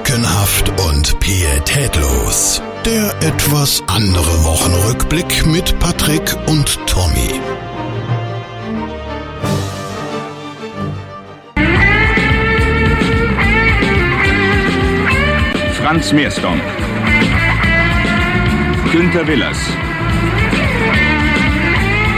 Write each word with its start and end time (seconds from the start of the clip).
Lückenhaft 0.00 0.72
und 0.88 1.20
pietätlos. 1.20 2.62
Der 2.86 3.14
etwas 3.20 3.82
andere 3.86 4.44
Wochenrückblick 4.44 5.46
mit 5.46 5.78
Patrick 5.78 6.34
und 6.46 6.78
Tommy. 6.86 7.38
Franz 15.74 16.12
Meersdorf. 16.12 16.56
Günter 18.92 19.26
Willers. 19.26 19.58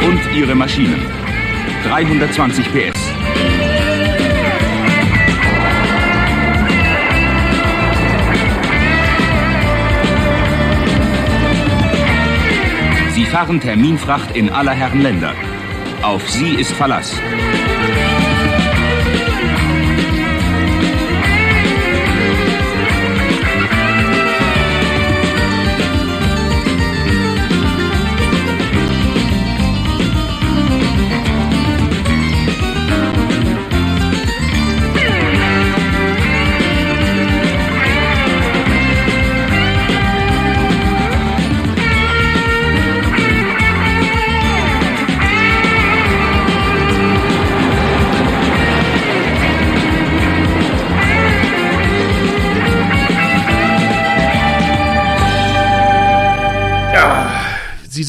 Und 0.02 0.20
ihre 0.36 0.54
Maschinen. 0.54 1.04
320 1.88 2.64
PS. 2.72 3.11
Sie 13.42 13.46
fahren 13.48 13.60
Terminfracht 13.60 14.36
in 14.36 14.50
aller 14.50 14.70
Herren 14.70 15.00
Länder. 15.00 15.34
Auf 16.02 16.30
sie 16.30 16.54
ist 16.54 16.70
Verlass. 16.70 17.12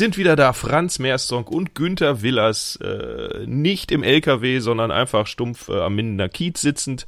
Sind 0.03 0.17
wieder 0.17 0.35
da, 0.35 0.51
Franz 0.51 0.99
Meersong 0.99 1.45
und 1.45 1.75
Günther 1.75 2.21
Willers, 2.21 2.75
äh, 2.83 3.45
nicht 3.45 3.89
im 3.89 4.03
LKW, 4.03 4.59
sondern 4.59 4.91
einfach 4.91 5.27
stumpf 5.27 5.69
äh, 5.69 5.79
am 5.79 5.95
Mindener 5.95 6.27
Kiez 6.27 6.59
sitzend. 6.59 7.05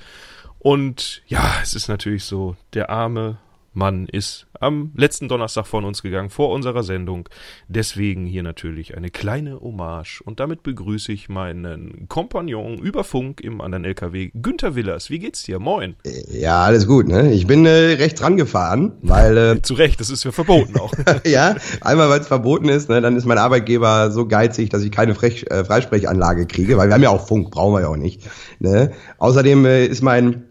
Und 0.59 1.21
ja, 1.27 1.55
es 1.61 1.75
ist 1.75 1.89
natürlich 1.89 2.23
so, 2.23 2.55
der 2.73 2.89
arme 2.89 3.37
Mann 3.75 4.07
ist 4.07 4.47
am 4.59 4.91
letzten 4.95 5.27
Donnerstag 5.27 5.67
von 5.67 5.83
uns 5.85 6.01
gegangen, 6.01 6.29
vor 6.29 6.51
unserer 6.51 6.83
Sendung. 6.83 7.27
Deswegen 7.67 8.25
hier 8.25 8.41
natürlich 8.41 8.95
eine 8.95 9.09
kleine 9.09 9.59
Hommage. 9.59 10.21
Und 10.23 10.39
damit 10.39 10.63
begrüße 10.63 11.11
ich 11.11 11.29
meinen 11.29 12.07
Kompagnon 12.07 12.77
über 12.77 13.03
Funk 13.03 13.41
im 13.41 13.61
anderen 13.61 13.85
LKW, 13.85 14.31
Günther 14.33 14.75
Willers. 14.75 15.09
Wie 15.09 15.19
geht's 15.19 15.43
dir? 15.43 15.59
Moin. 15.59 15.95
Ja, 16.31 16.63
alles 16.63 16.87
gut, 16.87 17.07
ne? 17.07 17.33
Ich 17.33 17.47
bin 17.47 17.65
äh, 17.65 17.69
rechts 17.69 18.23
rangefahren, 18.23 18.93
weil... 19.01 19.37
Äh, 19.37 19.61
Zu 19.65 19.73
Recht, 19.73 19.99
das 19.99 20.09
ist 20.09 20.23
ja 20.23 20.31
verboten 20.31 20.79
auch. 20.79 20.93
ja, 21.25 21.55
einmal 21.81 22.09
weil 22.09 22.21
es 22.21 22.27
verboten 22.27 22.69
ist, 22.69 22.89
ne? 22.89 23.01
dann 23.01 23.17
ist 23.17 23.25
mein 23.25 23.37
Arbeitgeber 23.37 24.11
so 24.11 24.27
geizig, 24.27 24.69
dass 24.69 24.83
ich 24.83 24.91
keine 24.91 25.15
Frech, 25.15 25.45
äh, 25.51 25.65
Freisprechanlage 25.65 26.47
kriege, 26.47 26.77
weil 26.77 26.87
wir 26.87 26.93
haben 26.93 27.03
ja 27.03 27.09
auch 27.09 27.27
Funk, 27.27 27.51
brauchen 27.51 27.73
wir 27.73 27.81
ja 27.81 27.87
auch 27.89 27.97
nicht. 27.97 28.21
Ne? 28.59 28.91
Außerdem 29.17 29.65
äh, 29.65 29.85
ist 29.85 30.01
mein 30.01 30.45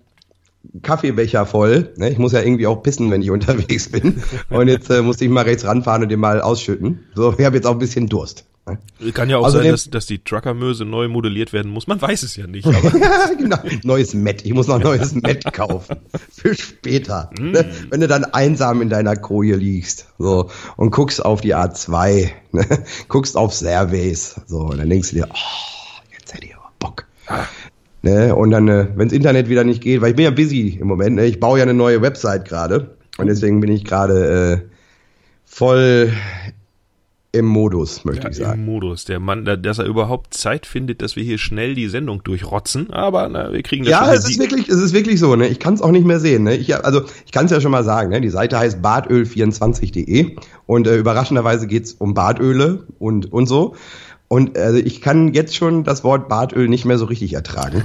Kaffeebecher 0.82 1.46
voll. 1.46 1.92
Ne? 1.96 2.10
Ich 2.10 2.18
muss 2.18 2.32
ja 2.32 2.40
irgendwie 2.42 2.66
auch 2.66 2.82
pissen, 2.82 3.10
wenn 3.10 3.22
ich 3.22 3.30
unterwegs 3.32 3.88
bin. 3.90 4.22
Und 4.50 4.68
jetzt 4.68 4.90
äh, 4.90 5.02
musste 5.02 5.24
ich 5.24 5.30
mal 5.30 5.42
rechts 5.44 5.64
ranfahren 5.64 6.02
und 6.02 6.08
den 6.08 6.20
mal 6.20 6.40
ausschütten. 6.40 7.00
So, 7.14 7.34
ich 7.38 7.44
habe 7.44 7.56
jetzt 7.56 7.66
auch 7.66 7.72
ein 7.72 7.78
bisschen 7.78 8.08
Durst. 8.08 8.46
Ne? 8.66 8.78
Kann 9.12 9.28
ja 9.28 9.36
auch 9.36 9.46
Außerdem- 9.46 9.62
sein, 9.62 9.70
dass, 9.72 9.90
dass 9.90 10.06
die 10.06 10.24
Truckermöse 10.24 10.86
neu 10.86 11.08
modelliert 11.08 11.52
werden 11.52 11.70
muss. 11.70 11.86
Man 11.86 12.00
weiß 12.00 12.22
es 12.22 12.36
ja 12.36 12.46
nicht. 12.46 12.66
Genau. 13.38 13.58
Neues 13.82 14.14
Met. 14.14 14.44
Ich 14.46 14.54
muss 14.54 14.68
noch 14.68 14.78
neues 14.78 15.14
Met 15.14 15.44
kaufen. 15.52 15.96
Für 16.32 16.54
später. 16.54 17.28
Ne? 17.38 17.68
Wenn 17.90 18.00
du 18.00 18.08
dann 18.08 18.24
einsam 18.24 18.80
in 18.80 18.88
deiner 18.88 19.16
Koje 19.16 19.56
liegst. 19.56 20.06
So. 20.18 20.48
Und 20.76 20.92
guckst 20.92 21.22
auf 21.24 21.42
die 21.42 21.54
A2. 21.54 22.30
Ne? 22.52 22.66
Guckst 23.08 23.36
auf 23.36 23.52
Surveys. 23.54 24.40
So. 24.46 24.60
Und 24.60 24.78
dann 24.78 24.88
denkst 24.88 25.10
du 25.10 25.16
dir, 25.16 25.28
oh, 25.30 26.00
jetzt 26.16 26.32
hätte 26.32 26.46
ich 26.46 26.54
aber 26.54 26.70
Bock. 26.78 27.06
Ne? 28.04 28.34
Und 28.36 28.50
dann, 28.50 28.68
äh, 28.68 28.86
wenns 28.96 29.12
Internet 29.14 29.48
wieder 29.48 29.64
nicht 29.64 29.82
geht, 29.82 30.00
weil 30.02 30.10
ich 30.10 30.16
bin 30.16 30.26
ja 30.26 30.30
busy 30.30 30.76
im 30.80 30.86
Moment. 30.86 31.16
Ne? 31.16 31.24
Ich 31.26 31.40
baue 31.40 31.58
ja 31.58 31.62
eine 31.62 31.74
neue 31.74 32.02
Website 32.02 32.44
gerade. 32.46 32.96
Und 33.16 33.28
deswegen 33.28 33.60
bin 33.60 33.70
ich 33.72 33.84
gerade 33.84 34.62
äh, 34.62 34.68
voll 35.46 36.12
im 37.32 37.46
Modus, 37.46 38.04
möchte 38.04 38.24
ja, 38.24 38.30
ich 38.30 38.36
sagen. 38.36 38.60
im 38.60 38.66
Modus. 38.66 39.06
Der 39.06 39.18
Mann, 39.18 39.44
da- 39.44 39.56
dass 39.56 39.78
er 39.78 39.86
überhaupt 39.86 40.34
Zeit 40.34 40.66
findet, 40.66 41.02
dass 41.02 41.16
wir 41.16 41.24
hier 41.24 41.38
schnell 41.38 41.74
die 41.74 41.88
Sendung 41.88 42.22
durchrotzen. 42.22 42.90
Aber 42.92 43.28
na, 43.28 43.52
wir 43.52 43.62
kriegen 43.62 43.84
das 43.84 43.90
Ja, 43.90 44.12
es 44.12 44.28
ist 44.28 44.38
wirklich, 44.38 44.68
es 44.68 44.76
ist 44.80 44.92
wirklich 44.92 45.18
so, 45.18 45.34
ne? 45.34 45.48
Ich 45.48 45.58
kann 45.58 45.74
es 45.74 45.80
auch 45.82 45.90
nicht 45.90 46.06
mehr 46.06 46.20
sehen, 46.20 46.44
ne? 46.44 46.54
Ich, 46.56 46.72
also 46.84 47.02
ich 47.26 47.32
kann 47.32 47.46
es 47.46 47.50
ja 47.50 47.60
schon 47.60 47.72
mal 47.72 47.82
sagen, 47.84 48.10
ne? 48.10 48.20
Die 48.20 48.28
Seite 48.28 48.58
heißt 48.58 48.78
badöl24.de 48.84 50.36
und 50.66 50.86
äh, 50.86 50.96
überraschenderweise 50.96 51.66
geht's 51.66 51.92
um 51.94 52.14
Badöle 52.14 52.84
und 52.98 53.32
und 53.32 53.46
so. 53.46 53.74
Und 54.28 54.56
also 54.56 54.78
ich 54.78 55.00
kann 55.00 55.34
jetzt 55.34 55.54
schon 55.54 55.84
das 55.84 56.02
Wort 56.02 56.28
Badöl 56.28 56.68
nicht 56.68 56.84
mehr 56.84 56.98
so 56.98 57.04
richtig 57.04 57.34
ertragen. 57.34 57.84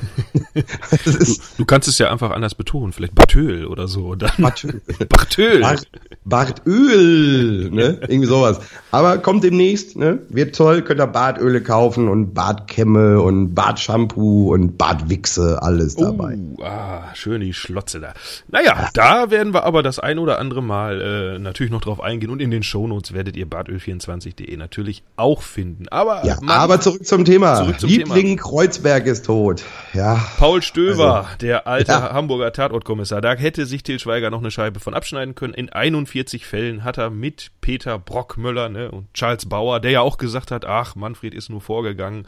ist 1.06 1.42
Du 1.58 1.66
kannst 1.66 1.88
es 1.88 1.98
ja 2.00 2.10
einfach 2.10 2.32
anders 2.32 2.56
betonen, 2.56 2.94
vielleicht 2.94 3.14
Bartöl 3.14 3.66
oder 3.66 3.88
so. 3.88 4.16
Dann 4.16 4.32
Bartöl. 4.38 4.82
Bartöl. 5.10 5.62
Bart, 5.62 5.88
Bartöl, 6.24 7.70
ne? 7.72 8.00
Irgendwie 8.02 8.28
sowas. 8.28 8.62
Aber 8.92 9.18
kommt 9.18 9.44
demnächst, 9.44 9.98
ne? 9.98 10.20
Wird 10.30 10.56
toll, 10.56 10.82
könnt 10.82 11.02
ihr 11.02 11.08
Badöle 11.08 11.62
kaufen 11.62 12.08
und 12.08 12.34
Badkämme 12.34 13.22
und 13.22 13.54
Badshampoo 13.54 14.54
und 14.54 14.78
Badwichse, 14.78 15.62
alles 15.62 15.98
dabei. 15.98 16.38
Uh, 16.38 16.64
ah, 16.64 17.04
schön 17.16 17.42
die 17.42 17.54
Schlotze 17.54 18.00
da. 18.00 18.14
Naja, 18.48 18.90
da 18.94 19.30
werden 19.30 19.54
wir 19.54 19.66
aber 19.66 19.84
das 19.84 20.00
ein 20.00 20.20
oder 20.20 20.40
andere 20.40 20.64
Mal 20.64 21.02
äh, 21.36 21.40
natürlich 21.40 21.72
noch 21.72 21.82
drauf 21.82 22.02
eingehen 22.02 22.30
und 22.30 22.42
in 22.42 22.50
den 22.50 22.64
Shownotes 22.64 23.14
werdet 23.14 23.36
ihr 23.36 23.46
badöl24.de 23.46 24.56
natürlich 24.58 25.04
auch 25.16 25.42
finden. 25.42 25.88
Aber, 25.90 26.26
Ja, 26.30 26.38
Mann, 26.42 26.58
aber 26.58 26.80
zurück 26.82 27.06
zum 27.06 27.26
Thema. 27.26 27.56
Zurück 27.56 27.80
zum 27.80 27.90
Liebling 27.90 28.38
Kreuzberg 28.38 29.06
ist 29.06 29.26
tot. 29.26 29.64
Ja. 29.94 30.24
Paul 30.38 30.62
Stöver, 30.62 31.16
Also, 31.16 31.38
der 31.42 31.68
alte 31.68 31.92
ja. 31.92 32.14
Hamburger 32.14 32.54
Tatortkommissar, 32.54 33.22
da 33.22 33.34
hätte 33.34 33.66
sich 33.66 33.84
Til 33.84 34.00
Schweiger 34.00 34.30
noch 34.30 34.40
eine 34.40 34.52
Scheibe 34.52 34.80
von 34.80 34.94
abschneiden 34.94 35.36
können. 35.36 35.54
In 35.54 35.70
41 35.70 36.46
Fällen 36.46 36.84
hat 36.84 36.98
er 36.98 37.10
mit 37.10 37.52
Peter 37.62 37.98
Brockmüller 37.98 38.70
ne, 38.70 38.92
und 38.92 39.14
Charles 39.14 39.48
Bauer, 39.48 39.80
der 39.80 39.92
ja 39.92 40.02
auch 40.02 40.18
gesagt 40.18 40.52
hat, 40.52 40.66
ach, 40.66 40.96
Manfred 40.96 41.34
ist 41.34 41.50
nur 41.50 41.62
vorgegangen. 41.62 42.26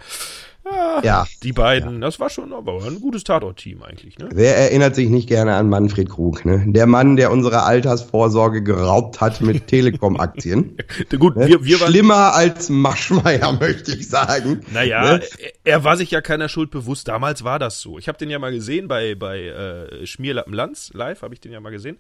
Ah, 0.64 1.02
Ja. 1.04 1.26
Die 1.42 1.54
beiden, 1.54 2.02
das 2.02 2.20
war 2.20 2.30
schon 2.30 2.54
aber 2.54 2.84
ein 2.86 3.02
gutes 3.02 3.24
Tatort-Team 3.24 3.82
eigentlich. 3.82 4.20
Ne? 4.20 4.30
Wer 4.32 4.56
erinnert 4.58 4.94
sich 4.96 5.10
nicht 5.10 5.28
gerne 5.28 5.56
an 5.56 5.70
Manfred 5.70 6.10
Krug? 6.10 6.46
Ne? 6.46 6.64
Der 6.68 6.86
Mann, 6.86 7.16
der 7.16 7.32
unsere 7.32 7.64
Altersvorsorge 7.64 8.62
geraubt 8.62 9.22
hat 9.22 9.42
mit 9.42 9.66
Telekom-Aktien. 9.68 10.78
Gut, 11.18 11.36
Ne? 11.36 11.48
wir, 11.48 11.64
wir 11.66 11.80
waren, 11.80 11.90
Schlimmer 11.90 12.34
als 12.36 12.70
Maschmeyer, 12.70 13.54
möchte 13.60 13.94
ich 13.96 14.08
sagen. 14.08 14.62
Naja, 14.72 15.18
Ne? 15.18 15.24
er, 15.64 15.84
war 15.84 15.98
sich 15.98 16.12
ja 16.12 16.22
keiner 16.22 16.48
Schuld 16.48 16.70
bewusst. 16.70 17.08
Damals 17.08 17.44
war 17.44 17.58
das 17.58 17.82
so. 17.82 17.98
Ich 17.98 18.08
habe 18.08 18.18
den 18.20 18.30
ja 18.30 18.38
mal 18.38 18.52
gesehen 18.52 18.88
bei, 18.88 19.16
bei 19.16 19.40
äh, 19.48 20.06
Schmierlappen 20.06 20.54
Lanz 20.54 20.92
live, 20.94 21.24
habe 21.24 21.34
ich 21.34 21.40
den 21.40 21.52
ja 21.52 21.60
mal 21.60 21.72
gesehen. 21.72 21.98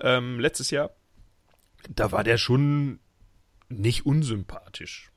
Ähm, 0.00 0.40
letztes 0.40 0.70
Jahr. 0.70 0.90
Da 1.94 2.12
war 2.12 2.24
der 2.24 2.38
schon 2.38 2.98
nicht 3.68 4.06
unsympathisch. 4.06 5.09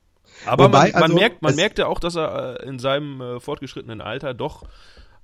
Aber 0.46 0.64
Wobei, 0.64 0.90
man, 0.90 0.92
man, 0.92 1.02
also, 1.02 1.14
merkt, 1.14 1.42
man 1.42 1.56
merkte 1.56 1.86
auch, 1.86 2.00
dass 2.00 2.16
er 2.16 2.60
äh, 2.60 2.68
in 2.68 2.78
seinem 2.78 3.20
äh, 3.20 3.40
fortgeschrittenen 3.40 4.00
Alter 4.00 4.34
doch 4.34 4.64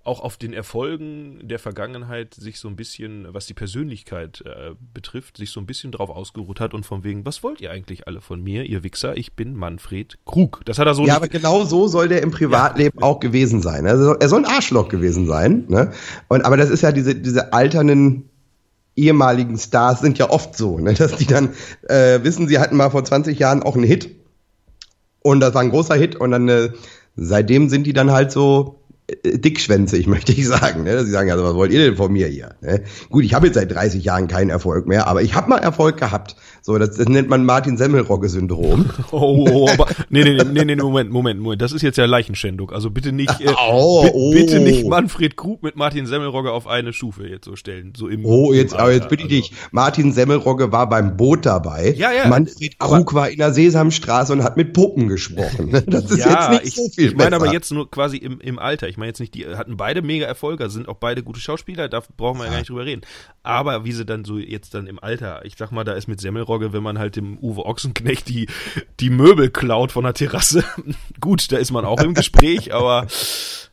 auch 0.02 0.20
auf 0.20 0.36
den 0.36 0.52
Erfolgen 0.52 1.46
der 1.46 1.58
Vergangenheit 1.58 2.34
sich 2.34 2.58
so 2.58 2.68
ein 2.68 2.76
bisschen, 2.76 3.26
was 3.32 3.46
die 3.46 3.54
Persönlichkeit 3.54 4.42
äh, 4.46 4.70
betrifft, 4.94 5.36
sich 5.36 5.50
so 5.50 5.60
ein 5.60 5.66
bisschen 5.66 5.92
drauf 5.92 6.08
ausgeruht 6.08 6.58
hat 6.58 6.72
und 6.72 6.86
von 6.86 7.04
wegen, 7.04 7.26
was 7.26 7.42
wollt 7.42 7.60
ihr 7.60 7.70
eigentlich 7.70 8.06
alle 8.06 8.20
von 8.20 8.42
mir, 8.42 8.64
ihr 8.64 8.82
Wichser? 8.82 9.16
Ich 9.16 9.34
bin 9.34 9.54
Manfred 9.54 10.18
Krug. 10.24 10.62
Das 10.64 10.78
hat 10.78 10.86
er 10.86 10.94
so 10.94 11.04
Ja, 11.06 11.16
aber 11.16 11.28
genau 11.28 11.64
so 11.64 11.86
soll 11.86 12.08
der 12.08 12.22
im 12.22 12.30
Privatleben 12.30 13.02
auch 13.02 13.20
gewesen 13.20 13.60
sein. 13.60 13.86
Also 13.86 14.14
er 14.14 14.28
soll 14.28 14.44
ein 14.44 14.50
Arschloch 14.50 14.88
gewesen 14.88 15.26
sein. 15.26 15.66
Ne? 15.68 15.92
Und 16.28 16.44
aber 16.46 16.56
das 16.56 16.70
ist 16.70 16.82
ja 16.82 16.92
diese 16.92 17.14
diese 17.14 17.52
alternden 17.52 18.30
ehemaligen 18.96 19.58
Stars 19.58 20.00
sind 20.00 20.18
ja 20.18 20.30
oft 20.30 20.56
so, 20.56 20.78
ne? 20.78 20.94
dass 20.94 21.16
die 21.16 21.26
dann 21.26 21.50
äh, 21.88 22.22
wissen, 22.22 22.48
sie 22.48 22.58
hatten 22.58 22.76
mal 22.76 22.90
vor 22.90 23.04
20 23.04 23.38
Jahren 23.38 23.62
auch 23.62 23.74
einen 23.74 23.84
Hit 23.84 24.19
und 25.22 25.40
das 25.40 25.54
war 25.54 25.62
ein 25.62 25.70
großer 25.70 25.94
Hit. 25.94 26.16
Und 26.16 26.30
dann 26.32 26.48
äh, 26.48 26.70
seitdem 27.16 27.68
sind 27.68 27.86
die 27.86 27.92
dann 27.92 28.10
halt 28.10 28.32
so 28.32 28.79
dickschwänzig, 29.24 30.06
möchte 30.06 30.32
ich 30.32 30.46
sagen. 30.46 30.84
Ne? 30.84 31.04
Sie 31.04 31.10
sagen, 31.10 31.30
also 31.30 31.44
was 31.44 31.54
wollt 31.54 31.72
ihr 31.72 31.80
denn 31.84 31.96
von 31.96 32.12
mir 32.12 32.26
hier? 32.26 32.54
Ne? 32.60 32.82
Gut, 33.08 33.24
ich 33.24 33.34
habe 33.34 33.46
jetzt 33.46 33.56
seit 33.56 33.72
30 33.72 34.04
Jahren 34.04 34.28
keinen 34.28 34.50
Erfolg 34.50 34.86
mehr, 34.86 35.06
aber 35.06 35.22
ich 35.22 35.34
habe 35.34 35.48
mal 35.48 35.58
Erfolg 35.58 35.96
gehabt. 35.96 36.36
So, 36.62 36.78
das, 36.78 36.96
das 36.96 37.08
nennt 37.08 37.28
man 37.28 37.44
Martin 37.44 37.76
Semmelrogge-Syndrom. 37.76 38.90
Oh, 39.12 39.46
oh, 39.50 39.68
aber 39.68 39.86
nee, 40.08 40.22
nee, 40.22 40.44
nee, 40.44 40.64
nee, 40.64 40.76
Moment, 40.76 41.10
Moment, 41.10 41.40
Moment. 41.40 41.60
Das 41.60 41.72
ist 41.72 41.82
jetzt 41.82 41.98
ja 41.98 42.04
Leichenschändung. 42.04 42.70
Also 42.70 42.90
bitte 42.90 43.12
nicht, 43.12 43.40
äh, 43.40 43.52
Oh, 43.70 44.06
oh. 44.12 44.30
bitte 44.30 44.60
nicht 44.60 44.86
Manfred 44.86 45.36
Krug 45.36 45.62
mit 45.62 45.74
Martin 45.74 46.06
Semmelrogge 46.06 46.52
auf 46.52 46.66
eine 46.66 46.92
Stufe 46.92 47.26
jetzt 47.26 47.46
so 47.46 47.56
stellen. 47.56 47.92
So 47.96 48.06
im, 48.06 48.24
Oh, 48.24 48.52
jetzt, 48.52 48.72
im 48.74 48.78
aber 48.78 48.92
jetzt 48.92 49.08
bitte 49.08 49.24
ich 49.24 49.28
dich. 49.28 49.52
Martin 49.72 50.12
Semmelrogge 50.12 50.70
war 50.70 50.88
beim 50.88 51.16
Boot 51.16 51.44
dabei. 51.44 51.92
Ja, 51.96 52.12
ja. 52.12 52.28
Manfred 52.28 52.78
Krug 52.78 53.14
war 53.14 53.30
in 53.30 53.38
der 53.38 53.52
Sesamstraße 53.52 54.32
und 54.32 54.44
hat 54.44 54.56
mit 54.56 54.72
Puppen 54.72 55.08
gesprochen. 55.08 55.70
Das 55.86 56.10
ist 56.10 56.18
ja, 56.18 56.52
jetzt 56.52 56.64
nicht 56.64 56.66
ich, 56.66 56.74
so 56.74 56.88
viel 56.94 57.08
ich 57.08 57.16
meine 57.16 57.30
besser. 57.30 57.42
aber 57.42 57.52
jetzt 57.52 57.72
nur 57.72 57.90
quasi 57.90 58.16
im, 58.18 58.40
im 58.40 58.58
Alter. 58.58 58.88
Ich 58.88 58.96
meine 59.00 59.08
jetzt 59.08 59.20
nicht, 59.20 59.34
die 59.34 59.46
hatten 59.46 59.76
beide 59.76 60.02
mega 60.02 60.26
Erfolge, 60.26 60.70
sind 60.70 60.88
auch 60.88 60.96
beide 60.96 61.22
gute 61.22 61.40
Schauspieler, 61.40 61.88
da 61.88 62.02
brauchen 62.16 62.38
wir 62.38 62.44
ja 62.44 62.50
gar 62.50 62.58
nicht 62.58 62.70
drüber 62.70 62.84
reden. 62.84 63.02
Aber 63.42 63.84
wie 63.84 63.92
sie 63.92 64.04
dann 64.04 64.24
so 64.24 64.38
jetzt 64.38 64.74
dann 64.74 64.86
im 64.86 64.98
Alter, 65.00 65.44
ich 65.44 65.56
sag 65.56 65.72
mal, 65.72 65.84
da 65.84 65.94
ist 65.94 66.06
mit 66.06 66.20
Semmelrogge, 66.20 66.72
wenn 66.72 66.82
man 66.82 66.98
halt 66.98 67.16
dem 67.16 67.38
Uwe 67.38 67.66
Ochsenknecht 67.66 68.28
die, 68.28 68.46
die 69.00 69.10
Möbel 69.10 69.50
klaut 69.50 69.92
von 69.92 70.04
der 70.04 70.14
Terrasse, 70.14 70.64
gut, 71.20 71.50
da 71.50 71.56
ist 71.56 71.72
man 71.72 71.84
auch 71.84 72.00
im 72.00 72.14
Gespräch, 72.20 72.72
aber 72.72 73.06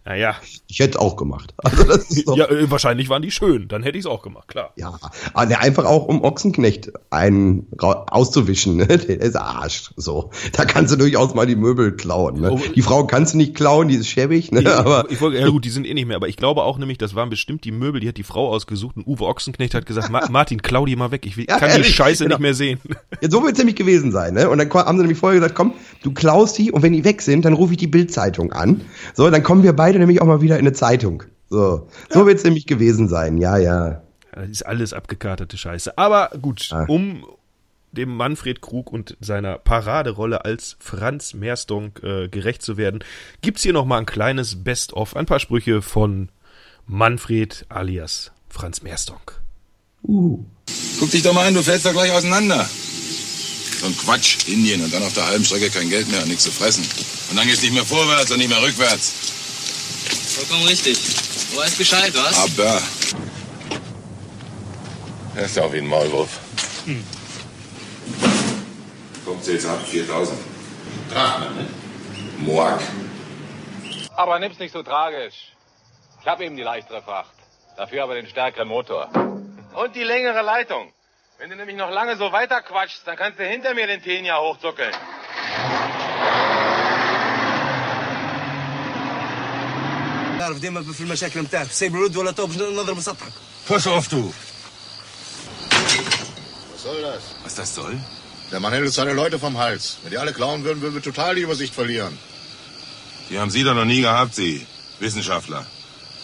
naja, 0.08 0.38
Ich 0.68 0.80
hätte 0.80 0.92
es 0.92 0.98
auch 0.98 1.18
gemacht. 1.18 1.54
Also 1.64 2.24
doch, 2.26 2.38
ja, 2.38 2.46
äh, 2.50 2.72
wahrscheinlich 2.72 3.10
waren 3.10 3.22
die 3.22 3.32
schön, 3.32 3.68
dann 3.68 3.84
hätte 3.84 3.98
ich 3.98 4.06
es 4.06 4.10
auch 4.10 4.22
gemacht, 4.22 4.48
klar. 4.48 4.72
ja. 4.78 4.98
Aber 5.34 5.46
der 5.46 5.62
einfach 5.62 5.86
auch 5.86 6.06
um 6.08 6.24
Ochsenknecht 6.24 6.92
einen 7.10 7.68
auszuwischen, 7.78 8.78
ne? 8.78 8.86
Der 8.88 9.22
ist 9.22 9.36
Arsch. 9.36 9.92
So. 9.96 10.32
Da 10.54 10.66
kannst 10.66 10.94
du 10.94 10.98
durchaus 10.98 11.34
mal 11.34 11.46
die 11.46 11.56
Möbel 11.56 11.96
klauen. 11.96 12.42
Ne? 12.42 12.52
Oh. 12.52 12.60
Die 12.76 12.82
Frau 12.82 13.06
kannst 13.06 13.34
du 13.34 13.38
nicht 13.38 13.54
klauen, 13.56 13.88
die 13.90 13.96
ist 13.96 14.08
schäbig, 14.08 14.52
ne? 14.52 14.62
Ich, 14.62 14.68
aber 14.68 15.10
ich 15.10 15.20
wollte, 15.22 15.40
ja 15.40 15.48
gut, 15.50 15.66
die 15.66 15.70
sind 15.70 15.86
eh 15.86 15.94
nicht 15.94 16.08
mehr, 16.08 16.16
aber 16.16 16.28
ich 16.28 16.38
glaube 16.38 16.64
auch 16.64 16.78
nämlich, 16.78 16.98
das 16.98 17.16
waren 17.16 17.30
bestimmt 17.30 17.64
die 17.66 17.72
Möbel, 17.72 18.00
die 18.02 18.08
hat 18.08 18.18
die 18.18 18.24
Frau 18.24 18.50
ausgesucht 18.50 18.96
und 18.98 19.08
Uwe 19.08 19.26
Ochsenknecht 19.26 19.74
hat 19.74 19.86
gesagt, 19.86 20.10
Ma 20.10 20.28
Martin, 20.30 20.62
klau 20.62 20.86
die 20.86 20.96
mal 20.96 21.12
weg, 21.12 21.26
ich 21.26 21.38
will, 21.38 21.46
Ja, 21.50 21.58
kann 21.58 21.70
die 21.70 21.74
ehrlich, 21.74 21.96
Scheiße 21.96 22.24
genau. 22.24 22.36
nicht 22.36 22.42
mehr 22.42 22.54
sehen. 22.54 22.80
Ja, 23.22 23.30
so 23.30 23.42
wird 23.44 23.54
es 23.54 23.58
nämlich 23.58 23.76
gewesen 23.76 24.12
sein, 24.12 24.34
ne? 24.34 24.50
Und 24.50 24.58
dann 24.58 24.72
haben 24.72 24.98
sie 24.98 25.04
nämlich 25.04 25.20
vorher 25.20 25.40
gesagt, 25.40 25.56
komm, 25.56 25.74
du 26.04 26.14
klaust 26.14 26.58
die 26.58 26.72
und 26.72 26.82
wenn 26.82 26.94
die 26.94 27.04
weg 27.04 27.22
sind, 27.22 27.46
dann 27.46 27.54
rufe 27.54 27.74
ich 27.74 27.78
die 27.78 27.88
Bildzeitung 27.88 28.52
an. 28.54 28.82
So, 29.14 29.30
dann 29.30 29.44
kommen 29.44 29.64
wir 29.64 29.74
beide 29.74 29.97
nämlich 30.00 30.22
auch 30.22 30.26
mal 30.26 30.42
wieder 30.42 30.56
in 30.56 30.62
eine 30.68 30.74
Zeitung. 30.74 31.24
So, 31.50 31.88
so 32.10 32.26
wird 32.26 32.38
es 32.40 32.44
nämlich 32.44 32.66
gewesen 32.68 33.08
sein. 33.08 33.38
Ja, 33.38 33.58
ja. 33.58 34.02
Das 34.34 34.50
ist 34.50 34.64
alles 34.64 34.94
abgekartete 34.94 35.58
Scheiße. 35.58 35.98
Aber 35.98 36.30
gut, 36.42 36.70
Ah. 36.72 36.86
um 36.88 37.26
dem 37.94 38.16
Manfred 38.16 38.62
Krug 38.62 38.92
und 38.92 39.16
seiner 39.22 39.58
Paraderolle 39.58 40.46
als 40.46 40.76
Franz 40.80 41.34
Merstonk 41.34 42.04
äh, 42.04 42.28
gerecht 42.28 42.62
zu 42.62 42.78
werden, 42.78 43.04
gibt's 43.42 43.64
hier 43.64 43.74
noch 43.74 43.86
mal 43.86 43.98
ein 43.98 44.06
kleines 44.06 44.64
Best-of, 44.64 45.16
ein 45.16 45.26
paar 45.26 45.40
Sprüche 45.40 45.82
von 45.82 46.30
Manfred 46.86 47.66
alias 47.70 48.32
Franz 48.50 48.82
Merstonk. 48.84 49.40
Guck 50.04 51.12
dich 51.12 51.24
doch 51.24 51.34
mal 51.34 51.48
an, 51.48 51.54
du 51.54 51.64
fällst 51.64 51.86
doch 51.86 51.94
gleich 51.94 52.12
auseinander. 52.12 52.66
So 53.80 53.86
ein 53.88 53.98
Quatsch, 53.98 54.48
Indien 54.48 54.84
und 54.84 54.94
dann 54.94 55.04
auf 55.04 55.14
der 55.14 55.26
halben 55.28 55.44
Strecke 55.44 55.70
kein 55.70 55.90
Geld 55.90 56.10
mehr 56.10 56.22
und 56.22 56.28
nichts 56.30 56.44
zu 56.44 56.52
fressen. 56.52 56.84
Und 57.30 57.38
dann 57.38 57.48
geht's 57.48 57.62
nicht 57.62 57.74
mehr 57.74 57.86
vorwärts 57.86 58.32
und 58.32 58.38
nicht 58.40 58.50
mehr 58.50 58.62
rückwärts. 58.62 59.14
Vollkommen 60.38 60.68
richtig. 60.68 61.00
Du 61.52 61.58
weißt 61.58 61.80
Bescheid, 61.80 62.14
was? 62.14 62.38
Aber. 62.38 62.80
Er 65.36 65.46
ist 65.46 65.58
ja 65.58 65.64
auch 65.64 65.74
wie 65.74 65.80
ein 65.80 65.88
Maulwurf. 65.88 66.30
Kommt 69.26 69.44
sie 69.44 69.54
jetzt 69.54 69.66
ab? 69.66 69.82
4000. 69.84 70.38
Drachmen, 71.12 71.56
ne? 71.56 71.68
Moak. 72.38 72.80
Aber 74.16 74.38
nimm's 74.38 74.60
nicht 74.60 74.74
so 74.74 74.84
tragisch. 74.84 75.54
Ich 76.22 76.28
habe 76.28 76.46
eben 76.46 76.56
die 76.56 76.62
leichtere 76.62 77.02
Fracht. 77.02 77.32
Dafür 77.76 78.04
aber 78.04 78.14
den 78.14 78.28
stärkeren 78.28 78.68
Motor. 78.68 79.10
Und 79.74 79.96
die 79.96 80.04
längere 80.04 80.44
Leitung. 80.44 80.94
Wenn 81.40 81.50
du 81.50 81.56
nämlich 81.56 81.78
noch 81.78 81.90
lange 81.90 82.16
so 82.16 82.32
weiter 82.32 82.62
quatschst, 82.62 83.08
dann 83.08 83.16
kannst 83.16 83.40
du 83.40 83.44
hinter 83.44 83.74
mir 83.74 83.88
den 83.88 84.04
Tenia 84.04 84.40
hochzuckeln. 84.40 84.94
تعرف 90.39 90.59
ديما 90.59 90.83
في 90.93 91.01
المشاكل 91.01 91.41
نتاعك 91.41 91.73
سيب 91.73 91.95
الود 91.97 92.17
ولا 92.17 92.31
تو 92.31 92.47
باش 92.47 92.57
نضرب 92.57 93.01
سطحك 93.01 93.33
Pass 93.69 93.87
auf, 93.87 94.09
du. 94.09 94.35
Was 96.73 96.83
soll 96.83 97.01
das? 97.03 97.23
Was 97.45 97.55
das 97.55 97.75
soll? 97.75 97.95
Der 98.51 98.61
Mann 98.61 98.73
hält 98.73 98.85
uns 98.85 98.97
seine 98.97 99.13
Leute 99.13 99.39
vom 99.39 99.57
Hals. 99.57 99.99
Wenn 100.03 100.11
die 100.11 100.19
alle 100.19 100.33
klauen 100.33 100.65
würden, 100.65 100.83
würden 100.83 100.95
wir 100.95 101.03
total 101.03 101.37
die 101.37 101.43
Übersicht 101.43 101.75
verlieren. 101.75 102.19
Die 103.31 103.39
haben 103.39 103.51
Sie 103.51 103.63
doch 103.63 103.75
noch 103.75 103.85
nie 103.85 104.01
gehabt, 104.01 104.35
Sie. 104.35 104.67
Wissenschaftler. 104.99 105.65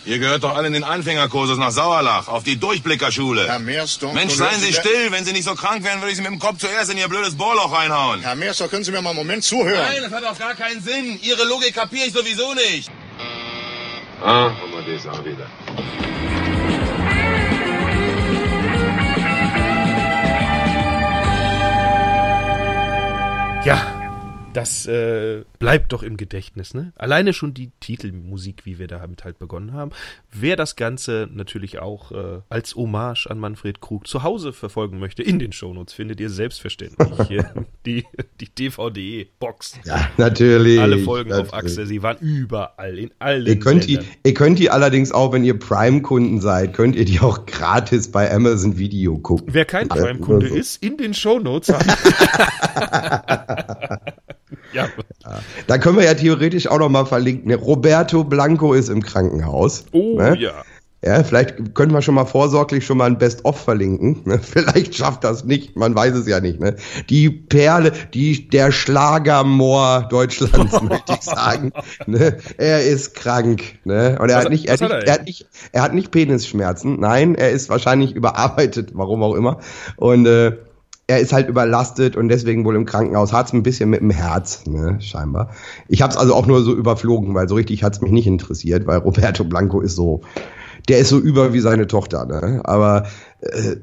Ihr 0.04 0.18
gehört 0.18 0.42
doch 0.44 0.54
alle 0.56 0.66
in 0.66 0.72
den 0.72 0.84
Anfängerkursus 0.84 1.58
nach 1.58 1.70
Sauerlach, 1.70 2.28
auf 2.28 2.42
die 2.42 2.56
Durchblickerschule. 2.56 3.46
Herr 3.46 3.58
Meersdorf... 3.58 4.14
Mensch, 4.14 4.32
nun 4.32 4.38
seien 4.38 4.50
hören 4.50 4.60
Sie 4.60 4.72
still. 4.72 5.12
Wenn 5.12 5.24
Sie 5.24 5.32
nicht 5.32 5.44
so 5.44 5.54
krank 5.54 5.84
wären, 5.84 6.00
würde 6.00 6.10
ich 6.10 6.16
Sie 6.16 6.22
mit 6.22 6.30
dem 6.30 6.38
Kopf 6.38 6.58
zuerst 6.58 6.90
in 6.90 6.98
Ihr 6.98 7.08
blödes 7.08 7.36
Bohrloch 7.36 7.72
reinhauen. 7.72 8.20
Herr 8.20 8.34
Meersdorf, 8.34 8.70
können 8.70 8.84
Sie 8.84 8.90
mir 8.90 9.02
mal 9.02 9.10
einen 9.10 9.18
Moment 9.18 9.44
zuhören? 9.44 9.86
Nein, 9.92 10.02
das 10.02 10.12
hat 10.12 10.24
auch 10.24 10.38
gar 10.38 10.54
keinen 10.54 10.82
Sinn. 10.82 11.18
Ihre 11.22 11.44
Logik 11.44 11.74
kapiere 11.74 12.06
ich 12.06 12.12
sowieso 12.12 12.54
nicht. 12.54 12.90
Ah, 14.25 14.45
haben 14.45 14.71
wir 14.71 14.93
das 14.93 15.05
auch 15.05 15.25
wieder. 15.25 15.47
Ja, 23.65 24.02
das 24.53 24.85
äh, 24.85 25.43
bleibt 25.59 25.93
doch 25.93 26.03
im 26.03 26.17
Gedächtnis, 26.17 26.73
ne? 26.73 26.93
Alleine 26.95 27.33
schon 27.33 27.53
die 27.53 27.71
Titelmusik, 27.79 28.65
wie 28.65 28.79
wir 28.79 28.87
damit 28.87 29.23
halt 29.23 29.39
begonnen 29.39 29.73
haben. 29.73 29.91
Wer 30.31 30.55
das 30.55 30.75
Ganze 30.75 31.27
natürlich 31.31 31.79
auch 31.79 32.11
äh, 32.11 32.41
als 32.49 32.75
Hommage 32.75 33.27
an 33.27 33.39
Manfred 33.39 33.81
Krug 33.81 34.07
zu 34.07 34.23
Hause 34.23 34.53
verfolgen 34.53 34.99
möchte, 34.99 35.23
in 35.23 35.39
den 35.39 35.51
Shownotes 35.51 35.93
findet 35.93 36.19
ihr 36.19 36.29
selbstverständlich 36.29 37.09
die, 37.85 38.05
die 38.39 38.49
DVD-Box. 38.49 39.79
Ja, 39.85 40.09
natürlich. 40.17 40.79
Alle 40.79 40.99
Folgen 40.99 41.33
auf 41.33 41.51
natürlich. 41.51 41.71
Achse, 41.73 41.85
sie 41.87 42.03
waren 42.03 42.17
überall, 42.19 42.97
in 42.97 43.11
allen 43.19 43.45
Ihr 43.45 43.59
könnt, 43.59 43.87
die, 43.87 43.99
ihr 44.23 44.33
könnt 44.33 44.59
die 44.59 44.69
allerdings 44.69 45.11
auch, 45.11 45.33
wenn 45.33 45.43
ihr 45.43 45.57
Prime-Kunden 45.57 46.41
seid, 46.41 46.73
könnt 46.73 46.95
ihr 46.95 47.05
die 47.05 47.19
auch 47.19 47.45
gratis 47.45 48.11
bei 48.11 48.31
Amazon 48.31 48.77
Video 48.77 49.17
gucken. 49.17 49.47
Wer 49.51 49.65
kein 49.65 49.87
Prime-Kunde 49.87 50.49
so. 50.49 50.55
ist, 50.55 50.83
in 50.83 50.97
den 50.97 51.13
Shownotes 51.13 51.69
haben. 51.69 51.89
ja, 54.73 54.89
Da 55.67 55.77
können 55.77 55.97
wir 55.97 56.03
ja 56.05 56.13
theoretisch 56.13 56.67
auch 56.67 56.79
noch 56.79 56.89
mal 56.89 57.05
verlinken. 57.05 57.47
ne? 57.49 57.55
Roberto 57.55 58.23
Blanco 58.23 58.73
ist 58.73 58.89
im 58.89 59.01
Krankenhaus. 59.01 59.85
oh 59.91 60.17
ne? 60.17 60.35
ja. 60.39 60.51
Ja, 61.05 61.21
vielleicht 61.21 61.75
können 61.75 61.91
wir 61.91 62.01
schon 62.01 62.15
mal 62.15 62.23
vorsorglich 62.23 62.85
schon 62.85 62.97
mal 62.97 63.07
ein 63.07 63.17
Best-of 63.17 63.59
verlinken. 63.59 64.21
Ne? 64.23 64.39
Vielleicht 64.41 64.95
schafft 64.95 65.25
das 65.25 65.43
nicht, 65.43 65.75
man 65.75 65.93
weiß 65.93 66.15
es 66.15 66.29
ja 66.29 66.39
nicht. 66.39 66.61
Ne? 66.61 66.77
Die 67.09 67.29
Perle, 67.29 67.91
die, 68.13 68.47
der 68.47 68.71
Schlagermoor 68.71 70.07
Deutschlands, 70.09 70.81
möchte 70.81 71.11
ich 71.13 71.21
sagen. 71.23 71.73
Ne? 72.05 72.37
Er 72.57 72.85
ist 72.85 73.15
krank. 73.15 73.63
Ne? 73.83 74.17
Und 74.17 74.29
er 74.29 74.37
Was- 74.37 74.45
hat 74.45 74.51
nicht, 74.51 74.67
er 74.67 74.73
hat 74.75 74.81
hat 74.81 74.91
nicht, 74.91 75.01
er? 75.03 75.07
er 75.07 75.13
hat 75.13 75.25
nicht, 75.25 75.45
er 75.73 75.81
hat 75.81 75.93
nicht 75.93 76.11
Penisschmerzen. 76.11 76.99
Nein, 77.01 77.35
er 77.35 77.51
ist 77.51 77.69
wahrscheinlich 77.69 78.13
überarbeitet, 78.15 78.91
warum 78.93 79.23
auch 79.23 79.35
immer. 79.35 79.59
Und 79.97 80.25
äh, 80.25 80.53
er 81.07 81.19
ist 81.19 81.33
halt 81.33 81.49
überlastet 81.49 82.15
und 82.15 82.29
deswegen 82.29 82.63
wohl 82.65 82.75
im 82.75 82.85
Krankenhaus. 82.85 83.33
Hat's 83.33 83.53
ein 83.53 83.63
bisschen 83.63 83.89
mit 83.89 83.99
dem 83.99 84.09
Herz, 84.09 84.65
ne, 84.65 85.01
scheinbar. 85.01 85.53
Ich 85.87 86.01
habe 86.01 86.11
es 86.11 86.17
also 86.17 86.33
auch 86.33 86.45
nur 86.45 86.63
so 86.63 86.73
überflogen, 86.73 87.33
weil 87.35 87.49
so 87.49 87.55
richtig 87.55 87.83
hat's 87.83 88.01
mich 88.01 88.11
nicht 88.11 88.27
interessiert, 88.27 88.87
weil 88.87 88.99
Roberto 88.99 89.43
Blanco 89.43 89.81
ist 89.81 89.95
so, 89.95 90.21
der 90.87 90.99
ist 90.99 91.09
so 91.09 91.19
über 91.19 91.53
wie 91.53 91.59
seine 91.59 91.87
Tochter, 91.87 92.25
ne? 92.25 92.61
Aber 92.63 93.07
äh, 93.41 93.75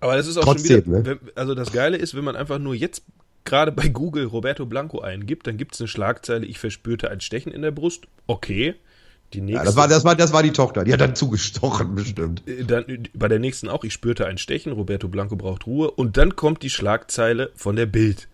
Aber 0.00 0.16
das 0.16 0.26
ist 0.26 0.36
auch 0.36 0.44
Trotzdem, 0.44 0.84
schon 0.84 1.04
wieder, 1.04 1.14
ne? 1.14 1.20
also 1.36 1.54
das 1.54 1.72
Geile 1.72 1.96
ist, 1.96 2.16
wenn 2.16 2.24
man 2.24 2.34
einfach 2.36 2.58
nur 2.58 2.74
jetzt 2.74 3.02
gerade 3.44 3.72
bei 3.72 3.88
Google 3.88 4.26
Roberto 4.26 4.66
Blanco 4.66 5.00
eingibt, 5.00 5.46
dann 5.46 5.56
gibt 5.56 5.74
es 5.74 5.80
eine 5.80 5.88
Schlagzeile, 5.88 6.44
ich 6.44 6.58
verspürte 6.58 7.10
ein 7.10 7.20
Stechen 7.20 7.52
in 7.52 7.62
der 7.62 7.70
Brust. 7.70 8.06
Okay. 8.26 8.74
Die 9.34 9.40
nächste, 9.42 9.58
ja, 9.58 9.64
das 9.64 9.76
war, 9.76 9.88
das 9.88 10.04
war, 10.04 10.14
das 10.16 10.32
war 10.32 10.42
die 10.42 10.52
Tochter. 10.52 10.84
Die 10.84 10.92
hat 10.92 11.00
dann 11.02 11.14
zugestochen, 11.14 11.94
bestimmt. 11.94 12.42
äh, 12.48 12.64
dann, 12.64 12.84
bei 13.14 13.28
der 13.28 13.38
nächsten 13.38 13.68
auch, 13.68 13.84
ich 13.84 13.92
spürte 13.92 14.26
ein 14.26 14.38
Stechen, 14.38 14.72
Roberto 14.72 15.08
Blanco 15.08 15.36
braucht 15.36 15.66
Ruhe. 15.66 15.90
Und 15.90 16.16
dann 16.16 16.34
kommt 16.36 16.62
die 16.62 16.70
Schlagzeile 16.70 17.50
von 17.54 17.76
der 17.76 17.86
Bild. 17.86 18.28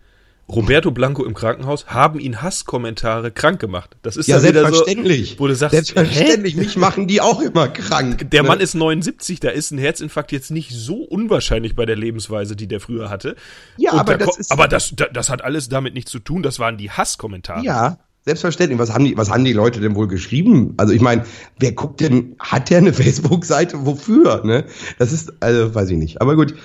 Roberto 0.47 0.91
Blanco 0.91 1.25
im 1.25 1.33
Krankenhaus 1.33 1.87
haben 1.87 2.19
ihn 2.19 2.43
Hasskommentare 2.43 3.31
krank 3.31 3.59
gemacht. 3.59 3.97
Das 4.03 4.15
ist 4.15 4.27
Ja, 4.27 4.39
selbstverständlich. 4.39 5.31
so, 5.31 5.39
wo 5.39 5.47
du 5.47 5.55
sagst, 5.55 5.71
selbstverständlich. 5.73 6.55
Mich 6.55 6.77
machen 6.77 7.07
die 7.07 7.19
auch 7.19 7.41
immer 7.41 7.67
krank. 7.67 8.29
Der 8.29 8.43
ne? 8.43 8.49
Mann 8.49 8.59
ist 8.59 8.75
79, 8.75 9.39
da 9.39 9.49
ist 9.49 9.71
ein 9.71 9.79
Herzinfarkt 9.79 10.31
jetzt 10.31 10.51
nicht 10.51 10.69
so 10.71 10.97
unwahrscheinlich 10.97 11.75
bei 11.75 11.87
der 11.87 11.95
Lebensweise, 11.95 12.55
die 12.55 12.67
der 12.67 12.79
früher 12.79 13.09
hatte. 13.09 13.35
Ja, 13.77 13.93
Und 13.93 13.99
aber 14.01 14.17
da 14.17 14.25
das 14.27 14.37
ist- 14.37 14.51
aber 14.51 14.67
das, 14.67 14.93
da- 14.95 15.07
das 15.11 15.29
hat 15.31 15.43
alles 15.43 15.67
damit 15.67 15.95
nichts 15.95 16.11
zu 16.11 16.19
tun. 16.19 16.43
Das 16.43 16.59
waren 16.59 16.77
die 16.77 16.91
Hasskommentare. 16.91 17.63
Ja, 17.65 17.97
selbstverständlich. 18.25 18.79
Was 18.79 18.93
haben 18.93 19.05
die, 19.05 19.17
was 19.17 19.29
haben 19.29 19.45
die 19.45 19.53
Leute 19.53 19.79
denn 19.79 19.95
wohl 19.95 20.07
geschrieben? 20.07 20.73
Also 20.77 20.93
ich 20.93 21.01
meine, 21.01 21.25
wer 21.59 21.71
guckt 21.73 22.01
denn, 22.01 22.35
hat 22.39 22.69
der 22.69 22.79
eine 22.79 22.93
Facebook-Seite? 23.01 23.85
Wofür? 23.85 24.43
Ne? 24.43 24.65
Das 24.97 25.11
ist, 25.11 25.33
also 25.41 25.73
weiß 25.73 25.89
ich 25.91 25.97
nicht. 25.97 26.21
Aber 26.21 26.35
gut. 26.35 26.55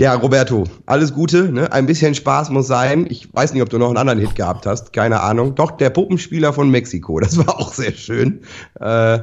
Ja, 0.00 0.14
Roberto, 0.14 0.64
alles 0.86 1.14
Gute. 1.14 1.52
Ne? 1.52 1.72
Ein 1.72 1.86
bisschen 1.86 2.16
Spaß 2.16 2.50
muss 2.50 2.66
sein. 2.66 3.06
Ich 3.08 3.32
weiß 3.32 3.52
nicht, 3.52 3.62
ob 3.62 3.70
du 3.70 3.78
noch 3.78 3.88
einen 3.88 3.96
anderen 3.96 4.18
Hit 4.18 4.34
gehabt 4.34 4.66
hast. 4.66 4.92
Keine 4.92 5.20
Ahnung. 5.20 5.54
Doch, 5.54 5.70
der 5.72 5.90
Puppenspieler 5.90 6.52
von 6.52 6.68
Mexiko. 6.70 7.20
Das 7.24 7.36
war 7.38 7.60
auch 7.60 7.72
sehr 7.72 7.92
schön. 7.92 8.40
Äh, 8.80 9.20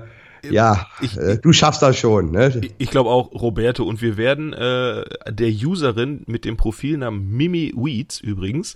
ja, 0.49 0.87
Ich- 1.01 1.17
äh, 1.17 1.37
du 1.41 1.51
schaffst 1.51 1.81
das 1.81 1.97
schon. 1.97 2.31
Ne? 2.31 2.61
Ich 2.77 2.89
glaube 2.89 3.09
auch 3.09 3.31
Roberto 3.33 3.83
und 3.83 4.01
wir 4.01 4.15
werden 4.17 4.53
äh, 4.53 5.03
der 5.29 5.49
Userin 5.49 6.23
mit 6.25 6.45
dem 6.45 6.55
Profilnamen 6.57 7.29
Mimi 7.29 7.73
Weeds 7.75 8.21
übrigens, 8.21 8.75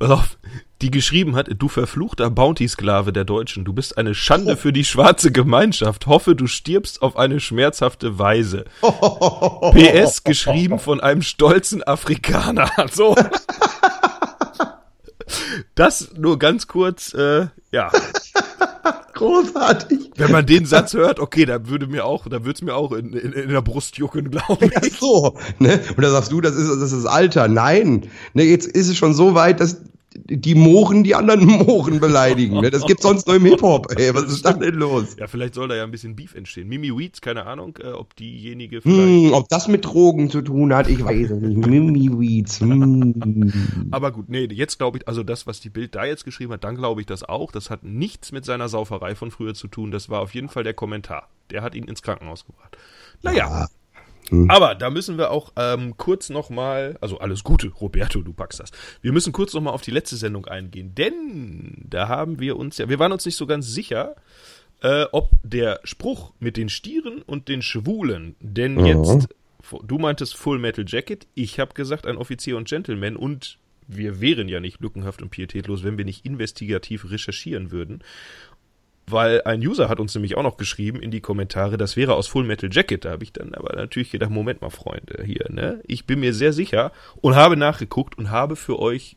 pass 0.00 0.10
auf, 0.10 0.38
die 0.82 0.90
geschrieben 0.90 1.36
hat, 1.36 1.48
du 1.58 1.68
verfluchter 1.68 2.30
Bounty-Sklave 2.30 3.12
der 3.12 3.24
Deutschen, 3.24 3.64
du 3.64 3.72
bist 3.72 3.98
eine 3.98 4.14
Schande 4.14 4.56
für 4.56 4.72
die 4.72 4.84
schwarze 4.84 5.30
Gemeinschaft, 5.30 6.06
hoffe 6.06 6.34
du 6.34 6.46
stirbst 6.46 7.02
auf 7.02 7.16
eine 7.16 7.38
schmerzhafte 7.38 8.18
Weise. 8.18 8.64
PS 8.80 10.24
geschrieben 10.24 10.78
von 10.78 11.00
einem 11.00 11.22
stolzen 11.22 11.82
Afrikaner. 11.84 12.70
So. 12.92 13.14
Das 15.74 16.12
nur 16.16 16.38
ganz 16.38 16.66
kurz, 16.66 17.14
äh, 17.14 17.46
ja. 17.70 17.92
Großartig. 19.20 20.12
Wenn 20.16 20.32
man 20.32 20.46
den 20.46 20.64
Satz 20.64 20.94
hört, 20.94 21.20
okay, 21.20 21.44
da 21.44 21.68
würde 21.68 21.86
mir 21.86 22.06
auch, 22.06 22.24
da 22.24 22.44
würde 22.44 22.52
es 22.52 22.62
mir 22.62 22.74
auch 22.74 22.92
in, 22.92 23.12
in, 23.12 23.32
in 23.32 23.48
der 23.50 23.60
Brust 23.60 23.98
jucken, 23.98 24.30
glaube 24.30 24.70
ich. 24.82 24.98
so, 24.98 25.36
ne? 25.58 25.78
Und 25.94 26.02
da 26.02 26.10
sagst 26.10 26.32
du, 26.32 26.40
das 26.40 26.56
ist, 26.56 26.68
das 26.80 26.92
ist 26.92 27.04
Alter. 27.04 27.46
Nein, 27.46 28.08
ne, 28.32 28.44
jetzt 28.44 28.66
ist 28.66 28.88
es 28.88 28.96
schon 28.96 29.12
so 29.12 29.34
weit, 29.34 29.60
dass 29.60 29.82
die 30.26 30.54
Mohren 30.54 31.04
die 31.04 31.14
anderen 31.14 31.46
Mohren 31.66 32.00
beleidigen. 32.00 32.60
Ne? 32.60 32.70
Das 32.70 32.86
gibt's 32.86 33.02
sonst 33.02 33.26
nur 33.26 33.36
im 33.36 33.44
Hip-Hop. 33.44 33.92
Ey, 33.96 34.14
was 34.14 34.24
ist 34.24 34.44
da 34.44 34.52
denn 34.52 34.74
los? 34.74 35.16
Ja, 35.18 35.26
vielleicht 35.26 35.54
soll 35.54 35.68
da 35.68 35.76
ja 35.76 35.84
ein 35.84 35.90
bisschen 35.90 36.16
Beef 36.16 36.34
entstehen. 36.34 36.68
Mimi 36.68 36.96
Weeds, 36.96 37.20
keine 37.20 37.46
Ahnung, 37.46 37.78
äh, 37.82 37.88
ob 37.88 38.14
diejenige 38.16 38.80
vielleicht. 38.80 39.26
Hm, 39.26 39.32
ob 39.32 39.48
das 39.48 39.68
mit 39.68 39.84
Drogen 39.84 40.30
zu 40.30 40.42
tun 40.42 40.74
hat, 40.74 40.88
ich 40.88 41.04
weiß 41.04 41.30
es 41.30 41.42
nicht. 41.42 41.66
Mimi 41.66 42.10
Weeds. 42.10 42.60
Hm. 42.60 43.88
Aber 43.90 44.12
gut, 44.12 44.28
nee, 44.28 44.48
jetzt 44.50 44.78
glaube 44.78 44.98
ich, 44.98 45.08
also 45.08 45.22
das, 45.22 45.46
was 45.46 45.60
die 45.60 45.70
Bild 45.70 45.94
da 45.94 46.04
jetzt 46.04 46.24
geschrieben 46.24 46.52
hat, 46.52 46.64
dann 46.64 46.76
glaube 46.76 47.00
ich 47.00 47.06
das 47.06 47.22
auch. 47.22 47.52
Das 47.52 47.70
hat 47.70 47.82
nichts 47.82 48.32
mit 48.32 48.44
seiner 48.44 48.68
Sauferei 48.68 49.14
von 49.14 49.30
früher 49.30 49.54
zu 49.54 49.68
tun. 49.68 49.90
Das 49.90 50.08
war 50.08 50.20
auf 50.20 50.34
jeden 50.34 50.48
Fall 50.48 50.64
der 50.64 50.74
Kommentar. 50.74 51.28
Der 51.50 51.62
hat 51.62 51.74
ihn 51.74 51.84
ins 51.84 52.02
Krankenhaus 52.02 52.44
gebracht. 52.46 52.76
Naja. 53.22 53.68
Aber 54.48 54.74
da 54.74 54.90
müssen 54.90 55.18
wir 55.18 55.30
auch 55.30 55.52
ähm, 55.56 55.96
kurz 55.96 56.30
nochmal, 56.30 56.96
also 57.00 57.18
alles 57.18 57.44
Gute, 57.44 57.68
Roberto, 57.68 58.22
du 58.22 58.32
packst 58.32 58.60
das. 58.60 58.70
Wir 59.02 59.12
müssen 59.12 59.32
kurz 59.32 59.54
nochmal 59.54 59.74
auf 59.74 59.82
die 59.82 59.90
letzte 59.90 60.16
Sendung 60.16 60.46
eingehen, 60.46 60.94
denn 60.94 61.86
da 61.88 62.08
haben 62.08 62.40
wir 62.40 62.56
uns 62.56 62.78
ja, 62.78 62.88
wir 62.88 62.98
waren 62.98 63.12
uns 63.12 63.24
nicht 63.26 63.36
so 63.36 63.46
ganz 63.46 63.66
sicher, 63.66 64.16
äh, 64.82 65.04
ob 65.12 65.30
der 65.42 65.80
Spruch 65.84 66.32
mit 66.38 66.56
den 66.56 66.68
Stieren 66.68 67.22
und 67.22 67.48
den 67.48 67.62
Schwulen, 67.62 68.36
denn 68.40 68.84
jetzt, 68.84 69.28
du 69.82 69.98
meintest 69.98 70.36
Full 70.36 70.58
Metal 70.58 70.84
Jacket, 70.86 71.26
ich 71.34 71.60
habe 71.60 71.74
gesagt 71.74 72.06
ein 72.06 72.16
Offizier 72.16 72.56
und 72.56 72.68
Gentleman 72.68 73.16
und 73.16 73.58
wir 73.92 74.20
wären 74.20 74.48
ja 74.48 74.60
nicht 74.60 74.80
lückenhaft 74.80 75.20
und 75.20 75.30
pietätlos, 75.30 75.82
wenn 75.82 75.98
wir 75.98 76.04
nicht 76.04 76.24
investigativ 76.24 77.10
recherchieren 77.10 77.70
würden. 77.70 78.02
Weil 79.06 79.42
ein 79.42 79.60
User 79.60 79.88
hat 79.88 79.98
uns 79.98 80.14
nämlich 80.14 80.36
auch 80.36 80.42
noch 80.42 80.56
geschrieben 80.56 81.00
in 81.00 81.10
die 81.10 81.20
Kommentare, 81.20 81.76
das 81.76 81.96
wäre 81.96 82.14
aus 82.14 82.28
Full 82.28 82.44
Metal 82.44 82.70
Jacket. 82.72 83.04
Da 83.04 83.10
habe 83.10 83.24
ich 83.24 83.32
dann 83.32 83.54
aber 83.54 83.74
natürlich 83.74 84.10
gedacht, 84.10 84.30
Moment 84.30 84.60
mal, 84.60 84.70
Freunde, 84.70 85.24
hier, 85.24 85.46
ne? 85.48 85.80
Ich 85.86 86.06
bin 86.06 86.20
mir 86.20 86.32
sehr 86.32 86.52
sicher 86.52 86.92
und 87.20 87.34
habe 87.34 87.56
nachgeguckt 87.56 88.16
und 88.18 88.30
habe 88.30 88.54
für 88.56 88.78
euch 88.78 89.16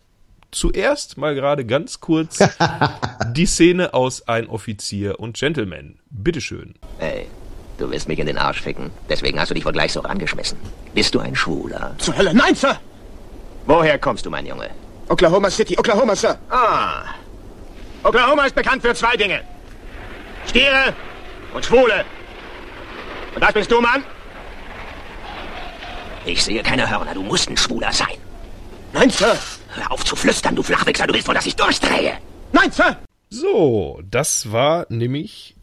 zuerst 0.52 1.18
mal 1.18 1.36
gerade 1.36 1.66
ganz 1.66 2.00
kurz 2.00 2.40
die 3.34 3.46
Szene 3.46 3.94
aus 3.94 4.28
Ein 4.28 4.48
Offizier 4.48 5.20
und 5.20 5.38
Gentleman. 5.38 6.00
Bitteschön. 6.10 6.76
Ey, 7.00 7.28
du 7.78 7.90
willst 7.92 8.08
mich 8.08 8.20
in 8.20 8.28
den 8.28 8.38
Arsch 8.38 8.62
ficken. 8.62 8.90
Deswegen 9.10 9.40
hast 9.40 9.50
du 9.50 9.56
dich 9.56 9.66
wohl 9.66 9.74
gleich 9.74 9.94
so 9.94 10.00
rangeschmissen. 10.00 10.58
Bist 10.94 11.14
du 11.14 11.20
ein 11.20 11.36
Schwuler? 11.36 11.96
Zur 11.98 12.18
Hölle, 12.18 12.34
nein, 12.34 12.56
Sir! 12.56 12.80
Woher 13.66 13.98
kommst 14.00 14.26
du, 14.26 14.30
mein 14.30 14.46
Junge? 14.46 14.70
Oklahoma 15.10 15.50
City, 15.50 15.78
Oklahoma, 15.78 16.16
Sir. 16.16 16.38
Ah. 16.50 17.04
Oklahoma 18.04 18.46
ist 18.46 18.56
bekannt 18.56 18.82
für 18.82 18.94
zwei 18.94 19.16
Dinge. 19.16 19.42
Stiere 20.48 20.94
und 21.54 21.66
Schwule. 21.66 22.06
Und 23.36 23.44
das 23.44 23.54
bist 23.54 23.72
du, 23.72 23.82
Mann? 23.82 24.04
Ich 26.26 26.44
sehe 26.44 26.64
keine 26.64 26.90
Hörner. 26.90 27.14
Du 27.14 27.24
musst 27.24 27.50
ein 27.50 27.58
Schwuler 27.58 27.92
sein. 27.92 28.16
Nein, 28.94 29.10
Sir. 29.10 29.36
Hör 29.76 29.92
auf 29.92 30.06
zu 30.06 30.16
flüstern, 30.16 30.56
du 30.56 30.64
Flachwichser. 30.64 31.08
Du 31.08 31.14
willst 31.14 31.28
wohl, 31.28 31.34
dass 31.34 31.46
ich 31.46 31.56
durchdrehe. 31.56 32.14
Nein, 32.52 32.72
Sir. 32.72 32.98
So, 33.30 34.02
das 34.10 34.52
war 34.52 34.86
nämlich 34.90 35.56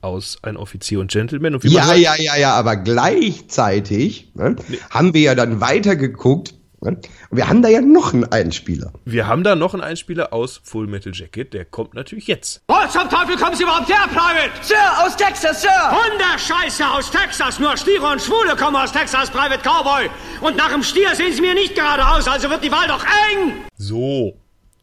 aus 0.00 0.38
Ein 0.42 0.56
Offizier 0.56 0.98
und 0.98 1.10
Gentleman. 1.12 1.54
Und 1.54 1.64
Ja, 1.64 1.94
ja, 1.94 2.16
ja, 2.16 2.36
ja, 2.36 2.54
aber 2.54 2.76
gleichzeitig 2.76 4.32
ne, 4.34 4.56
haben 4.90 5.14
wir 5.14 5.20
ja 5.20 5.34
dann 5.36 5.60
weitergeguckt. 5.60 6.54
Ne, 6.82 6.88
und 6.88 7.08
wir 7.30 7.48
haben 7.48 7.62
da 7.62 7.68
ja 7.68 7.80
noch 7.80 8.12
einen 8.12 8.24
Einspieler. 8.24 8.92
Wir 9.04 9.28
haben 9.28 9.44
da 9.44 9.54
noch 9.54 9.72
einen 9.72 9.82
Einspieler 9.82 10.32
aus 10.32 10.60
Full 10.64 10.88
Metal 10.88 11.12
Jacket, 11.14 11.54
der 11.54 11.64
kommt 11.64 11.94
natürlich 11.94 12.26
jetzt. 12.26 12.62
Wo 12.66 12.74
zum 12.88 13.08
Teufel 13.08 13.36
kommen 13.36 13.54
Sie 13.54 13.62
überhaupt 13.62 13.88
her, 13.88 14.08
Private? 14.08 14.50
Sir, 14.62 14.76
aus 15.04 15.16
Texas, 15.16 15.62
Sir! 15.62 15.70
Hunderscheiße 15.70 16.84
aus 16.86 17.10
Texas! 17.10 17.58
Nur 17.60 17.76
Stiere 17.76 18.06
und 18.06 18.20
Schwule 18.20 18.56
kommen 18.56 18.76
aus 18.76 18.90
Texas, 18.90 19.30
Private 19.30 19.60
Cowboy! 19.62 20.10
Und 20.40 20.56
nach 20.56 20.72
dem 20.72 20.82
Stier 20.82 21.14
sehen 21.14 21.32
Sie 21.32 21.40
mir 21.40 21.54
nicht 21.54 21.76
gerade 21.76 22.06
aus, 22.06 22.26
also 22.26 22.50
wird 22.50 22.64
die 22.64 22.72
Wahl 22.72 22.88
doch 22.88 23.04
eng! 23.04 23.52
So. 23.76 24.36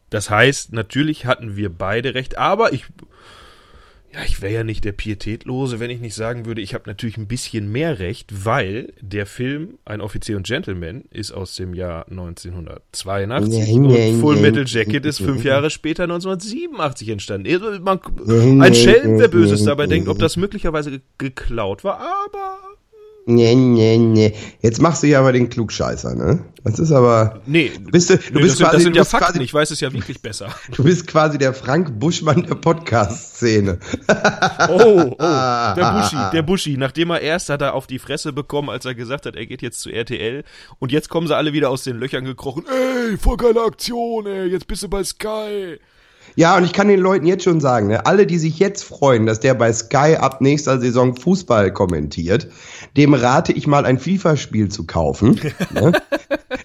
Das 0.08 0.28
heißt, 0.28 0.72
natürlich 0.72 1.26
hatten 1.26 1.54
wir 1.54 1.70
beide 1.70 2.14
recht, 2.14 2.36
aber 2.36 2.72
ich. 2.72 2.86
Ja, 4.12 4.20
ich 4.26 4.42
wäre 4.42 4.52
ja 4.52 4.64
nicht 4.64 4.84
der 4.84 4.90
Pietätlose, 4.90 5.78
wenn 5.78 5.88
ich 5.90 6.00
nicht 6.00 6.16
sagen 6.16 6.44
würde, 6.44 6.60
ich 6.60 6.74
habe 6.74 6.84
natürlich 6.88 7.16
ein 7.16 7.28
bisschen 7.28 7.70
mehr 7.70 8.00
recht, 8.00 8.44
weil 8.44 8.92
der 9.00 9.24
Film 9.24 9.78
Ein 9.84 10.00
Offizier 10.00 10.36
und 10.36 10.46
Gentleman 10.46 11.04
ist 11.12 11.30
aus 11.30 11.54
dem 11.54 11.74
Jahr 11.74 12.06
1982 12.10 13.48
Nee, 13.48 13.78
nee, 13.78 14.10
und 14.12 14.20
Full 14.20 14.36
nee. 14.36 14.42
Metal 14.42 14.64
Jacket 14.66 15.06
ist 15.06 15.18
fünf 15.18 15.44
Jahre 15.44 15.70
später 15.70 16.04
1987 16.04 17.08
entstanden. 17.08 17.48
Also 17.52 17.80
Man, 17.82 18.00
ein 18.62 18.74
Schelm, 18.74 19.18
wer 19.18 19.28
Böses 19.28 19.64
dabei 19.64 19.86
denkt, 19.86 20.08
ob 20.08 20.18
das 20.18 20.36
möglicherweise 20.36 20.90
ge- 20.90 21.00
geklaut 21.18 21.84
war, 21.84 22.00
aber 22.00 22.58
Nee, 23.30 23.54
nee, 23.54 23.96
nee. 23.96 24.34
Jetzt 24.60 24.80
machst 24.80 25.02
du 25.02 25.06
ja 25.06 25.20
aber 25.20 25.32
den 25.32 25.48
Klugscheißer, 25.48 26.14
ne? 26.14 26.44
Das 26.64 26.78
ist 26.78 26.92
aber. 26.92 27.40
nee, 27.46 27.70
Du 27.78 27.90
bist, 27.90 28.10
du 28.10 28.14
nee, 28.14 28.40
bist 28.40 28.52
das, 28.52 28.58
sind, 28.58 28.66
quasi, 28.66 28.76
das 28.76 28.82
sind 28.82 28.96
du 28.96 28.98
ja 28.98 29.04
Fakten, 29.04 29.32
quasi, 29.32 29.42
ich 29.44 29.54
weiß 29.54 29.70
es 29.70 29.80
ja 29.80 29.92
wirklich 29.92 30.20
besser. 30.20 30.48
du 30.76 30.84
bist 30.84 31.06
quasi 31.06 31.38
der 31.38 31.54
Frank 31.54 31.98
Buschmann 31.98 32.42
der 32.42 32.56
Podcast-Szene. 32.56 33.78
Oh, 34.68 35.12
oh, 35.12 35.16
der 35.18 36.00
Buschi, 36.00 36.16
der 36.32 36.42
Buschi, 36.42 36.76
nachdem 36.76 37.10
er 37.10 37.20
erst 37.20 37.48
hat 37.48 37.62
er 37.62 37.74
auf 37.74 37.86
die 37.86 37.98
Fresse 37.98 38.32
bekommen, 38.32 38.68
als 38.68 38.84
er 38.84 38.94
gesagt 38.94 39.26
hat, 39.26 39.36
er 39.36 39.46
geht 39.46 39.62
jetzt 39.62 39.80
zu 39.80 39.90
RTL 39.90 40.44
und 40.78 40.92
jetzt 40.92 41.08
kommen 41.08 41.26
sie 41.26 41.36
alle 41.36 41.52
wieder 41.52 41.70
aus 41.70 41.84
den 41.84 41.98
Löchern 41.98 42.24
gekrochen. 42.24 42.64
Ey, 42.66 43.16
voll 43.16 43.36
geile 43.36 43.62
Aktion, 43.62 44.26
ey, 44.26 44.46
jetzt 44.46 44.66
bist 44.66 44.82
du 44.82 44.88
bei 44.88 45.02
Sky. 45.04 45.78
Ja, 46.36 46.56
und 46.56 46.64
ich 46.64 46.72
kann 46.72 46.88
den 46.88 47.00
Leuten 47.00 47.26
jetzt 47.26 47.44
schon 47.44 47.60
sagen, 47.60 47.88
ne, 47.88 48.06
alle, 48.06 48.26
die 48.26 48.38
sich 48.38 48.58
jetzt 48.58 48.82
freuen, 48.82 49.26
dass 49.26 49.40
der 49.40 49.54
bei 49.54 49.72
Sky 49.72 50.16
ab 50.18 50.40
nächster 50.40 50.80
Saison 50.80 51.16
Fußball 51.16 51.72
kommentiert, 51.72 52.48
dem 52.96 53.14
rate 53.14 53.52
ich 53.52 53.66
mal 53.66 53.84
ein 53.84 53.98
FIFA-Spiel 53.98 54.68
zu 54.68 54.86
kaufen. 54.86 55.40
ne? 55.74 55.92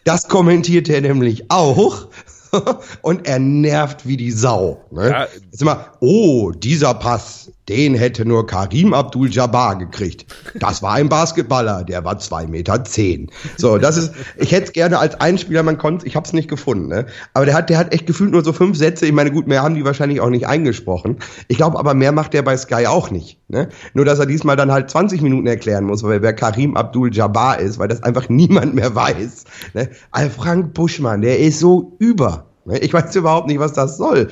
Das 0.04 0.28
kommentiert 0.28 0.90
er 0.90 1.02
nämlich 1.02 1.50
auch. 1.50 2.08
Und 3.02 3.28
er 3.28 3.40
nervt 3.40 4.08
wie 4.08 4.18
die 4.18 4.32
Sau. 4.32 4.86
Ne? 4.92 5.10
Ja. 5.10 5.28
Ist 5.52 5.62
immer, 5.62 5.88
oh, 6.00 6.52
dieser 6.52 6.94
Pass, 6.94 7.52
den 7.70 7.96
hätte 7.96 8.26
nur 8.26 8.46
Karim 8.46 8.94
Abdul-Jabbar 8.94 9.78
gekriegt. 9.78 10.26
Das 10.60 10.82
war 10.84 10.94
ein 10.94 11.10
Basketballer, 11.10 11.84
der 11.84 12.06
war 12.06 12.20
zwei 12.20 12.46
Meter. 12.48 12.84
zehn. 12.84 13.32
So, 13.58 13.78
das 13.78 13.98
ist, 13.98 14.14
ich 14.38 14.52
hätte 14.52 14.66
es 14.66 14.74
gerne 14.74 15.00
als 15.00 15.20
Einspieler, 15.20 15.64
man 15.64 15.78
konnte, 15.78 16.06
ich 16.06 16.16
habe 16.16 16.26
es 16.26 16.34
nicht 16.34 16.48
gefunden, 16.48 16.88
ne? 16.88 17.06
Aber 17.34 17.46
der 17.46 17.56
hat, 17.56 17.70
der 17.70 17.78
hat 17.78 17.94
echt 17.94 18.06
gefühlt 18.08 18.32
nur 18.32 18.44
so 18.44 18.54
fünf 18.54 18.78
Sätze. 18.78 19.06
Ich 19.06 19.12
meine, 19.12 19.32
gut, 19.32 19.48
mehr 19.48 19.64
haben 19.64 19.76
die 19.76 19.86
wahrscheinlich 19.86 20.22
auch 20.22 20.30
nicht 20.30 20.48
eingesprochen. 20.48 21.18
Ich 21.48 21.58
glaube, 21.58 21.80
aber 21.80 21.94
mehr 21.94 22.12
macht 22.12 22.34
der 22.34 22.44
bei 22.44 22.56
Sky 22.58 22.86
auch 22.88 23.12
nicht. 23.12 23.40
Ne? 23.48 23.70
Nur, 23.94 24.06
dass 24.06 24.20
er 24.20 24.26
diesmal 24.26 24.56
dann 24.56 24.72
halt 24.72 24.90
20 24.90 25.22
Minuten 25.22 25.48
erklären 25.48 25.86
muss, 25.86 26.04
weil 26.04 26.22
wer 26.22 26.34
Karim 26.34 26.78
Abdul-Jabbar 26.78 27.60
ist, 27.60 27.80
weil 27.80 27.88
das 27.88 28.04
einfach 28.04 28.30
niemand 28.30 28.76
mehr 28.76 28.94
weiß. 28.96 29.46
Ne? 29.74 29.90
Al 30.12 30.30
Frank 30.30 30.74
Buschmann, 30.74 31.22
der 31.22 31.40
ist 31.40 31.60
so 31.60 31.96
über. 32.00 32.46
Ne, 32.66 32.80
Ich 32.80 32.94
weiß 32.94 33.16
überhaupt 33.16 33.48
nicht, 33.48 33.60
was 33.60 33.74
das 33.74 33.98
soll. 33.98 34.30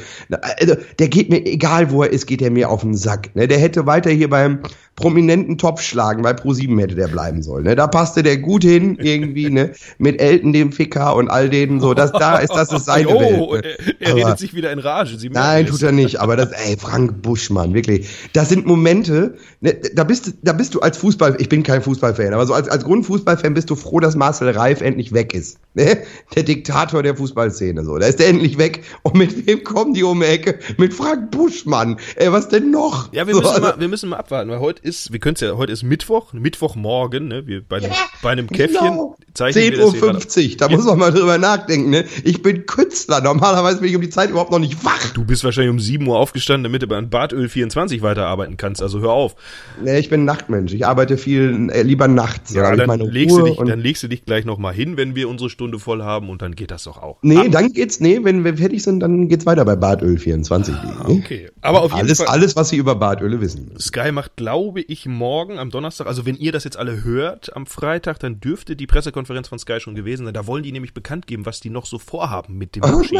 Also, 0.59 0.75
der 0.99 1.07
geht 1.07 1.29
mir, 1.29 1.45
egal 1.45 1.91
wo 1.91 2.03
er 2.03 2.09
ist, 2.09 2.25
geht 2.25 2.41
er 2.41 2.51
mir 2.51 2.69
auf 2.69 2.81
den 2.81 2.95
Sack. 2.95 3.35
Ne? 3.35 3.47
Der 3.47 3.59
hätte 3.59 3.85
weiter 3.85 4.09
hier 4.09 4.29
beim 4.29 4.59
prominenten 4.95 5.57
Topf 5.57 5.81
schlagen, 5.81 6.21
bei 6.21 6.31
Pro7 6.31 6.79
hätte 6.79 6.95
der 6.95 7.07
bleiben 7.07 7.41
sollen. 7.41 7.63
Ne? 7.63 7.75
Da 7.75 7.87
passte 7.87 8.21
der 8.21 8.37
gut 8.37 8.63
hin, 8.63 8.97
irgendwie, 9.01 9.49
ne? 9.49 9.71
Mit 9.97 10.21
Elton, 10.21 10.53
dem 10.53 10.71
Ficker 10.71 11.15
und 11.15 11.29
all 11.29 11.49
denen 11.49 11.79
so. 11.79 11.93
Das, 11.93 12.11
da 12.11 12.37
ist 12.37 12.53
das 12.53 12.71
ist 12.71 12.85
seine 12.85 13.07
oh, 13.09 13.53
Welt. 13.53 13.65
Ne? 13.65 13.95
er, 13.99 14.09
er 14.09 14.15
redet 14.15 14.39
sich 14.39 14.53
wieder 14.53 14.71
in 14.71 14.79
Rage. 14.79 15.17
Sie 15.17 15.29
Nein, 15.29 15.65
tut 15.65 15.81
er 15.81 15.91
nicht, 15.91 16.19
aber 16.19 16.35
das, 16.35 16.51
ey, 16.51 16.77
Frank 16.77 17.21
Buschmann, 17.23 17.73
wirklich. 17.73 18.07
Das 18.33 18.49
sind 18.49 18.67
Momente, 18.67 19.35
ne, 19.61 19.75
da 19.95 20.03
bist 20.03 20.27
du, 20.27 20.31
da 20.43 20.53
bist 20.53 20.75
du 20.75 20.79
als 20.81 20.97
Fußball, 20.97 21.37
ich 21.39 21.49
bin 21.49 21.63
kein 21.63 21.81
Fußballfan, 21.81 22.33
aber 22.33 22.45
so 22.45 22.53
als, 22.53 22.69
als 22.69 22.83
Grundfußballfan 22.83 23.53
bist 23.55 23.69
du 23.69 23.75
froh, 23.75 23.99
dass 23.99 24.15
Marcel 24.15 24.49
Reif 24.49 24.81
endlich 24.81 25.11
weg 25.11 25.33
ist. 25.33 25.57
Ne? 25.73 26.03
Der 26.35 26.43
Diktator 26.43 27.01
der 27.01 27.15
Fußballszene, 27.15 27.83
so. 27.83 27.97
Da 27.97 28.05
ist 28.05 28.19
der 28.19 28.27
endlich 28.27 28.57
weg. 28.57 28.83
Und 29.01 29.15
mit 29.15 29.47
wem 29.47 29.63
kommen 29.63 29.93
die 29.93 30.03
um 30.03 30.19
die 30.19 30.27
Ecke? 30.27 30.59
Mit 30.77 30.93
Frank 30.93 31.31
Buschmann. 31.31 31.97
Ey, 32.15 32.31
was 32.31 32.47
denn 32.49 32.69
noch? 32.69 33.11
Ja, 33.11 33.25
wir 33.25 33.33
so, 33.33 33.41
müssen, 33.41 33.53
also- 33.53 33.67
mal, 33.67 33.79
wir 33.79 33.87
müssen 33.87 34.09
mal 34.09 34.17
abwarten, 34.17 34.51
weil 34.51 34.59
heute, 34.59 34.82
ist, 34.83 35.11
wir 35.11 35.19
können 35.19 35.35
es 35.35 35.41
ja, 35.41 35.55
heute 35.57 35.71
ist 35.73 35.83
Mittwoch, 35.83 36.33
Mittwochmorgen, 36.33 37.27
ne? 37.27 37.47
Wir 37.47 37.61
bei 37.61 37.77
einem, 37.77 37.91
bei 38.21 38.31
einem 38.31 38.47
Käffchen 38.47 38.79
Genau. 38.87 39.15
zeichnen 39.33 39.63
wir 39.71 39.79
10.50 39.79 39.79
das 39.79 39.93
hier 40.37 40.51
Uhr, 40.51 40.57
da 40.57 40.69
muss 40.69 40.85
man 40.85 40.99
mal 40.99 41.11
drüber 41.11 41.37
nachdenken, 41.37 41.89
ne? 41.89 42.05
Ich 42.23 42.41
bin 42.41 42.65
Künstler, 42.65 43.21
normalerweise 43.21 43.79
bin 43.79 43.89
ich 43.89 43.95
um 43.95 44.01
die 44.01 44.09
Zeit 44.09 44.29
überhaupt 44.29 44.51
noch 44.51 44.59
nicht 44.59 44.83
wach. 44.85 45.11
Du 45.13 45.25
bist 45.25 45.43
wahrscheinlich 45.43 45.71
um 45.71 45.79
7 45.79 46.05
Uhr 46.07 46.17
aufgestanden, 46.17 46.63
damit 46.71 46.81
du 46.89 46.95
an 46.95 47.09
Badöl 47.09 47.49
24 47.49 48.01
weiterarbeiten 48.01 48.57
kannst, 48.57 48.81
also 48.81 48.99
hör 48.99 49.11
auf. 49.11 49.35
Ne, 49.81 49.99
ich 49.99 50.09
bin 50.09 50.25
Nachtmensch, 50.25 50.73
ich 50.73 50.85
arbeite 50.85 51.17
viel, 51.17 51.69
äh, 51.71 51.81
lieber 51.81 52.07
nachts. 52.07 52.53
Ja, 52.53 52.75
dann 52.75 52.99
legst, 52.99 53.35
du 53.35 53.41
Ruhe 53.41 53.49
dich, 53.49 53.57
und- 53.59 53.69
dann 53.69 53.79
legst 53.79 54.03
du 54.03 54.07
dich 54.07 54.25
gleich 54.25 54.45
nochmal 54.45 54.73
hin, 54.73 54.97
wenn 54.97 55.15
wir 55.15 55.29
unsere 55.29 55.49
Stunde 55.49 55.79
voll 55.79 56.03
haben 56.03 56.29
und 56.29 56.41
dann 56.41 56.55
geht 56.55 56.71
das 56.71 56.83
doch 56.83 57.01
auch. 57.01 57.17
Nee, 57.21 57.49
dann 57.49 57.71
geht's, 57.73 57.99
nee, 57.99 58.19
wenn 58.23 58.43
wir 58.43 58.57
fertig 58.57 58.83
sind, 58.83 58.99
dann 58.99 59.27
geht's 59.29 59.45
weiter 59.45 59.65
bei 59.65 59.75
Badöl 59.75 60.17
24. 60.17 60.75
Okay, 61.05 61.49
aber 61.61 61.81
auf 61.81 61.91
jeden 61.91 62.05
alles, 62.05 62.17
Fall- 62.19 62.27
alles, 62.27 62.55
was 62.55 62.69
Sie 62.69 62.77
über 62.77 62.95
Badöle 62.95 63.39
wissen. 63.41 63.71
Sky 63.79 64.11
macht, 64.11 64.35
glaube 64.35 64.72
ich, 64.81 65.05
morgen 65.05 65.59
am 65.59 65.69
Donnerstag, 65.69 66.07
also 66.07 66.25
wenn 66.25 66.35
ihr 66.35 66.51
das 66.51 66.63
jetzt 66.63 66.77
alle 66.77 67.03
hört, 67.03 67.55
am 67.55 67.65
Freitag, 67.65 68.19
dann 68.19 68.39
dürfte 68.39 68.75
die 68.75 68.87
Pressekonferenz 68.87 69.47
von 69.47 69.59
Sky 69.59 69.79
schon 69.79 69.95
gewesen 69.95 70.25
sein. 70.25 70.33
Da 70.33 70.47
wollen 70.47 70.63
die 70.63 70.71
nämlich 70.71 70.93
bekannt 70.93 71.27
geben, 71.27 71.45
was 71.45 71.59
die 71.59 71.69
noch 71.69 71.85
so 71.85 71.99
vorhaben 71.99 72.57
mit 72.57 72.75
dem 72.75 72.83
Yoshi. 72.83 73.19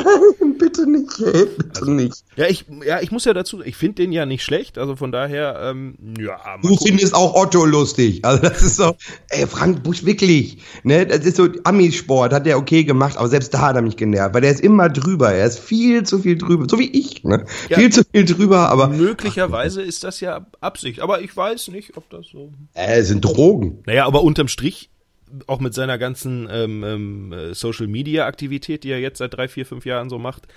bitte 0.58 0.90
nicht, 0.90 1.20
ey, 1.20 1.46
bitte 1.58 1.92
nicht. 1.92 2.24
Ja, 2.36 2.46
ich, 2.48 2.66
ja, 2.86 3.02
ich 3.02 3.12
muss 3.12 3.26
ja 3.26 3.34
dazu, 3.34 3.62
ich 3.62 3.76
finde 3.76 3.96
den 3.96 4.12
ja 4.12 4.26
nicht 4.26 4.44
schlecht, 4.44 4.78
also 4.78 4.96
von 4.96 5.12
daher, 5.12 5.60
ähm, 5.62 5.96
ja, 6.20 6.40
Du 6.62 6.78
findest 6.78 7.14
auch 7.14 7.36
Otto 7.36 7.66
lustig. 7.66 8.24
Also 8.24 8.42
das 8.42 8.62
ist 8.62 8.78
so, 8.78 8.96
ey, 9.30 9.46
Frank 9.48 9.84
Busch, 9.84 10.06
wirklich. 10.06 10.58
Ne, 10.84 11.06
das 11.06 11.26
ist 11.26 11.38
so, 11.38 11.48
Amisport 11.64 12.34
hat 12.34 12.46
der 12.46 12.58
okay 12.58 12.84
gemacht, 12.84 13.18
aber 13.18 13.28
selbst 13.28 13.54
da 13.54 13.62
hat 13.62 13.76
er 13.76 13.82
mich 13.82 13.98
genervt, 13.98 14.34
weil 14.34 14.42
der 14.42 14.52
ist 14.52 14.62
immer 14.62 14.90
drüber. 14.90 15.34
Er 15.34 15.48
ist 15.48 15.60
viel 15.60 16.04
zu 16.04 16.20
viel 16.20 16.38
drüber, 16.38 16.66
so 16.70 16.80
wie 16.80 16.90
ich, 16.92 17.24
ne? 17.24 17.46
Ja. 17.70 17.78
Viel 17.78 17.92
zu 17.92 18.04
viel 18.12 18.26
drüber, 18.26 18.70
aber 18.70 18.88
Möglicherweise 18.88 19.82
ist 19.82 20.04
das 20.04 20.20
ja 20.20 20.46
Absicht, 20.62 21.00
aber 21.00 21.22
ich 21.22 21.36
weiß 21.44 21.70
nicht, 21.70 21.98
ob 21.98 22.10
das 22.10 22.28
so. 22.28 22.52
äh, 22.74 23.00
es 23.00 23.08
sind 23.08 23.24
Drogen. 23.24 23.84
Naja, 23.86 24.06
aber 24.06 24.24
unterm 24.24 24.48
Strich, 24.48 24.90
auch 25.48 25.60
mit 25.60 25.74
seiner 25.74 25.98
ganzen 25.98 26.48
ähm, 26.52 26.84
ähm, 26.84 27.34
äh, 27.34 27.54
Social 27.54 27.88
Media 27.88 28.26
Aktivität, 28.26 28.84
die 28.84 28.92
er 28.92 29.00
jetzt 29.00 29.18
seit 29.18 29.34
drei, 29.34 29.48
vier, 29.48 29.66
fünf 29.66 29.86
Jahren 29.86 30.10
so 30.10 30.20
macht, 30.20 30.48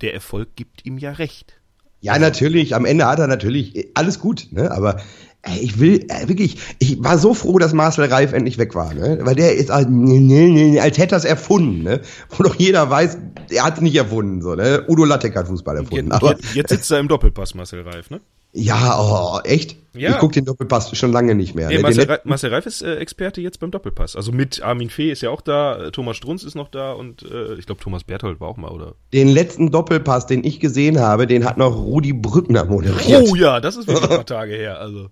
der 0.00 0.14
Erfolg 0.14 0.56
gibt 0.56 0.84
ihm 0.84 0.98
ja 0.98 1.12
recht. 1.12 1.60
Ja, 2.00 2.18
natürlich, 2.18 2.74
am 2.74 2.84
Ende 2.84 3.06
hat 3.06 3.18
er 3.18 3.26
natürlich 3.26 3.76
äh, 3.76 3.90
alles 3.94 4.18
gut, 4.18 4.48
ne? 4.50 4.70
Aber 4.70 5.00
ey, 5.42 5.58
ich 5.60 5.78
will 5.80 6.06
äh, 6.08 6.28
wirklich, 6.28 6.58
ich 6.78 7.02
war 7.02 7.18
so 7.18 7.34
froh, 7.34 7.58
dass 7.58 7.72
Marcel 7.72 8.04
Reif 8.04 8.32
endlich 8.32 8.58
weg 8.58 8.74
war, 8.74 8.94
ne? 8.94 9.18
Weil 9.22 9.34
der 9.34 9.54
ist 9.54 9.70
halt, 9.70 9.88
nee, 9.90 10.18
nee, 10.20 10.80
als 10.80 10.98
hätte 10.98 11.14
er 11.14 11.18
es 11.18 11.24
erfunden, 11.24 11.82
ne? 11.82 12.00
Wo 12.30 12.42
doch 12.42 12.54
jeder 12.56 12.90
weiß, 12.90 13.18
er 13.50 13.64
hat 13.64 13.76
es 13.76 13.80
nicht 13.80 13.96
erfunden, 13.96 14.42
so, 14.42 14.54
ne? 14.54 14.84
Udo 14.88 15.04
Lattek 15.04 15.36
hat 15.36 15.48
Fußball 15.48 15.76
erfunden. 15.76 16.10
Jetzt, 16.10 16.22
aber 16.22 16.36
jetzt 16.54 16.70
sitzt 16.70 16.90
er 16.90 17.00
im 17.00 17.08
Doppelpass, 17.08 17.54
Marcel 17.54 17.82
Reif, 17.82 18.10
ne? 18.10 18.20
Ja, 18.52 18.98
oh, 18.98 19.40
echt? 19.44 19.76
Ja. 19.96 20.10
Ich 20.10 20.18
guck 20.18 20.32
den 20.32 20.44
Doppelpass 20.44 20.96
schon 20.96 21.12
lange 21.12 21.34
nicht 21.34 21.54
mehr. 21.54 21.68
Nee, 21.68 21.76
ne? 21.76 21.82
Marcel, 21.82 22.04
Reif, 22.04 22.20
Marcel 22.24 22.50
Reif 22.52 22.66
ist 22.66 22.82
äh, 22.82 22.96
Experte 22.96 23.40
jetzt 23.40 23.60
beim 23.60 23.70
Doppelpass. 23.70 24.14
Also 24.14 24.32
mit 24.32 24.62
Armin 24.62 24.90
Fee 24.90 25.10
ist 25.10 25.22
ja 25.22 25.30
auch 25.30 25.40
da, 25.40 25.86
äh, 25.86 25.90
Thomas 25.90 26.16
Strunz 26.16 26.44
ist 26.44 26.54
noch 26.54 26.68
da 26.68 26.92
und 26.92 27.22
äh, 27.22 27.54
ich 27.54 27.66
glaube 27.66 27.80
Thomas 27.80 28.04
Berthold 28.04 28.40
war 28.40 28.48
auch 28.48 28.56
mal, 28.56 28.70
oder? 28.70 28.94
Den 29.12 29.28
letzten 29.28 29.70
Doppelpass, 29.70 30.26
den 30.26 30.44
ich 30.44 30.60
gesehen 30.60 31.00
habe, 31.00 31.26
den 31.26 31.44
hat 31.44 31.56
noch 31.56 31.74
Rudi 31.74 32.12
Brückner 32.12 32.64
moderiert. 32.66 33.24
Oh 33.26 33.34
ja, 33.34 33.60
das 33.60 33.76
ist 33.76 33.88
wirklich 33.88 34.10
ein 34.10 34.16
paar 34.16 34.26
Tage 34.26 34.54
her. 34.54 34.80
Also. 34.80 35.08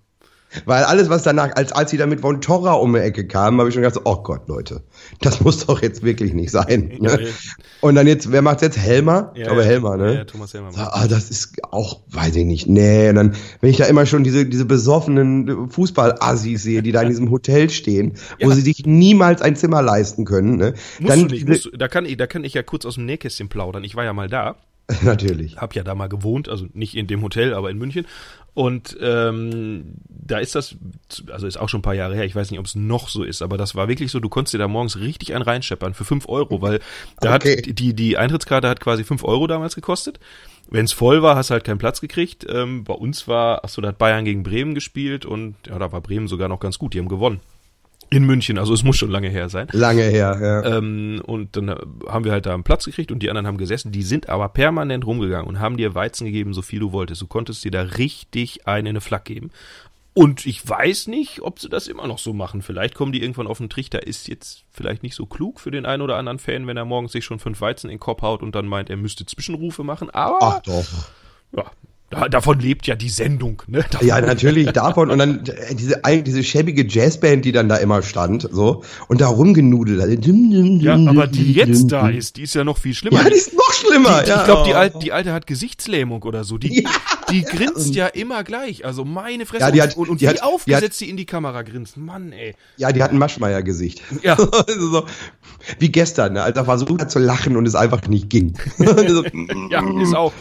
Weil 0.64 0.84
alles, 0.84 1.08
was 1.08 1.22
danach, 1.22 1.54
als, 1.56 1.72
als 1.72 1.90
sie 1.90 1.96
dann 1.96 2.08
mit 2.08 2.20
Von 2.20 2.40
Torra 2.40 2.72
um 2.74 2.92
die 2.92 3.00
Ecke 3.00 3.26
kamen, 3.26 3.58
habe 3.58 3.68
ich 3.68 3.74
schon 3.74 3.82
gedacht, 3.82 4.00
oh 4.04 4.16
Gott, 4.16 4.48
Leute, 4.48 4.82
das 5.20 5.40
muss 5.40 5.66
doch 5.66 5.82
jetzt 5.82 6.02
wirklich 6.02 6.32
nicht 6.34 6.50
sein. 6.50 6.92
Ne? 6.98 7.10
Ja, 7.10 7.20
ja. 7.20 7.28
Und 7.80 7.94
dann 7.94 8.06
jetzt, 8.06 8.30
wer 8.32 8.42
macht's 8.42 8.62
jetzt? 8.62 8.78
Helmer? 8.78 9.32
Ja, 9.34 9.42
ich 9.42 9.44
glaube. 9.44 9.64
Helmer, 9.64 9.96
ne? 9.96 10.14
Ja, 10.14 10.24
Thomas 10.24 10.54
Helmer. 10.54 10.70
Ah, 10.76 11.06
das 11.08 11.30
ist 11.30 11.56
auch, 11.70 12.00
weiß 12.08 12.36
ich 12.36 12.44
nicht. 12.44 12.66
Nee, 12.66 13.10
und 13.10 13.16
dann, 13.16 13.34
wenn 13.60 13.70
ich 13.70 13.76
da 13.76 13.84
immer 13.84 14.06
schon 14.06 14.24
diese, 14.24 14.46
diese 14.46 14.64
besoffenen 14.64 15.70
Fußball-Assis 15.70 16.62
sehe, 16.62 16.82
die 16.82 16.92
da 16.92 17.02
in 17.02 17.08
diesem 17.10 17.30
Hotel 17.30 17.70
stehen, 17.70 18.14
wo 18.40 18.50
sie 18.50 18.62
sich 18.62 18.86
niemals 18.86 19.42
ein 19.42 19.56
Zimmer 19.56 19.82
leisten 19.82 20.24
können, 20.24 20.56
ne? 20.56 20.74
Musst 20.98 21.12
dann 21.12 21.28
du 21.28 21.34
nicht, 21.34 21.48
musst 21.48 21.66
du, 21.66 21.70
da, 21.70 21.88
kann 21.88 22.06
ich, 22.06 22.16
da 22.16 22.26
kann 22.26 22.44
ich 22.44 22.54
ja 22.54 22.62
kurz 22.62 22.86
aus 22.86 22.94
dem 22.94 23.06
Nähkästchen 23.06 23.48
plaudern. 23.48 23.84
Ich 23.84 23.96
war 23.96 24.04
ja 24.04 24.12
mal 24.12 24.28
da. 24.28 24.56
Natürlich. 25.02 25.56
Hab 25.56 25.74
ja 25.74 25.82
da 25.82 25.94
mal 25.94 26.08
gewohnt, 26.08 26.48
also 26.48 26.66
nicht 26.74 26.94
in 26.94 27.06
dem 27.06 27.22
Hotel, 27.22 27.54
aber 27.54 27.70
in 27.70 27.78
München. 27.78 28.06
Und 28.54 28.96
ähm, 29.00 29.94
da 30.08 30.38
ist 30.38 30.54
das, 30.54 30.76
also 31.30 31.46
ist 31.46 31.56
auch 31.56 31.68
schon 31.68 31.80
ein 31.80 31.82
paar 31.82 31.94
Jahre 31.94 32.14
her, 32.14 32.24
ich 32.24 32.36
weiß 32.36 32.50
nicht, 32.52 32.60
ob 32.60 32.66
es 32.66 32.76
noch 32.76 33.08
so 33.08 33.24
ist, 33.24 33.42
aber 33.42 33.58
das 33.58 33.74
war 33.74 33.88
wirklich 33.88 34.12
so, 34.12 34.20
du 34.20 34.28
konntest 34.28 34.54
dir 34.54 34.58
da 34.58 34.68
morgens 34.68 34.98
richtig 34.98 35.34
einen 35.34 35.42
reinscheppern 35.42 35.92
für 35.92 36.04
fünf 36.04 36.28
Euro, 36.28 36.62
weil 36.62 36.80
da 37.20 37.34
Okay. 37.34 37.56
hat 37.56 37.78
die, 37.78 37.94
die 37.94 38.16
Eintrittskarte 38.16 38.68
hat 38.68 38.78
quasi 38.80 39.02
fünf 39.02 39.24
Euro 39.24 39.48
damals 39.48 39.74
gekostet. 39.74 40.20
Wenn 40.70 40.84
es 40.84 40.92
voll 40.92 41.20
war, 41.20 41.34
hast 41.36 41.50
du 41.50 41.54
halt 41.54 41.64
keinen 41.64 41.78
Platz 41.78 42.00
gekriegt. 42.00 42.46
Ähm, 42.48 42.84
bei 42.84 42.94
uns 42.94 43.26
war, 43.28 43.60
ach 43.64 43.68
so, 43.68 43.82
da 43.82 43.88
hat 43.88 43.98
Bayern 43.98 44.24
gegen 44.24 44.44
Bremen 44.44 44.74
gespielt 44.74 45.26
und 45.26 45.56
ja, 45.66 45.78
da 45.78 45.90
war 45.92 46.00
Bremen 46.00 46.28
sogar 46.28 46.48
noch 46.48 46.60
ganz 46.60 46.78
gut, 46.78 46.94
die 46.94 47.00
haben 47.00 47.08
gewonnen. 47.08 47.40
In 48.10 48.24
München, 48.24 48.58
also 48.58 48.72
es 48.74 48.84
muss 48.84 48.96
schon 48.96 49.10
lange 49.10 49.28
her 49.28 49.48
sein. 49.48 49.68
Lange 49.72 50.02
her, 50.02 50.38
ja. 50.40 50.76
Ähm, 50.78 51.20
und 51.24 51.56
dann 51.56 51.70
haben 52.06 52.24
wir 52.24 52.32
halt 52.32 52.46
da 52.46 52.54
einen 52.54 52.64
Platz 52.64 52.84
gekriegt 52.84 53.10
und 53.10 53.20
die 53.22 53.28
anderen 53.28 53.46
haben 53.46 53.58
gesessen. 53.58 53.92
Die 53.92 54.02
sind 54.02 54.28
aber 54.28 54.48
permanent 54.48 55.06
rumgegangen 55.06 55.46
und 55.46 55.60
haben 55.60 55.76
dir 55.76 55.94
Weizen 55.94 56.24
gegeben, 56.26 56.54
so 56.54 56.62
viel 56.62 56.80
du 56.80 56.92
wolltest. 56.92 57.22
Du 57.22 57.26
konntest 57.26 57.64
dir 57.64 57.70
da 57.70 57.82
richtig 57.82 58.66
einen 58.66 58.86
in 58.86 58.90
eine 58.90 59.00
Flak 59.00 59.24
geben. 59.24 59.50
Und 60.16 60.46
ich 60.46 60.66
weiß 60.66 61.08
nicht, 61.08 61.42
ob 61.42 61.58
sie 61.58 61.68
das 61.68 61.88
immer 61.88 62.06
noch 62.06 62.18
so 62.18 62.32
machen. 62.32 62.62
Vielleicht 62.62 62.94
kommen 62.94 63.10
die 63.10 63.20
irgendwann 63.20 63.48
auf 63.48 63.58
den 63.58 63.68
Trichter. 63.68 64.06
Ist 64.06 64.28
jetzt 64.28 64.62
vielleicht 64.70 65.02
nicht 65.02 65.16
so 65.16 65.26
klug 65.26 65.58
für 65.58 65.72
den 65.72 65.86
einen 65.86 66.02
oder 66.02 66.16
anderen 66.16 66.38
Fan, 66.38 66.68
wenn 66.68 66.76
er 66.76 66.84
morgens 66.84 67.10
sich 67.10 67.24
schon 67.24 67.40
fünf 67.40 67.60
Weizen 67.60 67.90
in 67.90 67.96
den 67.96 68.00
Kopf 68.00 68.22
haut 68.22 68.42
und 68.42 68.54
dann 68.54 68.66
meint, 68.66 68.90
er 68.90 68.96
müsste 68.96 69.26
Zwischenrufe 69.26 69.82
machen. 69.82 70.10
Aber 70.10 70.38
Ach 70.40 70.62
doch. 70.62 70.86
ja, 71.56 71.64
da, 72.14 72.28
davon 72.28 72.58
lebt 72.60 72.86
ja 72.86 72.94
die 72.94 73.08
Sendung. 73.08 73.62
Ne? 73.66 73.84
Davon- 73.90 74.06
Ja, 74.06 74.20
natürlich 74.20 74.72
davon. 74.72 75.10
Und 75.10 75.18
dann 75.18 75.44
äh, 75.46 75.74
diese, 75.74 76.00
diese 76.24 76.42
schäbige 76.44 76.86
Jazzband, 76.86 77.44
die 77.44 77.52
dann 77.52 77.68
da 77.68 77.76
immer 77.76 78.02
stand, 78.02 78.48
so, 78.50 78.82
und 79.08 79.20
da 79.20 79.26
rumgenudelt 79.28 80.00
hat. 80.00 80.26
Ja, 80.82 80.94
aber 80.94 81.26
die 81.26 81.52
jetzt 81.52 81.88
da 81.92 82.08
ist, 82.08 82.36
die 82.36 82.42
ist 82.42 82.54
ja 82.54 82.64
noch 82.64 82.78
viel 82.78 82.94
schlimmer. 82.94 83.22
Ja, 83.22 83.28
die 83.28 83.36
ist 83.36 83.52
noch 83.54 83.72
schlimmer. 83.72 84.20
Die, 84.20 84.24
die, 84.24 84.30
ja. 84.30 84.38
ich 84.40 84.44
glaube, 84.44 84.68
die. 84.68 84.74
Alte, 84.74 84.98
die 85.00 85.12
Alte 85.12 85.32
hat 85.32 85.46
Gesichtslähmung 85.46 86.22
oder 86.22 86.44
so. 86.44 86.58
Die, 86.58 86.82
Ja. 86.82 86.90
die 87.30 87.42
grinst 87.42 87.94
ja 87.94 88.06
immer 88.06 88.44
gleich. 88.44 88.84
Also 88.84 89.04
meine 89.04 89.46
Fresse. 89.46 89.64
Ja, 89.64 89.70
die 89.70 89.82
hat- 89.82 89.96
und 89.96 90.08
und 90.08 90.20
die 90.20 90.24
wie 90.24 90.28
hat- 90.28 90.36
die 90.38 90.42
aufgesetzt 90.42 91.00
die 91.00 91.10
in 91.10 91.16
die 91.16 91.26
Kamera 91.26 91.62
grinst. 91.62 91.96
Mann, 91.96 92.32
ey. 92.32 92.54
Ja, 92.76 92.92
die 92.92 93.02
hat 93.02 93.10
ein 93.12 93.18
Maschmeyer-Gesicht. 93.18 94.00
Ja. 94.22 94.36
So, 94.76 95.04
wie 95.78 95.90
gestern, 95.90 96.34
ne, 96.34 96.42
als 96.42 96.56
er 96.56 96.64
versucht 96.64 97.00
hat 97.00 97.10
zu 97.10 97.18
lachen 97.18 97.56
und 97.56 97.66
es 97.66 97.74
einfach 97.74 98.06
nicht 98.08 98.28
ging. 98.30 98.54
Ja, 99.70 99.82
ist 100.02 100.14
auch. 100.14 100.32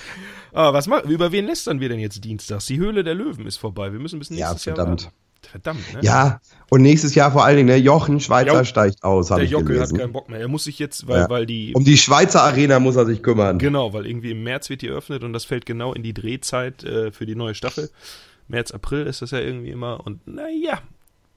Ah, 0.54 0.72
was 0.74 0.88
machen, 0.88 1.10
über 1.10 1.32
wen 1.32 1.46
lästern 1.46 1.80
wir 1.80 1.89
denn 1.89 2.00
jetzt 2.00 2.24
dienstags? 2.24 2.66
Die 2.68 2.78
Höhle 2.78 3.04
der 3.04 3.16
Löwen 3.16 3.46
ist 3.48 3.58
vorbei. 3.58 3.92
Wir 3.92 4.00
müssen 4.00 4.20
bis 4.20 4.30
Ja, 4.30 4.36
nächstes 4.50 4.63
verdammt. 4.63 5.02
Jahr 5.04 5.12
warten. 5.12 5.18
Verdammt, 5.52 5.94
ne? 5.94 6.00
Ja, 6.02 6.39
und 6.70 6.82
nächstes 6.84 7.16
Jahr 7.16 7.32
vor 7.32 7.44
allen 7.44 7.58
Dingen, 7.58 7.68
ne, 7.68 7.76
Jochen 7.76 8.22
Schweizer 8.22 8.60
Jo. 8.60 8.63
steigt 8.63 9.04
aus, 9.04 9.28
Der 9.28 9.39
ich 9.39 9.52
Jocke 9.52 9.78
hat 9.80 9.94
keinen 9.94 10.13
Bock 10.13 10.30
mehr. 10.30 10.39
Er 10.39 10.48
muss 10.48 10.63
sich 10.63 10.80
jetzt, 10.80 11.06
weil, 11.08 11.22
Ja. 11.22 11.30
weil 11.30 11.46
die. 11.46 11.74
Um 11.76 11.84
die 11.84 11.98
Schweizer 11.98 12.44
Arena 12.44 12.80
muss 12.80 12.96
er 12.96 13.06
sich 13.06 13.22
kümmern. 13.22 13.58
Genau, 13.60 13.92
weil 13.94 14.06
irgendwie 14.06 14.32
im 14.32 14.44
März 14.44 14.70
wird 14.70 14.82
die 14.84 14.88
eröffnet 14.88 15.24
und 15.24 15.34
das 15.34 15.44
fällt 15.44 15.66
genau 15.66 15.94
in 15.94 16.02
die 16.02 16.13
Drehzeit 16.13 16.84
äh, 16.86 17.12
für 17.12 17.26
die 17.26 17.36
neue 17.36 17.56
Staffel. 17.56 17.89
März, 18.48 18.72
April 18.72 19.06
ist 19.06 19.22
das 19.22 19.32
ja 19.32 19.39
irgendwie 19.39 19.72
immer. 19.72 20.06
Und 20.06 20.26
naja. 20.28 20.80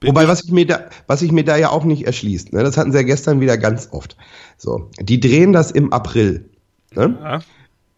Wobei, 0.01 0.27
was 0.27 0.43
ich 0.45 0.51
mir 0.51 0.65
da, 0.67 0.89
was 1.07 1.21
ich 1.21 1.31
mir 1.33 1.43
da 1.43 1.57
ja 1.57 1.69
auch 1.71 1.83
nicht 1.83 2.05
erschließt, 2.05 2.53
ne, 2.53 2.63
das 2.63 2.77
hatten 2.77 2.91
sie 2.91 2.99
ja 2.99 3.03
gestern 3.03 3.41
wieder 3.41 3.57
ganz 3.57 3.89
oft. 3.91 4.15
So, 4.57 4.89
die 5.01 5.19
drehen 5.19 5.51
das 5.53 5.71
im 5.71 5.91
April. 5.91 6.49
Ne? 6.95 7.17
Ja, 7.21 7.39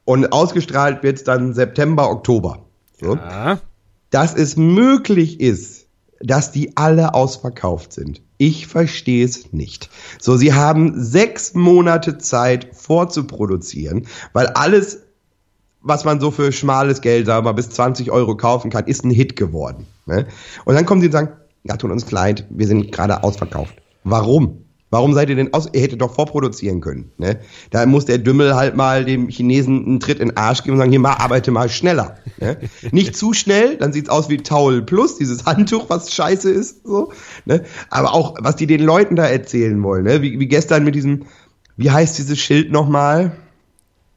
Und 0.10 0.34
ausgestrahlt 0.34 1.04
wird's 1.04 1.24
dann 1.24 1.54
September, 1.54 2.10
Oktober. 2.10 2.65
So. 3.00 3.13
ja. 3.13 3.60
Dass 4.10 4.34
es 4.34 4.58
möglich 4.58 5.39
ist, 5.39 5.86
dass 6.19 6.52
die 6.52 6.76
alle 6.78 7.13
ausverkauft 7.13 7.93
sind. 7.93 8.24
Ich 8.39 8.65
verstehe 8.65 9.24
es 9.24 9.54
nicht. 9.54 9.91
So, 10.19 10.36
sie 10.36 10.52
haben 10.56 11.00
sechs 11.00 11.54
Monate 11.54 12.17
Zeit 12.17 12.69
vorzuproduzieren, 12.74 14.08
weil 14.34 14.48
alles, 14.48 15.04
was 15.82 16.06
man 16.06 16.19
so 16.19 16.32
für 16.32 16.52
schmales 16.52 17.02
Geld, 17.02 17.28
sagen 17.28 17.45
wir 17.45 17.52
mal, 17.52 17.56
bis 17.56 17.69
20 17.69 18.10
Euro 18.10 18.36
kaufen 18.36 18.72
kann, 18.72 18.88
ist 18.88 19.06
ein 19.06 19.12
Hit 19.12 19.36
geworden. 19.36 19.86
Ne? 20.08 20.26
Und 20.65 20.74
dann 20.74 20.88
kommen 20.88 21.02
sie 21.02 21.08
und 21.10 21.13
sagen, 21.13 21.34
ja, 21.65 21.78
tut 21.78 21.91
uns 21.91 22.10
leid, 22.10 22.48
wir 22.50 22.65
sind 22.65 22.91
gerade 22.91 23.24
ausverkauft. 23.24 23.76
Warum? 24.04 24.65
Warum 24.91 25.13
seid 25.13 25.30
ihr 25.30 25.36
denn 25.36 25.54
aus? 25.54 25.69
Ihr 25.71 25.82
hättet 25.82 26.02
doch 26.02 26.15
vorproduzieren 26.15 26.82
können. 26.82 27.12
Ne? 27.17 27.39
Da 27.69 27.86
muss 27.86 28.06
der 28.06 28.17
Dümmel 28.17 28.56
halt 28.56 28.75
mal 28.75 29.06
dem 29.06 29.30
Chinesen 29.30 29.86
einen 29.86 29.99
Tritt 29.99 30.19
in 30.19 30.30
den 30.30 30.38
Arsch 30.38 30.63
geben 30.63 30.73
und 30.73 30.80
sagen, 30.80 30.89
hier 30.89 30.99
mal, 30.99 31.13
arbeite 31.13 31.52
mal 31.52 31.69
schneller. 31.69 32.17
Ne? 32.39 32.58
Nicht 32.91 33.15
zu 33.15 33.34
schnell, 33.34 33.78
dann 33.78 33.93
sieht's 33.93 34.10
aus 34.10 34.30
wie 34.30 34.38
Taul 34.38 34.82
Plus, 34.82 35.17
dieses 35.17 35.45
Handtuch, 35.45 35.89
was 35.89 36.12
scheiße 36.13 36.49
ist. 36.49 36.88
So, 36.88 37.12
ne? 37.45 37.63
Aber 37.91 38.13
auch, 38.13 38.36
was 38.39 38.56
die 38.56 38.65
den 38.65 38.82
Leuten 38.82 39.15
da 39.15 39.25
erzählen 39.28 39.82
wollen. 39.84 40.06
Ne? 40.06 40.21
Wie, 40.23 40.39
wie 40.39 40.47
gestern 40.47 40.84
mit 40.84 40.95
diesem, 40.95 41.25
wie 41.78 41.91
heißt 41.91 42.17
dieses 42.17 42.39
Schild 42.39 42.71
nochmal? 42.71 43.34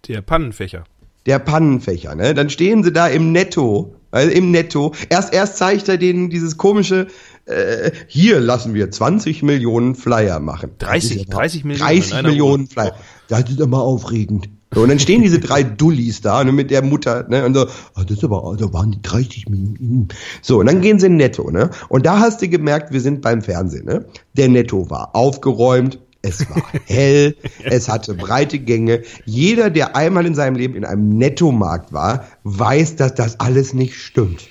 Der 0.09 0.23
Pannenfächer. 0.23 0.85
der 1.27 1.39
Pannenfächer, 1.39 2.15
ne? 2.15 2.35
Dann 2.35 2.51
stehen 2.51 2.83
sie 2.83 2.93
da 2.93 3.07
im 3.07 3.31
Netto, 3.31 3.95
also 4.11 4.31
im 4.31 4.51
Netto. 4.51 4.93
Erst 5.09 5.33
erst 5.33 5.57
zeigt 5.57 5.89
er 5.89 5.97
denen 5.97 6.31
dieses 6.31 6.57
komische, 6.57 7.07
äh, 7.47 7.91
hier 8.07 8.41
lassen 8.41 8.75
wir 8.75 8.91
20 8.91 9.43
Millionen 9.43 9.95
Flyer 9.95 10.41
machen. 10.41 10.71
30 10.79 11.11
Das 11.11 11.17
ist 11.23 11.29
aber- 11.29 11.41
30 11.43 11.65
Millionen 11.65 11.89
30 11.89 12.11
in 12.11 12.17
einer 12.17 12.29
Millionen. 12.29 12.67
Flyer. 12.69 12.95
Das 13.29 13.51
ist 13.51 13.61
immer 13.61 13.83
aufregend. 13.83 14.49
So, 14.75 14.81
und 14.83 14.89
dann 14.89 14.99
stehen 14.99 15.21
diese 15.21 15.39
drei 15.39 15.63
Dullis 15.65 16.23
da 16.23 16.43
ne, 16.45 16.51
mit 16.51 16.71
der 16.71 16.83
Mutter, 16.83 17.29
ne, 17.29 17.45
und 17.45 17.53
so, 17.53 17.67
oh, 17.67 18.03
das 18.07 18.17
ist 18.17 18.25
aber, 18.25 18.57
da 18.59 18.73
waren 18.73 18.93
die 18.93 19.03
30 19.03 19.49
Minuten. 19.51 20.09
So, 20.41 20.61
und 20.61 20.67
dann 20.67 20.81
gehen 20.81 20.99
sie 20.99 21.07
in 21.09 21.17
Netto, 21.17 21.51
ne? 21.51 21.69
Und 21.91 22.07
da 22.07 22.21
hast 22.21 22.41
du 22.41 22.49
gemerkt, 22.49 22.91
wir 22.91 23.03
sind 23.03 23.21
beim 23.21 23.43
Fernsehen, 23.43 23.85
ne? 23.85 24.07
Der 24.35 24.49
Netto 24.49 24.89
war 24.89 25.15
aufgeräumt, 25.15 25.99
es 26.23 26.49
war 26.49 26.63
hell, 26.87 27.37
es 27.65 27.91
hatte 27.91 28.15
breite 28.15 28.59
Gänge. 28.61 29.03
Jeder, 29.27 29.69
der 29.69 29.95
einmal 29.95 30.25
in 30.25 30.35
seinem 30.35 30.57
Leben 30.57 30.75
in 30.75 30.87
einem 30.87 31.19
Nettomarkt 31.19 31.93
war, 31.93 32.25
weiß, 32.45 32.97
dass 32.97 33.15
das 33.15 33.41
alles 33.41 33.75
nicht 33.75 33.97
stimmt. 33.97 34.49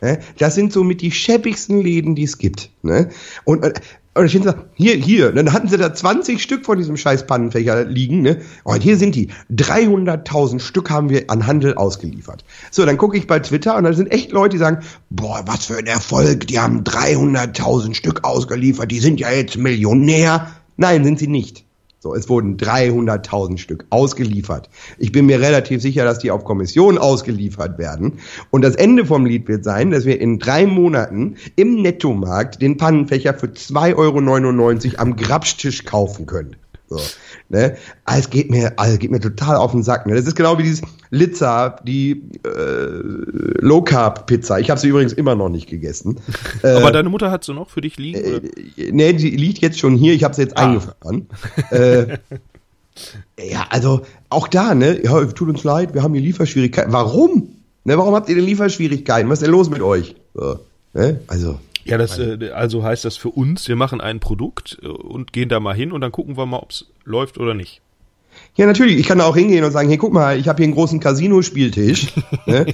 Ne? 0.00 0.18
Das 0.38 0.54
sind 0.54 0.72
somit 0.72 1.00
die 1.00 1.10
schäbigsten 1.10 1.80
Läden, 1.80 2.14
die 2.14 2.24
es 2.24 2.38
gibt. 2.38 2.70
Ne? 2.82 3.10
Und, 3.44 3.64
und 3.64 3.80
und 4.16 4.28
stehen 4.28 4.44
sie, 4.44 4.54
hier, 4.74 4.94
hier, 4.94 5.32
dann 5.32 5.52
hatten 5.52 5.68
sie 5.68 5.76
da 5.76 5.92
20 5.92 6.40
Stück 6.40 6.64
von 6.64 6.78
diesem 6.78 6.96
scheiß 6.96 7.26
Pannenfächer 7.26 7.84
liegen, 7.84 8.22
ne? 8.22 8.40
Und 8.62 8.80
hier 8.80 8.96
sind 8.96 9.16
die. 9.16 9.28
300.000 9.50 10.60
Stück 10.60 10.88
haben 10.88 11.10
wir 11.10 11.24
an 11.28 11.46
Handel 11.48 11.74
ausgeliefert. 11.74 12.44
So, 12.70 12.86
dann 12.86 12.96
gucke 12.96 13.16
ich 13.16 13.26
bei 13.26 13.40
Twitter 13.40 13.76
und 13.76 13.84
da 13.84 13.92
sind 13.92 14.12
echt 14.12 14.30
Leute, 14.30 14.50
die 14.50 14.58
sagen, 14.58 14.84
boah, 15.10 15.42
was 15.46 15.66
für 15.66 15.76
ein 15.76 15.86
Erfolg, 15.86 16.46
die 16.46 16.60
haben 16.60 16.84
300.000 16.84 17.94
Stück 17.94 18.22
ausgeliefert, 18.22 18.90
die 18.90 19.00
sind 19.00 19.18
ja 19.18 19.32
jetzt 19.32 19.56
Millionär. 19.56 20.48
Nein, 20.76 21.02
sind 21.04 21.18
sie 21.18 21.28
nicht. 21.28 21.64
So, 22.04 22.14
es 22.14 22.28
wurden 22.28 22.58
300.000 22.58 23.56
Stück 23.56 23.86
ausgeliefert. 23.88 24.68
Ich 24.98 25.10
bin 25.10 25.24
mir 25.24 25.40
relativ 25.40 25.80
sicher, 25.80 26.04
dass 26.04 26.18
die 26.18 26.30
auf 26.30 26.44
Kommission 26.44 26.98
ausgeliefert 26.98 27.78
werden. 27.78 28.18
Und 28.50 28.62
das 28.62 28.74
Ende 28.74 29.06
vom 29.06 29.24
Lied 29.24 29.48
wird 29.48 29.64
sein, 29.64 29.90
dass 29.90 30.04
wir 30.04 30.20
in 30.20 30.38
drei 30.38 30.66
Monaten 30.66 31.36
im 31.56 31.80
Nettomarkt 31.80 32.60
den 32.60 32.76
Pannenfächer 32.76 33.32
für 33.32 33.46
2,99 33.46 34.84
Euro 34.84 35.00
am 35.00 35.16
Grabstisch 35.16 35.86
kaufen 35.86 36.26
können. 36.26 36.56
So, 36.88 37.00
ne? 37.48 37.76
Es 38.06 38.28
geht 38.30 38.50
mir, 38.50 38.74
also 38.76 38.98
geht 38.98 39.10
mir 39.10 39.20
total 39.20 39.56
auf 39.56 39.72
den 39.72 39.82
Sack. 39.82 40.06
Ne? 40.06 40.14
Das 40.14 40.26
ist 40.26 40.34
genau 40.34 40.58
wie 40.58 40.64
dieses 40.64 40.82
Litza, 41.10 41.76
die 41.82 42.22
äh, 42.44 43.00
Low 43.60 43.82
Carb 43.82 44.26
Pizza. 44.26 44.60
Ich 44.60 44.70
habe 44.70 44.78
sie 44.78 44.88
übrigens 44.88 45.12
immer 45.12 45.34
noch 45.34 45.48
nicht 45.48 45.68
gegessen. 45.68 46.20
Aber 46.62 46.88
äh, 46.88 46.92
deine 46.92 47.08
Mutter 47.08 47.30
hat 47.30 47.44
sie 47.44 47.54
noch 47.54 47.70
für 47.70 47.80
dich 47.80 47.96
liegen? 47.96 48.18
Äh, 48.18 48.90
nee, 48.92 49.12
die 49.14 49.30
liegt 49.30 49.58
jetzt 49.58 49.78
schon 49.78 49.96
hier. 49.96 50.12
Ich 50.12 50.24
habe 50.24 50.34
sie 50.34 50.42
jetzt 50.42 50.58
ah. 50.58 50.62
eingefahren. 50.62 51.26
äh, 51.70 52.18
ja, 53.50 53.66
also 53.70 54.02
auch 54.28 54.48
da, 54.48 54.74
ne? 54.74 55.02
Ja, 55.02 55.24
tut 55.24 55.48
uns 55.48 55.64
leid, 55.64 55.94
wir 55.94 56.02
haben 56.02 56.12
hier 56.12 56.22
Lieferschwierigkeiten. 56.22 56.92
Warum? 56.92 57.48
Ne, 57.84 57.98
warum 57.98 58.14
habt 58.14 58.28
ihr 58.28 58.34
denn 58.34 58.44
Lieferschwierigkeiten? 58.44 59.30
Was 59.30 59.38
ist 59.40 59.46
denn 59.46 59.52
los 59.52 59.70
mit 59.70 59.82
euch? 59.82 60.16
So, 60.34 60.60
ne? 60.92 61.20
Also 61.28 61.58
ja, 61.84 61.98
das 61.98 62.18
äh, 62.18 62.50
also 62.52 62.82
heißt 62.82 63.04
das 63.04 63.16
für 63.16 63.30
uns, 63.30 63.68
wir 63.68 63.76
machen 63.76 64.00
ein 64.00 64.20
Produkt 64.20 64.78
äh, 64.82 64.86
und 64.86 65.32
gehen 65.32 65.48
da 65.48 65.60
mal 65.60 65.74
hin 65.74 65.92
und 65.92 66.00
dann 66.00 66.12
gucken 66.12 66.36
wir 66.36 66.46
mal, 66.46 66.58
ob 66.58 66.70
es 66.70 66.90
läuft 67.04 67.38
oder 67.38 67.54
nicht. 67.54 67.80
Ja, 68.56 68.66
natürlich. 68.66 68.98
Ich 68.98 69.06
kann 69.06 69.18
da 69.18 69.24
auch 69.24 69.34
hingehen 69.34 69.64
und 69.64 69.72
sagen, 69.72 69.88
hey, 69.88 69.98
guck 69.98 70.12
mal, 70.12 70.38
ich 70.38 70.46
habe 70.46 70.58
hier 70.58 70.64
einen 70.64 70.74
großen 70.74 71.00
Casino-Spieltisch 71.00 72.12
ne? 72.46 72.66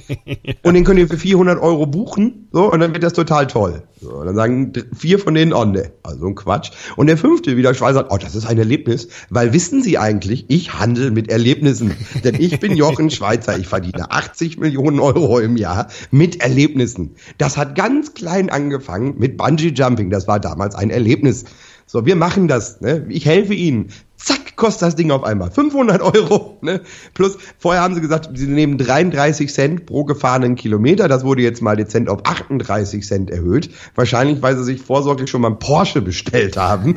und 0.62 0.74
den 0.74 0.84
könnt 0.84 0.98
ihr 0.98 1.08
für 1.08 1.16
400 1.16 1.58
Euro 1.58 1.86
buchen 1.86 2.48
so, 2.52 2.70
und 2.70 2.80
dann 2.80 2.92
wird 2.92 3.02
das 3.02 3.14
total 3.14 3.46
toll. 3.46 3.82
So, 3.98 4.10
und 4.10 4.26
dann 4.26 4.36
sagen 4.36 4.72
vier 4.94 5.18
von 5.18 5.32
denen, 5.32 5.54
oh 5.54 5.64
ne, 5.64 5.92
also 6.02 6.26
ein 6.26 6.34
Quatsch. 6.34 6.72
Und 6.96 7.06
der 7.06 7.16
fünfte 7.16 7.56
wieder 7.56 7.72
Schweizer 7.72 7.94
sagt, 7.94 8.12
oh, 8.12 8.18
das 8.18 8.34
ist 8.34 8.46
ein 8.46 8.58
Erlebnis, 8.58 9.08
weil 9.30 9.54
wissen 9.54 9.82
Sie 9.82 9.96
eigentlich, 9.96 10.44
ich 10.48 10.78
handle 10.78 11.10
mit 11.10 11.30
Erlebnissen, 11.30 11.94
denn 12.24 12.34
ich 12.34 12.60
bin 12.60 12.76
Jochen 12.76 13.08
Schweizer, 13.10 13.58
ich 13.58 13.66
verdiene 13.66 14.10
80 14.10 14.58
Millionen 14.58 15.00
Euro 15.00 15.38
im 15.38 15.56
Jahr 15.56 15.88
mit 16.10 16.42
Erlebnissen. 16.42 17.14
Das 17.38 17.56
hat 17.56 17.74
ganz 17.74 18.12
klein 18.12 18.50
angefangen 18.50 19.14
mit 19.16 19.38
Bungee 19.38 19.72
Jumping, 19.74 20.10
das 20.10 20.28
war 20.28 20.40
damals 20.40 20.74
ein 20.74 20.90
Erlebnis. 20.90 21.46
So, 21.92 22.06
wir 22.06 22.14
machen 22.14 22.46
das. 22.46 22.80
Ne? 22.80 23.04
Ich 23.08 23.26
helfe 23.26 23.52
Ihnen. 23.52 23.88
Zack, 24.22 24.56
kostet 24.56 24.82
das 24.82 24.96
Ding 24.96 25.10
auf 25.10 25.24
einmal 25.24 25.50
500 25.50 26.02
Euro. 26.02 26.58
Ne? 26.60 26.82
Plus, 27.14 27.38
vorher 27.58 27.82
haben 27.82 27.94
sie 27.94 28.02
gesagt, 28.02 28.28
sie 28.34 28.46
nehmen 28.46 28.76
33 28.76 29.52
Cent 29.52 29.86
pro 29.86 30.04
gefahrenen 30.04 30.56
Kilometer. 30.56 31.08
Das 31.08 31.24
wurde 31.24 31.42
jetzt 31.42 31.62
mal 31.62 31.76
dezent 31.76 32.10
auf 32.10 32.20
38 32.24 33.06
Cent 33.06 33.30
erhöht. 33.30 33.70
Wahrscheinlich, 33.94 34.42
weil 34.42 34.56
sie 34.56 34.64
sich 34.64 34.82
vorsorglich 34.82 35.30
schon 35.30 35.40
mal 35.40 35.48
einen 35.48 35.58
Porsche 35.58 36.02
bestellt 36.02 36.58
haben. 36.58 36.96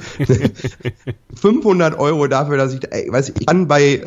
500 1.35 1.97
Euro 1.97 2.27
dafür, 2.27 2.57
dass 2.57 2.73
ich, 2.73 2.81
ey, 2.91 3.09
weiß 3.09 3.29
ich, 3.29 3.35
ich 3.39 3.45
kann 3.45 3.67
bei 3.67 4.03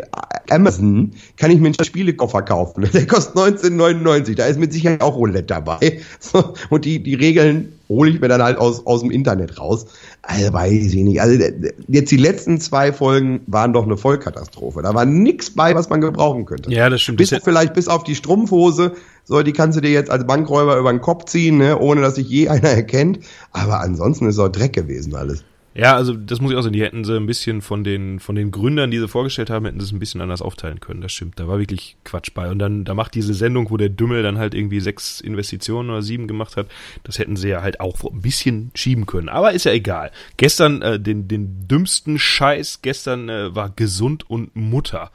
Amazon, 0.50 1.12
kann 1.36 1.50
ich 1.50 1.58
mir 1.58 1.68
einen 1.68 1.84
Spielekoffer 1.84 2.42
kaufen. 2.42 2.86
Der 2.92 3.06
kostet 3.06 3.36
19,99. 3.36 4.34
Da 4.34 4.44
ist 4.44 4.58
mit 4.58 4.72
Sicherheit 4.72 5.00
auch 5.00 5.16
Roulette 5.16 5.44
dabei. 5.44 6.00
Und 6.70 6.84
die, 6.84 7.02
die 7.02 7.14
Regeln 7.14 7.75
hole 7.88 8.10
ich 8.10 8.20
mir 8.20 8.28
dann 8.28 8.42
halt 8.42 8.58
aus, 8.58 8.86
aus 8.86 9.00
dem 9.00 9.10
Internet 9.10 9.58
raus. 9.58 9.86
Also 10.22 10.52
weiß 10.52 10.94
ich 10.94 11.02
nicht. 11.02 11.20
Also 11.20 11.42
jetzt 11.88 12.10
die 12.10 12.16
letzten 12.16 12.60
zwei 12.60 12.92
Folgen 12.92 13.40
waren 13.46 13.72
doch 13.72 13.84
eine 13.84 13.96
Vollkatastrophe. 13.96 14.82
Da 14.82 14.94
war 14.94 15.04
nichts 15.04 15.50
bei, 15.50 15.74
was 15.74 15.88
man 15.88 16.00
gebrauchen 16.00 16.46
könnte. 16.46 16.70
Ja, 16.72 16.90
das 16.90 17.02
stimmt. 17.02 17.18
Bis 17.18 17.34
vielleicht 17.42 17.74
bis 17.74 17.88
auf 17.88 18.04
die 18.04 18.14
Strumpfhose. 18.14 18.92
So, 19.24 19.42
die 19.42 19.52
kannst 19.52 19.76
du 19.76 19.80
dir 19.80 19.90
jetzt 19.90 20.10
als 20.10 20.26
Bankräuber 20.26 20.76
über 20.78 20.92
den 20.92 21.00
Kopf 21.00 21.24
ziehen, 21.24 21.58
ne, 21.58 21.78
ohne 21.78 22.00
dass 22.00 22.16
sich 22.16 22.28
je 22.28 22.48
einer 22.48 22.68
erkennt. 22.68 23.20
Aber 23.52 23.80
ansonsten 23.80 24.26
ist 24.28 24.36
es 24.36 24.40
auch 24.40 24.48
Dreck 24.48 24.72
gewesen 24.72 25.14
alles. 25.14 25.44
Ja, 25.78 25.94
also 25.94 26.14
das 26.14 26.40
muss 26.40 26.52
ich 26.52 26.56
auch 26.56 26.62
sagen, 26.62 26.72
die 26.72 26.82
hätten 26.82 27.04
sie 27.04 27.14
ein 27.14 27.26
bisschen 27.26 27.60
von 27.60 27.84
den, 27.84 28.18
von 28.18 28.34
den 28.34 28.50
Gründern, 28.50 28.90
die 28.90 28.98
sie 28.98 29.08
vorgestellt 29.08 29.50
haben, 29.50 29.66
hätten 29.66 29.78
sie 29.78 29.84
es 29.84 29.92
ein 29.92 29.98
bisschen 29.98 30.22
anders 30.22 30.40
aufteilen 30.40 30.80
können. 30.80 31.02
Das 31.02 31.12
stimmt. 31.12 31.38
Da 31.38 31.48
war 31.48 31.58
wirklich 31.58 31.98
Quatsch 32.02 32.30
bei. 32.32 32.50
Und 32.50 32.58
dann, 32.58 32.84
da 32.84 32.94
macht 32.94 33.14
diese 33.14 33.34
Sendung, 33.34 33.70
wo 33.70 33.76
der 33.76 33.90
Dümmel 33.90 34.22
dann 34.22 34.38
halt 34.38 34.54
irgendwie 34.54 34.80
sechs 34.80 35.20
Investitionen 35.20 35.90
oder 35.90 36.00
sieben 36.00 36.28
gemacht 36.28 36.56
hat, 36.56 36.68
das 37.04 37.18
hätten 37.18 37.36
sie 37.36 37.48
ja 37.48 37.60
halt 37.60 37.80
auch 37.80 38.02
ein 38.04 38.22
bisschen 38.22 38.70
schieben 38.74 39.04
können. 39.04 39.28
Aber 39.28 39.52
ist 39.52 39.64
ja 39.64 39.72
egal. 39.72 40.12
Gestern, 40.38 40.80
äh, 40.80 40.98
den, 40.98 41.28
den 41.28 41.68
dümmsten 41.68 42.18
Scheiß 42.18 42.80
gestern 42.80 43.28
äh, 43.28 43.54
war 43.54 43.68
gesund 43.68 44.28
und 44.30 44.56
Mutter. 44.56 45.10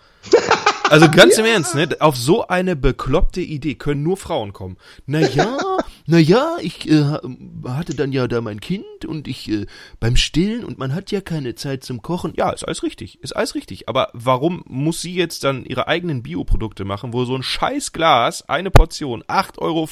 Also 0.91 1.09
ganz 1.09 1.37
ja. 1.37 1.43
im 1.43 1.49
Ernst, 1.49 1.73
ne? 1.73 1.87
Auf 1.99 2.17
so 2.17 2.47
eine 2.47 2.75
bekloppte 2.75 3.39
Idee 3.41 3.75
können 3.75 4.03
nur 4.03 4.17
Frauen 4.17 4.53
kommen. 4.53 4.77
Naja, 5.05 5.57
naja, 6.05 6.57
ich 6.61 6.89
äh, 6.89 7.03
hatte 7.67 7.95
dann 7.95 8.11
ja 8.11 8.27
da 8.27 8.41
mein 8.41 8.59
Kind 8.59 9.05
und 9.05 9.27
ich 9.27 9.49
äh, 9.49 9.65
beim 9.99 10.15
Stillen 10.15 10.63
und 10.63 10.77
man 10.77 10.93
hat 10.93 11.11
ja 11.11 11.21
keine 11.21 11.55
Zeit 11.55 11.83
zum 11.83 12.01
Kochen. 12.01 12.33
Ja, 12.35 12.51
ist 12.51 12.63
alles 12.63 12.83
richtig, 12.83 13.21
ist 13.21 13.35
alles 13.35 13.55
richtig. 13.55 13.89
Aber 13.89 14.09
warum 14.13 14.63
muss 14.67 15.01
sie 15.01 15.13
jetzt 15.13 15.43
dann 15.43 15.65
ihre 15.65 15.87
eigenen 15.87 16.23
Bioprodukte 16.23 16.85
machen, 16.85 17.13
wo 17.13 17.25
so 17.25 17.35
ein 17.35 17.43
scheiß 17.43 17.91
Glas, 17.91 18.47
eine 18.49 18.71
Portion, 18.71 19.23
8,50 19.23 19.59
Euro 19.59 19.87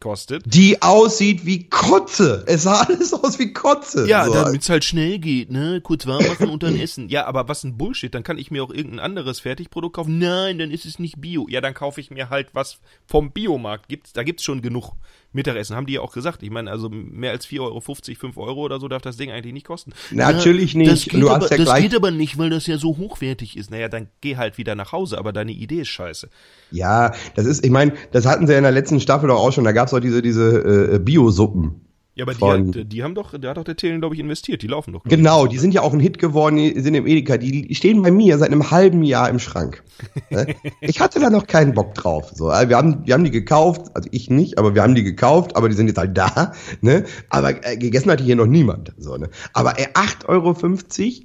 kostet? 0.00 0.42
Die 0.46 0.82
aussieht 0.82 1.44
wie 1.44 1.68
Kotze. 1.68 2.44
Es 2.46 2.62
sah 2.62 2.82
alles 2.82 3.12
aus 3.12 3.38
wie 3.38 3.52
Kotze. 3.52 4.08
Ja, 4.08 4.26
so. 4.26 4.34
damit 4.34 4.62
es 4.62 4.68
halt 4.68 4.84
schnell 4.84 5.18
geht, 5.18 5.50
ne? 5.50 5.80
Kurz 5.80 6.06
warm 6.06 6.26
machen 6.26 6.50
und 6.50 6.62
dann 6.62 6.78
essen. 6.78 7.08
Ja, 7.08 7.26
aber 7.26 7.48
was 7.48 7.64
ein 7.64 7.76
Bullshit, 7.76 8.14
dann 8.14 8.22
kann 8.22 8.38
ich 8.38 8.50
mir 8.50 8.62
auch 8.62 8.70
irgendein 8.70 9.00
anderes 9.00 9.40
Fertigprodukt 9.40 9.96
kaufen. 9.96 10.18
Nein, 10.18 10.58
dann 10.58 10.70
ist 10.70 10.86
es 10.86 10.98
nicht 10.98 11.20
Bio. 11.20 11.46
Ja, 11.48 11.60
dann 11.60 11.74
kaufe 11.74 12.00
ich 12.00 12.10
mir 12.10 12.30
halt 12.30 12.48
was 12.52 12.80
vom 13.06 13.32
Biomarkt. 13.32 13.88
Gibt's, 13.88 14.12
da 14.12 14.22
gibt's 14.22 14.44
schon 14.44 14.62
genug 14.62 14.92
Mittagessen. 15.32 15.76
Haben 15.76 15.86
die 15.86 15.94
ja 15.94 16.00
auch 16.00 16.12
gesagt. 16.12 16.42
Ich 16.42 16.50
meine, 16.50 16.70
also 16.70 16.88
mehr 16.88 17.32
als 17.32 17.46
4,50 17.46 17.60
Euro, 17.60 17.80
5 17.80 18.36
Euro 18.38 18.60
oder 18.62 18.80
so 18.80 18.88
darf 18.88 19.02
das 19.02 19.16
Ding 19.16 19.30
eigentlich 19.30 19.52
nicht 19.52 19.66
kosten. 19.66 19.92
Natürlich 20.10 20.74
nicht. 20.74 20.90
Das, 20.90 21.04
geht 21.04 21.24
aber, 21.24 21.50
ja 21.50 21.64
das 21.64 21.80
geht 21.80 21.94
aber 21.94 22.10
nicht, 22.10 22.38
weil 22.38 22.50
das 22.50 22.66
ja 22.66 22.78
so 22.78 22.96
hochwertig 22.96 23.56
ist. 23.56 23.70
Naja, 23.70 23.88
dann 23.88 24.08
geh 24.20 24.36
halt 24.36 24.58
wieder 24.58 24.74
nach 24.74 24.92
Hause, 24.92 25.18
aber 25.18 25.32
deine 25.32 25.52
Idee 25.52 25.82
ist 25.82 25.88
scheiße. 25.88 26.28
Ja, 26.70 27.12
das 27.34 27.46
ist, 27.46 27.64
ich 27.64 27.70
meine, 27.70 27.92
das 28.12 28.26
hatten 28.26 28.46
sie 28.46 28.52
ja 28.52 28.58
in 28.58 28.64
der 28.64 28.72
letzten 28.72 29.00
Staffel 29.00 29.28
doch 29.28 29.38
auch 29.38 29.52
schon. 29.52 29.64
Da 29.64 29.72
gab's 29.72 29.92
auch 29.92 30.00
diese, 30.00 30.22
diese 30.22 30.94
äh, 30.94 30.98
Bio-Suppen. 30.98 31.87
Ja, 32.18 32.24
aber 32.24 32.34
von, 32.34 32.72
die, 32.72 32.84
die, 32.84 33.04
haben 33.04 33.14
doch, 33.14 33.32
da 33.38 33.50
hat 33.50 33.58
doch 33.58 33.64
der 33.64 33.76
Thelen, 33.76 34.00
glaube 34.00 34.16
ich, 34.16 34.20
investiert. 34.20 34.62
Die 34.62 34.66
laufen 34.66 34.92
doch. 34.92 35.04
Genau, 35.04 35.46
die 35.46 35.56
sind 35.56 35.72
ja 35.72 35.82
auch 35.82 35.92
ein 35.92 36.00
Hit 36.00 36.18
geworden, 36.18 36.56
die 36.56 36.80
sind 36.80 36.94
im 36.94 37.06
Edeka. 37.06 37.36
Die 37.36 37.72
stehen 37.76 38.02
bei 38.02 38.10
mir 38.10 38.38
seit 38.38 38.50
einem 38.50 38.72
halben 38.72 39.04
Jahr 39.04 39.28
im 39.30 39.38
Schrank. 39.38 39.84
Ne? 40.30 40.54
ich 40.80 41.00
hatte 41.00 41.20
da 41.20 41.30
noch 41.30 41.46
keinen 41.46 41.74
Bock 41.74 41.94
drauf. 41.94 42.30
So, 42.34 42.46
wir 42.46 42.76
haben, 42.76 43.06
wir 43.06 43.14
haben 43.14 43.24
die 43.24 43.30
gekauft, 43.30 43.90
also 43.94 44.08
ich 44.12 44.30
nicht, 44.30 44.58
aber 44.58 44.74
wir 44.74 44.82
haben 44.82 44.94
die 44.94 45.02
gekauft, 45.02 45.56
aber 45.56 45.68
die 45.68 45.74
sind 45.74 45.86
jetzt 45.86 45.96
halt 45.96 46.16
da. 46.16 46.52
Ne? 46.80 47.04
Aber 47.30 47.66
äh, 47.66 47.76
gegessen 47.76 48.10
hatte 48.10 48.24
hier 48.24 48.36
noch 48.36 48.46
niemand. 48.46 48.92
So, 48.98 49.16
ne? 49.16 49.30
Aber 49.54 49.78
äh, 49.78 49.86
8,50 49.94 50.28
Euro 50.28 50.54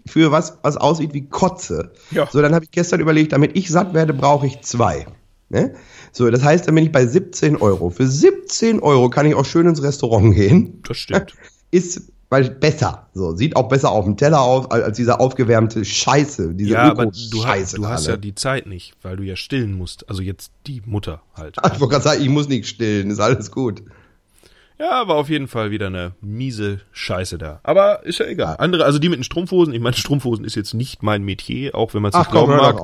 für 0.07 0.31
was, 0.31 0.57
was 0.63 0.77
aussieht 0.77 1.13
wie 1.13 1.27
Kotze. 1.27 1.91
Ja. 2.11 2.27
So, 2.31 2.41
dann 2.41 2.55
habe 2.55 2.65
ich 2.65 2.71
gestern 2.71 2.99
überlegt, 2.99 3.33
damit 3.33 3.57
ich 3.57 3.69
satt 3.69 3.93
werde, 3.93 4.13
brauche 4.13 4.47
ich 4.47 4.61
zwei. 4.61 5.05
Ne? 5.53 5.73
So, 6.11 6.29
das 6.29 6.43
heißt, 6.43 6.67
dann 6.67 6.75
bin 6.75 6.83
ich 6.83 6.91
bei 6.91 7.05
17 7.05 7.55
Euro. 7.57 7.89
Für 7.89 8.07
17 8.07 8.81
Euro 8.81 9.09
kann 9.09 9.25
ich 9.25 9.35
auch 9.35 9.45
schön 9.45 9.67
ins 9.67 9.81
Restaurant 9.81 10.35
gehen. 10.35 10.81
Das 10.87 10.97
stimmt. 10.97 11.33
Ist 11.71 12.13
weil 12.33 12.49
besser. 12.49 13.09
So, 13.13 13.35
sieht 13.35 13.55
auch 13.55 13.69
besser 13.69 13.91
auf 13.91 14.05
dem 14.05 14.17
Teller 14.17 14.41
aus, 14.41 14.69
als 14.71 14.97
dieser 14.97 15.21
aufgewärmte 15.21 15.85
Scheiße, 15.85 16.55
diese 16.55 16.71
Ja, 16.71 16.89
aber 16.89 17.05
du, 17.05 17.45
hast, 17.45 17.77
du 17.77 17.87
hast 17.87 18.07
ja 18.07 18.17
die 18.17 18.33
Zeit 18.33 18.65
nicht, 18.65 18.95
weil 19.03 19.17
du 19.17 19.23
ja 19.23 19.35
stillen 19.35 19.73
musst. 19.73 20.09
Also 20.09 20.23
jetzt 20.23 20.51
die 20.65 20.81
Mutter 20.83 21.21
halt. 21.35 21.57
Ach, 21.61 21.71
ich 21.75 21.79
wollte 21.79 21.91
gerade 21.91 22.03
sagen, 22.03 22.23
ich 22.23 22.29
muss 22.29 22.49
nicht 22.49 22.67
stillen, 22.67 23.11
ist 23.11 23.19
alles 23.19 23.51
gut. 23.51 23.83
Ja, 24.79 25.07
war 25.07 25.15
auf 25.15 25.29
jeden 25.29 25.47
Fall 25.47 25.71
wieder 25.71 25.87
eine 25.87 26.13
miese 26.21 26.81
Scheiße 26.91 27.37
da. 27.37 27.59
Aber 27.63 28.03
ist 28.05 28.19
ja 28.19 28.25
egal. 28.25 28.55
Andere, 28.57 28.85
also 28.85 28.99
die 28.99 29.09
mit 29.09 29.19
den 29.19 29.23
Strumpfhosen, 29.23 29.73
ich 29.73 29.79
meine, 29.79 29.95
Strumpfhosen 29.95 30.45
ist 30.45 30.55
jetzt 30.55 30.73
nicht 30.73 31.03
mein 31.03 31.23
Metier, 31.23 31.75
auch 31.75 31.93
wenn 31.93 32.01
man 32.01 32.11
es 32.11 32.17
nicht 32.17 32.31
glauben 32.31 32.55
mag. 32.55 32.81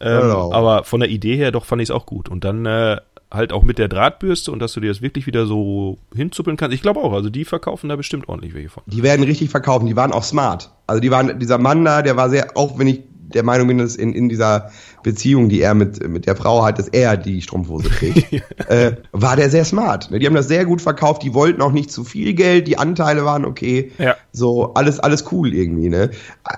Ähm, 0.00 0.30
aber 0.30 0.84
von 0.84 1.00
der 1.00 1.08
Idee 1.08 1.36
her 1.36 1.52
doch 1.52 1.64
fand 1.64 1.82
ich 1.82 1.88
es 1.88 1.94
auch 1.94 2.06
gut. 2.06 2.28
Und 2.28 2.44
dann 2.44 2.66
äh, 2.66 2.98
halt 3.32 3.52
auch 3.52 3.62
mit 3.62 3.78
der 3.78 3.88
Drahtbürste 3.88 4.50
und 4.50 4.58
dass 4.58 4.72
du 4.72 4.80
dir 4.80 4.88
das 4.88 5.02
wirklich 5.02 5.26
wieder 5.26 5.46
so 5.46 5.98
hinzuppeln 6.14 6.56
kannst. 6.56 6.74
Ich 6.74 6.82
glaube 6.82 7.00
auch, 7.00 7.12
also 7.12 7.30
die 7.30 7.44
verkaufen 7.44 7.88
da 7.88 7.96
bestimmt 7.96 8.28
ordentlich 8.28 8.54
welche 8.54 8.68
von. 8.68 8.82
Die 8.86 9.02
werden 9.02 9.24
richtig 9.24 9.50
verkaufen, 9.50 9.86
die 9.86 9.96
waren 9.96 10.12
auch 10.12 10.24
smart. 10.24 10.70
Also 10.86 11.00
die 11.00 11.10
waren, 11.10 11.38
dieser 11.38 11.58
Mann 11.58 11.84
da, 11.84 12.02
der 12.02 12.16
war 12.16 12.28
sehr, 12.28 12.56
auch 12.56 12.78
wenn 12.78 12.88
ich 12.88 13.02
der 13.34 13.42
Meinung 13.42 13.68
bin, 13.68 13.78
dass 13.78 13.96
in, 13.96 14.12
in 14.12 14.28
dieser 14.28 14.70
Beziehung, 15.02 15.48
die 15.48 15.60
er 15.60 15.74
mit, 15.74 16.06
mit 16.08 16.26
der 16.26 16.36
Frau 16.36 16.64
hat, 16.64 16.78
dass 16.78 16.88
er 16.88 17.16
die 17.16 17.40
Strumpfhose 17.42 17.88
trägt, 17.88 18.32
äh, 18.68 18.92
war 19.12 19.36
der 19.36 19.50
sehr 19.50 19.64
smart. 19.64 20.10
Ne? 20.10 20.18
Die 20.18 20.26
haben 20.26 20.34
das 20.34 20.48
sehr 20.48 20.64
gut 20.64 20.82
verkauft, 20.82 21.22
die 21.22 21.34
wollten 21.34 21.62
auch 21.62 21.72
nicht 21.72 21.90
zu 21.90 22.04
viel 22.04 22.34
Geld, 22.34 22.68
die 22.68 22.78
Anteile 22.78 23.24
waren 23.24 23.44
okay. 23.44 23.92
Ja. 23.98 24.16
So, 24.32 24.74
alles, 24.74 24.98
alles 24.98 25.24
cool 25.32 25.54
irgendwie, 25.54 25.88
ne? 25.88 26.10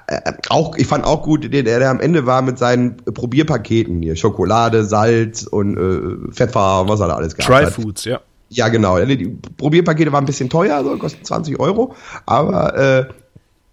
Äh, 0.07 0.33
auch, 0.49 0.77
ich 0.77 0.87
fand 0.87 1.05
auch 1.05 1.23
gut, 1.23 1.53
der, 1.53 1.63
der 1.63 1.91
am 1.91 2.01
Ende 2.01 2.27
war 2.27 2.43
mit 2.43 2.59
seinen 2.59 2.97
Probierpaketen 2.97 4.03
hier, 4.03 4.17
Schokolade, 4.17 4.85
Salz 4.85 5.45
und 5.45 5.77
äh, 5.77 6.33
Pfeffer, 6.33 6.89
was 6.89 7.01
er 7.01 7.09
da 7.09 7.17
alles 7.17 7.35
gehabt 7.35 7.51
Dry 7.51 7.65
hat. 7.65 7.73
Foods, 7.73 8.05
ja. 8.05 8.21
Ja, 8.49 8.69
genau. 8.69 8.99
Die 8.99 9.39
Probierpakete 9.57 10.13
waren 10.13 10.25
ein 10.25 10.27
bisschen 10.27 10.51
teuer, 10.51 10.85
so, 10.85 10.97
kosten 10.99 11.25
20 11.25 11.59
Euro, 11.59 11.95
aber 12.27 12.77
äh, 12.77 13.07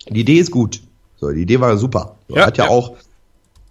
die 0.09 0.21
Idee 0.21 0.39
ist 0.39 0.51
gut. 0.51 0.81
So, 1.19 1.29
die 1.32 1.41
Idee 1.41 1.60
war 1.60 1.75
super. 1.77 2.15
So, 2.27 2.36
Ja, 2.36 2.45
hat 2.47 2.58
ja, 2.58 2.65
ja. 2.65 2.69
auch. 2.69 2.93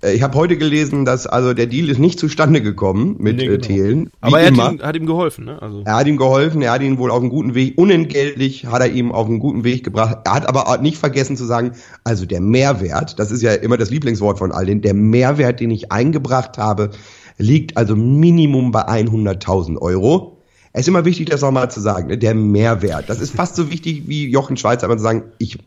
Äh, 0.02 0.12
ich 0.14 0.22
habe 0.22 0.37
heute 0.37 0.56
gelesen, 0.56 1.04
dass 1.04 1.26
also 1.26 1.54
der 1.54 1.66
Deal 1.66 1.88
ist 1.88 1.98
nicht 1.98 2.18
zustande 2.18 2.61
gekommen 2.62 3.16
mit 3.18 3.37
Nee, 3.37 3.44
äh, 3.44 3.46
genau. 3.48 3.61
Thelen. 3.61 4.04
Wie 4.06 4.11
Aber 4.20 4.40
er 4.40 4.46
hat 4.46 4.72
ihm, 4.72 4.82
hat 4.82 4.96
ihm 4.96 5.06
geholfen, 5.06 5.44
ne? 5.46 5.61
Also, 5.61 5.82
Er 5.84 5.96
hat 5.96 6.06
ihm 6.06 6.16
geholfen, 6.16 6.62
er 6.62 6.72
hat 6.72 6.82
ihn 6.82 6.98
wohl 6.98 7.11
auf 7.11 7.20
einen 7.20 7.30
guten 7.30 7.54
Weg, 7.54 7.76
unentgeltlich 7.76 8.66
hat 8.66 8.80
er 8.80 8.90
ihm 8.90 9.12
auf 9.12 9.26
einen 9.26 9.38
guten 9.40 9.64
Weg 9.64 9.82
gebracht. 9.84 10.18
Er 10.24 10.34
hat 10.34 10.48
aber 10.48 10.68
auch 10.68 10.80
nicht 10.80 10.98
vergessen 10.98 11.37
zu 11.37 11.44
sagen, 11.44 11.72
also 12.04 12.26
der 12.26 12.40
Mehrwert, 12.40 13.18
das 13.18 13.30
ist 13.30 13.42
ja 13.42 13.54
immer 13.54 13.76
das 13.76 13.90
Lieblingswort 13.90 14.38
von 14.38 14.52
all 14.52 14.66
denen, 14.66 14.82
der 14.82 14.94
Mehrwert, 14.94 15.61
den 15.61 15.70
ich 15.70 15.90
eingebracht 15.90 16.58
habe, 16.58 16.90
liegt 17.38 17.76
also 17.76 17.96
Minimum 17.96 18.72
bei 18.72 18.87
100.000 18.87 19.78
Euro. 19.78 20.38
Es 20.72 20.82
ist 20.82 20.88
immer 20.88 21.04
wichtig, 21.06 21.30
das 21.30 21.40
nochmal 21.40 21.70
zu 21.70 21.80
sagen, 21.80 22.08
ne? 22.08 22.18
der 22.18 22.34
Mehrwert. 22.34 23.08
Das 23.08 23.20
ist 23.20 23.34
fast 23.34 23.56
so 23.56 23.70
wichtig 23.70 24.02
wie 24.06 24.28
Jochen 24.28 24.56
Schweizer, 24.56 24.84
aber 24.84 24.96
zu 24.96 25.02
sagen, 25.02 25.24
ich 25.38 25.58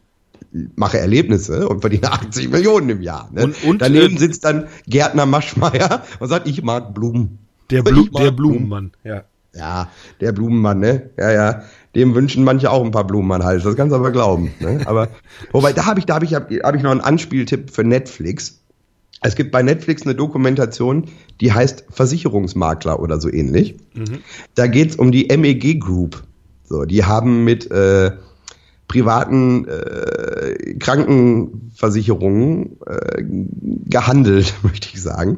mache 0.76 1.00
Erlebnisse 1.00 1.68
und 1.68 1.82
verdiene 1.82 2.12
80 2.12 2.50
Millionen 2.50 2.90
im 2.90 3.02
Jahr. 3.02 3.30
Ne? 3.32 3.46
Und- 3.46 3.64
und, 3.64 3.82
Daneben 3.82 4.16
äh, 4.16 4.20
sitzt 4.20 4.46
dann 4.46 4.68
Gärtner 4.88 5.26
Maschmeyer 5.26 6.04
und 6.20 6.28
sagt, 6.28 6.48
ich 6.48 6.62
mag 6.64 6.94
Blumen. 6.94 7.40
der, 7.70 7.84
Blu 7.84 8.08
mag 8.12 8.24
der 8.24 8.32
Blumenmann, 8.32 8.92
ja. 9.04 9.24
ja, 9.56 9.90
der 10.20 10.32
Blumenmann, 10.32 10.80
ne? 10.80 11.10
Ja, 11.18 11.32
ja. 11.32 11.64
Dem 11.96 12.16
wünschen 12.16 12.44
manche 12.46 12.72
auch 12.72 12.86
ein 12.86 12.92
paar 12.92 13.06
Blumen 13.06 13.32
an 13.34 13.42
den 13.42 13.48
Hals. 13.48 13.64
Das 13.64 13.76
kannst 13.76 13.92
du 13.92 13.98
aber 13.98 14.12
glauben. 14.12 14.54
Ne? 14.62 14.82
Aber 14.86 15.10
wobei, 15.52 15.74
da 15.74 15.86
habe 15.86 16.00
ich, 16.00 16.06
da 16.06 16.16
habe 16.16 16.26
ich, 16.26 16.34
hab 16.34 16.50
ich 16.50 16.84
noch 16.84 16.92
einen 16.92 17.02
Anspieltipp 17.02 17.70
für 17.70 17.84
Netflix. 17.84 18.62
Es 19.22 19.36
gibt 19.36 19.52
bei 19.52 19.62
Netflix 19.62 20.04
eine 20.04 20.16
Dokumentation, 20.16 21.10
die 21.42 21.52
heißt 21.52 21.86
Versicherungsmakler 21.90 23.00
oder 23.00 23.20
so 23.20 23.30
ähnlich. 23.30 23.76
Da 24.56 24.68
geht's 24.68 24.96
um 24.96 25.12
die 25.12 25.28
MEG 25.36 25.80
Group. 25.80 26.24
So, 26.64 26.86
die 26.86 27.04
haben 27.04 27.44
mit 27.44 27.70
äh, 27.70 28.12
privaten 28.92 29.66
äh, 29.70 30.76
Krankenversicherungen 30.78 32.78
äh, 32.86 33.24
gehandelt, 33.86 34.54
möchte 34.64 34.90
ich 34.92 35.02
sagen, 35.02 35.38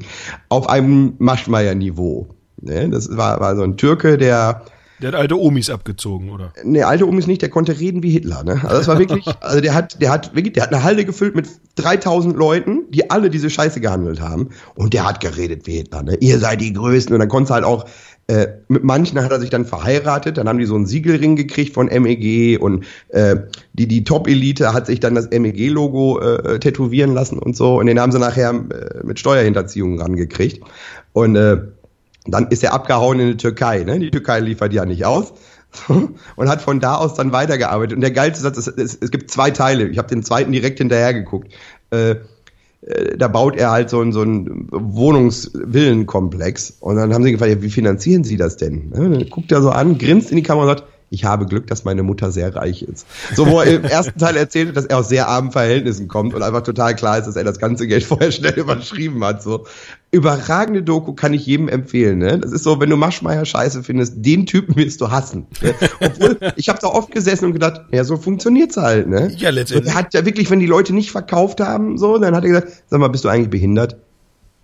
auf 0.50 0.68
einem 0.68 1.14
Maschmeyer-Niveau. 1.20 2.30
Ne? 2.60 2.90
Das 2.90 3.16
war, 3.16 3.40
war 3.40 3.56
so 3.56 3.62
ein 3.62 3.78
Türke, 3.78 4.18
der 4.18 4.64
Der 5.04 5.12
hat 5.12 5.20
alte 5.20 5.38
Omis 5.38 5.70
abgezogen, 5.70 6.30
oder? 6.30 6.54
Ne, 6.64 6.84
alte 6.84 7.06
Omi 7.06 7.20
ist 7.20 7.28
nicht, 7.28 7.42
der 7.42 7.50
konnte 7.50 7.78
reden 7.78 8.04
wie 8.04 8.10
Hitler, 8.10 8.46
ne? 8.46 8.62
Also 8.64 8.78
das 8.78 8.88
war 8.88 9.00
wirklich, 9.00 9.26
also 9.42 9.60
der 9.60 9.74
hat, 9.74 10.02
der 10.02 10.10
hat 10.10 10.34
wirklich, 10.34 10.54
der 10.54 10.64
hat 10.64 10.74
eine 10.74 10.82
Halde 10.82 11.04
gefüllt 11.04 11.36
mit 11.36 11.46
3000 11.76 12.38
Leuten, 12.38 12.84
die 12.90 13.12
alle 13.12 13.30
diese 13.30 13.50
Scheiße 13.50 13.82
gehandelt 13.82 14.22
haben. 14.22 14.52
Und 14.76 14.94
der 14.94 15.06
hat 15.06 15.20
geredet 15.20 15.68
wie 15.68 15.74
Hitler, 15.74 16.04
ne? 16.04 16.16
Ihr 16.22 16.40
seid 16.40 16.62
die 16.62 16.72
Größten. 16.72 17.14
Und 17.14 17.20
dann 17.20 17.28
konnte 17.28 17.54
halt 17.54 17.66
auch, 17.66 17.86
äh, 18.28 18.48
mit 18.70 18.86
manchen 18.86 19.22
hat 19.22 19.32
er 19.32 19.42
sich 19.42 19.50
dann 19.50 19.66
verheiratet, 19.66 20.38
dann 20.38 20.48
haben 20.48 20.58
die 20.58 20.66
so 20.66 20.76
einen 20.76 20.86
Siegelring 20.86 21.36
gekriegt 21.36 21.74
von 21.74 21.88
MEG 21.88 22.62
und 22.62 22.86
äh, 23.10 23.36
die, 23.74 23.90
die 23.90 24.06
Top-Elite 24.06 24.72
hat 24.72 24.86
sich 24.86 25.02
dann 25.02 25.16
das 25.16 25.30
MEG-Logo 25.30 26.20
äh, 26.20 26.60
tätowieren 26.60 27.14
lassen 27.14 27.40
und 27.40 27.58
so. 27.58 27.78
Und 27.78 27.88
den 27.88 28.00
haben 28.00 28.14
sie 28.14 28.20
nachher 28.20 28.52
äh, 28.52 29.06
mit 29.06 29.20
Steuerhinterziehung 29.20 30.00
rangekriegt. 30.00 30.64
Und 31.12 31.36
äh, 31.36 31.58
dann 32.26 32.48
ist 32.48 32.64
er 32.64 32.74
abgehauen 32.74 33.20
in 33.20 33.28
die 33.28 33.38
Türkei. 33.38 33.84
Ne? 33.84 34.00
Die 34.00 34.12
Türkei 34.12 34.40
liefert 34.40 34.74
ja 34.74 34.86
nicht 34.86 35.06
aus. 35.06 35.34
Und 35.88 36.50
hat 36.50 36.62
von 36.62 36.80
da 36.80 36.96
aus 36.96 37.16
dann 37.16 37.32
weitergearbeitet. 37.32 37.96
Und 37.96 38.02
der 38.02 38.12
geilste 38.12 38.44
Satz 38.44 38.58
ist, 38.58 38.68
es, 38.68 38.98
es 39.00 39.12
gibt 39.12 39.32
zwei 39.32 39.52
Teile. 39.52 39.88
Ich 39.88 39.98
habe 39.98 40.08
den 40.08 40.24
zweiten 40.24 40.52
direkt 40.52 40.78
hinterher 40.78 41.14
geguckt. 41.14 41.52
Äh, 41.90 42.16
äh, 42.86 43.18
da 43.18 43.28
baut 43.28 43.56
er 43.56 43.72
halt 43.72 43.90
so 43.90 44.00
einen, 44.00 44.12
so 44.12 44.22
einen 44.22 44.68
Wohnungsvillenkomplex. 44.72 46.78
Und 46.80 46.98
dann 46.98 47.14
haben 47.14 47.24
sie 47.24 47.32
gefragt, 47.32 47.52
ja, 47.52 47.62
wie 47.62 47.70
finanzieren 47.70 48.24
Sie 48.24 48.38
das 48.38 48.58
denn? 48.58 48.90
Ne? 48.90 49.10
Dann 49.10 49.30
guckt 49.30 49.52
er 49.52 49.62
so 49.62 49.72
an, 49.72 49.98
grinst 49.98 50.32
in 50.32 50.38
die 50.38 50.44
Kamera 50.44 50.70
und 50.70 50.78
sagt, 50.78 50.90
ich 51.14 51.26
habe 51.26 51.46
Glück, 51.46 51.68
dass 51.68 51.84
meine 51.84 52.02
Mutter 52.02 52.32
sehr 52.32 52.56
reich 52.56 52.82
ist. 52.82 53.06
So, 53.36 53.48
wo 53.48 53.62
er 53.62 53.76
im 53.76 53.84
ersten 53.84 54.18
Teil 54.18 54.36
erzählt, 54.36 54.76
dass 54.76 54.86
er 54.86 54.98
aus 54.98 55.10
sehr 55.10 55.28
armen 55.28 55.52
Verhältnissen 55.52 56.08
kommt 56.08 56.34
und 56.34 56.42
einfach 56.42 56.64
total 56.64 56.96
klar 56.96 57.20
ist, 57.20 57.28
dass 57.28 57.36
er 57.36 57.44
das 57.44 57.60
ganze 57.60 57.88
Geld 57.88 58.04
vorher 58.04 58.32
schnell 58.32 58.54
überschrieben 58.54 59.24
hat. 59.24 59.44
So 59.44 59.66
überragende 60.10 60.84
Doku 60.84 61.14
kann 61.14 61.34
ich 61.34 61.46
jedem 61.46 61.70
empfehlen. 61.70 62.20
Ne? 62.20 62.40
Das 62.40 62.52
ist 62.52 62.64
so, 62.64 62.80
wenn 62.80 62.90
du 62.90 62.98
Maschmeyer 62.98 63.46
scheiße 63.46 63.84
findest, 63.84 64.16
den 64.18 64.46
Typen 64.46 64.76
wirst 64.76 65.02
du 65.02 65.12
hassen. 65.12 65.48
Ne? 65.62 65.74
Obwohl, 66.00 66.38
ich 66.56 66.70
habe 66.70 66.80
da 66.82 66.88
oft 66.88 67.12
gesessen 67.12 67.46
und 67.46 67.54
gedacht, 67.54 67.82
ja, 67.92 68.04
so 68.04 68.18
funktioniert's 68.18 68.78
halt. 68.78 69.08
Ne? 69.08 69.32
Ja, 69.38 69.50
letztendlich. 69.50 69.92
So, 69.92 69.98
er 69.98 70.04
hat 70.04 70.14
ja 70.14 70.26
wirklich, 70.26 70.50
wenn 70.50 70.60
die 70.60 70.68
Leute 70.68 70.94
nicht 70.94 71.12
verkauft 71.12 71.60
haben, 71.62 71.98
so, 71.98 72.18
dann 72.18 72.36
hat 72.36 72.44
er 72.44 72.50
gesagt, 72.50 72.68
sag 72.88 73.00
mal, 73.00 73.08
bist 73.08 73.24
du 73.24 73.30
eigentlich 73.30 73.50
behindert? 73.50 73.98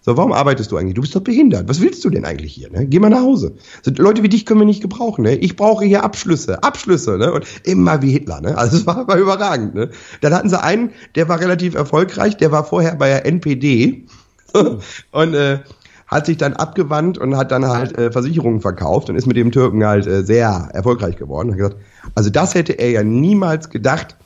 So, 0.10 0.18
warum 0.18 0.34
arbeitest 0.34 0.72
du 0.72 0.78
eigentlich? 0.78 0.96
Du 0.96 1.02
bist 1.02 1.16
doch 1.16 1.22
behindert. 1.22 1.70
Was 1.70 1.82
willst 1.82 2.04
du 2.04 2.10
denn 2.10 2.26
eigentlich 2.26 2.52
hier? 2.52 2.72
Ne? 2.72 2.88
Geh 2.88 2.98
mal 2.98 3.12
nach 3.12 3.22
Hause. 3.22 3.54
So, 3.84 3.92
Leute 3.96 4.24
wie 4.24 4.30
dich 4.30 4.44
können 4.48 4.60
wir 4.60 4.66
nicht 4.66 4.82
gebrauchen. 4.82 5.22
Ne? 5.22 5.36
Ich 5.36 5.56
brauche 5.56 5.86
hier 5.86 6.04
Abschlüsse, 6.04 6.64
Abschlüsse. 6.64 7.20
Ne? 7.20 7.32
Und 7.32 7.46
immer 7.64 8.02
wie 8.02 8.10
Hitler. 8.10 8.42
Ne? 8.42 8.58
Also 8.58 8.78
es 8.78 8.88
war, 8.88 9.08
war 9.08 9.18
überragend. 9.18 9.76
Ne? 9.76 9.92
Dann 10.22 10.34
hatten 10.34 10.50
sie 10.50 10.60
einen, 10.60 10.94
der 11.14 11.30
war 11.30 11.40
relativ 11.40 11.76
erfolgreich. 11.76 12.38
Der 12.38 12.52
war 12.52 12.64
vorher 12.64 12.96
bei 12.96 13.10
der 13.10 13.28
NPD 13.28 14.08
und 15.12 15.34
äh, 15.36 15.60
hat 16.08 16.26
sich 16.26 16.38
dann 16.38 16.54
abgewandt 16.54 17.20
und 17.20 17.38
hat 17.38 17.52
dann 17.52 17.68
halt 17.68 17.96
äh, 17.96 18.12
Versicherungen 18.12 18.62
verkauft 18.62 19.12
und 19.12 19.16
ist 19.16 19.28
mit 19.28 19.38
dem 19.38 19.52
Türken 19.52 19.86
halt 19.86 20.08
äh, 20.08 20.24
sehr 20.24 20.70
erfolgreich 20.74 21.18
geworden. 21.18 21.52
Hat 21.52 21.58
gesagt, 21.58 21.78
also 22.16 22.32
das 22.32 22.56
hätte 22.56 22.74
er 22.74 22.90
ja 22.90 23.04
niemals 23.04 23.70
gedacht, 23.70 24.18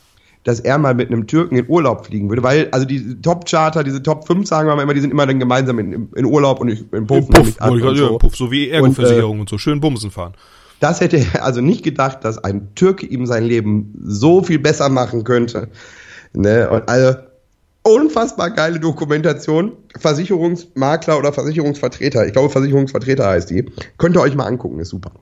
dass 0.44 0.60
er 0.60 0.78
mal 0.78 0.94
mit 0.94 1.08
einem 1.08 1.26
Türken 1.26 1.56
in 1.56 1.64
Urlaub 1.68 2.06
fliegen 2.06 2.28
würde, 2.28 2.42
weil 2.42 2.68
also 2.70 2.86
die 2.86 3.20
Top-Charter, 3.20 3.82
diese 3.82 4.02
Top 4.02 4.26
5 4.26 4.46
sagen 4.46 4.68
wir 4.68 4.76
mal 4.76 4.82
immer, 4.82 4.94
die 4.94 5.00
sind 5.00 5.10
immer 5.10 5.26
dann 5.26 5.40
gemeinsam 5.40 5.78
in, 5.78 6.10
in 6.14 6.24
Urlaub 6.24 6.60
und 6.60 6.68
ich, 6.68 6.84
in 6.92 7.06
Puff, 7.06 7.28
Puff, 7.28 7.56
und 7.60 7.78
gerade 7.78 7.96
so. 7.96 8.18
Puff, 8.18 8.36
so 8.36 8.50
wie 8.50 8.66
Und, 8.66 8.72
äh, 8.72 8.76
Ergo-Versicherung 8.76 9.40
und 9.40 9.48
so. 9.48 9.58
Schön 9.58 9.80
Bumsen 9.80 10.10
fahren. 10.10 10.34
Das 10.80 11.00
hätte 11.00 11.16
er 11.16 11.44
also 11.44 11.62
nicht 11.62 11.82
gedacht, 11.82 12.24
dass 12.24 12.36
ein 12.38 12.74
Türke 12.74 13.06
ihm 13.06 13.24
sein 13.26 13.44
Leben 13.44 13.94
so 14.04 14.42
viel 14.42 14.58
besser 14.58 14.90
machen 14.90 15.24
könnte. 15.24 15.68
Ne? 16.34 16.68
Und 16.68 16.88
also 16.88 17.18
unfassbar 17.82 18.50
geile 18.50 18.78
Dokumentation. 18.78 19.72
Versicherungsmakler 19.98 21.18
oder 21.18 21.32
Versicherungsvertreter. 21.32 22.26
Ich 22.26 22.32
glaube, 22.32 22.50
Versicherungsvertreter 22.50 23.26
heißt 23.26 23.48
die. 23.48 23.64
Könnt 23.96 24.16
ihr 24.16 24.20
euch 24.20 24.34
mal 24.34 24.46
angucken, 24.46 24.78
ist 24.80 24.90
super. 24.90 25.12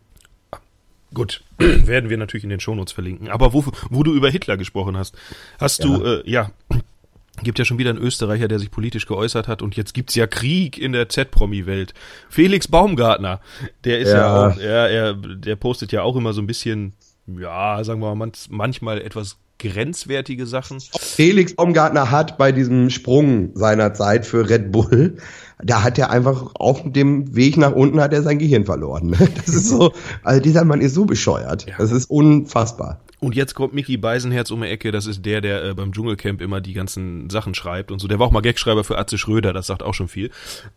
Gut, 1.15 1.43
werden 1.59 2.11
wir 2.11 2.17
natürlich 2.17 2.45
in 2.45 2.51
den 2.51 2.61
Shownotes 2.61 2.93
verlinken. 2.93 3.29
Aber 3.29 3.53
wo, 3.53 3.65
wo 3.91 4.03
du 4.03 4.15
über 4.15 4.31
Hitler 4.31 4.57
gesprochen 4.57 4.97
hast, 4.97 5.15
hast 5.59 5.85
du, 5.85 6.03
äh, 6.03 6.31
ja, 6.31 6.51
gibt 7.43 7.59
ja 7.59 7.65
schon 7.65 7.79
wieder 7.79 7.91
einen 7.91 7.99
Österreicher, 7.99 8.49
der 8.49 8.59
sich 8.59 8.71
politisch 8.71 9.07
geäußert 9.07 9.49
hat 9.49 9.63
und 9.63 9.77
jetzt 9.77 9.95
gibt's 9.95 10.15
ja 10.15 10.27
Krieg 10.27 10.79
in 10.79 10.93
der 10.93 11.09
Z-Promi-Welt. 11.09 11.95
Felix 12.29 12.69
Baumgartner, 12.69 13.41
der 13.85 13.99
ist 14.01 14.11
ja, 14.11 14.17
Ja. 14.19 14.49
auch, 14.49 14.59
er, 14.59 14.91
er, 14.91 15.15
der 15.15 15.57
postet 15.57 15.93
ja 15.93 16.03
auch 16.03 16.17
immer 16.17 16.33
so 16.35 16.41
ein 16.43 16.47
bisschen, 16.47 16.93
ja, 17.27 17.83
sagen 17.85 18.01
wir 18.01 18.15
mal, 18.15 18.27
manch- 18.27 18.49
manchmal 18.51 19.01
etwas 19.01 19.39
grenzwertige 19.59 20.47
Sachen. 20.47 20.79
Felix 20.99 21.55
Baumgartner 21.55 22.11
hat 22.11 22.39
bei 22.39 22.53
diesem 22.53 22.91
Sprung 22.91 23.51
seiner 23.55 23.95
Zeit 23.95 24.27
für 24.27 24.49
Red 24.49 24.73
Bull, 24.73 25.17
da 25.63 25.83
hat 25.83 25.99
er 25.99 26.11
einfach 26.11 26.51
auf 26.55 26.83
dem 26.85 27.35
Weg 27.35 27.57
nach 27.57 27.73
unten 27.73 28.01
hat 28.01 28.13
er 28.13 28.23
sein 28.23 28.39
Gehirn 28.39 28.65
verloren. 28.65 29.17
Das 29.37 29.49
ist 29.49 29.69
so, 29.69 29.93
also 30.23 30.41
dieser 30.41 30.65
Mann 30.65 30.81
ist 30.81 30.95
so 30.95 31.05
bescheuert. 31.05 31.67
Das 31.79 31.91
ist 31.91 32.11
unfassbar. 32.11 33.01
Und 33.21 33.37
jetzt 33.37 33.55
kommt 33.55 33.73
Mickey 33.73 33.97
Beisenherz 33.97 34.51
um 34.51 34.63
die 34.63 34.69
Ecke, 34.69 34.91
das 34.91 35.07
ist 35.07 35.25
der, 35.25 35.41
der 35.41 35.65
äh, 35.65 35.75
beim 35.75 35.93
Dschungelcamp 35.93 36.41
immer 36.41 36.61
die 36.61 36.73
ganzen 36.73 37.31
Sachen 37.31 37.55
schreibt 37.55 37.93
und 37.93 38.01
so. 38.01 38.09
Der 38.09 38.19
war 38.19 38.27
auch 38.27 38.33
mal 38.33 38.41
Gagschreiber 38.41 38.83
für 38.83 38.99
Atze 38.99 39.17
Schröder, 39.17 39.53
das 39.53 39.69
sagt 39.69 39.83
auch 39.83 39.95
schon 39.95 40.09
viel. 40.09 40.31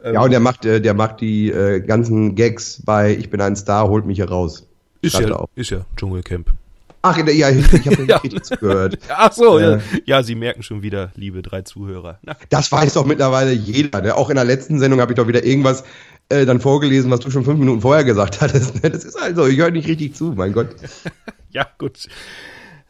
Ähm, 0.03 0.13
Ja, 0.13 0.21
und 0.21 0.31
der 0.31 0.39
macht, 0.39 0.65
äh, 0.65 0.79
der 0.79 0.93
macht 0.93 1.21
die 1.21 1.49
äh, 1.49 1.79
ganzen 1.81 2.35
Gags 2.35 2.81
bei 2.85 3.15
Ich 3.15 3.29
bin 3.31 3.41
ein 3.41 3.55
Star, 3.55 3.89
holt 3.89 4.05
mich 4.05 4.17
hier 4.17 4.29
raus. 4.29 4.67
ist 5.01 5.19
ja, 5.19 5.35
auch. 5.35 5.49
ist 5.55 5.71
ja 5.71 5.85
Dschungelcamp. 5.97 6.53
Ach, 7.07 7.17
ja, 7.17 7.49
ich, 7.49 7.71
ich 7.73 7.85
habe 7.87 8.03
Ja. 8.07 8.15
nicht 8.15 8.23
richtig 8.23 8.43
zugehört. 8.43 8.97
Ach 9.09 9.31
so, 9.31 9.59
ja. 9.59 9.75
Äh. 9.75 9.79
ja, 10.05 10.23
Sie 10.23 10.33
merken 10.35 10.63
schon 10.63 10.81
wieder, 10.81 11.11
liebe 11.15 11.41
drei 11.43 11.61
Zuhörer. 11.61 12.17
Na, 12.23 12.35
Das 12.49 12.71
weiß 12.71 12.93
doch 12.95 13.05
mittlerweile 13.05 13.51
jeder. 13.51 14.01
Ne? 14.01 14.15
Auch 14.15 14.29
in 14.29 14.35
der 14.35 14.45
letzten 14.45 14.79
Sendung 14.79 14.99
habe 15.01 15.11
ich 15.13 15.17
doch 15.17 15.27
wieder 15.27 15.43
irgendwas 15.43 15.83
äh, 16.29 16.45
dann 16.45 16.59
vorgelesen, 16.59 17.11
was 17.11 17.19
du 17.19 17.29
schon 17.29 17.43
fünf 17.45 17.59
Minuten 17.59 17.81
vorher 17.81 18.03
gesagt 18.03 18.41
hattest. 18.41 18.81
ne? 18.83 18.89
Das 18.89 19.03
ist 19.03 19.19
halt 19.21 19.35
so, 19.35 19.45
ich 19.45 19.57
höre 19.59 19.69
nicht 19.69 19.87
richtig 19.87 20.15
zu, 20.15 20.33
mein 20.35 20.53
Gott. 20.53 20.69
ja, 21.51 21.67
gut. 21.77 22.07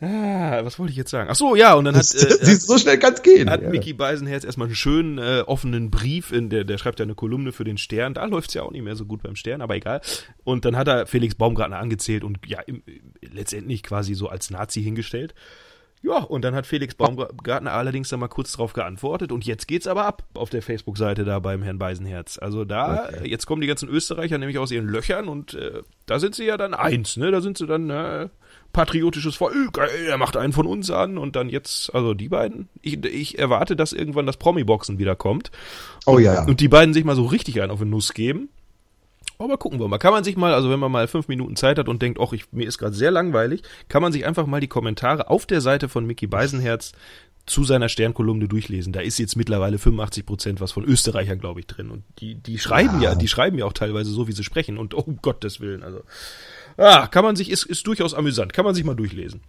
Ah, 0.02 0.60
was 0.66 0.78
wollte 0.78 0.92
ich 0.92 0.98
jetzt 0.98 1.10
sagen? 1.10 1.30
Ach 1.32 1.36
so, 1.36 1.56
ja, 1.56 1.74
und 1.74 1.86
dann 1.86 1.96
hat, 1.96 2.02
Das, 2.02 2.14
äh, 2.14 2.46
siehst 2.46 2.64
du, 2.64 2.74
so 2.74 2.78
schnell 2.78 3.00
kann's 3.00 3.22
gehen. 3.22 3.50
hat 3.50 3.62
ja. 3.62 3.70
Mickey 3.70 3.94
Beisenherz 3.94 4.44
erstmal 4.44 4.68
einen 4.68 4.76
schönen 4.76 5.18
äh, 5.18 5.44
offenen 5.48 5.90
Brief, 5.90 6.34
in 6.34 6.50
der, 6.50 6.66
der 6.66 6.78
schreibt 6.78 7.00
ja 7.00 7.04
eine 7.04 7.16
Kolumne 7.16 7.54
für 7.54 7.64
den 7.64 7.78
Stern, 7.78 8.14
da 8.14 8.26
läuft's 8.26 8.54
ja 8.54 8.64
auch 8.64 8.72
nicht 8.72 8.84
mehr 8.84 8.98
so 8.98 9.06
gut 9.06 9.24
beim 9.24 9.38
Stern, 9.38 9.62
aber 9.62 9.76
egal. 9.76 10.02
Und 10.44 10.66
dann 10.66 10.76
hat 10.76 10.90
er 10.90 11.08
Felix 11.08 11.36
Baumgartner 11.36 11.78
angezählt 11.78 12.26
und 12.26 12.40
ja, 12.46 12.60
im, 12.62 12.84
letztendlich 13.22 13.84
quasi 13.84 14.16
so 14.16 14.28
als 14.28 14.50
Nazi 14.50 14.84
hingestellt. 14.84 15.34
Ja, 16.02 16.18
und 16.20 16.44
dann 16.44 16.54
hat 16.54 16.68
Felix 16.68 16.94
Baumgartner 16.94 17.72
allerdings 17.72 18.10
dann 18.10 18.20
mal 18.20 18.28
kurz 18.28 18.52
drauf 18.52 18.74
geantwortet 18.74 19.32
und 19.32 19.46
jetzt 19.46 19.68
geht's 19.68 19.88
aber 19.88 20.06
ab 20.06 20.24
auf 20.36 20.52
der 20.52 20.62
Facebook-Seite 20.62 21.24
da 21.24 21.40
beim 21.40 21.64
Herrn 21.64 21.80
Beisenherz. 21.80 22.38
Also 22.38 22.64
da, 22.64 23.08
okay. 23.08 23.28
jetzt 23.28 23.48
kommen 23.48 23.62
die 23.62 23.68
ganzen 23.68 23.90
Österreicher 23.90 24.38
nämlich 24.38 24.60
aus 24.60 24.70
ihren 24.70 24.88
Löchern 24.88 25.28
und 25.30 25.56
äh, 25.56 25.82
da 26.06 26.20
sind 26.20 26.36
sie 26.36 26.46
ja 26.46 26.58
dann 26.58 26.76
eins, 26.76 27.18
ne? 27.18 27.32
Da 27.32 27.42
sind 27.42 27.58
sie 27.58 27.66
dann 27.66 27.90
äh, 27.90 28.30
patriotisches 28.76 29.36
Volk, 29.36 29.78
er 29.78 30.18
macht 30.18 30.36
einen 30.36 30.52
von 30.52 30.68
uns 30.68 30.92
an 30.92 31.18
und 31.18 31.38
dann 31.38 31.50
jetzt, 31.50 31.96
also 31.96 32.14
die 32.14 32.28
beiden, 32.28 32.68
ich, 32.82 33.04
ich 33.06 33.40
erwarte, 33.40 33.78
dass 33.78 33.94
irgendwann 33.94 34.26
das 34.26 34.36
Promi-Boxen 34.36 35.00
wieder 35.00 35.16
kommt. 35.16 35.50
Oh 36.06 36.20
ja. 36.20 36.44
Und 36.44 36.60
die 36.60 36.68
beiden 36.68 36.94
sich 36.94 37.06
mal 37.06 37.16
so 37.16 37.26
richtig 37.26 37.62
einen 37.62 37.72
auf 37.72 37.80
den 37.80 37.90
Nuss 37.90 38.14
geben. 38.14 38.50
Aber 39.38 39.58
gucken 39.58 39.80
wir 39.80 39.88
mal. 39.88 39.98
Kann 39.98 40.12
man 40.12 40.26
sich 40.26 40.36
mal, 40.36 40.54
also 40.54 40.70
wenn 40.70 40.80
man 40.80 40.92
mal 40.92 41.08
fünf 41.08 41.30
Minuten 41.30 41.56
Zeit 41.56 41.80
hat 41.80 41.88
und 41.88 42.02
denkt, 42.02 42.20
ach, 42.22 42.34
ich, 42.34 42.52
mir 42.52 42.68
ist 42.68 42.78
gerade 42.78 42.94
sehr 42.94 43.12
langweilig, 43.12 43.64
kann 43.88 44.02
man 44.02 44.12
sich 44.12 44.26
einfach 44.26 44.46
mal 44.46 44.60
die 44.60 44.68
Kommentare 44.68 45.30
auf 45.30 45.46
der 45.46 45.62
Seite 45.62 45.88
von 45.88 46.06
Mickey 46.06 46.28
Beisenherz 46.28 46.92
zu 47.46 47.64
seiner 47.64 47.88
Sternkolumne 47.88 48.48
durchlesen. 48.50 48.92
Da 48.92 49.00
ist 49.00 49.20
jetzt 49.20 49.38
mittlerweile 49.38 49.78
85 49.78 50.26
Prozent 50.26 50.62
was 50.62 50.74
von 50.74 50.84
Österreichern, 50.84 51.40
glaube 51.40 51.62
ich, 51.62 51.68
drin. 51.68 51.92
Und 51.92 52.04
die, 52.20 52.36
die 52.36 52.60
schreiben 52.60 53.02
ja. 53.02 53.12
ja, 53.12 53.16
die 53.16 53.28
schreiben 53.28 53.58
ja 53.58 53.66
auch 53.66 53.74
teilweise 53.74 54.12
so, 54.12 54.28
wie 54.28 54.34
sie 54.34 54.44
sprechen. 54.44 54.78
Und 54.78 54.94
um 54.94 55.20
Gottes 55.22 55.62
Willen, 55.62 55.84
also, 55.84 56.02
ah, 56.78 57.08
kann 57.08 57.24
man 57.24 57.36
sich, 57.36 57.50
ist, 57.50 57.66
ist 57.66 57.86
durchaus 57.88 58.14
amüsant. 58.14 58.54
Kann 58.54 58.66
man 58.66 58.76
sich 58.76 58.84
mal 58.84 58.96
durchlesen. 58.96 59.42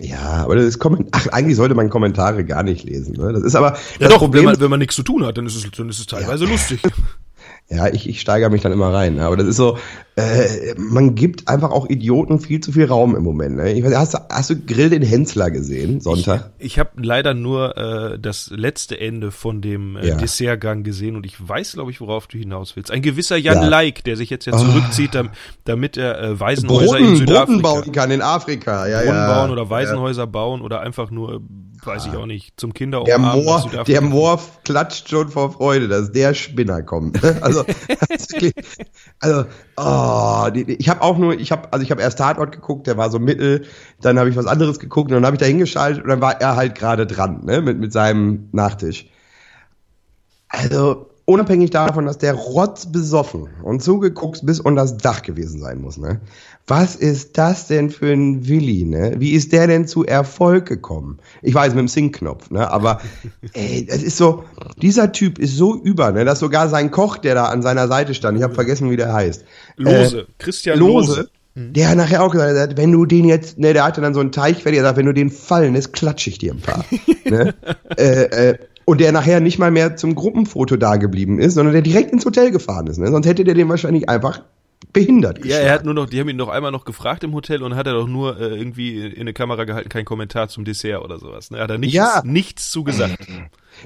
Ja, 0.00 0.44
aber 0.44 0.56
das 0.56 0.64
ist 0.64 0.78
ach, 1.12 1.26
eigentlich 1.28 1.56
sollte 1.56 1.74
man 1.74 1.90
Kommentare 1.90 2.44
gar 2.44 2.62
nicht 2.62 2.84
lesen. 2.84 3.16
Ne? 3.16 3.32
Das 3.32 3.42
ist 3.42 3.56
aber 3.56 3.72
ja 3.72 3.78
das 4.00 4.10
doch, 4.10 4.18
Problem, 4.18 4.44
wenn 4.44 4.52
man, 4.52 4.60
wenn 4.60 4.70
man 4.70 4.78
nichts 4.78 4.94
zu 4.94 5.02
tun 5.02 5.24
hat, 5.26 5.36
dann 5.38 5.46
ist 5.46 5.56
es, 5.56 5.68
dann 5.72 5.88
ist 5.88 5.98
es 5.98 6.06
teilweise 6.06 6.44
ja. 6.44 6.50
lustig. 6.50 6.80
Ja, 7.70 7.86
ich, 7.88 8.08
ich 8.08 8.20
steigere 8.22 8.48
mich 8.48 8.62
dann 8.62 8.72
immer 8.72 8.94
rein. 8.94 9.16
Ne? 9.16 9.24
Aber 9.24 9.36
das 9.36 9.46
ist 9.46 9.56
so, 9.56 9.76
äh, 10.16 10.74
man 10.78 11.14
gibt 11.14 11.48
einfach 11.48 11.70
auch 11.70 11.86
Idioten 11.90 12.40
viel 12.40 12.60
zu 12.60 12.72
viel 12.72 12.86
Raum 12.86 13.14
im 13.14 13.22
Moment. 13.22 13.56
Ne? 13.56 13.74
Ich 13.74 13.84
weiß, 13.84 13.94
hast, 13.94 14.14
du, 14.14 14.18
hast 14.30 14.48
du 14.48 14.56
Grill 14.56 14.88
den 14.88 15.02
Hensler 15.02 15.50
gesehen, 15.50 16.00
Sonntag? 16.00 16.50
Ich, 16.58 16.66
ich 16.66 16.78
habe 16.78 16.90
leider 16.96 17.34
nur 17.34 17.76
äh, 17.76 18.18
das 18.18 18.50
letzte 18.54 18.98
Ende 18.98 19.30
von 19.30 19.60
dem 19.60 19.96
äh, 19.96 20.08
ja. 20.08 20.14
Dessertgang 20.16 20.82
gesehen 20.82 21.14
und 21.14 21.26
ich 21.26 21.46
weiß, 21.46 21.74
glaube 21.74 21.90
ich, 21.90 22.00
worauf 22.00 22.26
du 22.26 22.38
hinaus 22.38 22.74
willst. 22.74 22.90
Ein 22.90 23.02
gewisser 23.02 23.36
Jan 23.36 23.56
ja. 23.62 23.68
Like, 23.68 24.02
der 24.04 24.16
sich 24.16 24.30
jetzt 24.30 24.46
ja 24.46 24.56
zurückzieht, 24.56 25.14
oh. 25.14 25.24
damit 25.66 25.98
er 25.98 26.22
äh, 26.22 26.40
Waisenhäuser 26.40 26.96
Brunnen, 26.96 27.10
in 27.10 27.16
Südafrika... 27.16 27.44
Brunnen 27.44 27.62
bauen 27.62 27.92
kann 27.92 28.10
in 28.10 28.22
Afrika, 28.22 28.88
ja, 28.88 29.00
Brunnen 29.00 29.14
ja. 29.14 29.34
bauen 29.34 29.50
oder 29.50 29.68
Waisenhäuser 29.68 30.26
baalso 30.26 30.64
oder 30.64 30.80
einfach 30.80 31.10
nur 31.10 31.42
weiß 31.84 32.06
ich 32.06 32.16
auch 32.16 32.26
nicht, 32.26 32.58
zum 32.58 32.74
Kinder 32.74 33.04
Der 33.04 33.18
Moor, 33.18 33.84
der 33.86 34.00
Moor 34.00 34.40
klatscht 34.64 35.08
schon 35.08 35.28
vor 35.28 35.52
Freude, 35.52 35.88
dass 35.88 36.12
der 36.12 36.34
Spinner 36.34 36.82
kommt. 36.82 37.22
Ne? 37.22 37.38
Also, 37.40 37.64
also 39.20 39.44
oh, 39.76 40.48
ich 40.54 40.88
habe 40.88 41.02
auch 41.02 41.18
nur, 41.18 41.38
ich 41.38 41.52
habe, 41.52 41.72
also 41.72 41.82
ich 41.82 41.90
habe 41.90 42.02
erst 42.02 42.18
Tatort 42.18 42.52
geguckt, 42.52 42.86
der 42.86 42.96
war 42.96 43.10
so 43.10 43.18
mittel, 43.18 43.66
dann 44.00 44.18
habe 44.18 44.30
ich 44.30 44.36
was 44.36 44.46
anderes 44.46 44.78
geguckt 44.78 45.10
und 45.10 45.16
dann 45.16 45.26
habe 45.26 45.36
ich 45.36 45.40
da 45.40 45.46
hingeschaltet 45.46 46.02
und 46.02 46.08
dann 46.08 46.20
war 46.20 46.40
er 46.40 46.56
halt 46.56 46.74
gerade 46.74 47.06
dran, 47.06 47.44
ne, 47.44 47.60
mit, 47.60 47.78
mit 47.78 47.92
seinem 47.92 48.48
Nachtisch. 48.52 49.06
Also, 50.48 51.07
unabhängig 51.28 51.70
davon, 51.70 52.06
dass 52.06 52.16
der 52.16 52.32
Rotz 52.32 52.86
besoffen 52.86 53.48
und 53.62 53.82
zugeguckt 53.82 54.40
bis 54.44 54.60
unter 54.60 54.82
das 54.82 54.96
Dach 54.96 55.22
gewesen 55.22 55.60
sein 55.60 55.80
muss, 55.80 55.98
ne? 55.98 56.20
Was 56.66 56.96
ist 56.96 57.36
das 57.38 57.66
denn 57.66 57.90
für 57.90 58.12
ein 58.12 58.48
Willi, 58.48 58.84
ne? 58.84 59.14
Wie 59.18 59.32
ist 59.32 59.52
der 59.52 59.66
denn 59.66 59.86
zu 59.86 60.04
Erfolg 60.04 60.66
gekommen? 60.66 61.18
Ich 61.42 61.54
weiß, 61.54 61.74
mit 61.74 61.80
dem 61.80 61.88
Sync-Knopf, 61.88 62.50
ne? 62.50 62.70
Aber, 62.70 63.00
ey, 63.52 63.86
es 63.88 64.02
ist 64.02 64.16
so, 64.16 64.44
dieser 64.80 65.12
Typ 65.12 65.38
ist 65.38 65.56
so 65.56 65.76
über, 65.76 66.12
ne? 66.12 66.24
Dass 66.24 66.40
sogar 66.40 66.68
sein 66.68 66.90
Koch, 66.90 67.18
der 67.18 67.34
da 67.34 67.44
an 67.44 67.60
seiner 67.60 67.88
Seite 67.88 68.14
stand, 68.14 68.38
ich 68.38 68.42
habe 68.42 68.54
vergessen, 68.54 68.90
wie 68.90 68.96
der 68.96 69.12
heißt. 69.12 69.44
Lose, 69.76 70.20
äh, 70.20 70.24
Christian 70.38 70.78
Lose. 70.78 71.08
Lose. 71.08 71.30
Mhm. 71.54 71.72
Der 71.74 71.94
nachher 71.94 72.22
auch 72.22 72.32
gesagt 72.32 72.58
hat, 72.58 72.76
wenn 72.78 72.92
du 72.92 73.04
den 73.04 73.26
jetzt, 73.26 73.58
ne, 73.58 73.74
der 73.74 73.84
hatte 73.84 74.00
dann 74.00 74.14
so 74.14 74.20
einen 74.20 74.32
Teich 74.32 74.62
fertig, 74.62 74.78
er 74.78 74.84
sagt, 74.84 74.96
wenn 74.96 75.06
du 75.06 75.14
den 75.14 75.30
fallen 75.30 75.74
lässt, 75.74 75.92
klatsche 75.92 76.30
ich 76.30 76.38
dir 76.38 76.54
ein 76.54 76.60
paar. 76.60 76.84
ne? 77.24 77.54
äh, 77.98 78.50
äh, 78.50 78.58
und 78.88 79.02
der 79.02 79.12
nachher 79.12 79.40
nicht 79.40 79.58
mal 79.58 79.70
mehr 79.70 79.96
zum 79.96 80.14
Gruppenfoto 80.14 80.78
da 80.78 80.96
geblieben 80.96 81.38
ist, 81.38 81.52
sondern 81.52 81.74
der 81.74 81.82
direkt 81.82 82.10
ins 82.10 82.24
Hotel 82.24 82.50
gefahren 82.50 82.86
ist. 82.86 82.96
Ne? 82.96 83.10
Sonst 83.10 83.26
hätte 83.26 83.44
der 83.44 83.52
den 83.52 83.68
wahrscheinlich 83.68 84.08
einfach 84.08 84.40
behindert 84.94 85.42
geschlagen. 85.42 85.62
Ja, 85.62 85.68
er 85.68 85.74
hat 85.74 85.84
nur 85.84 85.92
noch, 85.92 86.08
die 86.08 86.18
haben 86.18 86.30
ihn 86.30 86.38
noch 86.38 86.48
einmal 86.48 86.72
noch 86.72 86.86
gefragt 86.86 87.22
im 87.22 87.34
Hotel 87.34 87.62
und 87.62 87.76
hat 87.76 87.86
er 87.86 87.92
doch 87.92 88.08
nur 88.08 88.40
äh, 88.40 88.56
irgendwie 88.56 89.04
in 89.04 89.20
eine 89.20 89.34
Kamera 89.34 89.64
gehalten, 89.64 89.90
kein 89.90 90.06
Kommentar 90.06 90.48
zum 90.48 90.64
Dessert 90.64 91.04
oder 91.04 91.18
sowas. 91.18 91.50
Ne? 91.50 91.58
Hat 91.58 91.68
er 91.68 91.76
nichts, 91.76 91.96
ja. 91.96 92.22
nichts 92.24 92.70
zu 92.70 92.82
gesagt. 92.82 93.18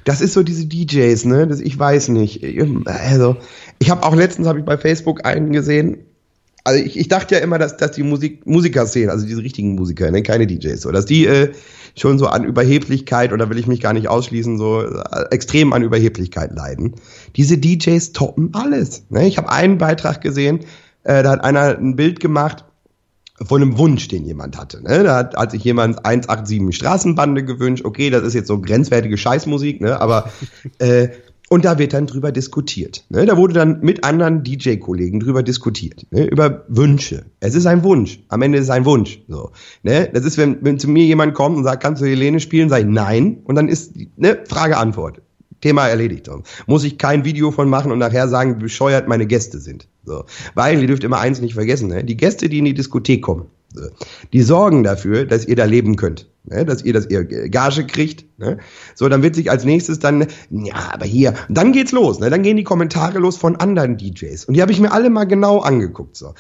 Das 0.05 0.21
ist 0.21 0.35
so 0.35 0.45
diese 0.45 0.67
DJs, 0.67 1.25
ne? 1.25 1.49
Das, 1.49 1.61
ich 1.61 1.77
weiß 1.77 2.09
nicht. 2.11 2.45
Also, 2.87 3.37
ich 3.81 3.91
habe 3.91 4.05
auch 4.05 4.15
letztens 4.15 4.47
habe 4.47 4.61
ich 4.61 4.65
bei 4.65 4.79
Facebook 4.79 5.27
einen 5.27 5.51
gesehen, 5.51 5.99
also 6.65 6.83
ich, 6.83 6.99
ich 6.99 7.09
dachte 7.09 7.35
ja 7.35 7.41
immer, 7.41 7.59
dass, 7.59 7.77
dass 7.77 7.93
die 7.93 8.03
Musik, 8.03 8.47
Musiker 8.47 8.87
sehen, 8.87 9.11
also 9.11 9.27
diese 9.27 9.43
richtigen 9.43 9.75
Musiker, 9.75 10.11
ne, 10.11 10.23
keine 10.23 10.47
DJs, 10.47 10.81
so, 10.81 10.91
dass 10.93 11.07
die 11.07 11.27
äh, 11.27 11.53
schon 11.97 12.19
so 12.19 12.27
an 12.27 12.45
Überheblichkeit, 12.45 13.33
oder 13.33 13.51
will 13.51 13.59
ich 13.59 13.67
mich 13.67 13.81
gar 13.81 13.93
nicht 13.93 14.09
ausschließen, 14.09 14.59
so 14.59 14.83
äh, 14.83 15.25
extrem 15.31 15.73
an 15.73 15.83
Überheblichkeit 15.83 16.53
leiden. 16.55 16.95
Diese 17.37 17.59
DJs 17.59 18.13
toppen 18.13 18.51
alles. 18.55 19.05
Ne? 19.11 19.27
Ich 19.27 19.39
habe 19.39 19.51
einen 19.51 19.79
Beitrag 19.79 20.21
gesehen, 20.21 20.61
äh, 21.05 21.23
da 21.23 21.31
hat 21.33 21.45
einer 21.45 21.77
ein 21.77 21.97
Bild 21.97 22.21
gemacht 22.21 22.65
von 23.41 23.61
einem 23.61 23.77
Wunsch, 23.79 24.09
den 24.09 24.25
jemand 24.25 24.57
hatte. 24.57 24.83
Ne? 24.83 25.03
Da 25.03 25.17
hat, 25.17 25.37
hat 25.37 25.51
sich 25.51 25.65
jemand 25.65 26.05
187 26.05 26.77
Straßenbande 26.77 27.45
gewünscht. 27.45 27.85
Okay, 27.85 28.11
das 28.11 28.23
ist 28.23 28.35
jetzt 28.35 28.47
so 28.49 28.61
grenzwertige 28.61 29.19
Scheißmusik, 29.19 29.81
ne? 29.81 30.01
aber 30.01 30.31
äh, 30.79 31.09
und 31.53 31.67
da 31.67 31.79
wird 31.79 31.93
dann 31.93 32.07
drüber 32.07 32.33
diskutiert. 32.33 33.05
Ne? 33.11 33.27
Da 33.27 33.37
wurde 33.37 33.53
dann 33.53 33.81
mit 33.83 34.05
anderen 34.05 34.43
DJ-Kollegen 34.43 35.21
drüber 35.21 35.43
diskutiert. 35.43 36.07
Ne? 36.11 36.25
Über 36.25 36.65
Wünsche. 36.69 37.27
Es 37.41 37.55
ist 37.55 37.67
ein 37.67 37.85
Wunsch. 37.85 38.21
Am 38.29 38.41
Ende 38.41 38.57
ist 38.57 38.65
es 38.65 38.71
ein 38.71 38.87
Wunsch. 38.87 39.21
So. 39.29 39.51
Ne? 39.83 40.09
Das 40.15 40.25
ist, 40.25 40.39
wenn, 40.39 40.65
wenn 40.65 40.79
zu 40.79 40.89
mir 40.89 41.05
jemand 41.05 41.35
kommt 41.35 41.59
und 41.59 41.65
sagt, 41.65 41.83
kannst 41.83 42.01
du 42.01 42.07
Helene 42.07 42.41
spielen? 42.41 42.71
Sag 42.71 42.81
ich 42.81 42.87
nein. 42.87 43.41
Und 43.45 43.57
dann 43.57 43.69
ist 43.69 43.93
ne, 44.17 44.39
Frage-Antwort. 44.49 45.21
Thema 45.61 45.89
erledigt. 45.89 46.31
Muss 46.67 46.85
ich 46.85 46.97
kein 46.97 47.27
Video 47.27 47.51
von 47.51 47.69
machen 47.69 47.93
und 47.93 47.99
nachher 47.99 48.29
sagen, 48.29 48.57
wie 48.57 48.63
bescheuert 48.63 49.07
meine 49.07 49.27
Gäste 49.27 49.59
sind. 49.59 49.89
So. 50.07 50.25
Weil, 50.55 50.81
ihr 50.81 50.87
dürft 50.87 51.05
immer 51.05 51.19
eins 51.19 51.43
nicht 51.43 51.53
vergessen, 51.53 51.89
ne? 51.89 52.03
die 52.03 52.17
Gäste, 52.17 52.49
die 52.49 52.61
in 52.61 52.65
die 52.65 52.75
Diskothek 52.75 53.21
kommen, 53.21 53.45
die 54.33 54.43
sorgen 54.43 54.83
dafür, 54.83 55.25
dass 55.25 55.47
ihr 55.47 55.57
da 55.57 55.65
leben 55.65 55.97
könnt. 55.97 56.29
Ne, 56.45 56.65
dass 56.65 56.83
ihr 56.83 56.93
das 56.93 57.07
ihr 57.09 57.25
Gage 57.25 57.87
kriegt. 57.87 58.25
Ne? 58.39 58.59
So, 58.97 59.09
dann 59.09 59.23
wird 59.23 59.37
sich 59.37 59.49
als 59.49 59.65
nächstes 59.65 60.01
dann, 60.01 60.27
ja, 60.51 60.91
aber 60.93 61.07
hier, 61.07 61.35
dann 61.49 61.71
geht's 61.71 61.93
los. 61.93 62.19
Ne? 62.19 62.31
Dann 62.31 62.43
gehen 62.43 62.57
die 62.57 62.65
Kommentare 62.65 63.21
los 63.21 63.37
von 63.37 63.55
anderen 63.55 63.97
DJs. 63.97 64.47
Und 64.47 64.55
die 64.55 64.63
habe 64.63 64.73
ich 64.73 64.81
mir 64.81 64.91
alle 64.91 65.09
mal 65.09 65.25
genau 65.25 65.61
angeguckt. 65.61 66.17
So. 66.17 66.35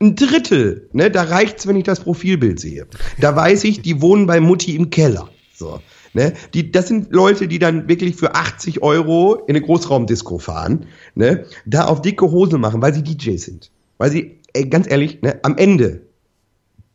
Ein 0.00 0.14
Drittel, 0.16 0.88
ne, 0.92 1.10
da 1.10 1.24
reicht's, 1.24 1.66
wenn 1.66 1.76
ich 1.76 1.84
das 1.84 2.00
Profilbild 2.00 2.60
sehe. 2.60 2.86
Da 3.20 3.36
weiß 3.36 3.64
ich, 3.64 3.82
die 3.82 4.00
wohnen 4.00 4.26
bei 4.26 4.40
Mutti 4.40 4.74
im 4.74 4.88
Keller. 4.88 5.28
So. 5.54 5.80
Ne? 6.14 6.32
Die, 6.54 6.72
das 6.72 6.88
sind 6.88 7.12
Leute, 7.12 7.46
die 7.46 7.58
dann 7.58 7.88
wirklich 7.90 8.16
für 8.16 8.34
80 8.34 8.82
Euro 8.82 9.34
in 9.34 9.54
eine 9.54 9.60
Großraumdisco 9.60 10.38
fahren, 10.38 10.86
ne? 11.14 11.44
da 11.66 11.84
auf 11.84 12.00
dicke 12.00 12.30
Hose 12.30 12.56
machen, 12.56 12.80
weil 12.80 12.94
sie 12.94 13.02
DJs 13.02 13.42
sind. 13.42 13.70
Weil 13.98 14.10
sie, 14.10 14.38
ey, 14.54 14.66
ganz 14.66 14.90
ehrlich, 14.90 15.20
ne, 15.20 15.40
am 15.42 15.58
Ende 15.58 16.05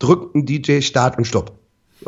drückt 0.01 0.35
ein 0.35 0.45
DJ 0.45 0.81
Start 0.81 1.17
und 1.17 1.25
Stopp. 1.25 1.57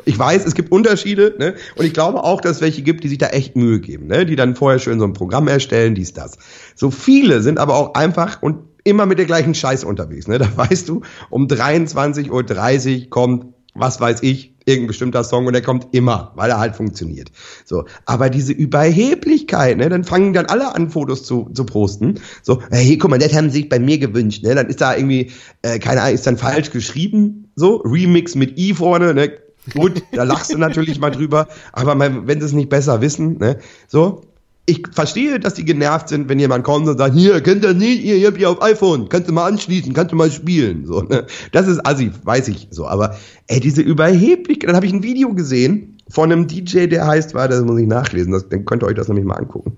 Ich 0.06 0.18
weiß, 0.18 0.46
es 0.46 0.56
gibt 0.56 0.72
Unterschiede, 0.72 1.36
ne? 1.38 1.54
Und 1.76 1.86
ich 1.86 1.94
glaube 1.94 2.24
auch, 2.24 2.42
dass 2.42 2.58
es 2.58 2.62
welche 2.62 2.82
gibt, 2.82 3.04
die 3.04 3.10
sich 3.10 3.20
da 3.20 3.28
echt 3.28 3.56
Mühe 3.56 3.80
geben, 3.80 4.08
ne? 4.08 4.26
Die 4.26 4.36
dann 4.36 4.56
vorher 4.56 4.80
schön 4.80 5.00
so 5.00 5.06
ein 5.06 5.14
Programm 5.14 5.48
erstellen, 5.48 5.94
dies, 5.94 6.14
das. 6.14 6.38
So 6.76 6.90
viele 6.90 7.42
sind 7.42 7.60
aber 7.60 7.76
auch 7.76 7.94
einfach 7.94 8.42
und 8.42 8.58
immer 8.84 9.06
mit 9.06 9.20
der 9.20 9.26
gleichen 9.26 9.54
Scheiße 9.54 9.86
unterwegs, 9.86 10.28
ne? 10.28 10.38
Da 10.44 10.50
weißt 10.56 10.90
du, 10.90 11.02
um 11.30 11.46
23.30 11.46 13.04
Uhr 13.04 13.10
kommt, 13.10 13.54
was 13.76 14.02
weiß 14.02 14.24
ich, 14.24 14.54
irgendein 14.66 14.88
bestimmter 14.88 15.24
Song 15.24 15.46
und 15.46 15.54
der 15.54 15.62
kommt 15.62 15.88
immer, 15.92 16.32
weil 16.36 16.50
er 16.50 16.60
halt 16.60 16.76
funktioniert. 16.76 17.32
So, 17.66 17.86
aber 18.06 18.30
diese 18.30 18.54
Überheblichkeit, 18.54 19.78
ne, 19.78 19.90
dann 19.90 20.04
fangen 20.04 20.34
dann 20.34 20.46
alle 20.46 20.74
an 20.74 20.90
Fotos 20.90 21.24
zu, 21.24 21.50
zu 21.54 21.66
posten. 21.66 22.20
So, 22.42 22.62
hey, 22.72 22.98
guck 22.98 23.12
mal, 23.12 23.20
das 23.20 23.34
haben 23.34 23.50
sie 23.50 23.62
sich 23.62 23.70
bei 23.70 23.80
mir 23.80 23.98
gewünscht, 23.98 24.44
ne? 24.44 24.56
Dann 24.56 24.68
ist 24.68 24.82
da 24.82 24.96
irgendwie 24.96 25.32
äh, 25.62 25.80
keine 25.80 26.02
Ahnung, 26.02 26.16
ist 26.16 26.28
dann 26.28 26.38
falsch 26.38 26.72
geschrieben, 26.72 27.43
so 27.56 27.78
Remix 27.78 28.36
mit 28.36 28.58
i 28.58 28.74
vorne, 28.74 29.14
ne? 29.14 29.32
Gut, 29.74 30.04
da 30.12 30.24
lachst 30.24 30.54
du 30.54 30.58
natürlich 30.58 31.00
mal 31.00 31.12
drüber, 31.12 31.48
aber 31.72 31.98
wenn 32.00 32.40
sie 32.40 32.46
es 32.46 32.54
nicht 32.54 32.70
besser 32.70 33.02
wissen, 33.02 33.38
ne, 33.38 33.60
so. 33.88 34.22
Ich 34.66 34.82
verstehe, 34.94 35.42
dass 35.42 35.56
die 35.56 35.66
genervt 35.66 36.08
sind, 36.08 36.30
wenn 36.30 36.40
jemand 36.40 36.64
kommt 36.64 36.88
und 36.88 36.98
sagt, 36.98 37.16
hier, 37.16 37.42
könnt 37.42 37.66
ihr 37.66 37.74
nicht, 37.74 38.02
ihr 38.02 38.26
habt 38.26 38.40
ja 38.40 38.48
auf 38.48 38.62
iPhone, 38.62 39.10
kannst 39.10 39.28
du 39.28 39.34
mal 39.34 39.46
anschließen, 39.46 39.94
kannst 39.94 40.14
du 40.14 40.16
mal 40.16 40.32
spielen, 40.32 40.86
so, 40.86 41.02
ne. 41.02 41.26
Das 41.52 41.68
ist 41.68 41.86
assi, 41.86 42.12
weiß 42.24 42.48
ich, 42.48 42.70
so, 42.72 42.88
aber, 42.88 43.18
ey, 43.48 43.60
diese 43.60 43.82
Überheblichkeit, 43.82 44.70
dann 44.70 44.78
habe 44.78 44.86
ich 44.86 44.94
ein 44.94 45.04
Video 45.04 45.34
gesehen 45.34 45.98
von 46.10 46.32
einem 46.32 46.48
DJ, 46.48 46.88
der 46.88 47.06
heißt, 47.06 47.34
war, 47.34 47.50
das 47.50 47.62
muss 47.62 47.80
ich 47.80 47.88
nachlesen, 47.88 48.32
das, 48.32 48.48
dann 48.48 48.64
könnt 48.64 48.84
ihr 48.84 48.88
euch 48.88 48.96
das 48.96 49.10
nämlich 49.10 49.26
mal 49.26 49.36
angucken. 49.36 49.74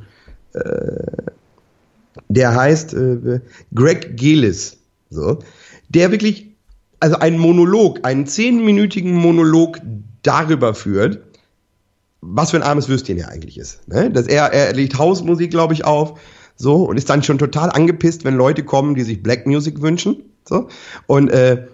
Äh, 0.54 1.32
der 2.30 2.56
heißt 2.56 2.94
äh, 2.94 3.40
Greg 3.74 4.18
Gillis, 4.18 4.78
so, 5.10 5.40
der 5.90 6.12
wirklich 6.12 6.55
also 7.00 7.18
einen 7.18 7.38
Monolog, 7.38 8.00
einen 8.04 8.26
zehnminütigen 8.26 9.14
Monolog 9.14 9.80
darüber 10.24 10.74
führt, 10.74 11.20
was 12.22 12.52
für 12.52 12.58
ein 12.58 12.64
armes 12.64 12.90
Würstchen 12.90 13.18
er 13.18 13.30
eigentlich 13.30 13.58
ist. 13.58 13.88
Ne? 13.88 14.10
Dass 14.10 14.28
er, 14.28 14.52
er 14.54 14.74
legt 14.74 14.98
Hausmusik, 14.98 15.52
glaube 15.52 15.74
ich, 15.74 15.86
auf, 15.86 16.20
so, 16.56 16.86
und 16.86 16.98
ist 16.98 17.10
dann 17.10 17.24
schon 17.24 17.38
total 17.38 17.70
angepisst, 17.70 18.24
wenn 18.24 18.36
Leute 18.36 18.64
kommen, 18.64 18.96
die 18.96 19.04
sich 19.04 19.22
Black 19.22 19.46
Music 19.46 19.82
wünschen. 19.82 20.24
So. 20.48 20.70
Und 21.06 21.30
äh, 21.30 21.66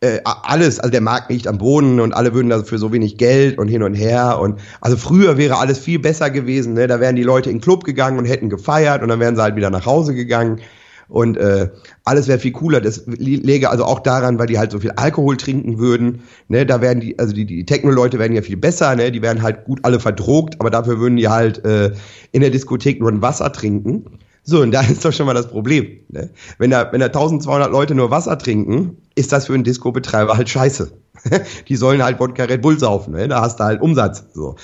äh, 0.00 0.20
alles, 0.24 0.78
also 0.78 0.90
der 0.90 1.00
Markt 1.00 1.30
liegt 1.30 1.46
am 1.46 1.58
Boden 1.58 2.00
und 2.00 2.12
alle 2.12 2.34
würden 2.34 2.50
dafür 2.50 2.78
so 2.78 2.92
wenig 2.92 3.16
Geld 3.16 3.58
und 3.58 3.68
hin 3.68 3.82
und 3.82 3.94
her 3.94 4.38
und 4.40 4.60
also 4.80 4.96
früher 4.96 5.38
wäre 5.38 5.58
alles 5.58 5.78
viel 5.78 5.98
besser 5.98 6.28
gewesen, 6.30 6.74
ne? 6.74 6.86
da 6.86 7.00
wären 7.00 7.16
die 7.16 7.22
Leute 7.22 7.48
in 7.48 7.56
den 7.56 7.62
Club 7.62 7.84
gegangen 7.84 8.18
und 8.18 8.26
hätten 8.26 8.50
gefeiert 8.50 9.02
und 9.02 9.08
dann 9.08 9.20
wären 9.20 9.36
sie 9.36 9.42
halt 9.42 9.56
wieder 9.56 9.70
nach 9.70 9.86
Hause 9.86 10.14
gegangen 10.14 10.60
und 11.08 11.36
äh, 11.36 11.70
alles 12.04 12.28
wäre 12.28 12.38
viel 12.38 12.52
cooler. 12.52 12.80
Das 12.80 13.04
läge 13.06 13.70
also 13.70 13.84
auch 13.84 14.00
daran, 14.00 14.38
weil 14.38 14.46
die 14.46 14.58
halt 14.58 14.72
so 14.72 14.80
viel 14.80 14.92
Alkohol 14.92 15.36
trinken 15.36 15.78
würden. 15.78 16.22
Ne, 16.48 16.66
da 16.66 16.80
werden 16.80 17.00
die, 17.00 17.18
also 17.18 17.32
die, 17.32 17.44
die 17.44 17.64
Techno-Leute 17.64 18.18
werden 18.18 18.34
ja 18.34 18.42
viel 18.42 18.56
besser, 18.56 18.94
ne? 18.96 19.12
Die 19.12 19.22
werden 19.22 19.42
halt 19.42 19.64
gut 19.64 19.80
alle 19.82 20.00
verdrogt, 20.00 20.60
aber 20.60 20.70
dafür 20.70 20.98
würden 20.98 21.16
die 21.16 21.28
halt 21.28 21.64
äh, 21.64 21.92
in 22.32 22.40
der 22.40 22.50
Diskothek 22.50 23.00
nur 23.00 23.10
ein 23.10 23.22
Wasser 23.22 23.52
trinken. 23.52 24.18
So, 24.42 24.62
und 24.62 24.70
da 24.70 24.80
ist 24.88 25.04
doch 25.04 25.12
schon 25.12 25.26
mal 25.26 25.34
das 25.34 25.48
Problem. 25.48 26.00
Ne? 26.08 26.30
Wenn, 26.58 26.70
da, 26.70 26.90
wenn 26.92 27.00
da 27.00 27.06
1200 27.06 27.70
Leute 27.70 27.94
nur 27.94 28.10
Wasser 28.10 28.38
trinken, 28.38 28.96
ist 29.14 29.32
das 29.32 29.46
für 29.46 29.54
einen 29.54 29.64
Disco-Betreiber 29.64 30.36
halt 30.36 30.48
scheiße. 30.48 30.92
Die 31.68 31.76
sollen 31.76 32.02
halt 32.02 32.18
Wodka 32.20 32.44
Red 32.44 32.62
Bull 32.62 32.78
saufen, 32.78 33.14
ne? 33.14 33.28
da 33.28 33.40
hast 33.40 33.60
du 33.60 33.64
halt 33.64 33.80
Umsatz. 33.80 34.24
So. 34.34 34.56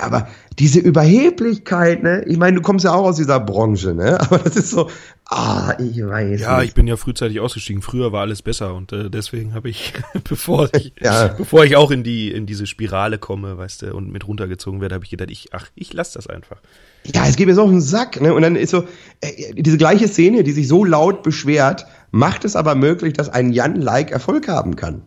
Aber 0.00 0.28
diese 0.58 0.78
Überheblichkeit, 0.78 2.02
ne? 2.02 2.24
ich 2.26 2.36
meine, 2.38 2.56
du 2.56 2.62
kommst 2.62 2.84
ja 2.84 2.92
auch 2.92 3.04
aus 3.04 3.16
dieser 3.16 3.40
Branche, 3.40 3.94
ne? 3.94 4.20
aber 4.20 4.38
das 4.38 4.56
ist 4.56 4.70
so, 4.70 4.88
ah, 5.26 5.74
ich 5.78 6.04
weiß 6.04 6.40
Ja, 6.40 6.58
nicht. 6.58 6.68
ich 6.68 6.74
bin 6.74 6.86
ja 6.86 6.96
frühzeitig 6.96 7.40
ausgestiegen. 7.40 7.82
Früher 7.82 8.12
war 8.12 8.22
alles 8.22 8.42
besser 8.42 8.74
und 8.74 8.92
äh, 8.92 9.10
deswegen 9.10 9.54
habe 9.54 9.68
ich, 9.68 9.94
bevor 10.28 10.68
ich, 10.74 10.92
ja. 11.00 11.28
bevor 11.28 11.64
ich 11.64 11.76
auch 11.76 11.90
in 11.90 12.04
die 12.04 12.30
in 12.30 12.46
diese 12.46 12.66
Spirale 12.66 13.18
komme, 13.18 13.58
weißt 13.58 13.82
du, 13.82 13.94
und 13.94 14.10
mit 14.12 14.26
runtergezogen 14.26 14.80
werde, 14.80 14.94
habe 14.94 15.04
ich 15.04 15.10
gedacht, 15.10 15.30
ich, 15.30 15.48
ach, 15.52 15.66
ich 15.74 15.92
lass 15.92 16.12
das 16.12 16.26
einfach. 16.26 16.60
Ja, 17.06 17.26
es 17.26 17.36
geht 17.36 17.46
mir 17.46 17.54
so 17.54 17.62
auf 17.62 17.70
den 17.70 17.82
Sack, 17.82 18.20
ne? 18.20 18.32
Und 18.32 18.42
dann 18.42 18.56
ist 18.56 18.70
so, 18.70 18.84
äh, 19.20 19.52
diese 19.54 19.76
gleiche 19.76 20.08
Szene, 20.08 20.42
die 20.42 20.52
sich 20.52 20.68
so 20.68 20.84
laut 20.84 21.22
beschwert, 21.22 21.86
macht 22.12 22.44
es 22.44 22.56
aber 22.56 22.74
möglich, 22.74 23.12
dass 23.12 23.28
ein 23.28 23.52
Jan 23.52 23.76
Like 23.80 24.10
Erfolg 24.10 24.48
haben 24.48 24.76
kann. 24.76 25.02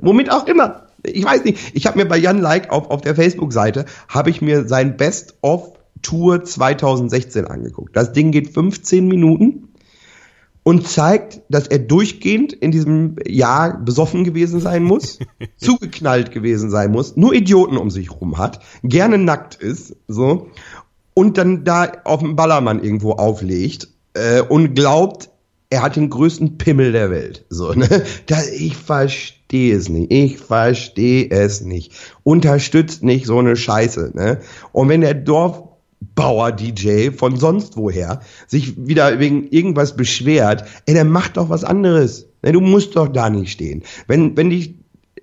Womit 0.00 0.30
auch 0.30 0.46
immer. 0.46 0.86
Ich 1.02 1.24
weiß 1.24 1.44
nicht. 1.44 1.72
Ich 1.74 1.86
habe 1.86 1.98
mir 1.98 2.06
bei 2.06 2.18
Jan 2.18 2.40
Like 2.40 2.70
auf, 2.70 2.90
auf 2.90 3.00
der 3.00 3.14
Facebook-Seite, 3.14 3.86
habe 4.08 4.30
ich 4.30 4.42
mir 4.42 4.68
sein 4.68 4.96
Best-of 4.96 5.72
Tour 6.02 6.44
2016 6.44 7.46
angeguckt. 7.46 7.96
Das 7.96 8.12
Ding 8.12 8.32
geht 8.32 8.52
15 8.52 9.06
Minuten 9.06 9.68
und 10.62 10.86
zeigt, 10.86 11.42
dass 11.48 11.66
er 11.66 11.78
durchgehend 11.78 12.52
in 12.52 12.70
diesem 12.70 13.16
Jahr 13.26 13.78
besoffen 13.78 14.24
gewesen 14.24 14.60
sein 14.60 14.82
muss, 14.82 15.18
zugeknallt 15.56 16.32
gewesen 16.32 16.70
sein 16.70 16.90
muss, 16.90 17.16
nur 17.16 17.32
Idioten 17.32 17.76
um 17.76 17.90
sich 17.90 18.10
rum 18.10 18.38
hat, 18.38 18.60
gerne 18.82 19.18
nackt 19.18 19.54
ist, 19.54 19.96
so 20.06 20.48
und 21.14 21.38
dann 21.38 21.64
da 21.64 21.90
auf 22.04 22.20
dem 22.20 22.36
Ballermann 22.36 22.82
irgendwo 22.82 23.12
auflegt 23.12 23.88
äh, 24.14 24.40
und 24.40 24.74
glaubt, 24.74 25.30
er 25.70 25.82
hat 25.82 25.96
den 25.96 26.10
größten 26.10 26.58
Pimmel 26.58 26.92
der 26.92 27.10
Welt. 27.10 27.46
So, 27.48 27.72
ne? 27.72 27.88
Da, 28.26 28.36
ich 28.58 28.76
verstehe 28.76 29.74
es 29.74 29.88
nicht. 29.88 30.12
Ich 30.12 30.38
verstehe 30.38 31.30
es 31.30 31.60
nicht. 31.60 31.92
Unterstützt 32.24 33.04
nicht 33.04 33.24
so 33.26 33.38
eine 33.38 33.56
Scheiße. 33.56 34.10
Ne? 34.14 34.40
Und 34.72 34.88
wenn 34.88 35.00
der 35.00 35.14
Dorfbauer-DJ 35.14 37.12
von 37.12 37.36
sonst 37.36 37.76
woher 37.76 38.20
sich 38.48 38.84
wieder 38.84 39.20
wegen 39.20 39.48
irgendwas 39.48 39.94
beschwert, 39.94 40.64
ey, 40.86 40.94
dann 40.94 41.10
mach 41.10 41.28
doch 41.28 41.48
was 41.50 41.62
anderes. 41.62 42.26
Ne? 42.42 42.50
Du 42.50 42.60
musst 42.60 42.96
doch 42.96 43.08
da 43.08 43.30
nicht 43.30 43.52
stehen. 43.52 43.84
Wenn, 44.08 44.36
wenn 44.36 44.50
dich 44.50 44.74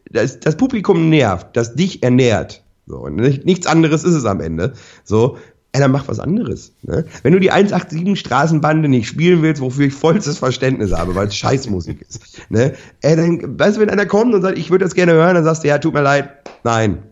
das, 0.10 0.40
das 0.40 0.56
Publikum 0.56 1.10
nervt, 1.10 1.58
das 1.58 1.76
dich 1.76 2.04
ernährt, 2.04 2.64
so, 2.86 3.10
nichts 3.10 3.68
anderes 3.68 4.06
ist 4.06 4.14
es 4.14 4.24
am 4.24 4.40
Ende. 4.40 4.72
So, 5.04 5.38
ey, 5.78 5.82
dann 5.82 5.92
mach 5.92 6.08
was 6.08 6.20
anderes. 6.20 6.74
Ne? 6.82 7.06
Wenn 7.22 7.34
du 7.34 7.40
die 7.40 7.52
187 7.52 8.20
Straßenbande 8.20 8.90
nicht 8.90 9.08
spielen 9.08 9.44
willst, 9.44 9.62
wofür 9.62 9.86
ich 9.86 9.94
vollstes 9.94 10.40
Verständnis 10.40 10.92
habe, 10.92 11.14
weil 11.16 11.28
es 11.28 11.36
Scheißmusik 11.36 12.02
ist, 12.02 12.42
ne? 12.50 12.74
ey, 13.02 13.16
dann, 13.16 13.60
weißt 13.60 13.78
du, 13.78 13.82
wenn 13.82 13.90
einer 13.90 14.06
kommt 14.08 14.34
und 14.34 14.42
sagt, 14.42 14.58
ich 14.58 14.72
würde 14.72 14.86
das 14.86 14.96
gerne 14.96 15.14
hören, 15.14 15.36
dann 15.36 15.44
sagst 15.44 15.64
du, 15.64 15.68
ja, 15.68 15.78
tut 15.78 15.94
mir 15.94 16.02
leid, 16.02 16.30
nein. 16.64 17.04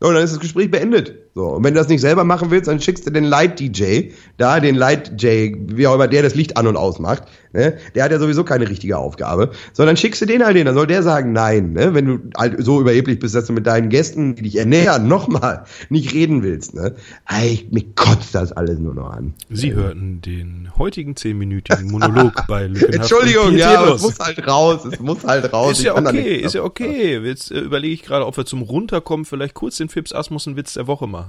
Und 0.00 0.14
dann 0.14 0.24
ist 0.24 0.32
das 0.32 0.40
Gespräch 0.40 0.70
beendet. 0.70 1.14
So, 1.34 1.46
und 1.46 1.64
wenn 1.64 1.74
du 1.74 1.80
das 1.80 1.88
nicht 1.88 2.00
selber 2.00 2.24
machen 2.24 2.50
willst, 2.50 2.66
dann 2.66 2.80
schickst 2.80 3.06
du 3.06 3.10
den 3.12 3.22
Light-DJ, 3.22 4.10
da, 4.36 4.58
den 4.58 4.74
Light-J, 4.74 5.56
wie 5.76 5.86
auch 5.86 5.94
immer 5.94 6.08
der 6.08 6.22
das 6.22 6.34
Licht 6.34 6.56
an- 6.56 6.66
und 6.66 6.76
ausmacht, 6.76 7.22
ne? 7.52 7.78
Der 7.94 8.02
hat 8.02 8.10
ja 8.10 8.18
sowieso 8.18 8.42
keine 8.42 8.68
richtige 8.68 8.98
Aufgabe. 8.98 9.50
Sondern 9.72 9.96
schickst 9.96 10.20
du 10.20 10.26
den 10.26 10.44
halt 10.44 10.56
hin, 10.56 10.66
dann 10.66 10.74
soll 10.74 10.88
der 10.88 11.04
sagen, 11.04 11.32
nein, 11.32 11.72
ne? 11.72 11.94
Wenn 11.94 12.06
du 12.06 12.18
halt 12.36 12.56
so 12.64 12.80
überheblich 12.80 13.20
bist, 13.20 13.36
dass 13.36 13.46
du 13.46 13.52
mit 13.52 13.64
deinen 13.68 13.90
Gästen, 13.90 14.34
die 14.34 14.42
dich 14.42 14.56
ernähren, 14.56 15.06
nochmal 15.08 15.64
nicht 15.88 16.12
reden 16.14 16.42
willst, 16.42 16.74
ne? 16.74 16.96
Ey, 17.28 17.64
mir 17.70 17.84
kotzt 17.94 18.34
das 18.34 18.50
alles 18.50 18.80
nur 18.80 18.94
noch 18.94 19.10
an. 19.10 19.34
Sie 19.50 19.72
hörten 19.72 20.20
den 20.22 20.68
heutigen 20.78 21.14
zehnminütigen 21.14 21.92
Monolog 21.92 22.32
bei 22.48 22.66
Lückenhaft 22.66 23.12
Entschuldigung, 23.12 23.56
ja, 23.56 23.94
es 23.94 24.02
muss 24.02 24.18
halt 24.18 24.46
raus, 24.48 24.84
es 24.84 24.98
muss 24.98 25.24
halt 25.24 25.52
raus. 25.52 25.78
Ist 25.78 25.84
ja 25.84 25.96
okay, 25.96 26.36
ist 26.36 26.54
ja 26.54 26.64
okay. 26.64 27.18
Jetzt 27.18 27.52
äh, 27.52 27.60
überlege 27.60 27.94
ich 27.94 28.02
gerade, 28.02 28.26
ob 28.26 28.36
wir 28.36 28.46
zum 28.46 28.62
Runterkommen 28.62 29.24
vielleicht 29.24 29.54
kurz 29.54 29.76
den 29.76 29.88
Fips 29.88 30.12
Asmussen 30.12 30.56
Witz 30.56 30.74
der 30.74 30.88
Woche 30.88 31.06
machen. 31.06 31.19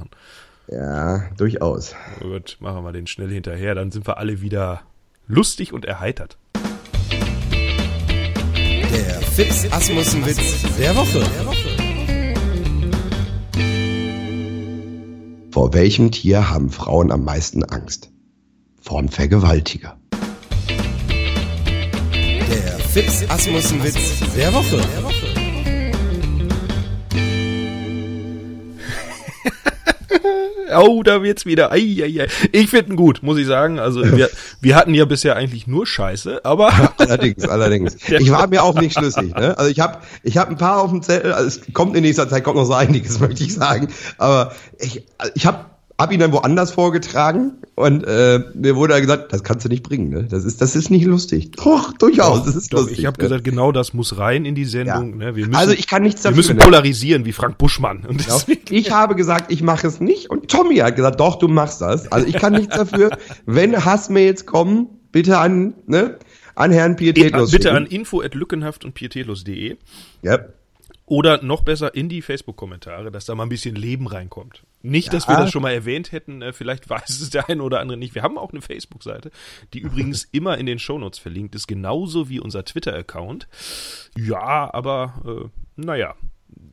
Ja, 0.67 1.29
durchaus. 1.37 1.95
Gut, 2.19 2.57
machen 2.59 2.83
wir 2.83 2.91
den 2.91 3.07
schnell 3.07 3.29
hinterher, 3.29 3.75
dann 3.75 3.91
sind 3.91 4.07
wir 4.07 4.17
alle 4.17 4.41
wieder 4.41 4.81
lustig 5.27 5.73
und 5.73 5.85
erheitert. 5.85 6.37
Der 8.93 9.21
Fips 9.21 9.71
Asmussen 9.71 10.25
Witz 10.25 10.63
der 10.77 10.95
Woche. 10.95 11.21
Vor 15.51 15.73
welchem 15.73 16.11
Tier 16.11 16.49
haben 16.49 16.69
Frauen 16.69 17.11
am 17.11 17.23
meisten 17.23 17.63
Angst? 17.63 18.09
Vor 18.81 18.99
einem 18.99 19.09
Vergewaltiger. 19.09 19.97
Der 22.49 22.79
Fips 22.79 23.29
Asmussen 23.29 23.83
Witz 23.83 24.19
der 24.35 24.53
Woche. 24.53 25.10
Oh, 30.75 31.03
da 31.03 31.23
wird's 31.23 31.45
wieder. 31.45 31.71
Ei, 31.71 32.01
ei, 32.01 32.21
ei. 32.21 32.27
Ich 32.51 32.69
finde 32.69 32.93
ihn 32.93 32.95
gut, 32.95 33.23
muss 33.23 33.37
ich 33.37 33.47
sagen. 33.47 33.79
Also 33.79 34.01
wir, 34.17 34.29
wir 34.59 34.75
hatten 34.75 34.93
ja 34.93 35.05
bisher 35.05 35.35
eigentlich 35.35 35.67
nur 35.67 35.85
Scheiße, 35.85 36.45
aber 36.45 36.93
allerdings, 36.97 37.47
allerdings. 37.47 37.97
Ich 38.07 38.31
war 38.31 38.47
mir 38.47 38.63
auch 38.63 38.79
nicht 38.79 38.93
schlüssig. 38.93 39.35
Ne? 39.35 39.57
Also 39.57 39.69
ich 39.69 39.79
habe 39.79 39.99
ich 40.23 40.37
hab 40.37 40.49
ein 40.49 40.57
paar 40.57 40.81
auf 40.81 40.91
dem 40.91 41.01
Zettel. 41.01 41.33
Also 41.33 41.47
es 41.47 41.73
kommt 41.73 41.95
in 41.95 42.03
nächster 42.03 42.29
Zeit 42.29 42.43
kommt 42.43 42.57
noch 42.57 42.65
so 42.65 42.73
einiges, 42.73 43.19
möchte 43.21 43.43
ich 43.43 43.53
sagen. 43.53 43.87
Aber 44.17 44.53
ich, 44.79 45.05
ich 45.35 45.45
habe 45.45 45.65
hab 46.01 46.11
ihn 46.11 46.19
dann 46.19 46.31
woanders 46.31 46.71
vorgetragen 46.71 47.53
und 47.75 48.03
äh, 48.03 48.39
mir 48.53 48.75
wurde 48.75 48.93
dann 48.93 49.01
gesagt, 49.01 49.31
das 49.31 49.43
kannst 49.43 49.65
du 49.65 49.69
nicht 49.69 49.83
bringen, 49.83 50.09
ne? 50.09 50.23
Das 50.23 50.43
ist 50.45 50.61
das 50.61 50.75
ist 50.75 50.89
nicht 50.89 51.05
lustig. 51.05 51.51
Doch, 51.51 51.93
durchaus, 51.93 52.43
das 52.45 52.55
ist 52.55 52.73
doch, 52.73 52.79
lustig. 52.79 52.99
Ich 52.99 53.05
habe 53.05 53.17
ne? 53.17 53.27
gesagt, 53.27 53.43
genau 53.43 53.71
das 53.71 53.93
muss 53.93 54.17
rein 54.17 54.45
in 54.45 54.55
die 54.55 54.65
Sendung. 54.65 55.11
Ja. 55.11 55.27
Ne? 55.27 55.35
Wir 55.35 55.47
müssen, 55.47 55.55
also 55.55 55.73
ich 55.73 55.87
kann 55.87 56.03
nichts 56.03 56.21
dafür. 56.21 56.35
wir 56.35 56.39
müssen 56.39 56.57
ne? 56.57 56.63
polarisieren 56.63 57.25
wie 57.25 57.31
Frank 57.31 57.57
Buschmann. 57.57 58.05
Ja. 58.27 58.37
Ich 58.69 58.91
habe 58.91 59.15
gesagt, 59.15 59.51
ich 59.51 59.61
mache 59.61 59.87
es 59.87 59.99
nicht 59.99 60.29
und 60.29 60.49
Tommy 60.49 60.77
hat 60.77 60.95
gesagt, 60.95 61.19
doch, 61.19 61.37
du 61.37 61.47
machst 61.47 61.81
das. 61.81 62.11
Also 62.11 62.27
ich 62.27 62.35
kann 62.35 62.53
nichts 62.53 62.75
dafür. 62.75 63.11
Wenn 63.45 63.83
Hassmails 63.83 64.45
kommen, 64.45 64.87
bitte 65.11 65.37
an, 65.37 65.73
ne, 65.87 66.17
an 66.55 66.71
Herrn 66.71 66.95
Pietätlos. 66.95 67.51
bitte 67.51 67.71
an 67.71 67.85
info@lückenhaft 67.85 68.85
und 68.85 68.93
pietätlos.de 68.93 69.77
Ja. 70.21 70.39
Oder 71.11 71.43
noch 71.43 71.61
besser 71.63 71.93
in 71.93 72.07
die 72.07 72.21
Facebook-Kommentare, 72.21 73.11
dass 73.11 73.25
da 73.25 73.35
mal 73.35 73.43
ein 73.43 73.49
bisschen 73.49 73.75
Leben 73.75 74.07
reinkommt. 74.07 74.63
Nicht, 74.81 75.11
dass 75.11 75.25
Ja. 75.25 75.33
wir 75.33 75.37
das 75.39 75.51
schon 75.51 75.61
mal 75.61 75.73
erwähnt 75.73 76.13
hätten, 76.13 76.41
äh, 76.41 76.53
vielleicht 76.53 76.89
weiß 76.89 77.19
es 77.19 77.29
der 77.31 77.49
eine 77.49 77.61
oder 77.63 77.81
andere 77.81 77.97
nicht. 77.97 78.15
Wir 78.15 78.23
haben 78.23 78.37
auch 78.37 78.51
eine 78.51 78.61
Facebook-Seite, 78.61 79.29
die 79.73 79.79
übrigens 79.79 80.23
immer 80.31 80.57
in 80.57 80.65
den 80.67 80.79
Shownotes 80.79 81.19
verlinkt 81.19 81.53
ist, 81.53 81.67
genauso 81.67 82.29
wie 82.29 82.39
unser 82.39 82.63
Twitter-Account. 82.63 83.49
Ja, 84.17 84.73
aber 84.73 85.13
äh, 85.25 85.49
naja, 85.75 86.15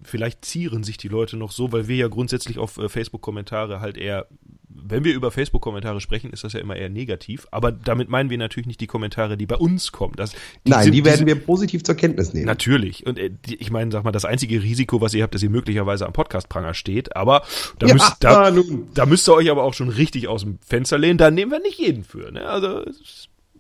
vielleicht 0.05 0.45
zieren 0.45 0.85
sich 0.85 0.99
die 0.99 1.09
Leute 1.09 1.37
noch 1.37 1.51
so, 1.51 1.73
weil 1.73 1.89
wir 1.89 1.97
ja 1.97 2.07
grundsätzlich 2.07 2.59
auf 2.59 2.79
äh, 2.79 2.89
Facebook-Kommentare 2.89 3.81
halt 3.81 3.97
eher, 3.99 4.29
wenn 4.71 5.05
wir 5.05 5.15
über 5.15 5.31
Facebook-Kommentare 5.31 6.01
sprechen, 6.01 6.31
ist 6.31 6.45
das 6.45 6.53
ja 6.53 6.61
immer 6.61 6.77
eher 6.77 6.89
negativ. 6.89 7.47
Aber 7.51 7.73
damit 7.73 8.09
meinen 8.09 8.31
wir 8.31 8.39
natürlich 8.39 8.67
nicht 8.67 8.81
die 8.81 8.87
Kommentare, 8.87 9.37
die 9.37 9.47
bei 9.47 9.57
uns 9.57 9.93
kommen. 9.93 10.15
Das, 10.17 10.33
Nein, 10.65 10.85
sind- 10.85 10.93
die 10.93 11.05
werden 11.05 11.19
sind- 11.19 11.27
wir 11.27 11.35
positiv 11.37 11.83
zur 11.85 11.95
Kenntnis 11.95 12.33
nehmen. 12.35 12.47
Natürlich. 12.47 13.07
Und 13.07 13.19
äh, 13.19 13.31
die, 13.47 13.57
ich 13.57 13.71
meine, 13.71 13.91
sag 13.91 14.05
mal, 14.05 14.13
das 14.13 14.25
einzige 14.25 14.63
Risiko, 14.63 15.01
was 15.01 15.15
ihr 15.15 15.23
habt, 15.23 15.35
dass 15.35 15.43
ihr 15.43 15.51
möglicherweise 15.51 16.07
am 16.07 16.13
Podcast-Pranger 16.13 16.75
steht. 16.75 17.17
Aber 17.17 17.43
da, 17.79 17.87
Ja, 17.87 17.95
müsst, 17.95 18.17
da, 18.21 18.49
ah, 18.49 18.53
da 18.95 19.07
müsst 19.07 19.29
ihr 19.29 19.35
euch 19.35 19.51
aber 19.51 19.63
auch 19.65 19.75
schon 19.75 19.89
richtig 19.89 20.29
aus 20.29 20.43
dem 20.43 20.59
Fenster 20.67 20.99
lehnen. 20.99 21.19
Da 21.19 21.31
nehmen 21.31 21.51
wir 21.51 21.61
nicht 21.61 21.79
jeden 21.79 22.05
für. 22.05 22.31
Ne? 22.31 22.47
Also 22.47 22.85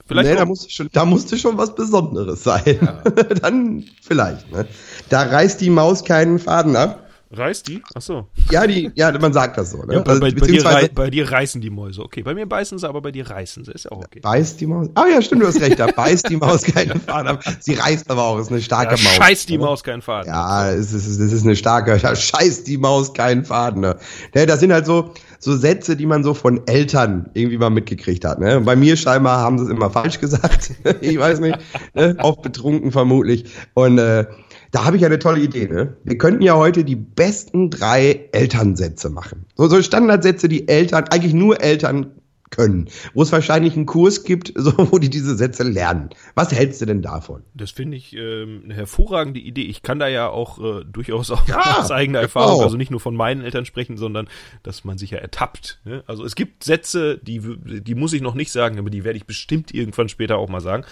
vielleicht 0.06 0.30
nee, 0.30 0.36
da 0.36 0.44
musste 0.44 0.70
schon, 0.70 0.88
da 0.92 1.04
musste 1.04 1.36
schon 1.38 1.58
was 1.58 1.74
Besonderes 1.74 2.44
sein. 2.44 2.78
Dann 3.42 3.84
vielleicht. 4.02 4.50
Ne? 4.52 4.66
Da 5.08 5.22
reißt 5.22 5.60
die 5.60 5.70
Maus 5.70 6.04
keinen 6.04 6.38
Faden 6.38 6.76
ab. 6.76 7.07
Reißt 7.30 7.68
die? 7.68 7.82
Ach 7.94 8.00
so. 8.00 8.26
Ja, 8.50 8.66
die, 8.66 8.90
ja, 8.94 9.16
man 9.18 9.32
sagt 9.32 9.58
das 9.58 9.70
so. 9.70 9.82
Ne? 9.82 9.94
Ja, 9.94 10.00
bei, 10.00 10.10
Also, 10.10 10.20
bei, 10.20 10.26
bei, 10.26 10.30
dir 10.30 10.40
beziehungsweise 10.40 10.76
rei 10.76 10.90
bei 10.94 11.10
dir 11.10 11.30
reißen 11.30 11.60
die 11.60 11.70
Mäuse. 11.70 12.02
Okay, 12.02 12.22
bei 12.22 12.34
mir 12.34 12.46
beißen 12.46 12.78
sie, 12.78 12.88
aber 12.88 13.02
bei 13.02 13.12
dir 13.12 13.28
reißen 13.28 13.64
sie. 13.64 13.72
Ist 13.72 13.84
ja 13.84 13.92
auch 13.92 13.98
okay. 13.98 14.20
beißt 14.20 14.60
die 14.60 14.66
Maus. 14.66 14.88
Ah 14.94 15.04
ja, 15.12 15.20
stimmt, 15.20 15.42
du 15.42 15.46
hast 15.46 15.60
recht. 15.60 15.78
Da 15.78 15.86
beißt 15.86 16.30
die 16.30 16.36
Maus 16.36 16.62
keinen 16.62 17.00
Faden. 17.00 17.38
Sie 17.60 17.74
reißt 17.74 18.10
aber 18.10 18.24
auch, 18.24 18.38
ist 18.38 18.50
eine 18.50 18.62
starke 18.62 18.96
Da 18.96 19.02
Maus. 19.02 19.14
scheißt 19.14 19.48
die 19.48 19.58
ne? 19.58 19.64
Maus 19.64 19.84
keinen 19.84 20.02
Faden. 20.02 20.28
Ja, 20.28 20.70
es 20.70 20.92
ist, 20.92 21.06
es 21.06 21.32
ist 21.32 21.44
eine 21.44 21.56
starke, 21.56 21.98
da 21.98 22.16
scheißt 22.16 22.66
die 22.66 22.78
Maus 22.78 23.12
keinen 23.12 23.44
Faden. 23.44 23.82
Ne? 23.82 23.96
Ne, 24.34 24.46
das 24.46 24.60
sind 24.60 24.72
halt 24.72 24.86
so, 24.86 25.12
so 25.38 25.56
Sätze, 25.56 25.96
die 25.96 26.06
man 26.06 26.24
so 26.24 26.34
von 26.34 26.66
Eltern 26.66 27.30
irgendwie 27.34 27.58
mal 27.58 27.70
mitgekriegt 27.70 28.24
hat. 28.24 28.38
Ne? 28.40 28.60
Bei 28.60 28.76
mir 28.76 28.96
scheinbar 28.96 29.38
haben 29.38 29.58
sie 29.58 29.64
es 29.64 29.70
immer 29.70 29.90
falsch 29.90 30.18
gesagt. 30.18 30.72
ich 31.00 31.18
weiß 31.18 31.40
nicht. 31.40 31.58
Ne? 31.94 32.16
Oft 32.20 32.42
betrunken 32.42 32.90
vermutlich. 32.90 33.44
Und 33.74 33.98
äh, 33.98 34.26
Da 34.70 34.84
habe 34.84 34.96
ich 34.96 35.02
ja 35.02 35.08
eine 35.08 35.18
tolle 35.18 35.40
Idee, 35.40 35.66
ne? 35.66 35.96
Wir 36.04 36.18
könnten 36.18 36.42
ja 36.42 36.56
heute 36.56 36.84
die 36.84 36.96
besten 36.96 37.70
drei 37.70 38.28
Elternsätze 38.32 39.08
machen. 39.08 39.46
So, 39.56 39.66
so 39.66 39.80
Standardsätze, 39.80 40.48
die 40.48 40.68
Eltern, 40.68 41.04
eigentlich 41.10 41.34
nur 41.34 41.62
Eltern 41.62 42.12
können, 42.50 42.88
wo 43.14 43.22
es 43.22 43.32
wahrscheinlich 43.32 43.76
einen 43.76 43.86
Kurs 43.86 44.24
gibt, 44.24 44.52
so, 44.56 44.72
wo 44.76 44.98
die 44.98 45.10
diese 45.10 45.36
Sätze 45.36 45.62
lernen. 45.62 46.10
Was 46.34 46.52
hältst 46.52 46.80
du 46.80 46.86
denn 46.86 47.02
davon? 47.02 47.42
Das 47.54 47.70
finde 47.70 47.96
ich 47.96 48.14
ähm, 48.14 48.62
eine 48.64 48.74
hervorragende 48.74 49.40
Idee. 49.40 49.62
Ich 49.62 49.82
kann 49.82 49.98
da 49.98 50.08
ja 50.08 50.28
auch 50.28 50.58
äh, 50.58 50.84
durchaus 50.84 51.30
auch 51.30 51.46
Ja, 51.46 51.78
aus 51.80 51.90
eigener 51.90 52.20
Erfahrung, 52.20 52.54
genau. 52.54 52.64
also 52.64 52.76
nicht 52.76 52.90
nur 52.90 53.00
von 53.00 53.14
meinen 53.14 53.42
Eltern 53.42 53.64
sprechen, 53.64 53.96
sondern 53.96 54.28
dass 54.62 54.84
man 54.84 54.98
sich 54.98 55.10
ja 55.10 55.18
ertappt. 55.18 55.80
Ne? 55.84 56.02
Also 56.06 56.24
es 56.24 56.34
gibt 56.34 56.64
Sätze, 56.64 57.18
die, 57.18 57.40
die 57.80 57.94
muss 57.94 58.12
ich 58.12 58.22
noch 58.22 58.34
nicht 58.34 58.52
sagen, 58.52 58.78
aber 58.78 58.90
die 58.90 59.04
werde 59.04 59.16
ich 59.16 59.26
bestimmt 59.26 59.72
irgendwann 59.74 60.08
später 60.08 60.38
auch 60.38 60.48
mal 60.48 60.60
sagen. 60.60 60.84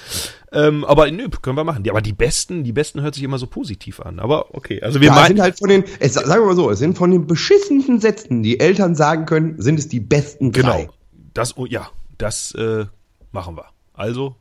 Ähm, 0.52 0.84
aber 0.84 1.10
nö, 1.10 1.28
können 1.42 1.56
wir 1.56 1.64
machen. 1.64 1.82
Die, 1.82 1.90
aber 1.90 2.02
die 2.02 2.12
besten, 2.12 2.64
die 2.64 2.72
besten 2.72 3.02
hört 3.02 3.14
sich 3.14 3.24
immer 3.24 3.38
so 3.38 3.46
positiv 3.46 4.00
an. 4.00 4.18
Aber 4.18 4.54
okay, 4.54 4.80
also 4.82 5.00
wir 5.00 5.08
ja, 5.08 5.14
es 5.14 5.20
meinen 5.20 5.36
sind 5.36 5.40
halt 5.40 5.58
von 5.58 5.68
den, 5.68 5.84
es, 6.00 6.14
sagen 6.14 6.42
wir 6.42 6.46
mal 6.46 6.56
so, 6.56 6.70
es 6.70 6.78
sind 6.78 6.96
von 6.96 7.10
den 7.10 7.26
beschissensten 7.26 8.00
Sätzen, 8.00 8.42
die 8.42 8.60
Eltern 8.60 8.94
sagen 8.94 9.26
können, 9.26 9.60
sind 9.60 9.78
es 9.78 9.88
die 9.88 10.00
besten 10.00 10.52
drei. 10.52 10.82
genau. 10.82 10.92
Das, 11.36 11.54
oh, 11.58 11.66
ja, 11.66 11.90
das 12.16 12.52
äh, 12.52 12.86
machen 13.30 13.58
wir. 13.58 13.66
Also 13.92 14.36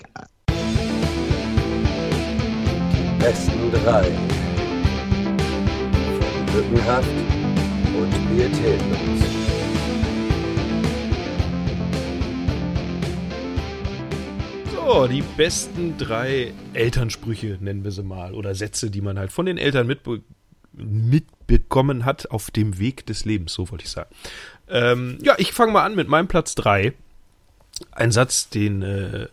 Besten 3.19 3.69
drei. 3.73 4.07
Lückenhaft 6.53 7.09
und 7.97 8.11
pietätlos. 8.29 9.19
So, 14.73 15.07
die 15.07 15.21
besten 15.35 15.97
drei 15.97 16.53
Elternsprüche 16.71 17.57
nennen 17.59 17.83
wir 17.83 17.91
sie 17.91 18.03
mal 18.03 18.33
oder 18.33 18.55
Sätze, 18.55 18.89
die 18.89 19.01
man 19.01 19.19
halt 19.19 19.33
von 19.33 19.45
den 19.45 19.57
Eltern 19.57 19.85
mitbe 19.85 20.21
mitbekommen 20.77 22.05
hat 22.05 22.31
auf 22.31 22.51
dem 22.51 22.79
Weg 22.79 23.05
des 23.05 23.25
Lebens, 23.25 23.53
so 23.53 23.69
wollte 23.71 23.85
ich 23.85 23.91
sagen. 23.91 24.09
Ähm, 24.69 25.17
ja, 25.21 25.35
ich 25.37 25.53
fange 25.53 25.71
mal 25.71 25.83
an 25.83 25.95
mit 25.95 26.07
meinem 26.07 26.27
Platz 26.27 26.55
drei. 26.55 26.93
Ein 27.91 28.11
Satz, 28.11 28.49
den 28.49 28.81
äh, 28.81 29.27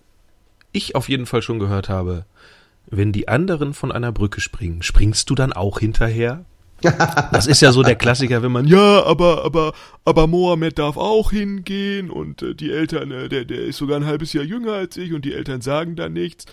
ich 0.72 0.94
auf 0.94 1.08
jeden 1.08 1.26
Fall 1.26 1.42
schon 1.42 1.58
gehört 1.58 1.88
habe. 1.88 2.24
Wenn 2.86 3.12
die 3.12 3.28
anderen 3.28 3.74
von 3.74 3.92
einer 3.92 4.12
Brücke 4.12 4.40
springen, 4.40 4.82
springst 4.82 5.30
du 5.30 5.34
dann 5.34 5.52
auch 5.52 5.78
hinterher? 5.78 6.44
Das 7.32 7.46
ist 7.46 7.62
ja 7.62 7.72
so 7.72 7.82
der 7.82 7.94
Klassiker, 7.94 8.42
wenn 8.42 8.52
man, 8.52 8.66
ja, 8.66 9.04
aber, 9.04 9.44
aber, 9.44 9.72
aber 10.04 10.26
Mohammed 10.26 10.78
darf 10.78 10.96
auch 10.96 11.30
hingehen 11.30 12.10
und 12.10 12.42
äh, 12.42 12.54
die 12.54 12.70
Eltern, 12.72 13.10
äh, 13.10 13.28
der, 13.28 13.44
der 13.44 13.62
ist 13.62 13.76
sogar 13.76 13.98
ein 13.98 14.06
halbes 14.06 14.32
Jahr 14.32 14.44
jünger 14.44 14.72
als 14.72 14.96
ich 14.96 15.12
und 15.12 15.24
die 15.24 15.32
Eltern 15.32 15.60
sagen 15.60 15.96
da 15.96 16.08
nichts. 16.08 16.46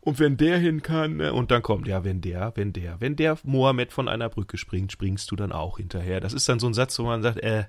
Und 0.00 0.18
wenn 0.18 0.36
der 0.36 0.58
hin 0.58 0.82
kann, 0.82 1.16
ne, 1.16 1.32
und 1.32 1.50
dann 1.50 1.62
kommt, 1.62 1.86
ja, 1.86 2.04
wenn 2.04 2.20
der, 2.20 2.52
wenn 2.56 2.72
der, 2.72 3.00
wenn 3.00 3.16
der 3.16 3.38
Mohammed 3.42 3.92
von 3.92 4.08
einer 4.08 4.28
Brücke 4.28 4.58
springt, 4.58 4.92
springst 4.92 5.30
du 5.30 5.36
dann 5.36 5.52
auch 5.52 5.78
hinterher. 5.78 6.20
Das 6.20 6.34
ist 6.34 6.48
dann 6.48 6.58
so 6.58 6.66
ein 6.66 6.74
Satz, 6.74 6.98
wo 6.98 7.04
man 7.04 7.22
sagt, 7.22 7.42
äh, 7.42 7.64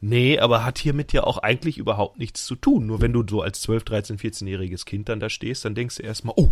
nee, 0.00 0.38
aber 0.38 0.64
hat 0.64 0.78
hiermit 0.78 1.12
ja 1.12 1.24
auch 1.24 1.38
eigentlich 1.38 1.78
überhaupt 1.78 2.18
nichts 2.18 2.44
zu 2.44 2.56
tun. 2.56 2.86
Nur 2.86 3.00
wenn 3.00 3.12
du 3.12 3.24
so 3.28 3.42
als 3.42 3.60
12, 3.62 3.84
13, 3.84 4.18
14-jähriges 4.18 4.84
Kind 4.84 5.08
dann 5.08 5.20
da 5.20 5.28
stehst, 5.28 5.64
dann 5.64 5.74
denkst 5.74 5.96
du 5.96 6.02
erstmal, 6.02 6.34
oh, 6.36 6.50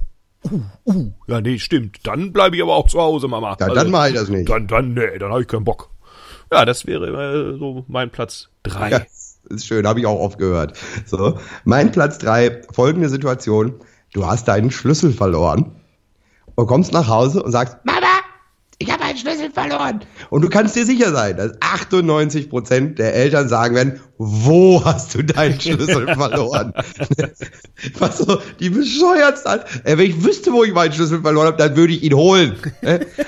uh, 0.51 0.61
uh, 0.85 1.13
ja, 1.27 1.41
nee, 1.41 1.59
stimmt. 1.59 2.07
Dann 2.07 2.33
bleibe 2.33 2.57
ich 2.57 2.63
aber 2.63 2.75
auch 2.75 2.89
zu 2.89 3.01
Hause, 3.01 3.29
Mama. 3.29 3.57
Ja, 3.59 3.69
dann 3.69 3.91
mach 3.91 4.09
ich 4.09 4.15
das 4.15 4.29
nicht. 4.29 4.49
Dann, 4.49 4.67
dann, 4.67 4.95
nee, 4.95 5.19
dann 5.19 5.31
habe 5.31 5.43
ich 5.43 5.49
keinen 5.49 5.65
Bock. 5.65 5.91
Ja, 6.53 6.65
das 6.65 6.87
wäre 6.87 7.07
äh, 7.55 7.59
so 7.59 7.85
mein 7.89 8.11
Platz 8.11 8.49
drei. 8.63 8.91
Ja, 8.91 9.01
ist 9.51 9.67
schön, 9.67 9.87
habe 9.87 10.01
ich 10.01 10.07
auch 10.07 10.19
oft 10.19 10.39
gehört. 10.39 10.79
So, 11.07 11.39
mein 11.65 11.91
Platz 11.91 12.19
drei, 12.19 12.63
folgende 12.73 13.09
Situation. 13.09 13.75
Du 14.15 14.27
hast 14.27 14.49
deinen 14.49 14.71
Schlüssel 14.71 15.13
verloren 15.13 15.73
und 16.55 16.67
kommst 16.67 16.93
nach 16.93 17.09
Hause 17.09 17.43
und 17.43 17.53
sagst, 17.53 17.77
Mama, 17.85 18.07
ich 18.79 18.91
habe 18.91 19.05
einen 19.05 19.19
Schlüssel 19.19 19.51
verloren. 19.69 20.01
Und 20.31 20.43
du 20.43 20.49
kannst 20.49 20.77
dir 20.77 20.85
sicher 20.85 21.13
sein, 21.13 21.37
dass 21.37 21.53
98 21.61 22.51
Prozent 22.51 22.99
der 22.99 23.15
Eltern 23.15 23.49
sagen 23.49 23.75
werden, 23.75 24.01
wo 24.19 24.85
hast 24.85 25.15
du 25.15 25.23
deinen 25.23 25.61
Schlüssel 25.61 26.07
verloren? 26.15 26.73
Was 27.99 28.19
so, 28.19 28.41
die 28.59 28.71
bescheuert 28.71 29.39
sind. 29.39 29.65
Äh, 29.85 29.99
wenn 29.99 30.11
ich 30.11 30.25
wüsste, 30.25 30.53
wo 30.53 30.65
ich 30.65 30.73
meinen 30.73 30.93
Schlüssel 30.93 31.21
verloren 31.23 31.49
habe, 31.49 31.57
dann 31.57 31.77
würde 31.77 31.93
ich 31.93 32.03
ihn 32.03 32.15
holen. 32.15 32.57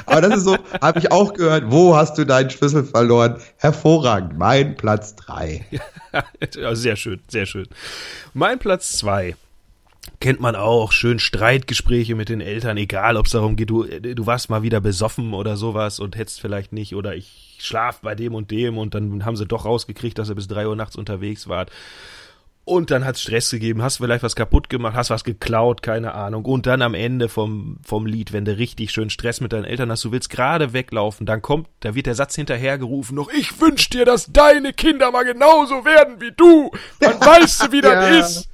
Aber 0.06 0.20
das 0.20 0.38
ist 0.38 0.44
so, 0.44 0.56
habe 0.80 0.98
ich 0.98 1.12
auch 1.12 1.34
gehört, 1.34 1.64
wo 1.68 1.96
hast 1.96 2.18
du 2.18 2.24
deinen 2.24 2.50
Schlüssel 2.50 2.84
verloren? 2.84 3.36
Hervorragend, 3.58 4.38
mein 4.38 4.76
Platz 4.76 5.14
drei. 5.14 5.64
Ja, 6.56 6.74
sehr 6.74 6.96
schön, 6.96 7.20
sehr 7.28 7.46
schön. 7.46 7.68
Mein 8.34 8.58
Platz 8.58 8.96
zwei 8.98 9.36
kennt 10.20 10.40
man 10.40 10.56
auch, 10.56 10.92
schön 10.92 11.18
Streitgespräche 11.18 12.14
mit 12.14 12.28
den 12.28 12.40
Eltern, 12.40 12.76
egal 12.76 13.16
ob 13.16 13.26
es 13.26 13.32
darum 13.32 13.56
geht, 13.56 13.70
du, 13.70 13.84
du 13.84 14.26
warst 14.26 14.50
mal 14.50 14.62
wieder 14.62 14.80
besoffen 14.80 15.34
oder 15.34 15.56
sowas 15.56 16.00
und 16.00 16.16
hättest 16.16 16.40
vielleicht 16.40 16.72
nicht 16.72 16.94
oder 16.94 17.14
ich 17.14 17.56
schlaf 17.60 18.00
bei 18.00 18.14
dem 18.14 18.34
und 18.34 18.50
dem 18.50 18.78
und 18.78 18.94
dann 18.94 19.24
haben 19.24 19.36
sie 19.36 19.46
doch 19.46 19.64
rausgekriegt, 19.64 20.18
dass 20.18 20.28
ihr 20.30 20.34
bis 20.34 20.48
drei 20.48 20.66
Uhr 20.66 20.76
nachts 20.76 20.96
unterwegs 20.96 21.48
wart. 21.48 21.70
Und 22.66 22.90
dann 22.90 23.04
hat's 23.04 23.22
Stress 23.22 23.50
gegeben, 23.50 23.82
hast 23.82 23.96
vielleicht 23.96 24.22
was 24.22 24.36
kaputt 24.36 24.68
gemacht, 24.70 24.94
hast 24.94 25.10
was 25.10 25.24
geklaut, 25.24 25.82
keine 25.82 26.14
Ahnung. 26.14 26.44
Und 26.44 26.66
dann 26.66 26.82
am 26.82 26.94
Ende 26.94 27.28
vom, 27.28 27.78
vom 27.82 28.06
Lied, 28.06 28.32
wenn 28.32 28.44
du 28.44 28.56
richtig 28.56 28.92
schön 28.92 29.10
Stress 29.10 29.40
mit 29.40 29.52
deinen 29.52 29.64
Eltern 29.64 29.90
hast, 29.90 30.04
du 30.04 30.12
willst 30.12 30.30
gerade 30.30 30.72
weglaufen, 30.72 31.26
dann 31.26 31.42
kommt, 31.42 31.66
da 31.80 31.94
wird 31.94 32.06
der 32.06 32.14
Satz 32.14 32.36
hinterhergerufen, 32.36 33.16
noch 33.16 33.30
ich 33.32 33.60
wünsch 33.60 33.88
dir, 33.88 34.04
dass 34.04 34.30
deine 34.32 34.72
Kinder 34.72 35.10
mal 35.10 35.24
genauso 35.24 35.84
werden 35.84 36.20
wie 36.20 36.30
du. 36.36 36.70
Dann 37.00 37.18
weißt 37.20 37.64
du, 37.66 37.72
wie 37.72 37.80
das 37.80 37.92
Ja. 37.92 38.18
ist. 38.20 38.49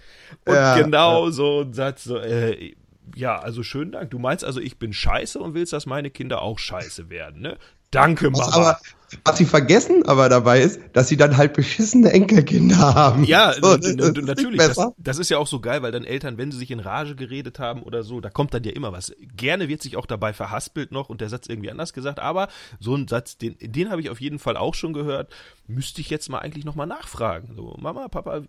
Und 0.47 0.55
Ja. 0.55 0.77
genau 0.81 1.31
so 1.31 1.63
ein 1.63 1.73
Satz, 1.75 2.05
so, 2.05 2.19
äh, 2.19 2.75
ja, 3.15 3.39
also 3.39 3.63
schönen 3.63 3.93
Dank. 3.93 4.11
Du 4.11 4.19
meinst 4.19 4.45
also, 4.45 4.61
ich 4.61 4.79
bin 4.79 4.93
scheiße 4.93 5.39
und 5.39 5.55
willst, 5.55 5.73
dass 5.73 5.87
meine 5.87 6.11
Kinder 6.11 6.41
auch 6.43 6.59
scheiße 6.59 7.11
werden, 7.11 7.43
ne? 7.43 7.59
Danke, 7.91 8.31
Mama. 8.31 8.53
aber, 8.53 8.81
was 9.25 9.39
sie 9.39 9.45
vergessen 9.45 10.05
aber 10.07 10.29
dabei 10.29 10.61
ist, 10.61 10.81
dass 10.93 11.09
sie 11.09 11.17
dann 11.17 11.37
halt 11.37 11.55
beschissene 11.55 12.13
Enkelkinder 12.13 12.95
haben. 12.95 13.25
Ja, 13.25 13.55
So, 13.55 13.77
natürlich. 13.77 14.59
Das, 14.59 14.79
das 14.99 15.19
ist 15.19 15.31
ja 15.31 15.39
auch 15.39 15.47
so 15.47 15.61
geil, 15.61 15.83
weil 15.83 15.93
dann 15.93 16.05
Eltern, 16.05 16.39
wenn 16.39 16.53
sie 16.53 16.59
sich 16.59 16.71
in 16.71 16.81
Rage 16.81 17.17
geredet 17.17 17.59
haben 17.59 17.83
oder 17.83 18.03
so, 18.03 18.21
da 18.21 18.31
kommt 18.31 18.55
dann 18.55 18.65
ja 18.65 18.73
immer 18.73 18.93
was. 18.93 19.13
Gerne 19.37 19.69
wird 19.69 19.83
sich 19.83 19.97
auch 19.97 20.07
dabei 20.07 20.33
verhaspelt 20.33 20.93
noch 20.93 21.09
und 21.09 21.21
der 21.21 21.29
Satz 21.29 21.49
irgendwie 21.49 21.71
anders 21.71 21.93
gesagt, 21.93 22.21
aber 22.21 22.49
so 22.81 22.95
ein 22.95 23.09
Satz, 23.09 23.39
den, 23.39 23.57
den 23.61 23.91
habe 23.91 24.01
ich 24.01 24.11
auf 24.11 24.21
jeden 24.21 24.39
Fall 24.39 24.57
auch 24.57 24.75
schon 24.75 24.93
gehört. 24.93 25.33
Müsste 25.67 26.01
ich 26.01 26.11
jetzt 26.11 26.29
mal 26.29 26.39
eigentlich 26.39 26.65
nochmal 26.65 26.87
nachfragen. 26.87 27.55
So, 27.57 27.77
Mama, 27.79 28.09
Papa, 28.09 28.43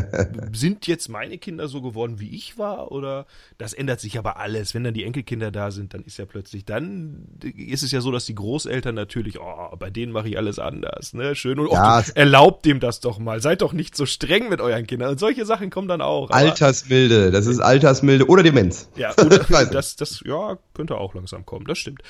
sind 0.52 0.86
jetzt 0.86 1.08
meine 1.08 1.38
Kinder 1.38 1.68
so 1.68 1.82
geworden, 1.82 2.20
wie 2.20 2.30
ich 2.30 2.58
war? 2.58 2.90
Oder 2.90 3.26
das 3.58 3.72
ändert 3.72 4.00
sich 4.00 4.18
aber 4.18 4.38
alles. 4.38 4.74
Wenn 4.74 4.84
dann 4.84 4.94
die 4.94 5.04
Enkelkinder 5.04 5.50
da 5.50 5.70
sind, 5.70 5.94
dann 5.94 6.02
ist 6.02 6.18
ja 6.18 6.26
plötzlich, 6.26 6.64
dann 6.64 7.28
ist 7.42 7.82
es 7.82 7.92
ja 7.92 8.00
so, 8.00 8.10
dass 8.10 8.26
die 8.26 8.34
Großeltern 8.34 8.94
natürlich, 8.94 9.38
oh, 9.40 9.76
bei 9.78 9.90
denen 10.04 10.12
mache 10.12 10.28
ich 10.28 10.36
alles 10.36 10.58
anders, 10.58 11.14
ne? 11.14 11.34
Schön. 11.34 11.58
Und 11.58 11.72
Ja, 11.72 12.00
es- 12.00 12.10
erlaubt 12.10 12.64
dem 12.64 12.80
das 12.80 13.00
doch 13.00 13.18
mal. 13.18 13.40
Seid 13.40 13.62
doch 13.62 13.72
nicht 13.72 13.96
so 13.96 14.06
streng 14.06 14.48
mit 14.48 14.60
euren 14.60 14.86
Kindern. 14.86 15.10
Und 15.10 15.18
solche 15.18 15.46
Sachen 15.46 15.70
kommen 15.70 15.88
dann 15.88 16.00
auch. 16.00 16.30
Altersmilde, 16.30 17.30
das 17.30 17.46
ist 17.46 17.60
Altersmilde 17.60 18.26
oder 18.28 18.42
Demenz. 18.42 18.88
Ja, 18.96 19.12
oder, 19.24 19.38
das, 19.66 19.96
das, 19.96 20.22
ja, 20.24 20.58
könnte 20.74 20.96
auch 20.96 21.14
langsam 21.14 21.44
kommen, 21.46 21.66
das 21.66 21.78
stimmt. 21.78 22.02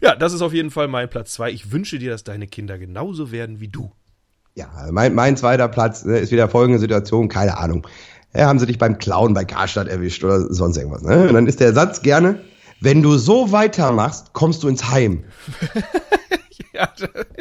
Ja, 0.00 0.14
das 0.16 0.32
ist 0.32 0.42
auf 0.42 0.52
jeden 0.52 0.70
Fall 0.70 0.88
mein 0.88 1.08
Platz 1.08 1.32
zwei. 1.32 1.50
Ich 1.50 1.72
wünsche 1.72 1.98
dir, 1.98 2.10
dass 2.10 2.24
deine 2.24 2.46
Kinder 2.46 2.78
genauso 2.78 3.30
werden 3.32 3.60
wie 3.60 3.68
du. 3.68 3.92
Ja, 4.54 4.68
mein, 4.90 5.14
mein 5.14 5.36
zweiter 5.36 5.68
Platz 5.68 6.04
ne, 6.04 6.18
ist 6.18 6.30
wieder 6.30 6.48
folgende 6.48 6.78
Situation, 6.78 7.28
keine 7.28 7.58
Ahnung. 7.58 7.86
Ja, 8.34 8.46
haben 8.46 8.58
sie 8.58 8.66
dich 8.66 8.78
beim 8.78 8.98
Klauen 8.98 9.34
bei 9.34 9.44
Karstadt 9.44 9.88
erwischt 9.88 10.22
oder 10.24 10.40
sonst 10.52 10.76
irgendwas. 10.76 11.02
Ne? 11.02 11.28
Und 11.28 11.34
dann 11.34 11.46
ist 11.46 11.60
der 11.60 11.72
Satz 11.72 12.02
gerne, 12.02 12.40
wenn 12.84 13.02
du 13.02 13.16
so 13.16 13.50
weitermachst, 13.50 14.32
kommst 14.32 14.62
du 14.62 14.68
ins 14.68 14.90
Heim. 14.90 15.24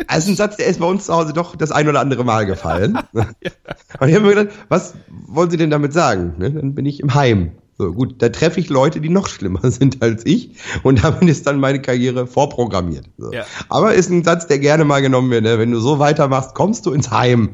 Also 0.08 0.30
ein 0.30 0.36
Satz, 0.36 0.58
der 0.58 0.68
ist 0.68 0.80
bei 0.80 0.86
uns 0.86 1.08
zu 1.08 1.14
Hause 1.14 1.34
doch 1.34 1.56
das 1.56 1.72
ein 1.72 1.88
oder 1.88 2.00
andere 2.00 2.24
Mal 2.24 2.46
gefallen. 2.46 3.00
Und 3.14 4.08
ich 4.08 4.14
habe 4.14 4.20
mir 4.22 4.36
gedacht, 4.36 4.50
was 4.70 4.94
wollen 5.10 5.50
Sie 5.50 5.58
denn 5.58 5.72
damit 5.72 5.91
sagen? 5.91 6.36
Ne? 6.38 6.52
Dann 6.52 6.76
bin 6.76 6.86
ich 6.86 7.00
im 7.00 7.16
Heim. 7.16 7.54
So, 7.80 7.91
gut, 7.94 8.22
da 8.22 8.30
treffe 8.30 8.60
ich 8.60 8.70
Leute, 8.70 9.02
die 9.02 9.10
noch 9.10 9.28
schlimmer 9.28 9.60
sind 9.72 10.04
als 10.04 10.24
ich 10.26 10.52
und 10.84 11.04
damit 11.04 11.24
ist 11.24 11.48
dann 11.48 11.60
meine 11.60 11.82
Karriere 11.82 12.28
vorprogrammiert. 12.28 13.10
So. 13.18 13.32
Ja. 13.32 13.46
Aber 13.70 13.96
ist 13.96 14.12
ein 14.12 14.24
Satz, 14.24 14.46
der 14.46 14.60
gerne 14.60 14.86
mal 14.86 15.02
genommen 15.02 15.32
wird. 15.32 15.44
Ne? 15.44 15.58
Wenn 15.58 15.72
du 15.72 15.80
so 15.80 15.98
weitermachst, 15.98 16.54
kommst 16.54 16.86
du 16.86 16.91
ins 16.91 17.10
Heim. 17.10 17.52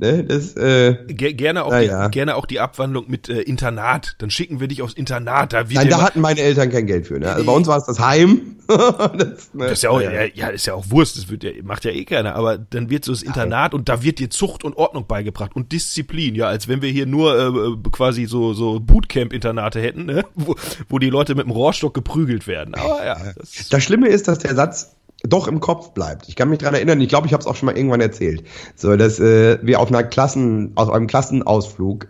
Ne? 0.00 0.24
Das, 0.24 0.56
äh, 0.56 0.96
Ge 1.08 1.34
gerne, 1.34 1.64
auch 1.64 1.72
Na 1.72 2.08
die, 2.08 2.10
gerne 2.10 2.36
auch 2.36 2.46
die 2.46 2.58
Abwandlung 2.58 3.04
mit 3.08 3.28
äh, 3.28 3.42
Internat. 3.42 4.16
Dann 4.18 4.30
schicken 4.30 4.58
wir 4.58 4.66
dich 4.66 4.80
aufs 4.80 4.94
Internat. 4.94 5.52
Da 5.52 5.64
nein, 5.70 5.90
da 5.90 6.00
hatten 6.00 6.20
meine 6.20 6.40
Eltern 6.40 6.70
kein 6.70 6.86
Geld 6.86 7.06
für. 7.06 7.18
Ne? 7.18 7.30
Also 7.30 7.44
bei 7.44 7.52
uns 7.52 7.68
war 7.68 7.76
es 7.76 7.84
das 7.84 8.00
Heim. 8.00 8.56
das, 8.66 9.52
ne? 9.52 9.64
Das 9.64 9.72
ist 9.72 9.82
ja 9.82 9.90
auch, 9.90 10.00
ja, 10.00 10.24
ja, 10.32 10.48
ist 10.48 10.66
ja 10.66 10.74
auch 10.74 10.90
Wurst, 10.90 11.18
das 11.18 11.28
wird 11.28 11.44
ja, 11.44 11.50
macht 11.62 11.84
ja 11.84 11.90
eh 11.90 12.04
keiner, 12.04 12.34
aber 12.36 12.56
dann 12.56 12.88
wird 12.88 13.04
so 13.04 13.12
das 13.12 13.22
Internat 13.22 13.74
und 13.74 13.88
da 13.88 14.02
wird 14.02 14.20
dir 14.20 14.30
Zucht 14.30 14.64
und 14.64 14.76
Ordnung 14.76 15.06
beigebracht 15.06 15.54
und 15.54 15.72
Disziplin, 15.72 16.34
ja, 16.34 16.46
als 16.46 16.68
wenn 16.68 16.80
wir 16.80 16.88
hier 16.88 17.06
nur 17.06 17.36
äh, 17.36 17.90
quasi 17.90 18.26
so, 18.26 18.54
so 18.54 18.80
Bootcamp-Internate 18.80 19.80
hätten, 19.80 20.06
ne? 20.06 20.24
wo, 20.34 20.54
wo 20.88 20.98
die 20.98 21.10
Leute 21.10 21.34
mit 21.34 21.44
dem 21.44 21.50
Rohrstock 21.50 21.92
geprügelt 21.92 22.46
werden. 22.46 22.74
Aber 22.74 23.04
ja, 23.04 23.18
das, 23.36 23.68
Das 23.68 23.82
Schlimme 23.82 24.08
ist, 24.08 24.28
dass 24.28 24.38
der 24.38 24.54
Satz 24.54 24.94
doch 25.22 25.48
im 25.48 25.60
Kopf 25.60 25.92
bleibt. 25.92 26.28
Ich 26.28 26.36
kann 26.36 26.48
mich 26.48 26.58
dran 26.58 26.74
erinnern, 26.74 27.00
ich 27.00 27.08
glaube, 27.08 27.26
ich 27.26 27.32
habe 27.32 27.40
es 27.40 27.46
auch 27.46 27.56
schon 27.56 27.66
mal 27.66 27.76
irgendwann 27.76 28.00
erzählt. 28.00 28.44
So, 28.74 28.96
dass 28.96 29.20
äh, 29.20 29.58
wir 29.62 29.80
auf 29.80 29.88
einer 29.88 30.02
Klassen, 30.02 30.72
auf 30.76 30.90
einem 30.90 31.06
Klassenausflug 31.06 32.06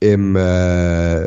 im 0.00 0.36
äh, 0.36 1.24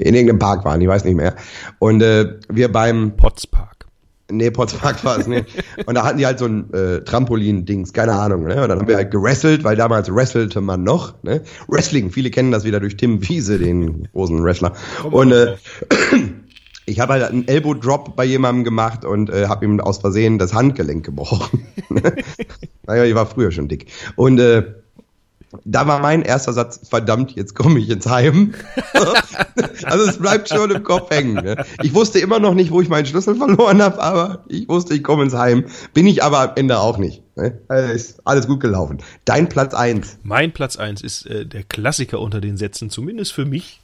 in 0.00 0.14
irgendeinem 0.14 0.38
Park 0.38 0.64
waren, 0.64 0.80
ich 0.80 0.88
weiß 0.88 1.04
nicht 1.04 1.16
mehr. 1.16 1.34
Und 1.78 2.02
äh, 2.02 2.34
wir 2.48 2.70
beim 2.70 3.16
Potspark. 3.16 3.86
Nee, 4.30 4.50
Potspark 4.50 5.04
war 5.04 5.18
es 5.18 5.26
nicht. 5.26 5.46
Und 5.86 5.96
da 5.96 6.04
hatten 6.04 6.18
die 6.18 6.26
halt 6.26 6.38
so 6.38 6.46
ein 6.46 6.72
äh, 6.72 7.00
Trampolin-Dings, 7.00 7.92
keine 7.92 8.12
Ahnung. 8.12 8.44
Ne? 8.44 8.62
Und 8.62 8.68
dann 8.68 8.78
haben 8.78 8.88
wir 8.88 8.96
halt 8.96 9.10
gewrestelt, 9.10 9.64
weil 9.64 9.76
damals 9.76 10.12
wrestelte 10.14 10.60
man 10.60 10.84
noch. 10.84 11.20
Ne? 11.24 11.42
Wrestling, 11.66 12.10
viele 12.10 12.30
kennen 12.30 12.52
das 12.52 12.64
wieder 12.64 12.78
durch 12.78 12.96
Tim 12.96 13.28
Wiese, 13.28 13.58
den 13.58 14.08
großen 14.12 14.42
Wrestler. 14.42 14.74
Und 15.10 15.32
äh, 15.32 15.56
ich 16.86 17.00
habe 17.00 17.14
halt 17.14 17.24
einen 17.24 17.46
Elbow-Drop 17.46 18.16
bei 18.16 18.24
jemandem 18.24 18.64
gemacht 18.64 19.04
und 19.04 19.30
äh, 19.30 19.46
habe 19.46 19.64
ihm 19.64 19.80
aus 19.80 19.98
Versehen 19.98 20.38
das 20.38 20.54
Handgelenk 20.54 21.04
gebrochen. 21.04 21.66
naja, 22.86 23.04
ich 23.04 23.14
war 23.14 23.26
früher 23.26 23.52
schon 23.52 23.68
dick. 23.68 23.86
Und 24.16 24.38
äh, 24.38 24.74
da 25.64 25.86
war 25.86 25.98
mein 25.98 26.22
erster 26.22 26.52
Satz, 26.52 26.88
verdammt, 26.88 27.32
jetzt 27.32 27.54
komme 27.54 27.80
ich 27.80 27.90
ins 27.90 28.06
Heim. 28.06 28.54
also 29.84 30.04
es 30.04 30.18
bleibt 30.18 30.48
schon 30.48 30.70
im 30.70 30.84
Kopf 30.84 31.10
hängen. 31.10 31.34
Ne? 31.34 31.64
Ich 31.82 31.92
wusste 31.92 32.20
immer 32.20 32.38
noch 32.38 32.54
nicht, 32.54 32.70
wo 32.70 32.80
ich 32.80 32.88
meinen 32.88 33.06
Schlüssel 33.06 33.34
verloren 33.34 33.82
habe, 33.82 34.00
aber 34.00 34.44
ich 34.48 34.68
wusste, 34.68 34.94
ich 34.94 35.02
komme 35.02 35.24
ins 35.24 35.34
Heim. 35.34 35.64
Bin 35.92 36.06
ich 36.06 36.22
aber 36.22 36.40
am 36.40 36.50
Ende 36.54 36.78
auch 36.78 36.98
nicht. 36.98 37.22
Ne? 37.36 37.58
Also 37.68 37.92
ist 37.92 38.20
alles 38.24 38.46
gut 38.46 38.60
gelaufen. 38.60 38.98
Dein 39.24 39.48
Platz 39.48 39.74
eins. 39.74 40.18
Mein 40.22 40.52
Platz 40.52 40.76
eins 40.76 41.02
ist 41.02 41.26
äh, 41.26 41.44
der 41.46 41.64
Klassiker 41.64 42.20
unter 42.20 42.40
den 42.40 42.56
Sätzen, 42.56 42.88
zumindest 42.88 43.32
für 43.32 43.44
mich. 43.44 43.79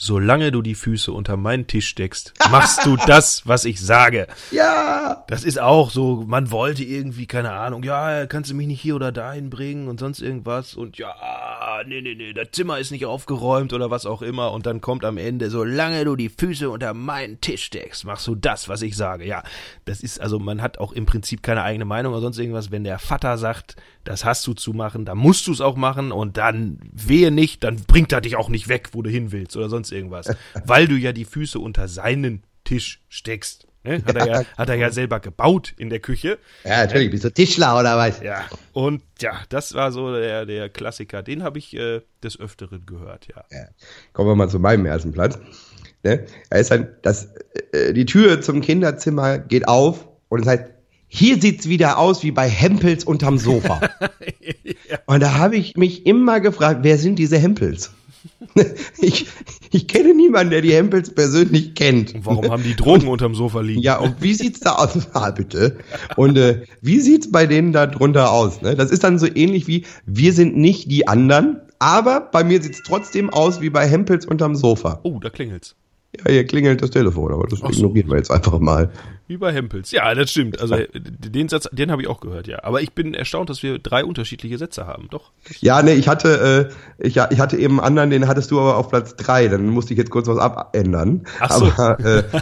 Solange 0.00 0.52
du 0.52 0.62
die 0.62 0.76
Füße 0.76 1.12
unter 1.12 1.36
meinen 1.36 1.66
Tisch 1.66 1.88
steckst, 1.88 2.32
machst 2.52 2.86
du 2.86 2.96
das, 3.06 3.48
was 3.48 3.64
ich 3.64 3.80
sage. 3.80 4.28
Ja. 4.52 5.24
Das 5.26 5.42
ist 5.42 5.60
auch 5.60 5.90
so, 5.90 6.24
man 6.24 6.52
wollte 6.52 6.84
irgendwie, 6.84 7.26
keine 7.26 7.50
Ahnung, 7.50 7.82
ja, 7.82 8.26
kannst 8.26 8.50
du 8.52 8.54
mich 8.54 8.68
nicht 8.68 8.80
hier 8.80 8.94
oder 8.94 9.10
dahin 9.10 9.50
bringen 9.50 9.88
und 9.88 9.98
sonst 9.98 10.20
irgendwas 10.20 10.74
und 10.74 10.98
ja, 10.98 11.14
nee, 11.84 12.00
nee, 12.00 12.14
nee, 12.14 12.32
das 12.32 12.52
Zimmer 12.52 12.78
ist 12.78 12.92
nicht 12.92 13.06
aufgeräumt 13.06 13.72
oder 13.72 13.90
was 13.90 14.06
auch 14.06 14.22
immer 14.22 14.52
und 14.52 14.66
dann 14.66 14.80
kommt 14.80 15.04
am 15.04 15.18
Ende, 15.18 15.50
solange 15.50 16.04
du 16.04 16.14
die 16.14 16.28
Füße 16.28 16.70
unter 16.70 16.94
meinen 16.94 17.40
Tisch 17.40 17.64
steckst, 17.64 18.04
machst 18.04 18.26
du 18.28 18.36
das, 18.36 18.68
was 18.68 18.82
ich 18.82 18.96
sage. 18.96 19.26
Ja, 19.26 19.42
das 19.84 20.00
ist, 20.00 20.20
also 20.20 20.38
man 20.38 20.62
hat 20.62 20.78
auch 20.78 20.92
im 20.92 21.06
Prinzip 21.06 21.42
keine 21.42 21.64
eigene 21.64 21.84
Meinung 21.84 22.12
oder 22.12 22.22
sonst 22.22 22.38
irgendwas. 22.38 22.70
Wenn 22.70 22.84
der 22.84 23.00
Vater 23.00 23.36
sagt, 23.36 23.74
das 24.08 24.24
hast 24.24 24.46
du 24.46 24.54
zu 24.54 24.72
machen, 24.72 25.04
dann 25.04 25.18
musst 25.18 25.46
du 25.46 25.52
es 25.52 25.60
auch 25.60 25.76
machen 25.76 26.12
und 26.12 26.38
dann 26.38 26.78
wehe 26.92 27.30
nicht, 27.30 27.62
dann 27.62 27.76
bringt 27.76 28.10
er 28.10 28.22
dich 28.22 28.36
auch 28.36 28.48
nicht 28.48 28.66
weg, 28.68 28.88
wo 28.92 29.02
du 29.02 29.10
hin 29.10 29.32
willst 29.32 29.54
oder 29.54 29.68
sonst 29.68 29.92
irgendwas, 29.92 30.34
weil 30.64 30.88
du 30.88 30.94
ja 30.94 31.12
die 31.12 31.26
Füße 31.26 31.58
unter 31.58 31.88
seinen 31.88 32.42
Tisch 32.64 33.02
steckst. 33.10 33.66
Ne? 33.84 34.02
Hat, 34.06 34.16
er 34.16 34.26
ja, 34.26 34.44
hat 34.56 34.68
er 34.70 34.76
ja 34.76 34.90
selber 34.90 35.20
gebaut 35.20 35.74
in 35.76 35.90
der 35.90 36.00
Küche. 36.00 36.38
Ja, 36.64 36.78
natürlich, 36.78 37.10
bist 37.10 37.24
du 37.24 37.30
Tischler 37.30 37.78
oder 37.78 37.98
was? 37.98 38.22
Ja, 38.22 38.46
und 38.72 39.02
ja, 39.20 39.42
das 39.50 39.74
war 39.74 39.92
so 39.92 40.10
der, 40.14 40.46
der 40.46 40.70
Klassiker. 40.70 41.22
Den 41.22 41.42
habe 41.42 41.58
ich 41.58 41.76
äh, 41.76 42.00
des 42.24 42.40
Öfteren 42.40 42.86
gehört, 42.86 43.28
ja. 43.28 43.44
ja. 43.52 43.68
Kommen 44.14 44.30
wir 44.30 44.36
mal 44.36 44.48
zu 44.48 44.58
meinem 44.58 44.86
ersten 44.86 45.12
Platz. 45.12 45.38
Ne? 46.02 46.24
Da 46.48 46.56
ist 46.56 46.70
dann 46.70 46.88
das, 47.02 47.28
äh, 47.72 47.92
die 47.92 48.06
Tür 48.06 48.40
zum 48.40 48.62
Kinderzimmer 48.62 49.38
geht 49.38 49.68
auf 49.68 50.08
und 50.30 50.40
es 50.40 50.46
heißt, 50.46 50.64
hier 51.08 51.40
sieht's 51.40 51.68
wieder 51.68 51.98
aus 51.98 52.22
wie 52.22 52.30
bei 52.30 52.48
Hempels 52.48 53.04
unterm 53.04 53.38
Sofa. 53.38 53.80
ja. 54.64 54.98
Und 55.06 55.20
da 55.20 55.34
habe 55.38 55.56
ich 55.56 55.76
mich 55.76 56.06
immer 56.06 56.40
gefragt, 56.40 56.80
wer 56.82 56.98
sind 56.98 57.18
diese 57.18 57.38
Hempels? 57.38 57.92
ich, 58.98 59.26
ich 59.70 59.88
kenne 59.88 60.14
niemanden, 60.14 60.50
der 60.50 60.60
die 60.60 60.74
Hempels 60.74 61.14
persönlich 61.14 61.74
kennt. 61.74 62.14
Und 62.14 62.26
warum 62.26 62.50
haben 62.50 62.62
die 62.62 62.76
Drogen 62.76 63.02
und, 63.02 63.08
unterm 63.08 63.34
Sofa 63.34 63.60
liegen? 63.60 63.80
Ja, 63.80 63.98
und 63.98 64.20
wie 64.20 64.34
sieht's 64.34 64.60
da 64.60 64.72
aus? 64.72 65.08
Ah, 65.14 65.30
bitte. 65.30 65.78
Und 66.16 66.36
äh, 66.36 66.62
wie 66.80 67.00
sieht's 67.00 67.32
bei 67.32 67.46
denen 67.46 67.72
da 67.72 67.86
drunter 67.86 68.30
aus? 68.30 68.62
Ne? 68.62 68.76
Das 68.76 68.90
ist 68.90 69.02
dann 69.02 69.18
so 69.18 69.26
ähnlich 69.26 69.66
wie, 69.66 69.84
wir 70.06 70.32
sind 70.32 70.56
nicht 70.56 70.90
die 70.90 71.08
anderen, 71.08 71.60
aber 71.78 72.20
bei 72.20 72.44
mir 72.44 72.62
sieht's 72.62 72.82
trotzdem 72.84 73.30
aus 73.30 73.60
wie 73.60 73.70
bei 73.70 73.86
Hempels 73.86 74.26
unterm 74.26 74.54
Sofa. 74.54 75.00
Oh, 75.02 75.18
da 75.18 75.30
klingelt's. 75.30 75.74
Ja, 76.16 76.32
hier 76.32 76.46
klingelt 76.46 76.82
das 76.82 76.90
Telefon, 76.90 77.32
aber 77.32 77.46
das 77.46 77.60
so. 77.60 77.68
ignorieren 77.68 78.10
wir 78.10 78.16
jetzt 78.16 78.30
einfach 78.30 78.58
mal. 78.58 78.90
Wie 79.28 79.36
bei 79.36 79.52
Hempels. 79.52 79.90
Ja, 79.90 80.14
das 80.14 80.30
stimmt. 80.30 80.58
Also 80.58 80.74
den 80.94 81.50
Satz, 81.50 81.68
den 81.70 81.90
habe 81.90 82.00
ich 82.00 82.08
auch 82.08 82.20
gehört, 82.20 82.48
ja. 82.48 82.64
Aber 82.64 82.80
ich 82.80 82.92
bin 82.92 83.12
erstaunt, 83.12 83.50
dass 83.50 83.62
wir 83.62 83.78
drei 83.78 84.02
unterschiedliche 84.02 84.56
Sätze 84.56 84.86
haben. 84.86 85.08
Doch. 85.10 85.32
Ja, 85.60 85.82
nee, 85.82 85.92
ich 85.92 86.08
hatte, 86.08 86.70
äh, 86.98 87.06
ich, 87.06 87.16
ich 87.16 87.38
hatte 87.38 87.58
eben 87.58 87.78
einen 87.78 87.98
anderen, 87.98 88.10
den 88.10 88.26
hattest 88.26 88.50
du 88.50 88.58
aber 88.58 88.78
auf 88.78 88.88
Platz 88.88 89.16
drei. 89.16 89.48
Dann 89.48 89.66
musste 89.66 89.92
ich 89.92 89.98
jetzt 89.98 90.10
kurz 90.10 90.28
was 90.28 90.38
abändern. 90.38 91.26
Ach 91.40 91.50
so. 91.52 91.66
Aber, 91.66 92.00
äh, 92.00 92.24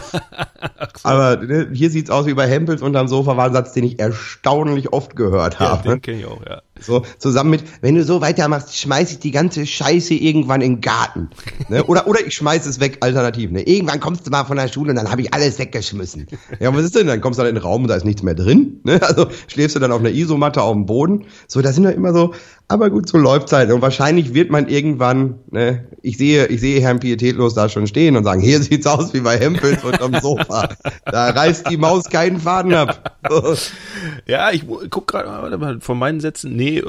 Ach 0.77 0.91
so. 0.95 1.09
aber 1.09 1.37
ne, 1.43 1.69
hier 1.73 1.89
sieht's 1.89 2.09
aus 2.09 2.25
wie 2.25 2.33
bei 2.33 2.47
Hempels 2.47 2.81
unterm 2.81 3.09
Sofa 3.09 3.35
war 3.35 3.47
ein 3.47 3.53
Satz, 3.53 3.73
den 3.73 3.83
ich 3.83 3.99
erstaunlich 3.99 4.93
oft 4.93 5.17
gehört 5.17 5.59
habe. 5.59 5.89
Ja, 5.89 5.95
den 5.95 6.01
kenne 6.01 6.19
ich 6.19 6.25
auch, 6.25 6.45
ja. 6.45 6.61
So, 6.79 7.03
zusammen 7.17 7.49
mit, 7.49 7.63
wenn 7.81 7.95
du 7.95 8.03
so 8.03 8.21
weitermachst, 8.21 8.77
schmeiß 8.77 9.11
ich 9.11 9.19
die 9.19 9.31
ganze 9.31 9.65
Scheiße 9.65 10.13
irgendwann 10.13 10.61
in 10.61 10.75
den 10.75 10.81
Garten. 10.81 11.29
Ne? 11.69 11.83
Oder, 11.83 12.07
oder 12.07 12.25
ich 12.25 12.35
schmeiß 12.35 12.65
es 12.65 12.79
weg, 12.79 12.97
alternativ. 13.01 13.51
Ne? 13.51 13.63
Irgendwann 13.63 13.99
kommst 13.99 14.25
du 14.27 14.31
mal 14.31 14.45
von 14.45 14.57
der 14.57 14.67
Schule 14.67 14.91
und 14.91 14.95
dann 14.95 15.11
habe 15.11 15.21
ich 15.21 15.33
alles 15.33 15.59
weggeschmissen. 15.59 16.27
Ja, 16.59 16.71
was 16.77 16.85
ist 16.85 16.95
denn? 16.95 17.07
Dann 17.07 17.21
kommst 17.21 17.39
du 17.39 17.43
dann 17.43 17.49
in 17.49 17.55
den 17.55 17.63
Raum 17.63 17.83
und 17.83 17.87
da 17.89 17.95
ist 17.95 18.05
nichts 18.05 18.23
mehr 18.23 18.35
drin. 18.35 18.81
Ne? 18.83 19.01
Also 19.01 19.27
schläfst 19.47 19.75
du 19.75 19.79
dann 19.79 19.91
auf 19.91 19.99
einer 19.99 20.11
Isomatte 20.11 20.61
auf 20.61 20.73
dem 20.73 20.85
Boden. 20.85 21.25
So, 21.47 21.61
da 21.61 21.73
sind 21.73 21.83
wir 21.83 21.93
immer 21.93 22.13
so, 22.13 22.33
aber 22.69 22.89
gut, 22.89 23.09
so 23.09 23.17
läuft's 23.17 23.51
halt. 23.51 23.71
Und 23.71 23.81
wahrscheinlich 23.81 24.33
wird 24.33 24.49
man 24.49 24.67
irgendwann, 24.67 25.39
ne, 25.51 25.87
ich 26.01 26.17
sehe, 26.17 26.47
ich 26.47 26.61
sehe 26.61 26.81
Herrn 26.81 26.99
Pietätlos 26.99 27.53
da 27.53 27.69
schon 27.69 27.87
stehen 27.87 28.15
und 28.15 28.23
sagen, 28.23 28.41
hier 28.41 28.61
sieht's 28.61 28.87
aus 28.87 29.13
wie 29.13 29.21
bei 29.21 29.37
Hempels 29.37 29.83
unterm 29.83 30.15
Sofa. 30.21 30.69
Da 31.05 31.29
reißt 31.29 31.69
die 31.69 31.77
Maus 31.77 32.05
keinen 32.05 32.39
Faden 32.39 32.73
ab. 32.73 33.19
ja, 34.27 34.51
ich 34.51 34.65
guck 34.89 35.07
gerade 35.07 35.79
von 35.81 35.97
meinen 35.97 36.19
Sätzen, 36.19 36.55
nee, 36.55 36.83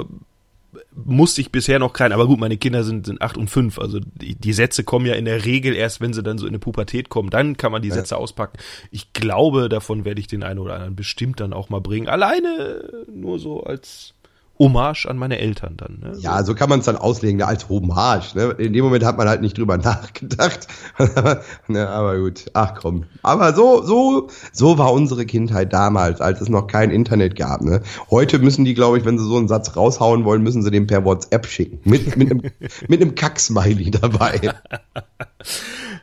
musste 1.04 1.40
ich 1.40 1.52
bisher 1.52 1.78
noch 1.78 1.92
keinen, 1.92 2.12
aber 2.12 2.26
gut, 2.26 2.40
meine 2.40 2.56
Kinder 2.56 2.84
sind, 2.84 3.06
sind 3.06 3.22
acht 3.22 3.36
und 3.36 3.48
fünf, 3.48 3.78
also 3.78 4.00
die, 4.00 4.34
die 4.34 4.52
Sätze 4.52 4.84
kommen 4.84 5.06
ja 5.06 5.14
in 5.14 5.24
der 5.24 5.44
Regel 5.44 5.74
erst, 5.74 6.00
wenn 6.00 6.12
sie 6.12 6.22
dann 6.22 6.38
so 6.38 6.46
in 6.46 6.50
eine 6.50 6.58
Pubertät 6.58 7.08
kommen, 7.08 7.30
dann 7.30 7.56
kann 7.56 7.72
man 7.72 7.82
die 7.82 7.90
Sätze 7.90 8.14
ja. 8.14 8.20
auspacken. 8.20 8.58
Ich 8.90 9.12
glaube, 9.12 9.68
davon 9.68 10.04
werde 10.04 10.20
ich 10.20 10.26
den 10.26 10.42
einen 10.42 10.58
oder 10.58 10.74
anderen 10.74 10.96
bestimmt 10.96 11.40
dann 11.40 11.52
auch 11.52 11.68
mal 11.68 11.80
bringen. 11.80 12.08
Alleine 12.08 13.04
nur 13.12 13.38
so 13.38 13.62
als 13.62 14.14
Hommage 14.58 15.06
an 15.06 15.16
meine 15.16 15.38
Eltern 15.38 15.76
dann. 15.76 15.98
Ne? 16.00 16.18
Ja, 16.18 16.42
so 16.42 16.54
kann 16.54 16.68
man 16.68 16.80
es 16.80 16.86
dann 16.86 16.96
auslegen, 16.96 17.38
ne, 17.38 17.46
als 17.46 17.68
Hommage. 17.68 18.34
Ne? 18.34 18.54
In 18.58 18.72
dem 18.72 18.84
Moment 18.84 19.04
hat 19.04 19.16
man 19.16 19.28
halt 19.28 19.40
nicht 19.40 19.56
drüber 19.56 19.76
nachgedacht. 19.78 20.66
ne, 21.68 21.88
aber 21.88 22.18
gut, 22.18 22.46
ach 22.54 22.74
komm. 22.74 23.04
Aber 23.22 23.54
so, 23.54 23.82
so, 23.82 24.28
so 24.52 24.78
war 24.78 24.92
unsere 24.92 25.26
Kindheit 25.26 25.72
damals, 25.72 26.20
als 26.20 26.40
es 26.40 26.48
noch 26.48 26.66
kein 26.66 26.90
Internet 26.90 27.36
gab. 27.36 27.62
Ne? 27.62 27.82
Heute 28.10 28.38
müssen 28.38 28.64
die, 28.64 28.74
glaube 28.74 28.98
ich, 28.98 29.04
wenn 29.04 29.18
sie 29.18 29.24
so 29.24 29.36
einen 29.36 29.48
Satz 29.48 29.76
raushauen 29.76 30.24
wollen, 30.24 30.42
müssen 30.42 30.62
sie 30.62 30.70
den 30.70 30.86
per 30.86 31.04
WhatsApp 31.04 31.46
schicken. 31.46 31.80
Mit, 31.84 32.16
mit 32.16 32.30
einem, 32.30 32.42
mit 32.88 33.00
einem 33.00 33.14
Kack-Smiley 33.14 33.90
dabei. 33.92 34.54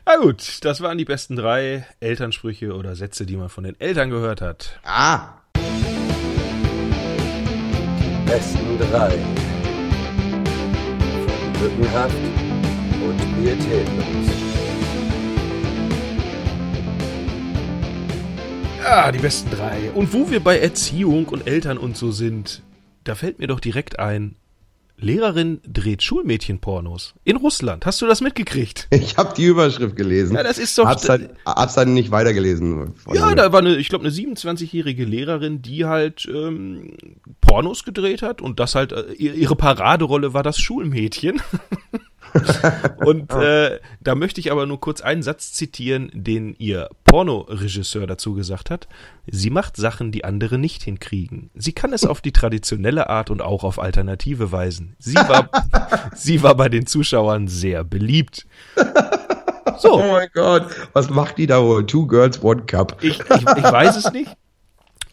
Na 0.06 0.16
gut, 0.22 0.64
das 0.64 0.80
waren 0.80 0.98
die 0.98 1.04
besten 1.04 1.36
drei 1.36 1.84
Elternsprüche 2.00 2.74
oder 2.74 2.96
Sätze, 2.96 3.26
die 3.26 3.36
man 3.36 3.48
von 3.48 3.64
den 3.64 3.78
Eltern 3.80 4.10
gehört 4.10 4.40
hat. 4.40 4.80
Ah, 4.84 5.34
besten 8.26 8.78
drei. 8.78 9.14
Lückenhaft 11.62 12.14
und 13.02 13.18
Pietätlos. 13.36 14.26
Ja, 18.82 19.12
die 19.12 19.18
besten 19.18 19.50
drei. 19.50 19.90
Und 19.94 20.12
wo 20.12 20.30
wir 20.30 20.40
bei 20.40 20.58
Erziehung 20.58 21.26
und 21.26 21.46
Eltern 21.46 21.78
und 21.78 21.96
so 21.96 22.10
sind, 22.10 22.62
da 23.04 23.14
fällt 23.14 23.38
mir 23.38 23.46
doch 23.46 23.60
direkt 23.60 23.98
ein, 23.98 24.34
Lehrerin 24.98 25.60
dreht 25.66 26.02
Schulmädchenpornos 26.02 27.14
in 27.24 27.36
Russland. 27.36 27.84
Hast 27.84 28.00
du 28.00 28.06
das 28.06 28.20
mitgekriegt? 28.20 28.88
Ich 29.06 29.18
habe 29.18 29.34
die 29.36 29.44
Überschrift 29.44 29.94
gelesen. 29.94 30.34
Ja, 30.36 30.42
das 30.42 30.58
ist 30.58 30.76
doch. 30.78 30.86
Hab's 30.86 31.02
dann, 31.02 31.28
hab's 31.44 31.74
dann 31.74 31.94
nicht 31.94 32.10
weitergelesen. 32.10 32.94
Ja, 33.12 33.34
da 33.34 33.52
war 33.52 33.60
eine, 33.60 33.76
ich 33.76 33.88
glaube, 33.88 34.04
eine 34.04 34.12
27-jährige 34.12 35.04
Lehrerin, 35.04 35.62
die 35.62 35.84
halt 35.84 36.26
ähm, 36.32 36.96
Pornos 37.40 37.84
gedreht 37.84 38.22
hat 38.22 38.40
und 38.40 38.58
das 38.58 38.74
halt 38.74 38.92
äh, 38.92 39.12
ihre 39.12 39.54
Paraderolle 39.54 40.34
war 40.34 40.42
das 40.42 40.58
Schulmädchen. 40.58 41.40
Und 43.04 43.32
äh, 43.32 43.80
da 44.00 44.14
möchte 44.14 44.40
ich 44.40 44.52
aber 44.52 44.66
nur 44.66 44.80
kurz 44.80 45.00
einen 45.00 45.22
Satz 45.22 45.52
zitieren, 45.52 46.10
den 46.12 46.54
ihr 46.58 46.88
Pornoregisseur 47.04 48.06
dazu 48.06 48.34
gesagt 48.34 48.70
hat. 48.70 48.88
Sie 49.26 49.50
macht 49.50 49.76
Sachen, 49.76 50.12
die 50.12 50.24
andere 50.24 50.58
nicht 50.58 50.82
hinkriegen. 50.82 51.50
Sie 51.54 51.72
kann 51.72 51.92
es 51.92 52.04
auf 52.04 52.20
die 52.20 52.32
traditionelle 52.32 53.08
Art 53.08 53.30
und 53.30 53.42
auch 53.42 53.64
auf 53.64 53.78
alternative 53.78 54.52
Weisen. 54.52 54.96
Sie 54.98 55.16
war, 55.16 55.50
sie 56.14 56.42
war 56.42 56.54
bei 56.54 56.68
den 56.68 56.86
Zuschauern 56.86 57.48
sehr 57.48 57.84
beliebt. 57.84 58.46
So. 59.78 60.00
Oh 60.00 60.12
mein 60.12 60.28
Gott, 60.32 60.68
was 60.94 61.10
macht 61.10 61.36
die 61.36 61.46
da 61.46 61.62
wohl? 61.62 61.84
Two 61.84 62.06
Girls, 62.06 62.42
One 62.42 62.62
Cup. 62.62 62.96
Ich, 63.02 63.20
ich, 63.20 63.28
ich 63.28 63.44
weiß 63.44 63.96
es 63.96 64.10
nicht. 64.10 64.34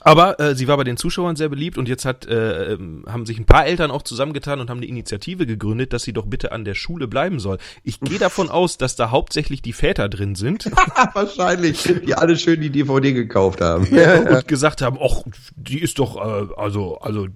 Aber 0.04 0.40
äh, 0.40 0.56
sie 0.56 0.68
war 0.68 0.78
bei 0.78 0.84
den 0.84 0.98
Zuschauern 0.98 1.36
sehr 1.36 1.50
beliebt 1.50 1.78
und 1.78 1.88
jetzt 1.88 2.06
hat, 2.06 2.26
äh, 2.26 2.74
ähm, 2.74 3.06
haben 3.08 3.26
sich 3.26 3.40
ein 3.40 3.46
paar 3.46 3.66
Eltern 3.66 3.92
auch 3.92 4.02
zusammengetan 4.02 4.60
und 4.60 4.70
haben 4.70 4.78
eine 4.78 4.86
Initiative 4.86 5.46
gegründet, 5.46 5.94
dass 5.94 6.04
sie 6.04 6.14
doch 6.14 6.26
bitte 6.26 6.52
an 6.52 6.66
der 6.66 6.76
Schule 6.76 7.08
bleiben 7.08 7.40
soll. 7.40 7.58
Ich 7.84 8.00
gehe 8.00 8.20
davon 8.20 8.50
aus, 8.50 8.78
dass 8.78 8.96
da 8.96 9.12
hauptsächlich 9.12 9.62
die 9.62 9.74
Väter 9.74 10.10
drin 10.10 10.36
sind. 10.36 10.66
Wahrscheinlich, 11.14 11.84
die 12.06 12.16
alle 12.16 12.38
schön 12.38 12.62
die 12.62 12.70
DVD 12.70 13.14
gekauft 13.14 13.62
haben. 13.62 13.88
Ja, 13.94 14.38
und 14.38 14.48
gesagt 14.48 14.82
haben, 14.82 14.98
ach, 15.00 15.22
die 15.56 15.80
ist 15.80 16.00
doch, 16.00 16.18
äh, 16.18 16.48
also, 16.58 16.98
also 16.98 17.28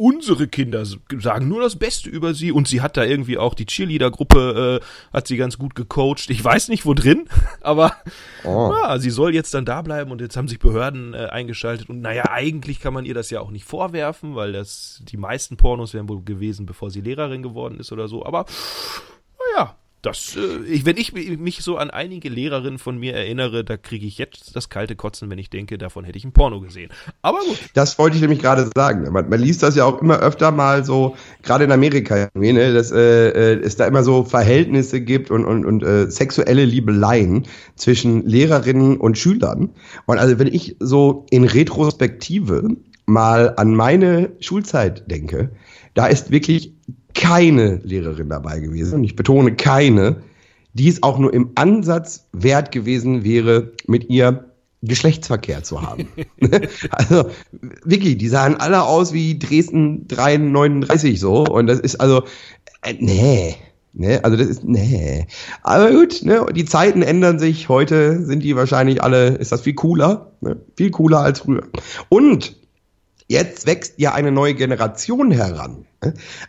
unsere 0.00 0.48
Kinder 0.48 0.84
sagen 0.86 1.48
nur 1.48 1.60
das 1.60 1.76
Beste 1.76 2.08
über 2.08 2.32
sie 2.32 2.52
und 2.52 2.66
sie 2.66 2.80
hat 2.80 2.96
da 2.96 3.04
irgendwie 3.04 3.36
auch 3.36 3.52
die 3.52 3.66
Cheerleader-Gruppe, 3.66 4.80
äh, 4.80 5.14
hat 5.14 5.26
sie 5.26 5.36
ganz 5.36 5.58
gut 5.58 5.74
gecoacht. 5.74 6.30
Ich 6.30 6.42
weiß 6.42 6.68
nicht, 6.68 6.86
wo 6.86 6.94
drin, 6.94 7.28
aber 7.60 7.94
oh. 8.44 8.72
ja, 8.72 8.98
sie 8.98 9.10
soll 9.10 9.34
jetzt 9.34 9.52
dann 9.52 9.66
da 9.66 9.82
bleiben 9.82 10.10
und 10.10 10.22
jetzt 10.22 10.38
haben 10.38 10.48
sich 10.48 10.58
Behörden 10.58 11.12
äh, 11.12 11.26
eingeschaltet 11.26 11.90
und 11.90 12.00
naja, 12.00 12.30
eigentlich 12.30 12.80
kann 12.80 12.94
man 12.94 13.04
ihr 13.04 13.14
das 13.14 13.28
ja 13.28 13.40
auch 13.40 13.50
nicht 13.50 13.66
vorwerfen, 13.66 14.34
weil 14.34 14.52
das 14.52 15.02
die 15.04 15.18
meisten 15.18 15.58
Pornos 15.58 15.92
wären 15.92 16.08
wohl 16.08 16.22
gewesen, 16.22 16.64
bevor 16.64 16.90
sie 16.90 17.02
Lehrerin 17.02 17.42
geworden 17.42 17.78
ist 17.78 17.92
oder 17.92 18.08
so, 18.08 18.24
aber 18.24 18.46
naja, 19.54 19.76
das, 20.02 20.36
äh, 20.36 20.64
ich, 20.64 20.86
wenn 20.86 20.96
ich 20.96 21.12
mich 21.12 21.62
so 21.62 21.76
an 21.76 21.90
einige 21.90 22.28
Lehrerinnen 22.28 22.78
von 22.78 22.98
mir 22.98 23.14
erinnere, 23.14 23.64
da 23.64 23.76
kriege 23.76 24.06
ich 24.06 24.18
jetzt 24.18 24.56
das 24.56 24.68
kalte 24.68 24.96
Kotzen, 24.96 25.28
wenn 25.30 25.38
ich 25.38 25.50
denke, 25.50 25.76
davon 25.76 26.04
hätte 26.04 26.16
ich 26.16 26.24
ein 26.24 26.32
Porno 26.32 26.60
gesehen. 26.60 26.90
Aber 27.22 27.40
gut. 27.40 27.58
Das 27.74 27.98
wollte 27.98 28.16
ich 28.16 28.22
nämlich 28.22 28.40
gerade 28.40 28.70
sagen. 28.74 29.10
Man, 29.12 29.28
man, 29.28 29.40
liest 29.40 29.62
das 29.62 29.76
ja 29.76 29.84
auch 29.84 30.00
immer 30.00 30.20
öfter 30.20 30.50
mal 30.52 30.84
so, 30.84 31.16
gerade 31.42 31.64
in 31.64 31.72
Amerika, 31.72 32.28
ne, 32.34 32.72
dass 32.72 32.90
äh, 32.92 33.28
äh, 33.28 33.60
es 33.62 33.76
da 33.76 33.86
immer 33.86 34.02
so 34.02 34.24
Verhältnisse 34.24 35.00
gibt 35.00 35.30
und, 35.30 35.44
und, 35.44 35.66
und 35.66 35.82
äh, 35.82 36.10
sexuelle 36.10 36.64
Liebeleien 36.64 37.46
zwischen 37.76 38.26
Lehrerinnen 38.26 38.96
und 38.96 39.18
Schülern. 39.18 39.70
Und 40.06 40.18
also 40.18 40.38
wenn 40.38 40.48
ich 40.48 40.76
so 40.80 41.26
in 41.30 41.44
Retrospektive 41.44 42.76
mal 43.06 43.54
an 43.56 43.74
meine 43.74 44.30
Schulzeit 44.40 45.10
denke, 45.10 45.50
da 45.94 46.06
ist 46.06 46.30
wirklich 46.30 46.74
keine 47.14 47.80
Lehrerin 47.82 48.28
dabei 48.28 48.60
gewesen, 48.60 48.94
und 48.94 49.04
ich 49.04 49.16
betone 49.16 49.54
keine, 49.54 50.16
die 50.74 50.88
es 50.88 51.02
auch 51.02 51.18
nur 51.18 51.32
im 51.32 51.50
Ansatz 51.56 52.28
wert 52.32 52.72
gewesen 52.72 53.24
wäre, 53.24 53.72
mit 53.86 54.08
ihr 54.08 54.50
Geschlechtsverkehr 54.82 55.62
zu 55.62 55.82
haben. 55.82 56.08
also 56.90 57.30
wirklich, 57.84 58.18
die 58.18 58.28
sahen 58.28 58.56
alle 58.56 58.82
aus 58.82 59.12
wie 59.12 59.38
Dresden 59.38 60.06
339 60.08 61.20
so 61.20 61.44
und 61.44 61.66
das 61.66 61.80
ist 61.80 61.96
also 61.96 62.22
äh, 62.82 62.94
nee, 62.98 63.56
ne, 63.92 64.24
also 64.24 64.36
das 64.36 64.46
ist 64.46 64.64
nee. 64.64 65.26
Aber 65.62 65.90
gut, 65.90 66.22
ne, 66.22 66.46
die 66.54 66.64
Zeiten 66.64 67.02
ändern 67.02 67.38
sich. 67.38 67.68
Heute 67.68 68.24
sind 68.24 68.42
die 68.42 68.56
wahrscheinlich 68.56 69.02
alle, 69.02 69.28
ist 69.28 69.52
das 69.52 69.62
viel 69.62 69.74
cooler, 69.74 70.32
ne? 70.40 70.56
viel 70.76 70.90
cooler 70.90 71.20
als 71.20 71.40
früher. 71.40 71.64
Und 72.08 72.56
Jetzt 73.30 73.64
wächst 73.64 73.94
ja 73.98 74.12
eine 74.12 74.32
neue 74.32 74.54
Generation 74.54 75.30
heran. 75.30 75.86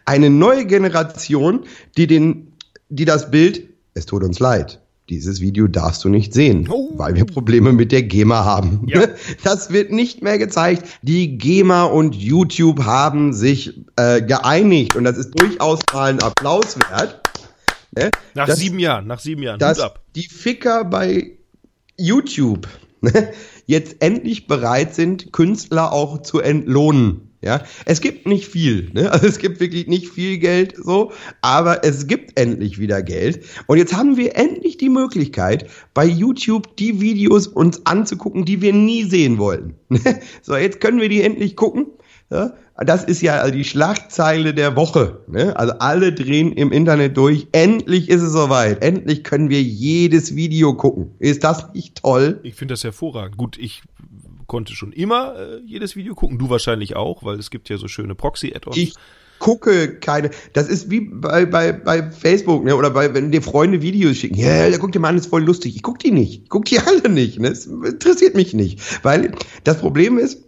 Eine 0.06 0.32
neue 0.32 0.66
Generation, 0.66 1.66
die 1.96 2.08
den, 2.08 2.54
die 2.90 3.06
das 3.06 3.30
Bild, 3.30 3.70
es 3.94 4.08
tut 4.08 4.24
uns 4.24 4.40
leid, 4.40 4.82
dieses 5.08 5.42
Video 5.42 5.68
darfst 5.68 6.04
du 6.04 6.10
nicht 6.10 6.34
sehen, 6.34 6.68
oh. 6.72 6.90
weil 6.96 7.16
wir 7.16 7.26
Probleme 7.26 7.72
mit 7.72 7.92
der 7.92 8.02
GEMA 8.02 8.46
haben. 8.46 8.88
Ja. 8.88 9.06
Das 9.44 9.72
wird 9.72 9.92
nicht 9.92 10.24
mehr 10.24 10.40
gezeigt. 10.40 10.88
Die 11.04 11.38
GEMA 11.38 11.84
und 11.84 12.16
YouTube 12.16 12.84
haben 12.84 13.32
sich 13.32 13.80
äh, 13.96 14.24
geeinigt 14.24 14.96
und 14.96 15.04
das 15.04 15.20
ist 15.20 15.40
durchaus 15.40 15.82
mal 15.94 16.10
ein 16.10 16.20
Applaus 16.24 16.80
wert. 16.80 17.22
Ne? 17.92 18.10
Nach 18.34 18.48
dass, 18.48 18.58
sieben 18.58 18.80
Jahren, 18.80 19.06
nach 19.06 19.20
sieben 19.20 19.44
Jahren. 19.44 19.60
Dass 19.60 19.80
die 20.16 20.28
Ficker 20.28 20.84
bei 20.84 21.38
YouTube 21.96 22.66
ne, 22.66 22.91
jetzt 23.66 23.98
endlich 24.00 24.48
bereit 24.48 24.96
sind, 24.96 25.32
Künstler 25.34 25.92
auch 25.92 26.22
zu 26.22 26.40
entlohnen. 26.40 27.28
Ja, 27.44 27.64
es 27.86 28.02
gibt 28.02 28.28
nicht 28.28 28.46
viel, 28.46 28.92
ne? 28.94 29.12
also 29.12 29.26
es 29.26 29.40
gibt 29.40 29.60
wirklich 29.60 29.88
nicht 29.88 30.10
viel 30.10 30.38
Geld 30.38 30.76
so, 30.78 31.12
aber 31.42 31.84
es 31.84 32.06
gibt 32.06 32.40
endlich 32.40 32.78
wieder 32.78 33.02
Geld. 33.02 33.44
Und 33.66 33.80
jetzt 33.80 33.98
haben 33.98 34.16
wir 34.16 34.38
endlich 34.38 34.78
die 34.78 34.90
Möglichkeit, 34.90 35.68
bei 35.96 36.06
YouTube 36.06 36.78
die 36.78 37.02
Videos 37.02 37.48
uns 37.48 37.84
anzugucken, 37.88 38.46
die 38.46 38.62
wir 38.62 38.74
nie 38.74 39.06
sehen 39.06 39.40
wollten. 39.40 39.74
so, 40.44 40.56
jetzt 40.56 40.82
können 40.82 41.02
wir 41.02 41.10
die 41.10 41.24
endlich 41.24 41.56
gucken. 41.56 41.88
Ja? 42.32 42.54
Das 42.84 43.04
ist 43.04 43.22
ja 43.22 43.52
die 43.52 43.64
Schlagzeile 43.64 44.54
der 44.54 44.76
Woche. 44.76 45.20
Ne? 45.28 45.56
Also 45.56 45.74
alle 45.80 46.14
drehen 46.14 46.54
im 46.54 46.72
Internet 46.72 47.18
durch. 47.18 47.48
Endlich 47.52 48.10
ist 48.10 48.22
es 48.22 48.32
soweit. 48.32 48.82
Endlich 48.82 49.24
können 49.24 49.50
wir 49.50 49.62
jedes 49.62 50.36
Video 50.36 50.74
gucken. 50.74 51.12
Ist 51.20 51.44
das 51.44 51.74
nicht 51.74 52.02
toll? 52.02 52.40
Ich 52.44 52.56
finde 52.56 52.74
das 52.74 52.84
hervorragend. 52.84 53.38
Gut, 53.38 53.58
ich 53.60 53.84
konnte 54.48 54.74
schon 54.74 54.94
immer 54.94 55.36
äh, 55.38 55.60
jedes 55.66 55.96
Video 55.96 56.16
gucken. 56.16 56.40
Du 56.40 56.50
wahrscheinlich 56.50 56.96
auch, 56.96 57.24
weil 57.24 57.38
es 57.38 57.52
gibt 57.52 57.70
ja 57.70 57.78
so 57.78 57.88
schöne 57.88 58.16
Proxy-Add-ons. 58.16 58.78
Ich 58.78 58.96
gucke 59.38 60.00
keine. 60.00 60.32
Das 60.54 60.68
ist 60.68 60.90
wie 60.90 61.02
bei, 61.02 61.46
bei, 61.46 61.74
bei 61.74 62.12
Facebook, 62.12 62.64
ne? 62.64 62.76
Oder 62.76 62.92
bei, 62.92 63.14
wenn 63.14 63.32
dir 63.32 63.42
Freunde 63.42 63.82
Videos 63.82 64.18
schicken. 64.18 64.36
Ja, 64.36 64.48
yeah, 64.48 64.70
da 64.70 64.78
guck 64.78 64.92
dir 64.92 65.00
mal 65.00 65.10
an, 65.10 65.18
ist 65.18 65.28
voll 65.28 65.44
lustig. 65.44 65.76
Ich 65.76 65.84
guck 65.84 66.00
die 66.00 66.12
nicht. 66.12 66.44
Ich 66.44 66.50
guck 66.50 66.66
die 66.66 66.80
alle 66.86 67.10
nicht. 67.10 67.40
Ne? 67.40 67.50
Das 67.50 67.66
interessiert 67.66 68.36
mich 68.36 68.54
nicht. 68.54 69.04
Weil 69.04 69.34
das 69.64 69.80
Problem 69.80 70.18
ist, 70.18 70.44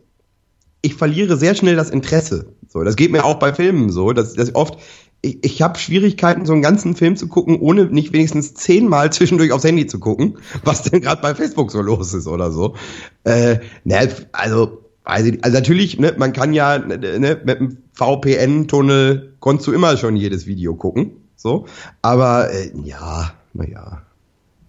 ich 0.83 0.95
verliere 0.95 1.37
sehr 1.37 1.55
schnell 1.55 1.75
das 1.75 1.89
Interesse. 1.89 2.53
So, 2.67 2.83
das 2.83 2.95
geht 2.95 3.11
mir 3.11 3.23
auch 3.23 3.39
bei 3.39 3.53
Filmen 3.53 3.89
so, 3.89 4.11
dass, 4.11 4.33
dass 4.33 4.53
oft 4.53 4.77
ich, 5.21 5.43
ich 5.43 5.61
habe 5.61 5.79
Schwierigkeiten, 5.79 6.45
so 6.45 6.51
einen 6.53 6.61
ganzen 6.61 6.95
Film 6.95 7.15
zu 7.15 7.27
gucken, 7.27 7.59
ohne 7.59 7.85
nicht 7.85 8.13
wenigstens 8.13 8.53
zehnmal 8.53 9.09
zwischendurch 9.11 9.51
aufs 9.53 9.63
Handy 9.63 9.87
zu 9.87 9.99
gucken, 9.99 10.37
was 10.63 10.83
denn 10.83 11.01
gerade 11.01 11.21
bei 11.21 11.33
Facebook 11.33 11.71
so 11.71 11.81
los 11.81 12.13
ist 12.13 12.27
oder 12.27 12.51
so. 12.51 12.75
Äh, 13.23 13.59
ne, 13.85 14.09
also 14.33 14.83
also, 15.05 15.31
also 15.41 15.57
natürlich, 15.57 15.99
ne, 15.99 16.13
man 16.17 16.31
kann 16.31 16.53
ja 16.53 16.77
ne, 16.77 16.97
ne 16.97 17.41
mit 17.43 17.57
einem 17.57 17.77
VPN-Tunnel 17.93 19.33
konntest 19.39 19.67
du 19.67 19.73
immer 19.73 19.97
schon 19.97 20.15
jedes 20.15 20.45
Video 20.45 20.75
gucken, 20.75 21.11
so. 21.35 21.65
Aber 22.01 22.51
äh, 22.51 22.71
ja, 22.83 23.33
naja. 23.53 24.01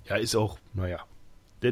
Ja, 0.07 0.17
ist 0.17 0.35
auch, 0.35 0.59
naja, 0.75 0.99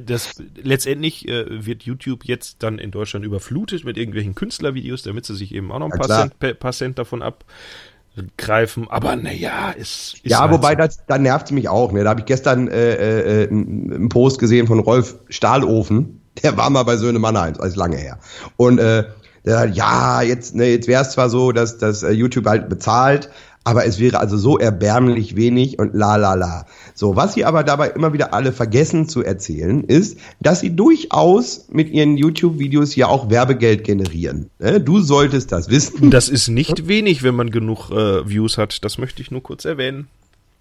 das 0.00 0.42
letztendlich 0.56 1.28
äh, 1.28 1.66
wird 1.66 1.82
YouTube 1.82 2.24
jetzt 2.24 2.62
dann 2.62 2.78
in 2.78 2.90
Deutschland 2.90 3.24
überflutet 3.24 3.84
mit 3.84 3.96
irgendwelchen 3.96 4.34
Künstlervideos, 4.34 5.02
damit 5.02 5.26
sie 5.26 5.34
sich 5.34 5.54
eben 5.54 5.70
auch 5.72 5.78
noch 5.78 5.90
ein 5.90 6.00
ja, 6.00 6.06
paar, 6.06 6.30
Cent, 6.40 6.60
paar 6.60 6.72
Cent 6.72 6.98
davon 6.98 7.22
abgreifen. 7.22 8.88
Aber 8.88 9.16
naja, 9.16 9.70
ist, 9.70 10.14
ist 10.22 10.26
ja, 10.26 10.40
halt 10.40 10.52
wobei 10.52 10.72
so. 10.72 10.78
das, 10.78 11.04
da 11.06 11.18
nervt 11.18 11.46
es 11.46 11.52
mich 11.52 11.68
auch. 11.68 11.92
Ne? 11.92 12.04
Da 12.04 12.10
habe 12.10 12.20
ich 12.20 12.26
gestern 12.26 12.68
äh, 12.68 13.42
äh, 13.44 13.48
einen 13.48 14.08
Post 14.08 14.38
gesehen 14.38 14.66
von 14.66 14.78
Rolf 14.78 15.16
Stahlofen. 15.28 16.20
Der 16.42 16.56
war 16.56 16.70
mal 16.70 16.84
bei 16.84 16.96
Söhne 16.96 17.18
Mannheim, 17.18 17.54
als 17.58 17.76
lange 17.76 17.96
her. 17.96 18.18
Und 18.56 18.78
äh, 18.78 19.04
der 19.44 19.58
hat, 19.58 19.74
ja, 19.76 20.22
jetzt, 20.22 20.54
ne, 20.54 20.66
jetzt 20.66 20.88
wäre 20.88 21.02
es 21.02 21.10
zwar 21.10 21.28
so, 21.28 21.52
dass, 21.52 21.78
dass 21.78 22.02
äh, 22.02 22.10
YouTube 22.10 22.46
halt 22.46 22.68
bezahlt, 22.68 23.30
aber 23.64 23.86
es 23.86 23.98
wäre 23.98 24.18
also 24.18 24.36
so 24.36 24.58
erbärmlich 24.58 25.36
wenig 25.36 25.78
und 25.78 25.94
la 25.94 26.16
la 26.16 26.34
la. 26.34 26.66
So, 26.94 27.16
was 27.16 27.34
sie 27.34 27.44
aber 27.44 27.64
dabei 27.64 27.88
immer 27.90 28.12
wieder 28.12 28.34
alle 28.34 28.52
vergessen 28.52 29.08
zu 29.08 29.22
erzählen, 29.22 29.84
ist, 29.84 30.18
dass 30.40 30.60
sie 30.60 30.74
durchaus 30.74 31.66
mit 31.70 31.90
ihren 31.90 32.16
YouTube-Videos 32.16 32.96
ja 32.96 33.06
auch 33.06 33.30
Werbegeld 33.30 33.84
generieren. 33.84 34.50
Ne? 34.58 34.80
Du 34.80 35.00
solltest 35.00 35.52
das 35.52 35.68
wissen. 35.68 36.10
Das 36.10 36.28
ist 36.28 36.48
nicht 36.48 36.88
wenig, 36.88 37.22
wenn 37.22 37.34
man 37.34 37.50
genug 37.50 37.90
äh, 37.90 38.28
Views 38.28 38.58
hat. 38.58 38.84
Das 38.84 38.98
möchte 38.98 39.22
ich 39.22 39.30
nur 39.30 39.42
kurz 39.42 39.64
erwähnen. 39.64 40.08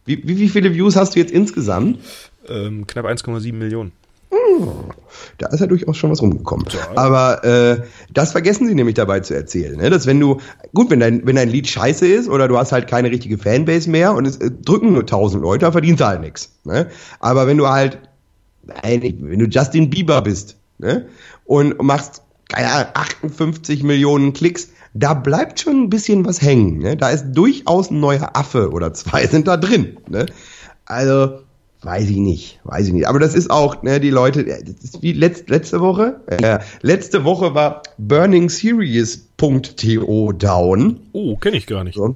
Wie, 0.05 0.27
wie, 0.27 0.37
wie 0.37 0.49
viele 0.49 0.73
Views 0.73 0.95
hast 0.95 1.15
du 1.15 1.19
jetzt 1.19 1.31
insgesamt? 1.31 1.99
Ähm, 2.47 2.87
knapp 2.87 3.05
1,7 3.05 3.53
Millionen. 3.53 3.91
Da 5.37 5.47
ist 5.47 5.59
ja 5.59 5.67
durchaus 5.67 5.97
schon 5.97 6.11
was 6.11 6.21
rumgekommen. 6.21 6.65
Ja. 6.71 6.97
Aber 6.97 7.43
äh, 7.43 7.83
das 8.13 8.31
vergessen 8.31 8.67
sie 8.67 8.75
nämlich 8.75 8.95
dabei 8.95 9.19
zu 9.19 9.33
erzählen. 9.33 9.77
Ne? 9.77 9.89
Dass 9.89 10.05
wenn 10.05 10.19
du, 10.19 10.39
gut, 10.73 10.89
wenn 10.89 10.99
dein, 10.99 11.25
wenn 11.25 11.35
dein 11.35 11.49
Lied 11.49 11.67
scheiße 11.67 12.07
ist 12.07 12.29
oder 12.29 12.47
du 12.47 12.57
hast 12.57 12.71
halt 12.71 12.87
keine 12.87 13.11
richtige 13.11 13.37
Fanbase 13.37 13.89
mehr 13.89 14.13
und 14.13 14.25
es 14.25 14.37
äh, 14.37 14.51
drücken 14.51 14.93
nur 14.93 15.05
tausend 15.05 15.41
Leute, 15.41 15.71
verdienst 15.71 16.01
du 16.01 16.05
halt 16.05 16.21
nichts. 16.21 16.53
Ne? 16.63 16.87
Aber 17.19 17.47
wenn 17.47 17.57
du 17.57 17.67
halt, 17.67 17.99
nein, 18.63 19.01
wenn 19.01 19.39
du 19.39 19.45
Justin 19.45 19.89
Bieber 19.89 20.21
bist 20.21 20.57
ne? 20.77 21.07
und 21.45 21.81
machst, 21.81 22.21
keine 22.47 22.71
Ahnung, 22.71 22.91
58 22.93 23.83
Millionen 23.83 24.33
Klicks, 24.33 24.69
da 24.93 25.13
bleibt 25.13 25.59
schon 25.59 25.83
ein 25.83 25.89
bisschen 25.89 26.25
was 26.25 26.41
hängen. 26.41 26.79
Ne? 26.79 26.97
Da 26.97 27.09
ist 27.09 27.31
durchaus 27.33 27.91
ein 27.91 27.99
neuer 27.99 28.31
Affe 28.33 28.71
oder 28.71 28.93
zwei 28.93 29.27
sind 29.27 29.47
da 29.47 29.57
drin. 29.57 29.97
Ne? 30.09 30.25
Also, 30.85 31.39
Weiß 31.83 32.09
ich 32.09 32.17
nicht, 32.17 32.59
weiß 32.63 32.87
ich 32.87 32.93
nicht. 32.93 33.07
Aber 33.07 33.19
das 33.19 33.33
ist 33.33 33.49
auch, 33.49 33.81
ne, 33.81 33.99
die 33.99 34.11
Leute, 34.11 34.43
das 34.43 34.61
ist 34.83 35.01
wie 35.01 35.13
letzt, 35.13 35.49
letzte 35.49 35.81
Woche. 35.81 36.19
Äh, 36.27 36.59
letzte 36.81 37.23
Woche 37.23 37.55
war 37.55 37.81
BurningSeries.to 37.97 40.33
down. 40.33 40.99
Oh, 41.11 41.37
kenne 41.37 41.57
ich 41.57 41.65
gar 41.65 41.83
nicht. 41.83 41.95
So. 41.95 42.15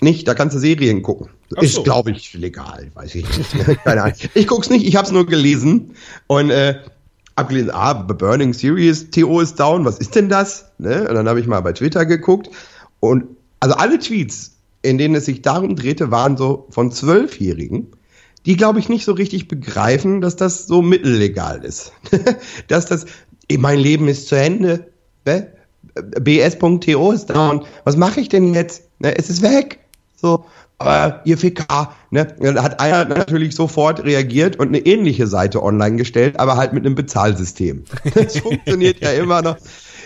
Nicht, 0.00 0.28
da 0.28 0.34
kannst 0.34 0.54
du 0.54 0.60
Serien 0.60 1.02
gucken. 1.02 1.28
Ach 1.56 1.62
ist, 1.62 1.74
so. 1.74 1.82
glaube 1.82 2.12
ich, 2.12 2.34
legal, 2.34 2.92
weiß 2.94 3.16
ich 3.16 3.26
nicht. 3.36 3.50
Keine 3.84 4.04
Ahnung. 4.04 4.16
Ich 4.34 4.46
guck's 4.46 4.70
nicht, 4.70 4.86
ich 4.86 4.94
hab's 4.94 5.10
nur 5.10 5.26
gelesen 5.26 5.96
und 6.28 6.50
äh, 6.50 6.76
hab 7.36 7.48
gelesen, 7.48 7.72
ah, 7.72 7.94
Burning 7.94 8.52
Series 8.52 9.10
TO 9.10 9.40
ist 9.40 9.58
down, 9.58 9.84
was 9.84 9.98
ist 9.98 10.14
denn 10.14 10.28
das? 10.28 10.70
Ne? 10.78 11.08
Und 11.08 11.16
dann 11.16 11.28
habe 11.28 11.40
ich 11.40 11.48
mal 11.48 11.62
bei 11.62 11.72
Twitter 11.72 12.06
geguckt 12.06 12.48
und 13.00 13.24
also 13.58 13.74
alle 13.74 13.98
Tweets, 13.98 14.52
in 14.82 14.98
denen 14.98 15.16
es 15.16 15.24
sich 15.24 15.42
darum 15.42 15.74
drehte, 15.74 16.12
waren 16.12 16.36
so 16.36 16.68
von 16.70 16.92
Zwölfjährigen 16.92 17.88
die, 18.46 18.56
glaube 18.56 18.78
ich, 18.78 18.88
nicht 18.88 19.04
so 19.04 19.12
richtig 19.12 19.48
begreifen, 19.48 20.20
dass 20.20 20.36
das 20.36 20.66
so 20.66 20.82
mittellegal 20.82 21.64
ist. 21.64 21.92
dass 22.68 22.86
das, 22.86 23.06
mein 23.58 23.78
Leben 23.78 24.08
ist 24.08 24.28
zu 24.28 24.36
Ende, 24.36 24.86
bs.to 25.94 27.12
ist 27.12 27.30
und 27.30 27.64
was 27.84 27.96
mache 27.96 28.20
ich 28.20 28.28
denn 28.28 28.54
jetzt? 28.54 28.84
Ne, 28.98 29.16
es 29.16 29.30
ist 29.30 29.42
weg. 29.42 29.80
So, 30.16 30.44
aber 30.78 31.20
ihr 31.24 31.36
FK, 31.36 31.94
ne? 32.10 32.26
Da 32.38 32.62
hat 32.62 32.80
einer 32.80 33.04
natürlich 33.04 33.54
sofort 33.54 34.04
reagiert 34.04 34.56
und 34.56 34.68
eine 34.68 34.78
ähnliche 34.78 35.26
Seite 35.26 35.62
online 35.62 35.96
gestellt, 35.96 36.38
aber 36.38 36.56
halt 36.56 36.72
mit 36.72 36.86
einem 36.86 36.94
Bezahlsystem. 36.94 37.84
Das 38.14 38.38
funktioniert 38.38 39.00
ja 39.00 39.12
immer 39.12 39.42
noch. 39.42 39.56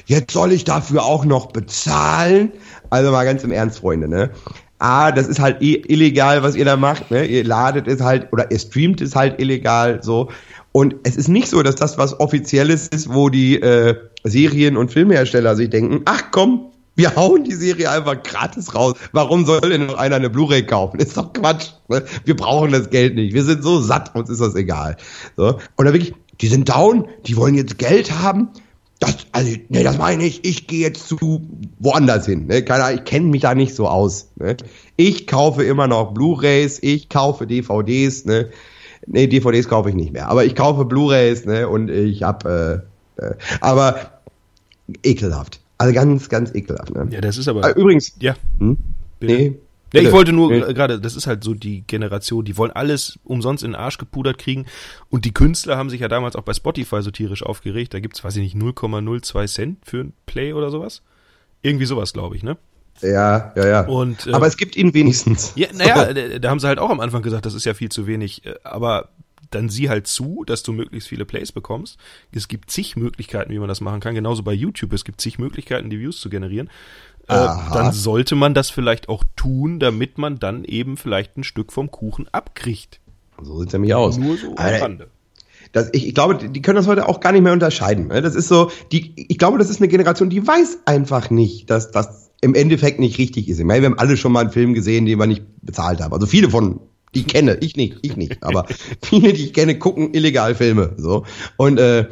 jetzt 0.07 0.33
soll 0.33 0.53
ich 0.53 0.65
dafür 0.65 1.05
auch 1.05 1.25
noch 1.25 1.47
bezahlen. 1.47 2.53
Also 2.91 3.11
mal 3.13 3.25
ganz 3.25 3.45
im 3.45 3.53
Ernst, 3.53 3.79
Freunde, 3.79 4.09
ne? 4.09 4.31
A, 4.79 5.13
das 5.13 5.29
ist 5.29 5.41
halt 5.41 5.63
eh 5.63 5.83
illegal, 5.87 6.43
was 6.43 6.57
ihr 6.57 6.65
da 6.65 6.77
macht, 6.77 7.11
ne? 7.11 7.25
Ihr 7.25 7.45
ladet 7.45 7.87
es 7.87 8.01
halt 8.01 8.33
oder 8.33 8.51
ihr 8.51 8.59
streamt 8.59 9.01
es 9.01 9.15
halt 9.15 9.41
illegal 9.41 10.03
so. 10.03 10.31
Und 10.73 10.97
es 11.05 11.17
ist 11.17 11.29
nicht 11.29 11.49
so, 11.49 11.63
dass 11.63 11.77
das 11.77 11.99
was 11.99 12.19
Offizielles 12.19 12.89
ist, 12.89 13.13
wo 13.13 13.29
die 13.29 13.61
äh, 13.61 13.97
Serien- 14.25 14.77
und 14.77 14.91
Filmhersteller 14.91 15.55
sich 15.55 15.71
denken, 15.71 16.03
ach 16.05 16.25
komm, 16.33 16.73
wir 16.97 17.17
hauen 17.17 17.45
die 17.45 17.55
Serie 17.55 17.91
einfach 17.91 18.23
gratis 18.23 18.75
raus. 18.75 18.95
Warum 19.13 19.47
soll 19.47 19.61
denn 19.61 19.87
noch 19.87 19.97
einer 19.97 20.17
eine 20.17 20.31
Blu-ray 20.31 20.65
kaufen? 20.65 21.01
Ist 21.01 21.17
doch 21.17 21.33
Quatsch. 21.33 21.71
Ne? 21.89 22.05
Wir 22.25 22.37
brauchen 22.37 22.73
das 22.73 22.91
Geld 22.91 23.15
nicht. 23.15 23.35
Wir 23.35 23.45
sind 23.45 23.63
so 23.63 23.81
satt, 23.81 24.15
uns 24.15 24.31
ist 24.31 24.41
das 24.41 24.55
egal. 24.55 24.97
So. 25.37 25.59
Dann 25.77 25.93
wirklich, 25.93 26.15
die 26.41 26.47
sind 26.47 26.69
down, 26.69 27.09
die 27.27 27.37
wollen 27.37 27.55
jetzt 27.55 27.79
Geld 27.79 28.13
haben. 28.13 28.51
Das, 29.01 29.17
also, 29.33 29.57
nee, 29.69 29.83
das 29.83 29.99
meine 29.99 30.25
ich. 30.25 30.45
Ich 30.45 30.67
gehe 30.67 30.81
jetzt 30.81 31.09
zu 31.09 31.43
woanders 31.79 32.27
hin. 32.27 32.47
Ne? 32.47 32.63
Keine 32.63 32.85
Ahnung, 32.85 32.99
ich 33.01 33.05
kenne 33.05 33.27
mich 33.27 33.43
da 33.43 33.55
nicht 33.55 33.75
so 33.75 33.89
aus. 33.89 34.31
Ne? 34.37 34.57
Ich 34.97 35.27
kaufe 35.27 35.65
immer 35.65 35.87
noch 35.87 36.15
Blu-rays, 36.15 36.79
ich 36.83 37.09
kaufe 37.09 37.47
DVDs. 37.47 38.25
Ne? 38.25 38.51
Nee, 39.07 39.27
DVDs 39.27 39.69
kaufe 39.69 39.91
ich 39.91 39.95
nicht 39.95 40.13
mehr. 40.13 40.29
Aber 40.29 40.45
ich 40.45 40.55
kaufe 40.55 40.85
Blu-rays 40.85 41.45
ne? 41.45 41.69
und 41.69 41.91
ich 41.91 42.23
habe. 42.23 42.85
Äh, 43.19 43.25
äh, 43.27 43.35
aber 43.61 44.21
ekelhaft. 45.03 45.61
Also 45.79 45.93
ganz, 45.93 46.29
ganz 46.29 46.55
ekelhaft. 46.55 46.95
Ne? 46.95 47.09
Ja, 47.11 47.21
das 47.21 47.37
ist 47.37 47.49
aber. 47.49 47.69
Äh, 47.69 47.79
übrigens. 47.79 48.15
Ja. 48.21 48.37
Hm? 48.59 48.79
Bitte? 49.19 49.35
Nee. 49.35 49.55
Ja, 49.95 50.01
ich 50.09 50.13
wollte 50.13 50.33
nur 50.33 50.51
Nee. 50.51 50.59
äh, 50.61 50.75
gerade, 50.75 51.01
das 51.01 51.17
ist 51.17 51.27
halt 51.27 51.45
so 51.45 51.55
die 51.55 51.83
Generation, 51.87 52.45
die 52.45 52.57
wollen 52.57 52.73
alles 52.73 53.19
umsonst 53.25 53.63
in 53.65 53.71
den 53.73 53.77
Arsch 53.77 53.99
gepudert 53.99 54.39
kriegen. 54.39 54.67
Und 55.11 55.25
die 55.25 55.33
Künstler 55.33 55.77
haben 55.77 55.91
sich 55.91 56.01
ja 56.01 56.09
damals 56.09 56.37
auch 56.37 56.43
bei 56.43 56.53
Spotify 56.55 57.01
so 57.03 57.11
tierisch 57.11 57.43
aufgeregt. 57.43 57.95
Da 57.95 58.01
gibt's, 58.01 58.23
weiß 58.25 58.37
ich 58.37 58.43
nicht, 58.43 58.57
0,02 58.57 59.47
Cent 59.47 59.79
für 59.85 60.01
ein 60.01 60.13
Play 60.27 60.53
oder 60.53 60.71
sowas. 60.71 61.03
Irgendwie 61.63 61.87
sowas, 61.87 62.13
glaube 62.13 62.37
ich, 62.37 62.43
ne? 62.43 62.57
Ja, 63.01 63.53
ja, 63.57 63.67
ja. 63.67 63.87
Und, 63.87 64.27
äh, 64.27 64.33
aber 64.33 64.47
es 64.47 64.57
gibt 64.57 64.77
ihn 64.77 64.95
wenigstens. 64.95 65.53
Ja, 65.57 65.69
naja, 65.75 66.13
da, 66.13 66.39
da 66.39 66.51
haben 66.51 66.61
sie 66.61 66.67
halt 66.69 66.79
auch 66.79 66.91
am 66.91 67.01
Anfang 67.01 67.23
gesagt, 67.23 67.47
das 67.47 67.55
ist 67.55 67.65
ja 67.65 67.75
viel 67.75 67.89
zu 67.89 68.07
wenig. 68.07 68.45
äh, 68.47 68.55
Aber 68.65 69.09
dann 69.51 69.69
sieh 69.69 69.89
halt 69.89 70.07
zu, 70.07 70.43
dass 70.47 70.63
du 70.63 70.73
möglichst 70.73 71.09
viele 71.09 71.25
Plays 71.25 71.53
bekommst. 71.53 71.99
Es 72.33 72.49
gibt 72.49 72.71
zig 72.71 72.97
Möglichkeiten, 72.97 73.53
wie 73.53 73.59
man 73.59 73.69
das 73.69 73.81
machen 73.81 74.01
kann. 74.01 74.15
Genauso 74.15 74.43
bei 74.43 74.53
YouTube. 74.53 74.93
Es 74.93 75.05
gibt 75.05 75.21
zig 75.21 75.39
Möglichkeiten, 75.39 75.91
die 75.91 76.01
Views 76.01 76.21
zu 76.21 76.29
generieren. 76.29 76.71
Äh, 77.29 77.47
dann 77.73 77.93
sollte 77.93 78.35
man 78.35 78.55
das 78.55 78.71
vielleicht 78.71 79.09
auch 79.09 79.25
tun, 79.37 79.81
damit 79.81 80.19
man 80.19 80.39
dann 80.39 80.65
eben 80.65 80.97
vielleicht 80.97 81.37
ein 81.37 81.45
Stück 81.45 81.73
vom 81.73 81.91
Kuchen 81.91 82.29
abkriegt. 82.33 83.01
So 83.43 83.61
sieht's 83.61 83.73
nämlich 83.73 83.95
aus. 83.95 84.19
Nur 84.19 84.37
so 84.37 84.49
am 84.49 84.57
Alter, 84.57 84.83
Rande. 84.83 85.09
Das, 85.73 85.89
ich, 85.93 86.07
ich 86.09 86.15
glaube, 86.15 86.37
die 86.37 86.63
können 86.63 86.77
das 86.77 86.87
heute 86.87 87.09
auch 87.09 87.21
gar 87.21 87.33
nicht 87.33 87.43
mehr 87.43 87.53
unterscheiden. 87.53 88.09
ne? 88.09 88.23
Das 88.23 88.35
ist 88.35 88.49
so, 88.49 88.71
die, 88.93 89.13
ich 89.17 89.39
glaube, 89.39 89.59
das 89.59 89.71
ist 89.71 89.81
eine 89.81 89.89
Generation, 89.89 90.31
die 90.31 90.47
weiß 90.47 90.81
einfach 90.85 91.31
nicht, 91.31 91.71
dass 91.71 91.91
das 91.91 92.31
im 92.41 92.55
Endeffekt 92.55 93.01
nicht 93.01 93.19
richtig 93.19 93.49
ist. 93.49 93.59
Ich 93.59 93.65
meine, 93.65 93.83
wir 93.83 93.91
haben 93.91 93.99
alle 93.99 94.17
schon 94.17 94.31
mal 94.31 94.41
einen 94.41 94.51
Film 94.51 94.75
gesehen, 94.75 95.07
den 95.07 95.19
wir 95.19 95.27
nicht 95.27 95.43
bezahlt 95.63 96.01
haben. 96.01 96.13
Also 96.13 96.27
viele 96.27 96.51
von, 96.51 96.81
die 97.15 97.25
kenne, 97.25 97.57
ich 97.61 97.75
nicht, 97.75 97.99
ich 98.03 98.17
nicht, 98.17 98.43
aber 98.43 98.67
viele, 99.03 99.33
die 99.33 99.47
ich 99.47 99.53
kenne, 99.55 99.79
gucken 99.79 100.13
illegal 100.13 100.55
Filme. 100.55 100.93
So. 100.97 101.25
Und 101.57 101.79
äh, 101.79 102.07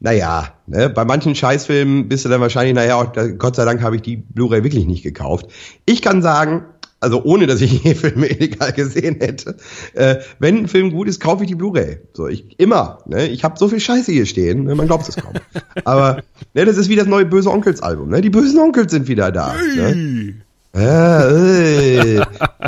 naja, 0.00 0.54
ne, 0.66 0.88
bei 0.88 1.04
manchen 1.04 1.34
Scheißfilmen 1.34 2.08
bist 2.08 2.24
du 2.24 2.28
dann 2.28 2.40
wahrscheinlich, 2.40 2.74
naja, 2.74 3.02
Gott 3.38 3.56
sei 3.56 3.64
Dank 3.64 3.82
habe 3.82 3.96
ich 3.96 4.02
die 4.02 4.16
Blu-ray 4.16 4.62
wirklich 4.62 4.86
nicht 4.86 5.02
gekauft. 5.02 5.46
Ich 5.86 6.02
kann 6.02 6.22
sagen, 6.22 6.64
also 7.00 7.22
ohne 7.24 7.46
dass 7.46 7.60
ich 7.60 7.82
je 7.84 7.94
Filme 7.94 8.26
illegal 8.26 8.72
gesehen 8.72 9.16
hätte, 9.20 9.56
äh, 9.94 10.16
wenn 10.38 10.58
ein 10.58 10.68
Film 10.68 10.92
gut 10.92 11.08
ist, 11.08 11.20
kaufe 11.20 11.44
ich 11.44 11.48
die 11.48 11.54
Blu-ray. 11.54 11.98
So, 12.12 12.28
ich 12.28 12.58
immer. 12.58 12.98
Ne? 13.06 13.26
Ich 13.28 13.44
habe 13.44 13.58
so 13.58 13.68
viel 13.68 13.80
Scheiße 13.80 14.12
hier 14.12 14.26
stehen, 14.26 14.64
ne? 14.64 14.74
man 14.74 14.86
glaubt 14.86 15.08
es 15.08 15.16
kaum. 15.16 15.34
Aber 15.84 16.22
ne, 16.54 16.64
das 16.64 16.76
ist 16.76 16.88
wie 16.88 16.96
das 16.96 17.06
neue 17.06 17.26
Böse 17.26 17.50
Onkels 17.50 17.82
Album. 17.82 18.10
Ne? 18.10 18.20
Die 18.20 18.30
bösen 18.30 18.58
Onkels 18.58 18.92
sind 18.92 19.08
wieder 19.08 19.32
da. 19.32 19.54
Ne? 19.76 20.34
Ja, 20.74 21.22
ey. 21.28 22.20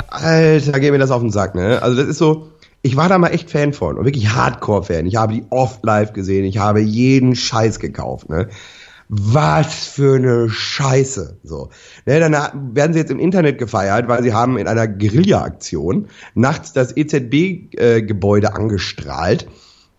Alter, 0.09 0.79
geht 0.79 0.91
mir 0.91 0.99
das 0.99 1.11
auf 1.11 1.21
den 1.21 1.31
Sack, 1.31 1.55
ne? 1.55 1.81
Also 1.81 1.97
das 1.97 2.09
ist 2.09 2.17
so, 2.17 2.51
ich 2.81 2.95
war 2.95 3.09
da 3.09 3.17
mal 3.17 3.29
echt 3.29 3.51
Fan 3.51 3.73
von 3.73 3.97
und 3.97 4.05
wirklich 4.05 4.29
Hardcore-Fan. 4.29 5.05
Ich 5.05 5.15
habe 5.15 5.33
die 5.33 5.45
oft 5.49 5.83
live 5.85 6.13
gesehen, 6.13 6.45
ich 6.45 6.57
habe 6.57 6.79
jeden 6.79 7.35
Scheiß 7.35 7.79
gekauft, 7.79 8.29
ne? 8.29 8.49
Was 9.13 9.87
für 9.87 10.15
eine 10.15 10.49
Scheiße, 10.49 11.39
so. 11.43 11.69
Ne, 12.05 12.21
dann 12.21 12.33
werden 12.73 12.93
sie 12.93 12.99
jetzt 12.99 13.11
im 13.11 13.19
Internet 13.19 13.57
gefeiert, 13.57 14.07
weil 14.07 14.23
sie 14.23 14.33
haben 14.33 14.57
in 14.57 14.69
einer 14.69 14.87
Guerilla-Aktion 14.87 16.07
nachts 16.33 16.71
das 16.71 16.95
EZB-Gebäude 16.95 18.55
angestrahlt 18.55 19.49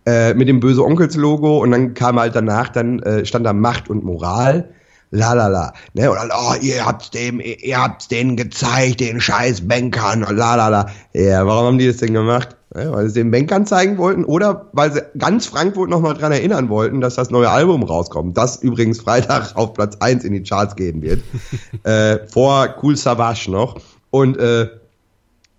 äh, 0.06 0.32
mit 0.32 0.48
dem 0.48 0.60
böse 0.60 0.82
Onkels-Logo 0.82 1.58
und 1.58 1.72
dann 1.72 1.92
kam 1.92 2.18
halt 2.18 2.34
danach, 2.34 2.70
dann 2.70 3.00
äh, 3.00 3.26
stand 3.26 3.44
da 3.44 3.52
Macht 3.52 3.90
und 3.90 4.02
Moral 4.02 4.70
la 5.10 5.34
la 5.34 5.48
la. 5.48 5.74
Ne? 5.92 6.04
Dann, 6.04 6.30
oh, 6.32 6.54
ihr 6.62 6.84
habt's 6.86 7.10
dem, 7.10 7.40
ihr 7.40 7.78
habt's 7.78 8.08
denen 8.08 8.36
gezeigt, 8.36 9.00
den 9.00 9.20
scheiß 9.20 9.68
Bankern, 9.68 10.22
la 10.22 10.54
la 10.54 10.68
la. 10.68 10.86
Ja, 11.12 11.46
warum 11.46 11.66
haben 11.66 11.78
die 11.78 11.86
das 11.86 11.98
denn 11.98 12.14
gemacht? 12.14 12.56
Ne? 12.74 12.92
Weil 12.92 13.08
sie 13.08 13.14
den 13.14 13.30
Bankern 13.30 13.66
zeigen 13.66 13.98
wollten 13.98 14.24
oder 14.24 14.68
weil 14.72 14.92
sie 14.92 15.02
ganz 15.18 15.46
Frankfurt 15.46 15.90
nochmal 15.90 16.14
dran 16.14 16.32
erinnern 16.32 16.68
wollten, 16.68 17.00
dass 17.00 17.16
das 17.16 17.30
neue 17.30 17.50
Album 17.50 17.82
rauskommt, 17.82 18.36
das 18.36 18.62
übrigens 18.62 19.00
Freitag 19.00 19.52
auf 19.56 19.74
Platz 19.74 19.96
1 20.00 20.24
in 20.24 20.32
die 20.32 20.42
Charts 20.42 20.76
gehen 20.76 21.02
wird. 21.02 21.22
äh, 21.84 22.26
vor 22.28 22.76
Cool 22.82 22.96
Savage 22.96 23.50
noch. 23.50 23.80
Und 24.10 24.36
äh, 24.36 24.68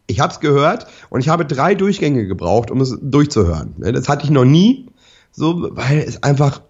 ich 0.08 0.20
habe 0.20 0.34
es 0.34 0.40
gehört 0.40 0.88
und 1.10 1.22
ich 1.22 1.30
habe 1.30 1.46
drei 1.46 1.76
Durchgänge 1.76 2.28
gebraucht, 2.28 2.72
um 2.72 2.82
es 2.82 2.98
durchzuhören. 3.02 3.74
Ne? 3.78 3.92
Das 3.92 4.10
hatte 4.10 4.26
ich 4.26 4.32
noch 4.32 4.46
nie, 4.46 4.88
so, 5.32 5.70
weil 5.72 6.00
es 6.00 6.22
einfach 6.24 6.62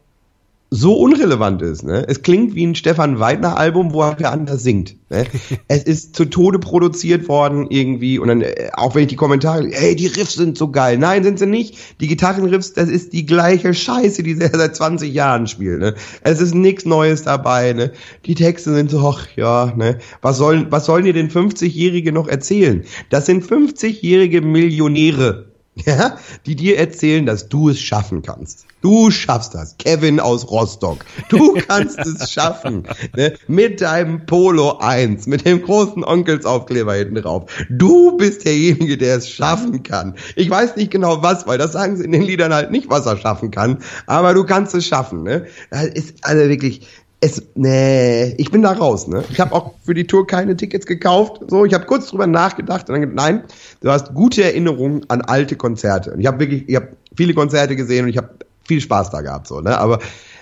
so 0.76 0.96
unrelevant 0.96 1.62
ist. 1.62 1.84
Ne? 1.84 2.04
Es 2.08 2.24
klingt 2.24 2.56
wie 2.56 2.66
ein 2.66 2.74
Stefan 2.74 3.20
Weidner 3.20 3.58
Album, 3.58 3.94
wo 3.94 4.02
er 4.02 4.32
anders 4.32 4.64
singt. 4.64 4.96
Ne? 5.12 5.26
es 5.68 5.84
ist 5.84 6.16
zu 6.16 6.26
Tode 6.26 6.58
produziert 6.58 7.28
worden 7.28 7.68
irgendwie 7.70 8.18
und 8.18 8.28
dann 8.28 8.42
äh, 8.42 8.70
auch 8.74 8.96
wenn 8.96 9.04
ich 9.04 9.10
die 9.10 9.16
Kommentare, 9.16 9.70
hey, 9.72 9.96
die 9.96 10.08
Riffs 10.08 10.34
sind 10.34 10.58
so 10.58 10.72
geil. 10.72 10.98
Nein, 10.98 11.24
sind 11.24 11.38
sie 11.38 11.46
nicht. 11.46 11.78
Die 12.02 12.08
Gitarrenriffs, 12.08 12.74
das 12.74 12.90
ist 12.90 13.14
die 13.14 13.28
gleiche 13.28 13.76
Scheiße, 13.76 14.24
die 14.24 14.40
er 14.40 14.50
seit 14.54 14.76
20 14.76 15.14
Jahren 15.14 15.46
spielt. 15.46 15.80
Ne? 15.80 15.94
Es 16.22 16.42
ist 16.42 16.56
nichts 16.56 16.86
Neues 16.86 17.22
dabei. 17.22 17.74
Ne? 17.74 17.92
Die 18.26 18.34
Texte 18.34 18.74
sind 18.74 18.90
so, 18.90 19.00
ach 19.08 19.28
ja, 19.36 19.74
ne? 19.76 20.00
Was 20.24 20.38
sollen, 20.38 20.68
was 20.72 20.86
sollen 20.86 21.06
dir 21.06 21.14
denn 21.14 21.30
50-Jährige 21.30 22.12
noch 22.12 22.28
erzählen? 22.28 22.84
Das 23.12 23.28
sind 23.28 23.46
50-jährige 23.46 24.42
Millionäre 24.42 25.54
ja, 25.86 26.18
die 26.46 26.56
dir 26.56 26.78
erzählen, 26.78 27.26
dass 27.26 27.50
du 27.50 27.70
es 27.70 27.80
schaffen 27.80 28.22
kannst. 28.22 28.66
Du 28.84 29.12
schaffst 29.12 29.56
das. 29.56 29.78
Kevin 29.78 30.20
aus 30.20 30.52
Rostock. 30.52 31.06
Du 31.30 31.54
kannst 31.68 32.00
es 32.00 32.30
schaffen. 32.30 32.84
Ne? 33.16 33.34
Mit 33.48 33.80
deinem 33.80 34.26
Polo 34.26 34.78
1, 34.80 35.26
mit 35.28 35.46
dem 35.46 35.62
großen 35.62 36.04
Onkelsaufkleber 36.04 36.94
hinten 36.94 37.16
drauf. 37.16 37.46
Du 37.70 38.18
bist 38.18 38.44
derjenige, 38.44 38.98
der 38.98 39.16
es 39.18 39.30
schaffen 39.30 39.84
kann. 39.84 40.16
Ich 40.36 40.50
weiß 40.50 40.76
nicht 40.76 40.92
genau 40.92 41.24
was, 41.24 41.48
weil 41.48 41.58
das 41.58 41.72
sagen 41.72 41.96
sie 41.96 42.04
in 42.04 42.12
den 42.12 42.24
Liedern 42.24 42.54
halt 42.54 42.72
nicht, 42.72 42.90
was 42.90 43.06
er 43.06 43.16
schaffen 43.16 43.52
kann. 43.52 43.78
Aber 44.06 44.34
du 44.34 44.44
kannst 44.44 44.76
es 44.76 44.86
schaffen. 44.86 45.24
Ne? 45.24 45.46
Das 45.70 45.86
ist 45.86 46.18
also 46.22 46.50
wirklich, 46.50 46.86
es, 47.22 47.42
nee, 47.56 48.34
ich 48.38 48.52
bin 48.52 48.64
da 48.64 48.74
raus, 48.74 49.08
ne? 49.08 49.24
Ich 49.30 49.40
habe 49.40 49.54
auch 49.54 49.76
für 49.86 49.94
die 49.94 50.08
Tour 50.08 50.28
keine 50.28 50.58
Tickets 50.58 50.86
gekauft. 50.86 51.40
So, 51.48 51.64
ich 51.64 51.74
habe 51.74 51.86
kurz 51.86 52.08
drüber 52.08 52.28
nachgedacht 52.28 52.90
und 52.90 52.96
dann 52.96 53.02
gedacht, 53.02 53.16
nein, 53.16 53.44
du 53.80 53.90
hast 53.92 54.14
gute 54.14 54.44
Erinnerungen 54.44 55.06
an 55.08 55.22
alte 55.22 55.56
Konzerte. 55.56 56.12
Und 56.12 56.20
ich 56.20 56.28
habe 56.28 56.42
wirklich, 56.42 56.68
ich 56.68 56.76
habe 56.76 56.90
viele 57.16 57.34
Konzerte 57.34 57.78
gesehen 57.78 58.04
und 58.04 58.10
ich 58.10 58.18
habe 58.18 58.32
viel 58.66 58.82
Spaß 58.82 59.10
da 59.12 59.22
gehabt, 59.22 59.48
so, 59.48 59.62
ne? 59.62 59.78
Aber 59.78 60.00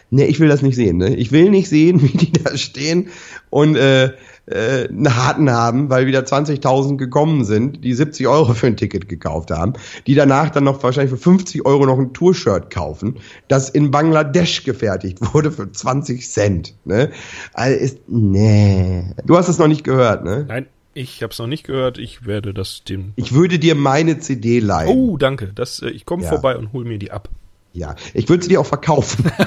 nee, 0.09 0.25
ich 0.25 0.39
will 0.39 0.49
das 0.49 0.61
nicht 0.61 0.75
sehen, 0.75 0.97
ne? 0.97 1.15
Ich 1.15 1.31
will 1.31 1.49
nicht 1.49 1.69
sehen, 1.69 2.01
wie 2.03 2.17
die 2.17 2.31
da 2.31 2.57
stehen 2.57 3.09
und 3.49 3.75
äh, 3.75 4.11
äh, 4.47 4.87
einen 4.89 5.15
harten 5.15 5.49
haben, 5.51 5.89
weil 5.89 6.07
wieder 6.07 6.21
20.000 6.21 6.97
gekommen 6.97 7.45
sind, 7.45 7.83
die 7.83 7.93
70 7.93 8.27
Euro 8.27 8.53
für 8.53 8.67
ein 8.67 8.75
Ticket 8.75 9.07
gekauft 9.07 9.51
haben, 9.51 9.73
die 10.07 10.15
danach 10.15 10.49
dann 10.49 10.63
noch 10.63 10.81
wahrscheinlich 10.83 11.11
für 11.11 11.17
50 11.17 11.65
Euro 11.65 11.85
noch 11.85 11.99
ein 11.99 12.11
Tour-Shirt 12.13 12.69
kaufen, 12.71 13.17
das 13.47 13.69
in 13.69 13.91
Bangladesch 13.91 14.63
gefertigt 14.63 15.19
wurde 15.33 15.51
für 15.51 15.71
20 15.71 16.29
Cent. 16.29 16.73
Ne? 16.85 17.11
Also 17.53 17.77
ist, 17.77 17.99
nee. 18.07 19.03
Du 19.25 19.37
hast 19.37 19.47
es 19.47 19.57
noch 19.59 19.67
nicht 19.67 19.83
gehört, 19.83 20.23
ne? 20.23 20.45
Nein, 20.47 20.65
ich 20.93 21.23
habe 21.23 21.31
es 21.31 21.39
noch 21.39 21.47
nicht 21.47 21.63
gehört. 21.65 21.97
Ich 21.97 22.25
werde 22.25 22.53
das 22.53 22.83
dem. 22.83 23.13
Ich 23.15 23.33
würde 23.33 23.59
dir 23.59 23.75
meine 23.75 24.19
CD 24.19 24.59
leihen. 24.59 24.89
Oh, 24.89 25.17
danke. 25.17 25.51
Das, 25.55 25.81
äh, 25.81 25.89
ich 25.89 26.05
komme 26.05 26.23
Ja. 26.23 26.29
vorbei 26.29 26.57
und 26.57 26.73
hol 26.73 26.83
mir 26.83 26.97
die 26.97 27.11
ab. 27.11 27.29
Ja, 27.73 27.95
ich 28.13 28.27
würde 28.27 28.43
sie 28.43 28.49
dir 28.49 28.61
auch 28.61 28.65
verkaufen. 28.65 29.31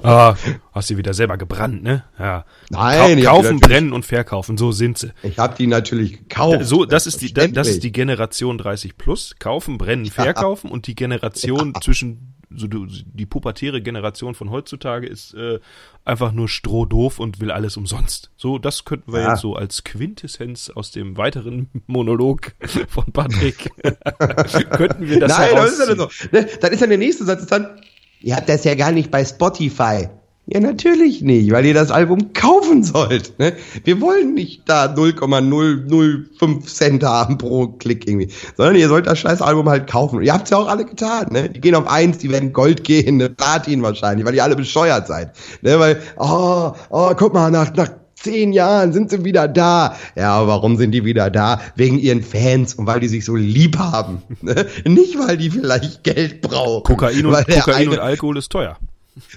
Ah, 0.00 0.36
hast 0.72 0.88
sie 0.88 0.96
wieder 0.96 1.12
selber 1.12 1.36
gebrannt, 1.36 1.82
ne? 1.82 2.04
Ja. 2.18 2.44
Nein, 2.70 3.22
Kau 3.22 3.42
kaufen, 3.42 3.60
brennen 3.60 3.92
und 3.92 4.06
verkaufen, 4.06 4.56
so 4.56 4.72
sind 4.72 4.96
sie. 4.96 5.12
Ich 5.22 5.38
habe 5.38 5.54
die 5.56 5.66
natürlich 5.66 6.18
gekauft. 6.20 6.64
So, 6.64 6.84
das 6.86 7.06
ist 7.06 7.20
die, 7.20 7.34
das 7.34 7.68
ist 7.68 7.82
die 7.82 7.92
Generation 7.92 8.56
30 8.56 8.96
plus. 8.96 9.34
Kaufen, 9.38 9.76
brennen, 9.76 10.06
verkaufen 10.06 10.70
und 10.70 10.86
die 10.86 10.94
Generation 10.94 11.74
zwischen, 11.82 12.34
so 12.50 12.66
die 12.66 13.26
pubertäre 13.26 13.82
Generation 13.82 14.34
von 14.34 14.50
heutzutage 14.50 15.06
ist 15.06 15.34
äh, 15.34 15.58
einfach 16.04 16.32
nur 16.32 16.48
strohdoof 16.48 17.18
und 17.18 17.40
will 17.40 17.50
alles 17.50 17.76
umsonst. 17.76 18.30
So, 18.36 18.58
das 18.58 18.84
könnten 18.84 19.12
wir 19.12 19.20
Ja. 19.20 19.30
jetzt 19.32 19.40
so 19.42 19.54
als 19.54 19.84
Quintessenz 19.84 20.70
aus 20.70 20.90
dem 20.90 21.16
weiteren 21.16 21.68
Monolog 21.86 22.54
von 22.88 23.04
Patrick 23.12 23.70
könnten 24.70 25.08
wir 25.08 25.20
das 25.20 25.36
Nein, 25.36 25.50
das 25.54 25.78
ist 25.78 25.88
ja 25.88 25.96
so. 25.96 26.08
Ne, 26.32 26.48
dann 26.60 26.72
ist 26.72 26.80
ja 26.80 26.86
der 26.86 26.98
nächste 26.98 27.24
Satz 27.24 27.46
dann, 27.46 27.80
ihr 28.20 28.34
habt 28.36 28.48
das 28.48 28.64
ja 28.64 28.74
gar 28.74 28.92
nicht 28.92 29.10
bei 29.10 29.24
Spotify. 29.24 30.08
Ja, 30.50 30.60
natürlich 30.60 31.20
nicht, 31.20 31.52
weil 31.52 31.66
ihr 31.66 31.74
das 31.74 31.90
Album 31.90 32.32
kaufen 32.32 32.82
sollt. 32.82 33.38
Ne? 33.38 33.52
Wir 33.84 34.00
wollen 34.00 34.32
nicht 34.32 34.62
da 34.66 34.88
0,005 34.88 36.64
Cent 36.64 37.04
haben 37.04 37.36
pro 37.36 37.66
Klick 37.66 38.08
irgendwie, 38.08 38.30
sondern 38.56 38.76
ihr 38.76 38.88
sollt 38.88 39.06
das 39.06 39.18
scheiß 39.18 39.42
Album 39.42 39.68
halt 39.68 39.90
kaufen. 39.90 40.16
Und 40.16 40.22
ihr 40.22 40.32
habt 40.32 40.44
es 40.44 40.50
ja 40.50 40.56
auch 40.56 40.68
alle 40.68 40.86
getan. 40.86 41.26
Ne? 41.32 41.50
Die 41.50 41.60
gehen 41.60 41.74
auf 41.74 41.86
eins, 41.86 42.16
die 42.16 42.30
werden 42.30 42.54
Gold 42.54 42.82
gehen, 42.82 43.18
ne? 43.18 43.28
Platin 43.28 43.82
wahrscheinlich, 43.82 44.24
weil 44.24 44.34
ihr 44.34 44.42
alle 44.42 44.56
bescheuert 44.56 45.06
seid. 45.06 45.32
Ne? 45.60 45.78
Weil, 45.78 46.00
oh, 46.16 46.72
oh, 46.88 47.12
guck 47.14 47.34
mal, 47.34 47.50
nach, 47.50 47.74
nach 47.74 47.90
zehn 48.14 48.54
Jahren 48.54 48.94
sind 48.94 49.10
sie 49.10 49.26
wieder 49.26 49.48
da. 49.48 49.96
Ja, 50.16 50.32
aber 50.32 50.48
warum 50.48 50.78
sind 50.78 50.92
die 50.92 51.04
wieder 51.04 51.28
da? 51.28 51.60
Wegen 51.76 51.98
ihren 51.98 52.22
Fans 52.22 52.72
und 52.72 52.86
weil 52.86 53.00
die 53.00 53.08
sich 53.08 53.26
so 53.26 53.36
lieb 53.36 53.78
haben. 53.78 54.22
Ne? 54.40 54.66
Nicht, 54.86 55.18
weil 55.18 55.36
die 55.36 55.50
vielleicht 55.50 56.04
Geld 56.04 56.40
brauchen. 56.40 56.84
Kokain 56.84 57.26
und, 57.26 57.34
Kokain 57.34 57.88
und 57.90 57.98
Alkohol 57.98 58.38
ist 58.38 58.50
teuer. 58.50 58.78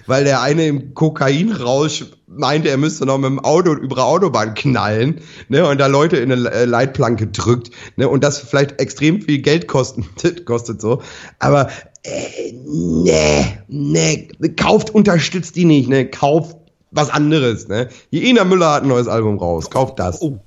Weil 0.08 0.24
der 0.24 0.42
eine 0.42 0.68
im 0.68 0.94
Kokainrausch 0.94 2.06
meinte, 2.28 2.70
er 2.70 2.78
müsste 2.78 3.06
noch 3.06 3.18
mit 3.18 3.30
dem 3.30 3.40
Auto 3.40 3.74
über 3.74 3.96
die 3.96 4.02
Autobahn 4.02 4.54
knallen, 4.54 5.22
ne, 5.50 5.68
und 5.68 5.80
da 5.80 5.88
Leute 5.88 6.18
in 6.18 6.32
eine 6.32 6.66
Leitplanke 6.66 7.28
drückt, 7.28 7.72
ne, 7.98 8.08
und 8.08 8.24
das 8.24 8.40
vielleicht 8.40 8.80
extrem 8.80 9.22
viel 9.22 9.40
Geld 9.40 9.68
kostet, 9.68 10.46
kostet 10.46 10.82
so. 10.82 11.02
Aber 11.40 11.70
äh, 12.04 12.54
nee, 12.54 13.60
nee, 13.68 14.30
kauft, 14.56 14.90
unterstützt 14.94 15.56
die 15.56 15.66
nicht, 15.66 15.90
ne, 15.90 16.10
kauft 16.10 16.58
was 16.92 17.10
anderes, 17.10 17.68
ne. 17.68 17.90
Hier 18.10 18.24
Ina 18.24 18.44
Müller 18.44 18.74
hat 18.74 18.84
ein 18.84 18.90
neues 18.90 19.08
Album 19.08 19.38
raus, 19.38 19.70
kauft 19.70 20.00
das. 20.00 20.22
Oh. 20.22 20.40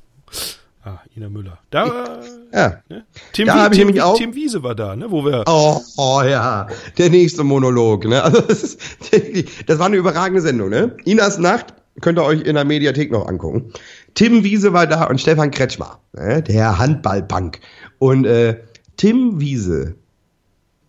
Ah, 0.82 0.98
Ina 1.16 1.30
Müller. 1.30 1.58
Da, 1.70 2.20
Ja. 2.54 2.78
ne? 2.88 3.04
Tim, 3.32 3.46
Da 3.46 3.68
Tim, 3.68 3.78
nämlich 3.86 4.02
auch- 4.02 4.16
Tim 4.16 4.34
Wiese 4.34 4.62
war 4.62 4.74
da, 4.74 4.94
ne? 4.94 5.10
Wo 5.10 5.24
wir. 5.24 5.42
Oh, 5.46 5.80
oh 5.96 6.22
ja, 6.22 6.68
der 6.98 7.10
nächste 7.10 7.42
Monolog. 7.44 8.04
Ne? 8.06 8.22
Also 8.22 8.40
das, 8.40 8.62
ist, 8.62 8.80
das 9.66 9.78
war 9.78 9.86
eine 9.86 9.96
überragende 9.96 10.40
Sendung. 10.40 10.68
Ne? 10.70 10.96
Inas 11.04 11.38
Nacht 11.38 11.74
könnt 12.00 12.18
ihr 12.18 12.24
euch 12.24 12.42
in 12.42 12.54
der 12.54 12.64
Mediathek 12.64 13.10
noch 13.10 13.26
angucken. 13.26 13.72
Tim 14.14 14.44
Wiese 14.44 14.72
war 14.72 14.86
da 14.86 15.04
und 15.04 15.20
Stefan 15.20 15.50
Kretschmer, 15.50 15.98
ne? 16.12 16.42
der 16.42 16.78
Handballpunk. 16.78 17.58
Und 17.98 18.24
äh, 18.26 18.60
Tim 18.96 19.40
Wiese 19.40 19.96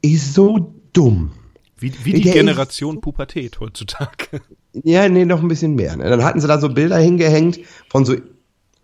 ist 0.01 0.34
so 0.36 0.74
dumm. 0.93 1.32
Wie, 1.78 1.91
wie 2.03 2.13
die 2.13 2.22
Der 2.22 2.34
ist- 2.34 2.38
Generation 2.39 3.01
Pubertät 3.01 3.59
heutzutage. 3.59 4.41
Ja, 4.84 5.07
nee, 5.09 5.26
noch 5.26 5.41
ein 5.41 5.47
bisschen 5.47 5.76
mehr. 5.76 5.95
Ne? 5.97 6.09
Dann 6.09 6.24
hatten 6.24 6.39
sie 6.39 6.47
da 6.47 6.59
so 6.59 6.70
Bilder 6.70 6.97
hingehängt 6.97 7.59
von 7.89 8.05
so 8.05 8.16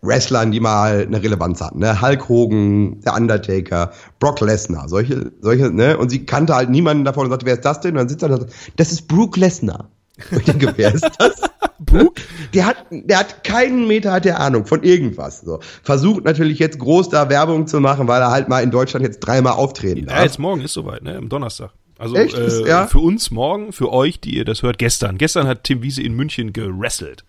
Wrestlern, 0.02 0.52
die 0.52 0.60
mal 0.60 1.06
eine 1.06 1.22
Relevanz 1.22 1.62
hatten. 1.62 1.80
Ne? 1.80 2.02
Hulk 2.02 2.28
Hogan, 2.28 3.02
der 3.02 3.16
Undertaker, 3.16 3.92
Brock 4.20 4.42
Lesnar, 4.42 4.90
solche, 4.90 5.32
solche, 5.42 5.72
ne? 5.72 5.98
Und 5.98 6.10
sie 6.10 6.26
kannte 6.26 6.56
halt 6.56 6.70
niemanden 6.70 7.06
davon 7.06 7.26
und 7.26 7.32
sagte, 7.32 7.46
wer 7.46 7.54
ist 7.54 7.66
das 7.66 7.82
denn? 7.82 7.92
Und 7.92 7.98
dann 7.98 8.10
sitzt 8.10 8.24
er 8.24 8.30
da 8.30 8.36
und 8.36 8.42
sagt, 8.42 8.54
das 8.78 8.92
ist 8.92 9.08
Brooke 9.08 9.40
Lesnar. 9.40 9.90
Und 10.32 10.40
ich 10.40 10.46
denke, 10.46 10.74
wer 10.76 10.94
ist 10.94 11.08
das? 11.20 11.42
Brooke? 11.80 12.22
Der 12.54 12.66
hat, 12.66 12.78
der 12.92 13.20
hat 13.20 13.44
keinen 13.44 13.88
Meter 13.88 14.12
hat 14.12 14.26
der 14.26 14.40
Ahnung 14.40 14.66
von 14.66 14.84
irgendwas. 14.84 15.42
So. 15.42 15.60
Versucht 15.84 16.26
natürlich 16.26 16.60
jetzt 16.60 16.80
groß 16.80 17.10
da 17.10 17.30
Werbung 17.30 17.68
zu 17.68 17.80
machen, 17.80 18.08
weil 18.08 18.22
er 18.22 18.32
halt 18.32 18.50
mal 18.50 18.62
in 18.62 18.72
Deutschland 18.72 19.06
jetzt 19.06 19.20
dreimal 19.20 19.54
auftreten 19.54 20.08
Ja, 20.08 20.16
darf. 20.16 20.24
jetzt 20.24 20.40
morgen 20.40 20.62
ist 20.62 20.74
soweit, 20.74 21.04
ne? 21.04 21.16
Am 21.16 21.30
Donnerstag. 21.30 21.72
Also 21.98 22.16
Echt? 22.16 22.36
Äh, 22.36 22.68
ja? 22.68 22.88
für 22.88 23.00
uns 23.00 23.30
morgen, 23.30 23.72
für 23.74 23.92
euch, 23.92 24.20
die 24.20 24.36
ihr 24.36 24.46
das 24.46 24.64
hört, 24.64 24.80
gestern. 24.80 25.20
Gestern 25.20 25.48
hat 25.48 25.64
Tim 25.64 25.84
Wiese 25.84 26.02
in 26.02 26.14
München 26.16 26.52
gewrestelt. 26.54 27.24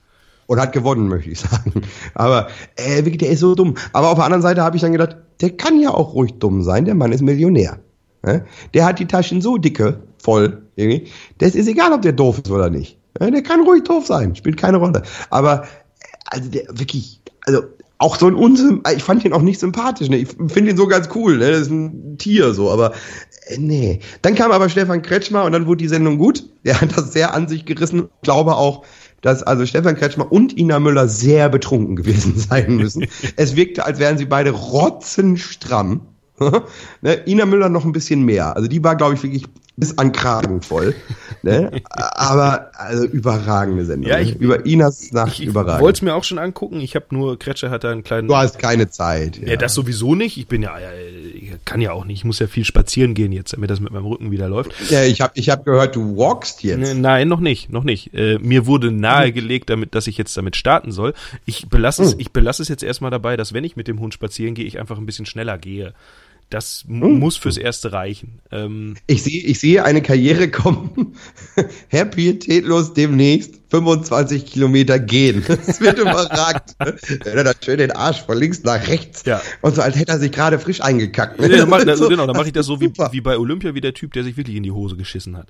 Und 0.53 0.61
hat 0.61 0.73
gewonnen, 0.73 1.09
möchte 1.09 1.31
ich 1.31 1.41
sagen. 1.41 1.73
Aber 2.15 2.49
äh, 2.77 2.97
wirklich, 2.99 3.17
der 3.17 3.31
ist 3.31 3.41
so 3.41 3.55
dumm. 3.55 3.75
Aber 3.95 4.11
auf 4.11 4.17
der 4.17 4.27
anderen 4.27 4.43
Seite 4.43 4.63
habe 4.63 4.77
ich 4.77 4.83
dann 4.83 4.93
gedacht, 4.93 5.17
der 5.41 5.57
kann 5.57 5.81
ja 5.81 5.91
auch 5.91 6.13
ruhig 6.13 6.35
dumm 6.35 6.63
sein. 6.63 6.85
Der 6.85 6.95
Mann 6.95 7.11
ist 7.11 7.23
Millionär. 7.23 7.79
Der 8.75 8.85
hat 8.85 8.99
die 8.99 9.07
Taschen 9.07 9.41
so 9.41 9.57
dicke, 9.57 10.03
voll, 10.19 10.63
irgendwie. 10.77 11.09
Das 11.39 11.55
ist 11.55 11.69
egal, 11.69 11.93
ob 11.93 12.03
der 12.03 12.13
doof 12.13 12.43
ist 12.45 12.51
oder 12.51 12.69
nicht. 12.69 12.99
Der 13.19 13.43
kann 13.43 13.63
ruhig 13.63 13.85
doof 13.85 14.07
sein, 14.07 14.37
spielt 14.37 14.59
keine 14.59 14.77
Rolle. 14.77 15.03
Aber 15.31 15.63
äh, 15.63 15.67
also 16.27 16.51
der 16.51 16.65
wirklich, 16.69 17.23
also 17.47 17.63
auch 17.97 18.19
so 18.19 18.27
ein 18.27 18.35
Unsym, 18.35 18.83
ich 18.95 19.03
fand 19.03 19.25
ihn 19.25 19.33
auch 19.33 19.43
nicht 19.43 19.59
sympathisch. 19.59 20.11
Ne? 20.11 20.19
Ich 20.19 20.29
finde 20.29 20.73
ihn 20.73 20.77
so 20.77 20.87
ganz 20.87 21.09
cool. 21.15 21.39
Ne? 21.39 21.51
Das 21.51 21.63
ist 21.63 21.71
ein 21.71 22.19
Tier 22.19 22.53
so, 22.53 22.71
aber 22.71 22.93
äh, 23.47 23.57
nee. 23.59 24.01
Dann 24.21 24.35
kam 24.35 24.53
aber 24.53 24.69
Stefan 24.69 25.01
Kretschmer 25.01 25.45
und 25.45 25.53
dann 25.53 25.67
wurde 25.67 25.79
die 25.79 25.89
Sendung 25.89 26.19
gut. 26.19 26.45
Der 26.65 26.79
hat 26.81 26.97
das 26.97 27.13
sehr 27.15 27.33
an 27.33 27.49
sich 27.49 27.65
gerissen. 27.65 28.11
Ich 28.17 28.23
glaube 28.23 28.55
auch, 28.57 28.85
dass 29.23 29.43
also 29.43 29.65
Stefan 29.65 29.97
Kretschmer 29.97 30.31
und 30.31 30.59
Ina 30.59 30.79
Müller 30.79 31.09
sehr 31.09 31.49
betrunken 31.49 31.97
gewesen 31.97 32.37
sein 32.51 32.77
müssen. 32.77 33.07
es 33.37 33.57
wirkte, 33.57 33.87
als 33.87 33.99
wären 33.99 34.19
sie 34.19 34.27
beide 34.27 34.51
rotzenstramm. 34.51 36.03
ne? 37.01 37.15
Ina 37.27 37.47
Müller 37.47 37.71
noch 37.71 37.85
ein 37.85 37.93
bisschen 37.93 38.23
mehr. 38.25 38.55
Also 38.57 38.69
die 38.69 38.85
war, 38.85 38.97
glaube 38.97 39.15
ich, 39.15 39.23
wirklich 39.23 39.45
bis 39.77 39.97
an 39.99 40.13
Kragen 40.13 40.61
voll. 40.63 40.95
ne? 41.43 41.71
Aber 41.91 42.71
also 42.75 43.05
überragende 43.05 43.85
Sendung. 43.87 44.11
Ja, 44.11 44.17
ne? 44.19 44.23
ich- 44.25 44.37
Über 44.37 44.67
Inas 44.67 45.13
Nacht 45.13 45.39
Ich 45.41 45.47
überragend. 45.47 45.81
wollte 45.83 45.97
es 45.99 46.03
mir 46.03 46.15
auch 46.15 46.25
schon 46.25 46.39
angucken. 46.39 46.81
Ich 46.81 46.95
habe 46.95 47.07
nur, 47.11 47.39
Kretsche 47.39 47.71
hat 47.71 47.83
da 47.85 47.91
einen 47.91 48.03
kleinen. 48.05 48.29
Du 48.29 48.37
hast 48.37 48.59
keine 48.59 48.91
Zeit. 48.91 49.39
Ja, 49.39 49.57
das 49.57 49.75
sowieso 49.75 50.15
nicht. 50.15 50.37
Ich 50.37 50.47
bin 50.47 50.63
ja, 50.63 50.79
ja, 50.79 50.89
ich 51.35 51.53
kann 51.65 51.81
ja 51.81 51.93
auch 51.93 52.05
nicht. 52.05 52.19
Ich 52.19 52.25
muss 52.25 52.39
ja 52.39 52.47
viel 52.49 52.65
spazieren 52.65 53.15
gehen 53.15 53.33
jetzt, 53.33 53.55
damit 53.55 53.71
das 53.71 53.81
mit 53.81 53.93
meinem 53.93 54.07
Rücken 54.07 54.31
wieder 54.31 54.49
läuft. 54.49 54.73
Ja, 54.91 55.03
ich 55.05 55.21
habe 55.21 55.33
ich 55.37 55.49
hab 55.49 55.65
gehört, 55.65 55.97
du 55.97 56.17
walkst 56.17 56.63
jetzt. 56.63 56.79
Ne, 56.79 56.95
Nein, 56.95 57.29
noch 57.29 57.41
nicht, 57.41 57.73
noch 57.73 57.85
nicht. 57.85 58.13
Äh, 58.15 58.39
mir 58.41 58.67
wurde 58.67 58.91
nahegelegt, 58.93 59.71
damit, 59.71 59.95
dass 59.95 60.07
ich 60.07 60.19
jetzt 60.19 60.37
damit 60.37 60.57
starten 60.57 60.93
soll. 60.93 61.15
Ich 61.47 61.69
belasse 61.69 62.03
es, 62.03 62.13
Hm. 62.13 62.21
ich 62.21 62.31
belasse 62.33 62.63
es 62.63 62.69
jetzt 62.69 62.83
erstmal 62.83 63.11
dabei, 63.11 63.37
dass 63.39 63.53
wenn 63.55 63.65
ich 63.65 63.75
mit 63.77 63.89
dem 63.89 64.01
Hund 64.01 64.13
spazieren 64.15 64.55
gehe, 64.55 64.67
ich 64.67 64.79
einfach 64.79 64.99
ein 64.99 65.07
bisschen 65.07 65.27
schneller 65.27 65.57
gehe. 65.59 65.95
Das 66.53 66.85
Hm. 66.87 67.19
muss 67.19 67.37
fürs 67.37 67.57
Erste 67.57 67.93
reichen. 67.93 68.41
Ähm, 68.51 68.95
Ich 69.07 69.23
sehe, 69.23 69.43
ich 69.43 69.59
sehe 69.59 69.85
eine 69.85 70.03
Karriere 70.03 70.49
kommen. 70.51 71.15
Herr 71.89 72.05
Pietätlos 72.05 72.93
demnächst 72.93 73.55
25 73.71 74.45
Kilometer 74.45 74.99
gehen. 74.99 75.43
Das 75.49 75.81
wird 75.81 75.99
überragt. 75.99 76.75
Wenn 76.79 76.99
er 77.39 77.45
dann 77.45 77.55
schön 77.65 77.79
den 77.79 77.91
Arsch 77.91 78.21
von 78.23 78.37
links 78.37 78.63
nach 78.65 78.87
rechts. 78.87 79.23
Ja. 79.25 79.41
Und 79.63 79.75
so, 79.77 79.81
als 79.83 79.97
hätte 79.97 80.13
er 80.13 80.19
sich 80.19 80.31
gerade 80.33 80.59
frisch 80.59 80.83
eingekackt. 80.83 81.41
ne? 81.41 81.49
nee, 81.49 81.57
dann 81.57 81.71
mach, 81.71 81.79
also 81.87 82.05
so- 82.05 82.09
genau, 82.11 82.27
dann 82.27 82.37
mache 82.37 82.49
ich 82.49 82.53
das 82.53 82.67
so 82.67 82.81
wie, 82.81 82.93
wie 83.13 83.21
bei 83.23 83.39
Olympia, 83.39 83.75
wie 83.75 83.81
der 83.81 83.95
Typ, 83.95 84.13
der 84.13 84.23
sich 84.25 84.37
wirklich 84.37 84.57
in 84.57 84.63
die 84.63 84.73
Hose 84.73 84.97
geschissen 84.97 85.37
hat. 85.39 85.49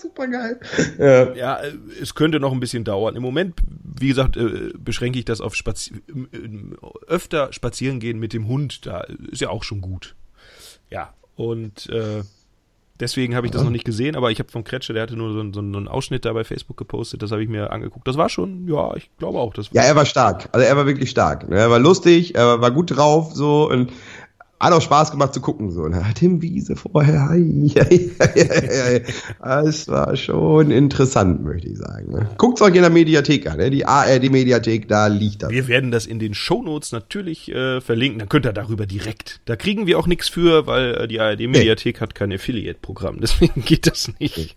Super 0.00 0.26
geil. 0.28 0.60
Ja. 0.98 1.34
Ja, 1.34 1.56
äh, 1.60 1.72
es 2.00 2.14
könnte 2.14 2.40
noch 2.40 2.52
ein 2.52 2.60
bisschen 2.60 2.84
dauern. 2.84 3.16
Im 3.16 3.22
Moment, 3.22 3.54
wie 3.98 4.08
gesagt, 4.08 4.36
äh, 4.36 4.70
beschränke 4.78 5.18
ich 5.18 5.24
das 5.24 5.40
auf 5.40 5.54
Spazi 5.54 5.94
äh, 6.08 6.38
öfter 7.06 7.52
spazieren 7.52 8.00
gehen 8.00 8.18
mit 8.18 8.32
dem 8.32 8.48
Hund. 8.48 8.86
Da 8.86 9.00
ist 9.30 9.40
ja 9.40 9.50
auch 9.50 9.62
schon 9.64 9.80
gut. 9.80 10.14
Ja, 10.90 11.12
und 11.36 11.88
äh, 11.90 12.22
deswegen 13.00 13.34
habe 13.34 13.46
ich 13.46 13.52
das 13.52 13.62
noch 13.62 13.70
nicht 13.70 13.84
gesehen, 13.84 14.16
aber 14.16 14.30
ich 14.30 14.38
habe 14.38 14.50
von 14.50 14.64
Kretsche, 14.64 14.92
der 14.94 15.02
hatte 15.02 15.16
nur 15.16 15.32
so, 15.32 15.40
einen- 15.40 15.52
so 15.52 15.60
einen 15.60 15.86
Ausschnitt 15.88 16.24
da 16.24 16.32
bei 16.32 16.44
Facebook 16.44 16.76
gepostet, 16.78 17.20
das 17.22 17.30
habe 17.32 17.42
ich 17.42 17.48
mir 17.48 17.70
angeguckt. 17.72 18.08
Das 18.08 18.16
war 18.16 18.28
schon, 18.30 18.66
ja, 18.68 18.94
ich 18.96 19.10
glaube 19.18 19.38
auch. 19.38 19.52
Das 19.52 19.68
Ja, 19.72 19.82
er 19.82 19.96
war 19.96 20.06
stark. 20.06 20.48
Also 20.52 20.66
er 20.66 20.76
war 20.76 20.86
wirklich 20.86 21.10
stark. 21.10 21.48
ne? 21.48 21.56
Er 21.58 21.70
war 21.70 21.78
lustig, 21.78 22.34
er 22.36 22.60
war 22.60 22.70
gut 22.70 22.96
drauf, 22.96 23.32
so 23.34 23.68
und 23.70 23.92
hat 24.58 24.72
auch 24.72 24.80
Spaß 24.80 25.10
gemacht 25.10 25.34
zu 25.34 25.40
gucken. 25.40 25.70
So. 25.70 25.86
Ne? 25.88 26.02
Tim 26.14 26.40
Wiese 26.42 26.76
vorher. 26.76 27.28
Ei, 27.30 27.70
ei, 27.76 28.10
ei, 28.18 29.02
ei. 29.40 29.62
Es 29.66 29.88
war 29.88 30.16
schon 30.16 30.70
interessant, 30.70 31.42
möchte 31.44 31.68
ich 31.68 31.78
sagen. 31.78 32.12
Ne? 32.12 32.30
Guckt 32.38 32.60
euch 32.62 32.74
in 32.74 32.82
der 32.82 32.90
Mediathek 32.90 33.46
an. 33.50 33.58
Ne? 33.58 33.70
Die 33.70 33.84
ARD-Mediathek, 33.86 34.88
da 34.88 35.08
liegt 35.08 35.42
das. 35.42 35.50
Wir 35.50 35.68
werden 35.68 35.90
das 35.90 36.06
in 36.06 36.18
den 36.18 36.34
Shownotes 36.34 36.92
natürlich 36.92 37.50
äh, 37.52 37.80
verlinken. 37.80 38.18
Dann 38.18 38.28
könnt 38.28 38.46
ihr 38.46 38.52
darüber 38.52 38.86
direkt. 38.86 39.40
Da 39.44 39.56
kriegen 39.56 39.86
wir 39.86 39.98
auch 39.98 40.06
nichts 40.06 40.28
für, 40.28 40.66
weil 40.66 40.94
äh, 40.94 41.08
die 41.08 41.20
ARD-Mediathek 41.20 42.00
hat 42.00 42.14
kein 42.14 42.32
Affiliate-Programm. 42.32 43.18
Deswegen 43.20 43.62
geht 43.64 43.86
das 43.86 44.10
nicht. 44.18 44.56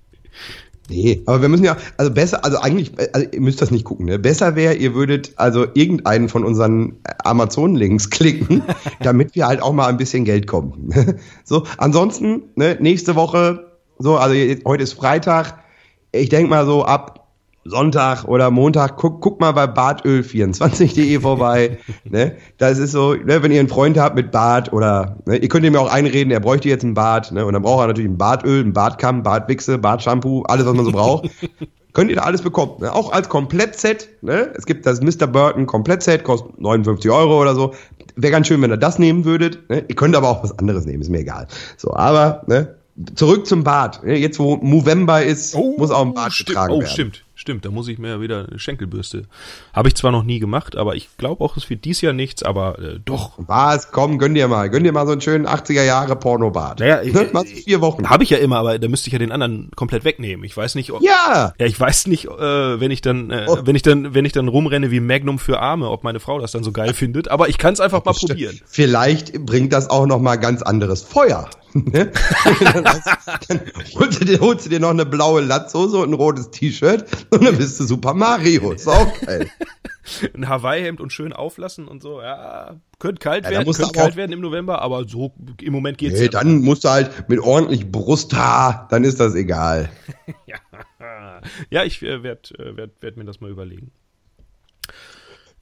Nee, 0.89 1.21
aber 1.27 1.41
wir 1.41 1.49
müssen 1.49 1.65
ja, 1.65 1.77
also 1.97 2.11
besser, 2.11 2.43
also 2.43 2.57
eigentlich, 2.57 2.91
also 3.13 3.27
ihr 3.31 3.41
müsst 3.41 3.61
das 3.61 3.69
nicht 3.69 3.85
gucken, 3.85 4.07
ne? 4.07 4.17
Besser 4.17 4.55
wäre, 4.55 4.73
ihr 4.73 4.95
würdet 4.95 5.33
also 5.35 5.67
irgendeinen 5.75 6.29
von 6.29 6.43
unseren 6.43 6.97
Amazon-Links 7.23 8.09
klicken, 8.09 8.63
damit 9.01 9.35
wir 9.35 9.47
halt 9.47 9.61
auch 9.61 9.73
mal 9.73 9.87
ein 9.87 9.97
bisschen 9.97 10.25
Geld 10.25 10.47
kommen. 10.47 10.91
so, 11.43 11.63
ansonsten, 11.77 12.43
ne, 12.55 12.77
nächste 12.79 13.15
Woche, 13.15 13.67
so, 13.99 14.17
also 14.17 14.33
heute 14.65 14.83
ist 14.83 14.93
Freitag, 14.93 15.59
ich 16.11 16.29
denke 16.29 16.49
mal 16.49 16.65
so 16.65 16.83
ab 16.83 17.18
Sonntag 17.69 18.25
oder 18.25 18.51
Montag, 18.51 18.97
guck, 18.97 19.21
guck 19.21 19.39
mal 19.39 19.51
bei 19.51 19.65
bartöl24.de 19.65 21.19
vorbei. 21.21 21.77
ne? 22.03 22.35
Das 22.57 22.77
ist 22.77 22.91
so, 22.91 23.13
ne, 23.13 23.41
wenn 23.43 23.51
ihr 23.51 23.59
einen 23.59 23.69
Freund 23.69 23.97
habt 23.97 24.15
mit 24.15 24.31
Bart 24.31 24.73
oder 24.73 25.17
ne, 25.25 25.37
ihr 25.37 25.47
könnt 25.49 25.65
ihm 25.65 25.73
ja 25.73 25.79
auch 25.79 25.91
einreden, 25.91 26.31
er 26.31 26.39
bräuchte 26.39 26.69
jetzt 26.69 26.83
ein 26.83 26.93
Bart, 26.93 27.31
ne? 27.31 27.45
Und 27.45 27.53
dann 27.53 27.61
braucht 27.61 27.83
er 27.83 27.87
natürlich 27.87 28.09
ein 28.09 28.17
Bartöl, 28.17 28.63
ein 28.63 28.73
Bartkamm, 28.73 29.23
Bartwichse, 29.23 29.77
Bartshampoo, 29.77 30.43
alles, 30.43 30.65
was 30.65 30.73
man 30.75 30.85
so 30.85 30.91
braucht. 30.91 31.29
Könnt 31.93 32.11
ihr 32.11 32.17
da 32.17 32.21
alles 32.23 32.43
bekommen. 32.43 32.73
Ne? 32.81 32.93
Auch 32.93 33.11
als 33.11 33.29
Komplettset. 33.29 34.09
Ne? 34.21 34.51
Es 34.55 34.65
gibt 34.67 34.85
das 34.85 35.01
Mr. 35.01 35.25
Burton 35.25 35.65
Komplettset, 35.65 36.23
kostet 36.23 36.59
59 36.61 37.09
Euro 37.09 37.41
oder 37.41 37.55
so. 37.55 37.73
Wäre 38.15 38.31
ganz 38.31 38.45
schön, 38.47 38.61
wenn 38.61 38.69
ihr 38.71 38.77
das 38.77 38.99
nehmen 38.99 39.25
würdet. 39.25 39.67
Ne? 39.69 39.83
Ihr 39.87 39.95
könnt 39.95 40.15
aber 40.15 40.29
auch 40.29 40.43
was 40.43 40.57
anderes 40.59 40.85
nehmen, 40.85 41.01
ist 41.01 41.09
mir 41.09 41.19
egal. 41.19 41.47
So, 41.77 41.93
aber 41.93 42.43
ne? 42.47 42.75
Zurück 43.15 43.47
zum 43.47 43.63
Bart. 43.63 44.01
Jetzt, 44.05 44.39
wo 44.39 44.57
Movember 44.57 45.23
ist, 45.23 45.55
muss 45.55 45.89
auch 45.89 46.05
ein 46.05 46.13
Bart 46.13 46.33
stimmt. 46.33 46.49
getragen 46.49 46.73
Oh, 46.73 46.79
werden. 46.79 46.91
stimmt, 46.91 47.23
stimmt. 47.39 47.65
Da 47.65 47.69
muss 47.71 47.87
ich 47.87 47.97
mir 47.97 48.21
wieder 48.21 48.47
eine 48.49 48.59
Schenkelbürste. 48.59 49.23
Habe 49.73 49.87
ich 49.87 49.95
zwar 49.95 50.11
noch 50.11 50.23
nie 50.23 50.39
gemacht, 50.39 50.75
aber 50.75 50.95
ich 50.95 51.09
glaube 51.17 51.43
auch, 51.43 51.57
es 51.57 51.69
wird 51.69 51.85
dies 51.85 52.01
Jahr 52.01 52.13
nichts, 52.13 52.43
aber 52.43 52.77
äh, 52.79 52.99
doch. 53.03 53.33
Was? 53.37 53.91
Komm, 53.91 54.17
gönn 54.19 54.33
dir 54.33 54.47
mal. 54.47 54.69
Gönn 54.69 54.83
dir 54.83 54.91
mal 54.91 55.05
so 55.05 55.13
einen 55.13 55.21
schönen 55.21 55.47
80er 55.47 55.83
Jahre 55.83 56.15
Pornobart. 56.15 56.79
Naja, 56.79 57.01
Ne? 57.03 57.29
Mal 57.33 57.45
so 57.47 57.55
vier 57.55 57.81
Wochen. 57.81 58.09
Habe 58.09 58.23
ich 58.23 58.29
ja 58.29 58.37
immer, 58.37 58.57
aber 58.57 58.77
da 58.77 58.87
müsste 58.87 59.07
ich 59.07 59.13
ja 59.13 59.19
den 59.19 59.31
anderen 59.31 59.71
komplett 59.75 60.03
wegnehmen. 60.03 60.43
Ich 60.45 60.55
weiß 60.55 60.75
nicht, 60.75 60.91
ob, 60.91 61.01
Ja! 61.01 61.53
ja, 61.57 61.65
ich 61.65 61.79
weiß 61.79 62.07
nicht, 62.07 62.25
äh, 62.25 62.79
wenn 62.79 62.91
ich 62.91 63.01
dann, 63.01 63.31
äh, 63.31 63.45
Oh. 63.47 63.57
wenn 63.63 63.75
ich 63.75 63.81
dann, 63.81 64.13
wenn 64.13 64.25
ich 64.25 64.33
dann 64.33 64.47
rumrenne 64.47 64.91
wie 64.91 64.99
Magnum 64.99 65.39
für 65.39 65.59
Arme, 65.59 65.89
ob 65.89 66.03
meine 66.03 66.19
Frau 66.19 66.39
das 66.39 66.51
dann 66.51 66.63
so 66.63 66.71
geil 66.71 66.93
findet. 66.93 67.29
Aber 67.29 67.49
ich 67.49 67.57
kann 67.57 67.73
es 67.73 67.79
einfach 67.79 68.03
mal 68.05 68.13
probieren. 68.13 68.59
Vielleicht 68.65 69.45
bringt 69.45 69.71
das 69.73 69.89
auch 69.89 70.05
noch 70.05 70.19
mal 70.19 70.35
ganz 70.35 70.61
anderes 70.61 71.01
Feuer. 71.03 71.49
Ne? 71.71 72.11
dann 73.47 73.61
holst 73.95 74.21
du, 74.21 74.25
dir, 74.25 74.39
holst 74.39 74.65
du 74.65 74.69
dir 74.71 74.79
noch 74.79 74.89
eine 74.89 75.05
blaue 75.05 75.41
Latzhose 75.41 75.97
und 75.97 76.09
ein 76.09 76.13
rotes 76.15 76.49
T-Shirt 76.49 77.05
und 77.39 77.43
dann 77.43 77.57
bist 77.57 77.79
du 77.79 77.83
Super 77.85 78.13
Mario. 78.13 78.71
Ist 78.71 78.87
auch 78.87 79.19
geil. 79.21 79.49
Ein 80.33 80.49
Hawaii-Hemd 80.49 81.01
und 81.01 81.13
schön 81.13 81.33
auflassen 81.33 81.87
und 81.87 82.01
so. 82.01 82.21
Ja, 82.21 82.77
könnte 82.97 83.19
kalt 83.19 83.45
Ja, 83.45 83.51
werden, 83.51 83.71
könnte 83.71 83.91
kalt 83.91 84.15
werden 84.15 84.31
im 84.31 84.41
November, 84.41 84.81
aber 84.81 85.07
so 85.07 85.33
im 85.61 85.71
Moment 85.71 85.97
geht's 85.99 86.17
Nee, 86.17 86.25
ja. 86.25 86.31
dann 86.31 86.61
musst 86.61 86.83
du 86.83 86.89
halt 86.89 87.29
mit 87.29 87.39
ordentlich 87.39 87.91
Brusthaar, 87.91 88.87
dann 88.89 89.03
ist 89.03 89.19
das 89.19 89.35
egal. 89.35 89.89
Ja, 91.69 91.83
ich 91.83 92.01
äh, 92.01 92.21
werde 92.21 92.53
äh, 92.57 92.75
werd, 92.75 93.01
werd 93.01 93.15
mir 93.17 93.23
das 93.23 93.39
mal 93.39 93.49
überlegen. 93.49 93.91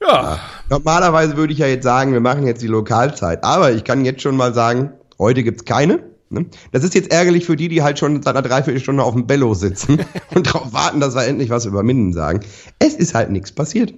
Ja, 0.02 0.40
Normalerweise 0.70 1.38
würde 1.38 1.54
ich 1.54 1.60
ja 1.60 1.68
jetzt 1.68 1.84
sagen, 1.84 2.14
wir 2.14 2.20
machen 2.20 2.46
jetzt 2.46 2.62
die 2.62 2.68
Lokalzeit. 2.68 3.44
Aber 3.44 3.72
ich 3.72 3.84
kann 3.84 4.06
jetzt 4.06 4.22
schon 4.22 4.36
mal 4.36 4.54
sagen, 4.54 4.94
heute 5.20 5.44
gibt's 5.44 5.66
keine. 5.66 6.04
Ne? 6.30 6.46
Das 6.72 6.84
ist 6.84 6.94
jetzt 6.94 7.12
ärgerlich 7.12 7.46
für 7.46 7.56
die, 7.56 7.68
die 7.70 7.84
halt 7.84 8.00
schon 8.00 8.22
seit 8.22 8.36
einer 8.36 8.48
Dreiviertelstunde 8.48 9.04
auf 9.04 9.14
dem 9.14 9.28
Bello 9.28 9.54
sitzen 9.54 10.00
und 10.36 10.48
darauf 10.48 10.74
warten, 10.74 11.00
dass 11.00 11.16
wir 11.16 11.26
endlich 11.26 11.50
was 11.50 11.66
über 11.66 11.84
Minden 11.84 12.14
sagen. 12.14 12.42
Es 12.80 12.96
ist 12.96 13.14
halt 13.14 13.32
nichts 13.32 13.52
passiert. 13.52 13.94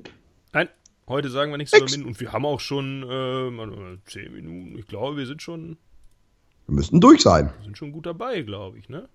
nein, 0.54 0.70
heute 1.08 1.30
sagen 1.30 1.52
wir 1.52 1.58
nichts 1.58 1.76
über 1.76 1.90
Minden 1.90 2.06
und 2.06 2.20
wir 2.20 2.32
haben 2.32 2.46
auch 2.46 2.60
schon 2.60 3.04
äh, 3.04 3.50
mal, 3.50 3.98
zehn 4.06 4.34
Minuten. 4.34 4.78
Ich 4.78 4.88
glaube, 4.88 5.18
wir 5.18 5.26
sind 5.26 5.42
schon, 5.42 5.78
Wir 6.68 6.76
müssten 6.76 7.02
durch 7.02 7.22
sein. 7.22 7.52
sind 7.64 7.78
schon 7.78 7.92
gut 7.92 8.06
dabei, 8.06 8.42
glaube 8.42 8.78
ich, 8.78 8.90
ne? 8.90 9.10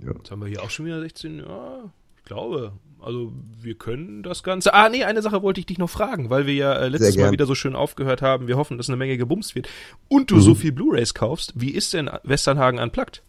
Ja. 0.00 0.12
Jetzt 0.12 0.30
haben 0.30 0.42
wir 0.42 0.48
hier 0.48 0.62
auch 0.62 0.70
schon 0.70 0.84
wieder 0.86 1.00
16, 1.00 1.38
ja, 1.38 1.90
ich 2.16 2.24
glaube. 2.24 2.72
Also 3.00 3.32
wir 3.60 3.74
können 3.76 4.22
das 4.22 4.42
Ganze. 4.42 4.74
Ah, 4.74 4.88
nee, 4.88 5.04
eine 5.04 5.22
Sache 5.22 5.42
wollte 5.42 5.60
ich 5.60 5.66
dich 5.66 5.78
noch 5.78 5.88
fragen, 5.90 6.30
weil 6.30 6.46
wir 6.46 6.54
ja 6.54 6.72
äh, 6.74 6.88
letztes 6.88 7.16
Mal 7.16 7.30
wieder 7.32 7.46
so 7.46 7.54
schön 7.54 7.76
aufgehört 7.76 8.22
haben. 8.22 8.48
Wir 8.48 8.56
hoffen, 8.56 8.76
dass 8.76 8.88
eine 8.88 8.96
Menge 8.96 9.16
gebumst 9.16 9.54
wird. 9.54 9.68
Und 10.08 10.30
du 10.30 10.36
Mhm. 10.36 10.40
so 10.40 10.54
viel 10.54 10.72
Blu-Rays 10.72 11.14
kaufst. 11.14 11.52
Wie 11.54 11.70
ist 11.70 11.94
denn 11.94 12.10
Westernhagen 12.24 12.80
unplugged? 12.80 13.22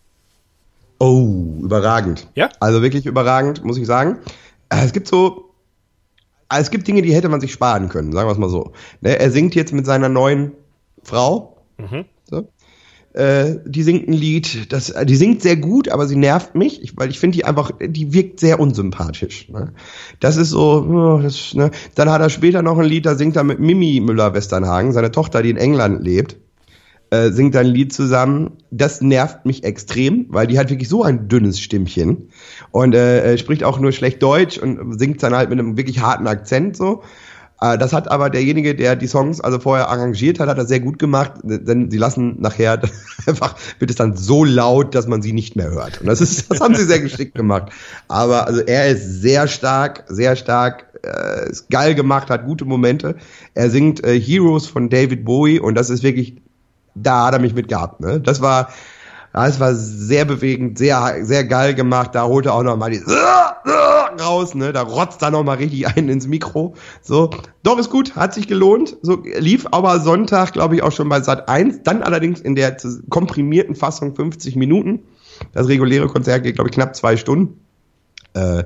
Oh, 0.99 1.59
überragend. 1.63 2.27
Ja? 2.35 2.49
Also 2.59 2.81
wirklich 2.81 3.05
überragend, 3.05 3.63
muss 3.63 3.77
ich 3.77 3.85
sagen. 3.85 4.19
Äh, 4.69 4.83
Es 4.85 4.91
gibt 4.91 5.07
so, 5.07 5.53
äh, 6.51 6.59
es 6.59 6.71
gibt 6.71 6.87
Dinge, 6.87 7.01
die 7.01 7.13
hätte 7.13 7.29
man 7.29 7.39
sich 7.39 7.53
sparen 7.53 7.89
können, 7.89 8.11
sagen 8.11 8.27
wir 8.27 8.33
es 8.33 8.37
mal 8.37 8.49
so. 8.49 8.73
Ne, 9.01 9.17
Er 9.19 9.31
singt 9.31 9.55
jetzt 9.55 9.71
mit 9.71 9.85
seiner 9.85 10.09
neuen 10.09 10.53
Frau. 11.03 11.57
Mhm. 11.77 12.05
Äh, 13.13 13.55
die 13.65 13.81
singt 13.81 14.07
ein 14.07 14.13
Lied, 14.13 14.71
das, 14.71 14.91
äh, 14.91 15.05
die 15.05 15.15
singt 15.15 15.41
sehr 15.41 15.57
gut, 15.57 15.89
aber 15.89 16.07
sie 16.07 16.15
nervt 16.15 16.53
mich, 16.53 16.83
ich, 16.83 16.95
weil 16.95 17.09
ich 17.09 17.19
finde 17.19 17.37
die 17.37 17.45
einfach, 17.45 17.71
die 17.81 18.13
wirkt 18.13 18.39
sehr 18.39 18.59
unsympathisch. 18.59 19.49
Ne? 19.49 19.73
Das 20.19 20.37
ist 20.37 20.51
so, 20.51 20.85
oh, 20.87 21.19
das, 21.21 21.55
ne? 21.55 21.71
dann 21.95 22.09
hat 22.09 22.21
er 22.21 22.29
später 22.29 22.61
noch 22.61 22.77
ein 22.77 22.85
Lied, 22.85 23.07
da 23.07 23.15
singt 23.15 23.35
er 23.35 23.43
mit 23.43 23.59
Mimi 23.59 23.99
Müller-Westernhagen, 23.99 24.93
seine 24.93 25.11
Tochter, 25.11 25.41
die 25.41 25.49
in 25.49 25.57
England 25.57 26.03
lebt 26.03 26.37
äh, 27.11 27.31
singt 27.31 27.55
ein 27.55 27.65
Lied 27.65 27.93
zusammen. 27.93 28.57
Das 28.71 29.01
nervt 29.01 29.45
mich 29.45 29.63
extrem, 29.63 30.25
weil 30.29 30.47
die 30.47 30.59
hat 30.59 30.69
wirklich 30.69 30.89
so 30.89 31.03
ein 31.03 31.27
dünnes 31.27 31.59
Stimmchen 31.59 32.29
und 32.71 32.93
äh, 32.93 33.33
äh, 33.33 33.37
spricht 33.37 33.63
auch 33.63 33.79
nur 33.79 33.91
schlecht 33.91 34.21
Deutsch 34.21 34.57
und 34.57 34.99
singt 34.99 35.21
dann 35.23 35.35
halt 35.35 35.49
mit 35.49 35.59
einem 35.59 35.77
wirklich 35.77 35.99
harten 35.99 36.27
Akzent 36.27 36.77
so. 36.77 37.03
Äh, 37.61 37.77
das 37.77 37.93
hat 37.93 38.09
aber 38.09 38.29
derjenige, 38.29 38.75
der 38.75 38.95
die 38.95 39.07
Songs 39.07 39.41
also 39.41 39.59
vorher 39.59 39.89
arrangiert 39.89 40.39
hat, 40.39 40.49
hat 40.49 40.57
das 40.57 40.67
sehr 40.67 40.79
gut 40.79 40.99
gemacht, 40.99 41.33
denn 41.43 41.91
sie 41.91 41.97
lassen 41.97 42.37
nachher 42.39 42.81
einfach, 43.25 43.55
wird 43.79 43.91
es 43.91 43.97
dann 43.97 44.15
so 44.15 44.43
laut, 44.43 44.95
dass 44.95 45.07
man 45.07 45.21
sie 45.21 45.33
nicht 45.33 45.55
mehr 45.55 45.69
hört. 45.69 46.01
Und 46.01 46.07
das 46.07 46.21
ist, 46.21 46.49
das 46.51 46.61
haben 46.61 46.75
sie 46.75 46.85
sehr 46.85 46.99
geschickt 46.99 47.35
gemacht. 47.35 47.71
Aber 48.07 48.47
also 48.47 48.61
er 48.61 48.87
ist 48.87 49.21
sehr 49.21 49.47
stark, 49.47 50.05
sehr 50.07 50.35
stark, 50.35 50.85
äh, 51.03 51.49
ist 51.49 51.69
geil 51.69 51.95
gemacht, 51.95 52.29
hat 52.29 52.45
gute 52.45 52.65
Momente. 52.65 53.15
Er 53.53 53.69
singt 53.69 54.03
äh, 54.03 54.19
Heroes 54.19 54.67
von 54.67 54.89
David 54.89 55.25
Bowie 55.25 55.59
und 55.59 55.75
das 55.75 55.89
ist 55.89 56.03
wirklich 56.03 56.41
da 56.95 57.27
hat 57.27 57.33
er 57.33 57.39
mich 57.39 57.53
mit 57.53 57.67
gehabt. 57.67 57.99
Ne? 57.99 58.19
Das 58.19 58.41
war, 58.41 58.69
das 59.33 59.59
war 59.59 59.75
sehr 59.75 60.25
bewegend, 60.25 60.77
sehr, 60.77 61.19
sehr 61.23 61.43
geil 61.43 61.75
gemacht. 61.75 62.15
Da 62.15 62.25
holt 62.25 62.45
er 62.45 62.53
auch 62.53 62.63
noch 62.63 62.77
mal 62.77 62.89
die 62.89 63.01
raus, 64.19 64.55
ne? 64.55 64.73
Da 64.73 64.81
rotzt 64.81 65.21
er 65.21 65.31
noch 65.31 65.43
mal 65.43 65.57
richtig 65.57 65.87
einen 65.87 66.09
ins 66.09 66.27
Mikro. 66.27 66.75
So, 67.01 67.29
doch 67.63 67.77
ist 67.77 67.89
gut, 67.89 68.15
hat 68.15 68.33
sich 68.33 68.47
gelohnt. 68.47 68.97
So 69.01 69.21
lief 69.23 69.67
aber 69.71 69.99
Sonntag, 69.99 70.53
glaube 70.53 70.75
ich, 70.75 70.83
auch 70.83 70.91
schon 70.91 71.09
bei 71.09 71.21
Sat 71.21 71.47
1. 71.47 71.83
Dann 71.83 72.03
allerdings 72.03 72.41
in 72.41 72.55
der 72.55 72.77
komprimierten 73.09 73.75
Fassung 73.75 74.15
50 74.15 74.55
Minuten. 74.55 75.03
Das 75.53 75.67
reguläre 75.67 76.07
Konzert 76.07 76.43
geht, 76.43 76.55
glaube 76.55 76.69
ich, 76.69 76.75
knapp 76.75 76.95
zwei 76.95 77.15
Stunden. 77.15 77.59
Äh, 78.33 78.63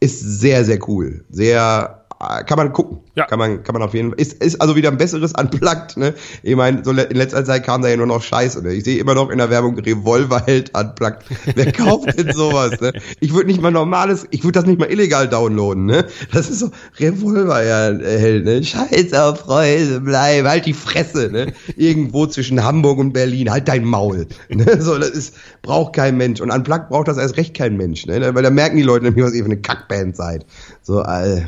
ist 0.00 0.20
sehr, 0.20 0.64
sehr 0.64 0.78
cool. 0.88 1.24
Sehr, 1.28 2.04
kann 2.18 2.56
man 2.56 2.72
gucken. 2.72 2.98
Ja. 3.14 3.26
Kann 3.26 3.38
man, 3.38 3.62
kann 3.62 3.74
man 3.74 3.82
auf 3.82 3.94
jeden 3.94 4.10
Fall. 4.10 4.20
Ist, 4.20 4.42
ist 4.42 4.60
also 4.60 4.74
wieder 4.74 4.90
ein 4.90 4.96
besseres 4.96 5.32
Unplugged, 5.38 5.96
ne? 5.96 6.14
Ich 6.42 6.56
meine, 6.56 6.84
so 6.84 6.90
in 6.90 7.16
letzter 7.16 7.44
Zeit 7.44 7.64
kam 7.64 7.82
da 7.82 7.88
ja 7.88 7.96
nur 7.96 8.06
noch 8.06 8.22
Scheiße, 8.22 8.62
ne? 8.62 8.72
Ich 8.72 8.84
sehe 8.84 8.98
immer 8.98 9.14
noch 9.14 9.30
in 9.30 9.38
der 9.38 9.50
Werbung 9.50 9.78
Revolverheld 9.78 10.76
Unplugged. 10.76 11.24
Wer 11.54 11.72
kauft 11.72 12.18
denn 12.18 12.32
sowas, 12.32 12.80
ne? 12.80 12.92
Ich 13.20 13.32
würde 13.32 13.46
nicht 13.46 13.60
mal 13.60 13.70
normales, 13.70 14.26
ich 14.30 14.42
würde 14.42 14.58
das 14.58 14.66
nicht 14.66 14.80
mal 14.80 14.90
illegal 14.90 15.28
downloaden, 15.28 15.86
ne? 15.86 16.06
Das 16.32 16.50
ist 16.50 16.58
so 16.58 16.70
Revolverheld, 16.98 18.44
ne? 18.44 18.64
Scheiß 18.64 19.12
auf 19.14 19.40
Freude, 19.40 20.00
bleib, 20.00 20.44
halt 20.44 20.66
die 20.66 20.74
Fresse, 20.74 21.30
ne? 21.30 21.52
Irgendwo 21.76 22.26
zwischen 22.26 22.64
Hamburg 22.64 22.98
und 22.98 23.12
Berlin, 23.12 23.50
halt 23.50 23.68
dein 23.68 23.84
Maul, 23.84 24.26
ne? 24.48 24.82
So, 24.82 24.98
das 24.98 25.10
ist, 25.10 25.34
braucht 25.62 25.94
kein 25.94 26.16
Mensch. 26.16 26.40
Und 26.40 26.50
Unplugged 26.50 26.88
braucht 26.88 27.06
das 27.06 27.16
erst 27.16 27.36
recht 27.36 27.54
kein 27.54 27.76
Mensch, 27.76 28.06
ne? 28.06 28.34
Weil 28.34 28.42
da 28.42 28.50
merken 28.50 28.76
die 28.76 28.82
Leute 28.82 29.04
nämlich, 29.04 29.24
was 29.24 29.34
ihr 29.34 29.44
für 29.44 29.50
eine 29.50 29.60
Kackband 29.60 30.16
seid. 30.16 30.44
So, 30.82 31.02
äh, 31.02 31.42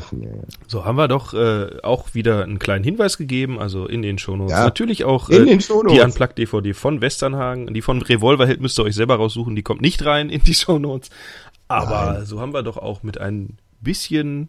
So 0.71 0.85
haben 0.85 0.97
wir 0.97 1.09
doch 1.09 1.33
äh, 1.33 1.81
auch 1.83 2.13
wieder 2.13 2.43
einen 2.43 2.57
kleinen 2.57 2.85
Hinweis 2.85 3.17
gegeben, 3.17 3.59
also 3.59 3.87
in 3.87 4.01
den 4.01 4.17
Shownotes. 4.17 4.53
Ja. 4.53 4.63
Natürlich 4.63 5.03
auch 5.03 5.27
In 5.27 5.45
äh, 5.49 5.57
die 5.57 5.99
Unplugged-DVD 5.99 6.73
von 6.73 7.01
Westernhagen. 7.01 7.73
Die 7.73 7.81
von 7.81 8.01
Revolverheld 8.01 8.61
müsst 8.61 8.79
ihr 8.79 8.85
euch 8.85 8.95
selber 8.95 9.15
raussuchen, 9.15 9.53
die 9.57 9.63
kommt 9.63 9.81
nicht 9.81 10.05
rein 10.05 10.29
in 10.29 10.41
die 10.43 10.53
Shownotes. 10.55 11.09
Aber 11.67 12.25
so 12.25 12.39
haben 12.39 12.53
wir 12.53 12.63
doch 12.63 12.77
auch 12.77 13.03
mit 13.03 13.17
ein 13.19 13.57
bisschen 13.81 14.47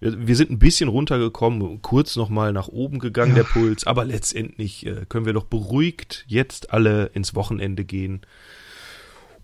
wir, 0.00 0.36
sind 0.36 0.50
ein 0.50 0.58
bisschen 0.58 0.88
runtergekommen, 0.88 1.82
kurz 1.82 2.16
nochmal 2.16 2.54
nach 2.54 2.68
oben 2.68 2.98
gegangen, 2.98 3.34
der 3.34 3.44
Puls, 3.44 3.86
aber 3.86 4.06
letztendlich 4.06 4.86
äh, 4.86 5.04
können 5.06 5.26
wir 5.26 5.34
doch 5.34 5.44
beruhigt 5.44 6.24
jetzt 6.28 6.72
alle 6.72 7.06
ins 7.12 7.34
Wochenende 7.34 7.84
gehen 7.84 8.22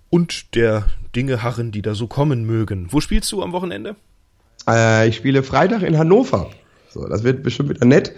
und 0.09 0.55
der 0.55 0.87
Dinge 1.15 1.43
harren, 1.43 1.71
die 1.71 1.83
da 1.83 1.95
so 1.95 2.07
kommen 2.07 2.45
mögen. 2.45 2.87
Wo 2.91 3.03
spielst 3.03 3.31
du 3.33 3.43
am 3.43 3.53
Wochenende? 3.53 3.97
Äh, 4.69 5.09
ich 5.09 5.17
spiele 5.17 5.43
Freitag 5.43 5.83
in 5.83 5.99
Hannover. 5.99 6.51
So, 6.91 7.07
das 7.07 7.25
wird 7.25 7.43
bestimmt 7.43 7.71
wieder 7.71 7.87
nett. 7.87 8.15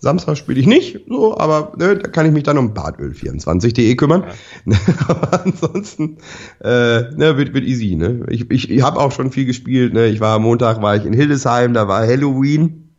Samstag 0.00 0.36
spiele 0.36 0.60
ich 0.60 0.66
nicht, 0.66 1.00
so, 1.08 1.36
aber 1.38 1.72
ne, 1.76 1.96
da 1.96 2.08
kann 2.08 2.24
ich 2.24 2.30
mich 2.30 2.44
dann 2.44 2.56
um 2.56 2.72
badöl24.de 2.72 3.96
kümmern. 3.96 4.24
aber 5.08 5.44
ansonsten 5.44 6.18
äh, 6.62 7.10
ne, 7.16 7.36
wird, 7.36 7.52
wird 7.52 7.64
easy. 7.64 7.96
Ne? 7.96 8.24
Ich, 8.28 8.48
ich, 8.50 8.70
ich 8.70 8.82
habe 8.82 9.00
auch 9.00 9.10
schon 9.10 9.32
viel 9.32 9.44
gespielt. 9.44 9.94
Ne? 9.94 10.06
Ich 10.06 10.20
war 10.20 10.38
Montag 10.38 10.80
war 10.82 10.94
ich 10.94 11.04
in 11.04 11.12
Hildesheim, 11.12 11.74
da 11.74 11.88
war 11.88 12.06
Halloween. 12.06 12.90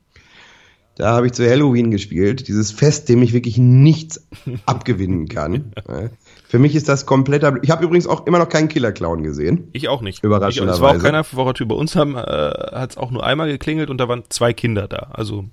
Da 0.96 1.14
habe 1.14 1.28
ich 1.28 1.32
zu 1.32 1.50
Halloween 1.50 1.92
gespielt. 1.92 2.50
Dieses 2.50 2.74
Fest, 2.74 3.08
dem 3.08 3.22
ich 3.22 3.32
wirklich 3.32 3.58
nichts 3.58 4.22
abgewinnen 4.66 5.30
kann. 5.30 5.72
Für 6.50 6.58
mich 6.58 6.74
ist 6.74 6.90
das 6.90 7.06
kompletter. 7.06 7.60
Ich 7.62 7.70
habe 7.70 7.86
übrigens 7.86 8.08
auch 8.08 8.26
immer 8.26 8.40
noch 8.40 8.50
keinen 8.50 8.70
Killer-Clown 8.70 9.22
gesehen. 9.22 9.68
Ich 9.72 9.88
auch 9.88 10.02
nicht. 10.02 10.24
Überraschenderweise. 10.24 10.72
Ich, 10.72 10.78
es 10.78 10.82
war 10.82 10.98
auch 10.98 11.04
keiner 11.04 11.24
vor 11.24 11.46
der 11.46 11.54
Tür. 11.54 11.68
Bei 11.68 11.76
uns 11.76 11.96
haben 11.96 12.16
äh, 12.16 12.18
hat 12.18 12.90
es 12.90 12.98
auch 12.98 13.12
nur 13.12 13.24
einmal 13.24 13.52
geklingelt 13.52 13.92
und 13.92 14.00
da 14.00 14.08
waren 14.08 14.24
zwei 14.30 14.52
Kinder 14.52 14.88
da. 14.88 15.12
Also 15.14 15.46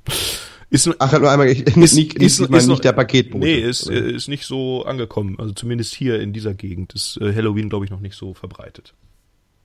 ist 0.70 0.90
Ach, 0.99 1.12
hat 1.12 1.20
nur 1.20 1.30
einmal 1.30 1.49
ich, 1.49 1.66
ist, 1.66 1.76
nicht, 1.94 2.14
ist, 2.14 2.49
mal 2.49 2.57
ist 2.57 2.66
nicht 2.68 2.82
der 2.82 2.92
Paketbote. 2.92 3.44
Nee, 3.44 3.59
ist, 3.59 3.90
äh, 3.90 4.11
ist 4.11 4.28
nicht 4.28 4.47
so 4.47 4.86
angekommen. 4.86 5.36
Also 5.38 5.53
zumindest 5.53 5.94
hier 5.94 6.18
in 6.18 6.32
dieser 6.32 6.55
Gegend 6.55 6.94
ist 6.94 7.18
äh, 7.20 7.34
Halloween, 7.34 7.68
glaube 7.68 7.84
ich, 7.84 7.90
noch 7.90 8.01
nicht 8.01 8.16
so 8.16 8.32
verbreitet. 8.32 8.94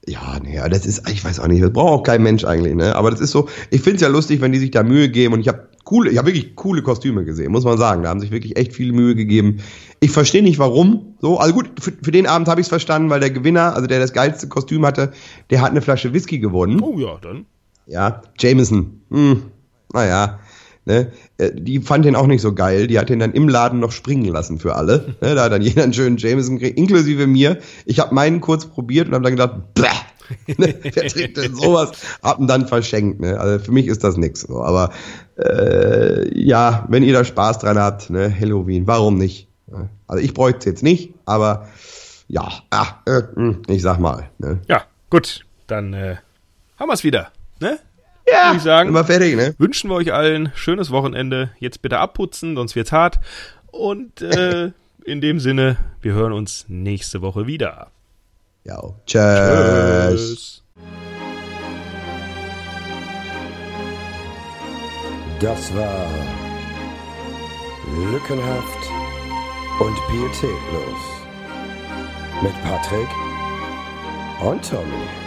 Ja, 0.08 0.40
nee, 0.42 0.56
ja, 0.56 0.68
das 0.68 0.86
ist, 0.86 1.08
ich 1.10 1.24
weiß 1.24 1.40
auch 1.40 1.48
nicht, 1.48 1.62
das 1.62 1.72
braucht 1.72 1.92
auch 1.92 2.04
kein 2.04 2.24
Mensch 2.24 2.44
eigentlich, 2.44 2.74
ne? 2.74 2.96
Aber 2.96 3.12
das 3.12 3.20
ist 3.20 3.32
so, 3.32 3.48
ich 3.70 3.82
find's 3.82 4.02
ja 4.02 4.08
lustig, 4.08 4.42
wenn 4.42 4.52
die 4.52 4.58
sich 4.58 4.72
da 4.72 4.82
Mühe 4.82 5.10
geben 5.10 5.36
und 5.36 5.42
ich 5.42 5.48
habe 5.48 5.70
coole, 5.84 6.10
ich 6.10 6.18
habe 6.18 6.28
wirklich 6.28 6.56
coole 6.56 6.82
Kostüme 6.82 7.24
gesehen, 7.24 7.52
muss 7.52 7.66
man 7.66 7.78
sagen. 7.78 8.04
Da 8.04 8.10
haben 8.10 8.20
sich 8.20 8.32
wirklich 8.32 8.58
echt 8.58 8.74
viel 8.74 8.94
Mühe 8.94 9.14
gegeben. 9.14 9.62
Ich 10.00 10.12
verstehe 10.12 10.42
nicht 10.42 10.58
warum. 10.58 11.16
So, 11.22 11.38
also 11.38 11.54
gut, 11.54 11.70
für, 11.80 11.92
für 12.02 12.12
den 12.12 12.26
Abend 12.26 12.48
habe 12.48 12.62
ich's 12.62 12.70
verstanden, 12.70 13.10
weil 13.10 13.20
der 13.20 13.30
Gewinner, 13.30 13.76
also 13.76 13.88
der 13.88 14.00
das 14.00 14.14
geilste 14.14 14.48
Kostüm 14.48 14.86
hatte, 14.86 15.12
der 15.50 15.62
hat 15.62 15.72
eine 15.72 15.82
Flasche 15.82 16.14
Whisky 16.14 16.40
gewonnen. 16.40 16.82
Oh 16.82 16.98
ja, 17.00 17.18
dann. 17.22 17.46
Ja, 17.86 18.22
Jameson. 18.40 19.02
Hm, 19.12 19.44
naja. 19.94 20.40
Ne, 20.86 21.12
äh, 21.38 21.52
die 21.54 21.80
fand 21.80 22.06
den 22.06 22.16
auch 22.16 22.28
nicht 22.28 22.42
so 22.42 22.54
geil. 22.54 22.88
Die 22.88 23.00
hat 23.00 23.10
den 23.10 23.20
dann 23.20 23.34
im 23.34 23.48
Laden 23.50 23.80
noch 23.80 23.92
springen 23.92 24.26
lassen 24.26 24.60
für 24.60 24.76
alle. 24.76 25.16
Ne, 25.22 25.36
da 25.36 25.44
hat 25.44 25.52
dann 25.52 25.62
jeder 25.62 25.84
einen 25.84 25.94
schönen 25.94 26.18
Jameson 26.18 26.58
gekriegt, 26.58 26.78
inklusive 26.78 27.28
mir. 27.28 27.60
Ich 27.86 28.00
habe 28.00 28.16
meinen 28.16 28.42
kurz 28.42 28.66
probiert 28.66 29.08
und 29.08 29.14
habe 29.14 29.24
dann 29.24 29.34
gedacht, 29.36 29.74
bäh, 29.76 29.84
ne, 30.58 30.74
wer 30.82 31.08
trinkt 31.08 31.38
denn 31.38 31.56
sowas? 31.56 31.92
Hab 32.24 32.40
ihn 32.40 32.48
dann 32.48 32.68
verschenkt. 32.68 33.20
Ne? 33.20 33.40
Also 33.40 33.64
für 33.64 33.72
mich 33.72 33.88
ist 33.88 34.04
das 34.04 34.18
nix. 34.18 34.42
So. 34.42 34.64
Aber 34.64 34.92
äh, 35.38 36.38
ja, 36.38 36.86
wenn 36.90 37.04
ihr 37.04 37.14
da 37.14 37.24
Spaß 37.24 37.60
dran 37.60 37.78
habt, 37.78 38.10
ne, 38.10 38.34
Halloween, 38.38 38.88
warum 38.88 39.18
nicht? 39.18 39.48
Also 40.08 40.24
ich 40.24 40.34
bräuchte 40.34 40.60
es 40.60 40.66
jetzt 40.66 40.84
nicht, 40.84 41.14
aber 41.26 41.68
ja, 42.28 42.50
ah, 42.70 42.88
äh, 43.06 43.24
ich 43.68 43.82
sag 43.82 44.00
mal. 44.00 44.30
Ne? 44.38 44.62
Ja, 44.68 44.84
gut, 45.10 45.46
dann 45.68 45.94
äh, 45.94 46.18
haben 46.78 46.90
wir 46.90 46.94
es 46.94 47.04
wieder. 47.04 47.32
Ja, 48.28 48.48
Würde 48.48 48.58
ich 48.58 48.64
sagen, 48.64 48.90
immer 48.90 49.04
fertig, 49.04 49.36
ne? 49.36 49.56
wünschen 49.58 49.90
wir 49.90 49.96
euch 49.96 50.14
allen 50.14 50.52
schönes 50.56 50.92
Wochenende. 50.92 51.52
Jetzt 51.60 51.82
bitte 51.82 52.00
abputzen, 52.00 52.56
sonst 52.56 52.76
wird's 52.76 52.92
hart. 52.92 53.20
Und 53.72 54.22
äh, 54.22 54.72
in 55.06 55.22
dem 55.22 55.40
Sinne, 55.40 55.78
wir 56.02 56.14
hören 56.14 56.34
uns 56.34 56.66
nächste 56.68 57.22
Woche 57.22 57.48
wieder. 57.48 57.92
Ja, 58.64 58.80
tschüss. 59.06 60.64
Das 65.40 65.76
war 65.76 66.08
Lückenhaft 68.12 68.90
und 69.80 69.96
Pietätlos 70.08 71.02
mit 72.44 72.54
Patrick 72.64 73.10
und 74.40 74.70
Tommy. 74.70 75.21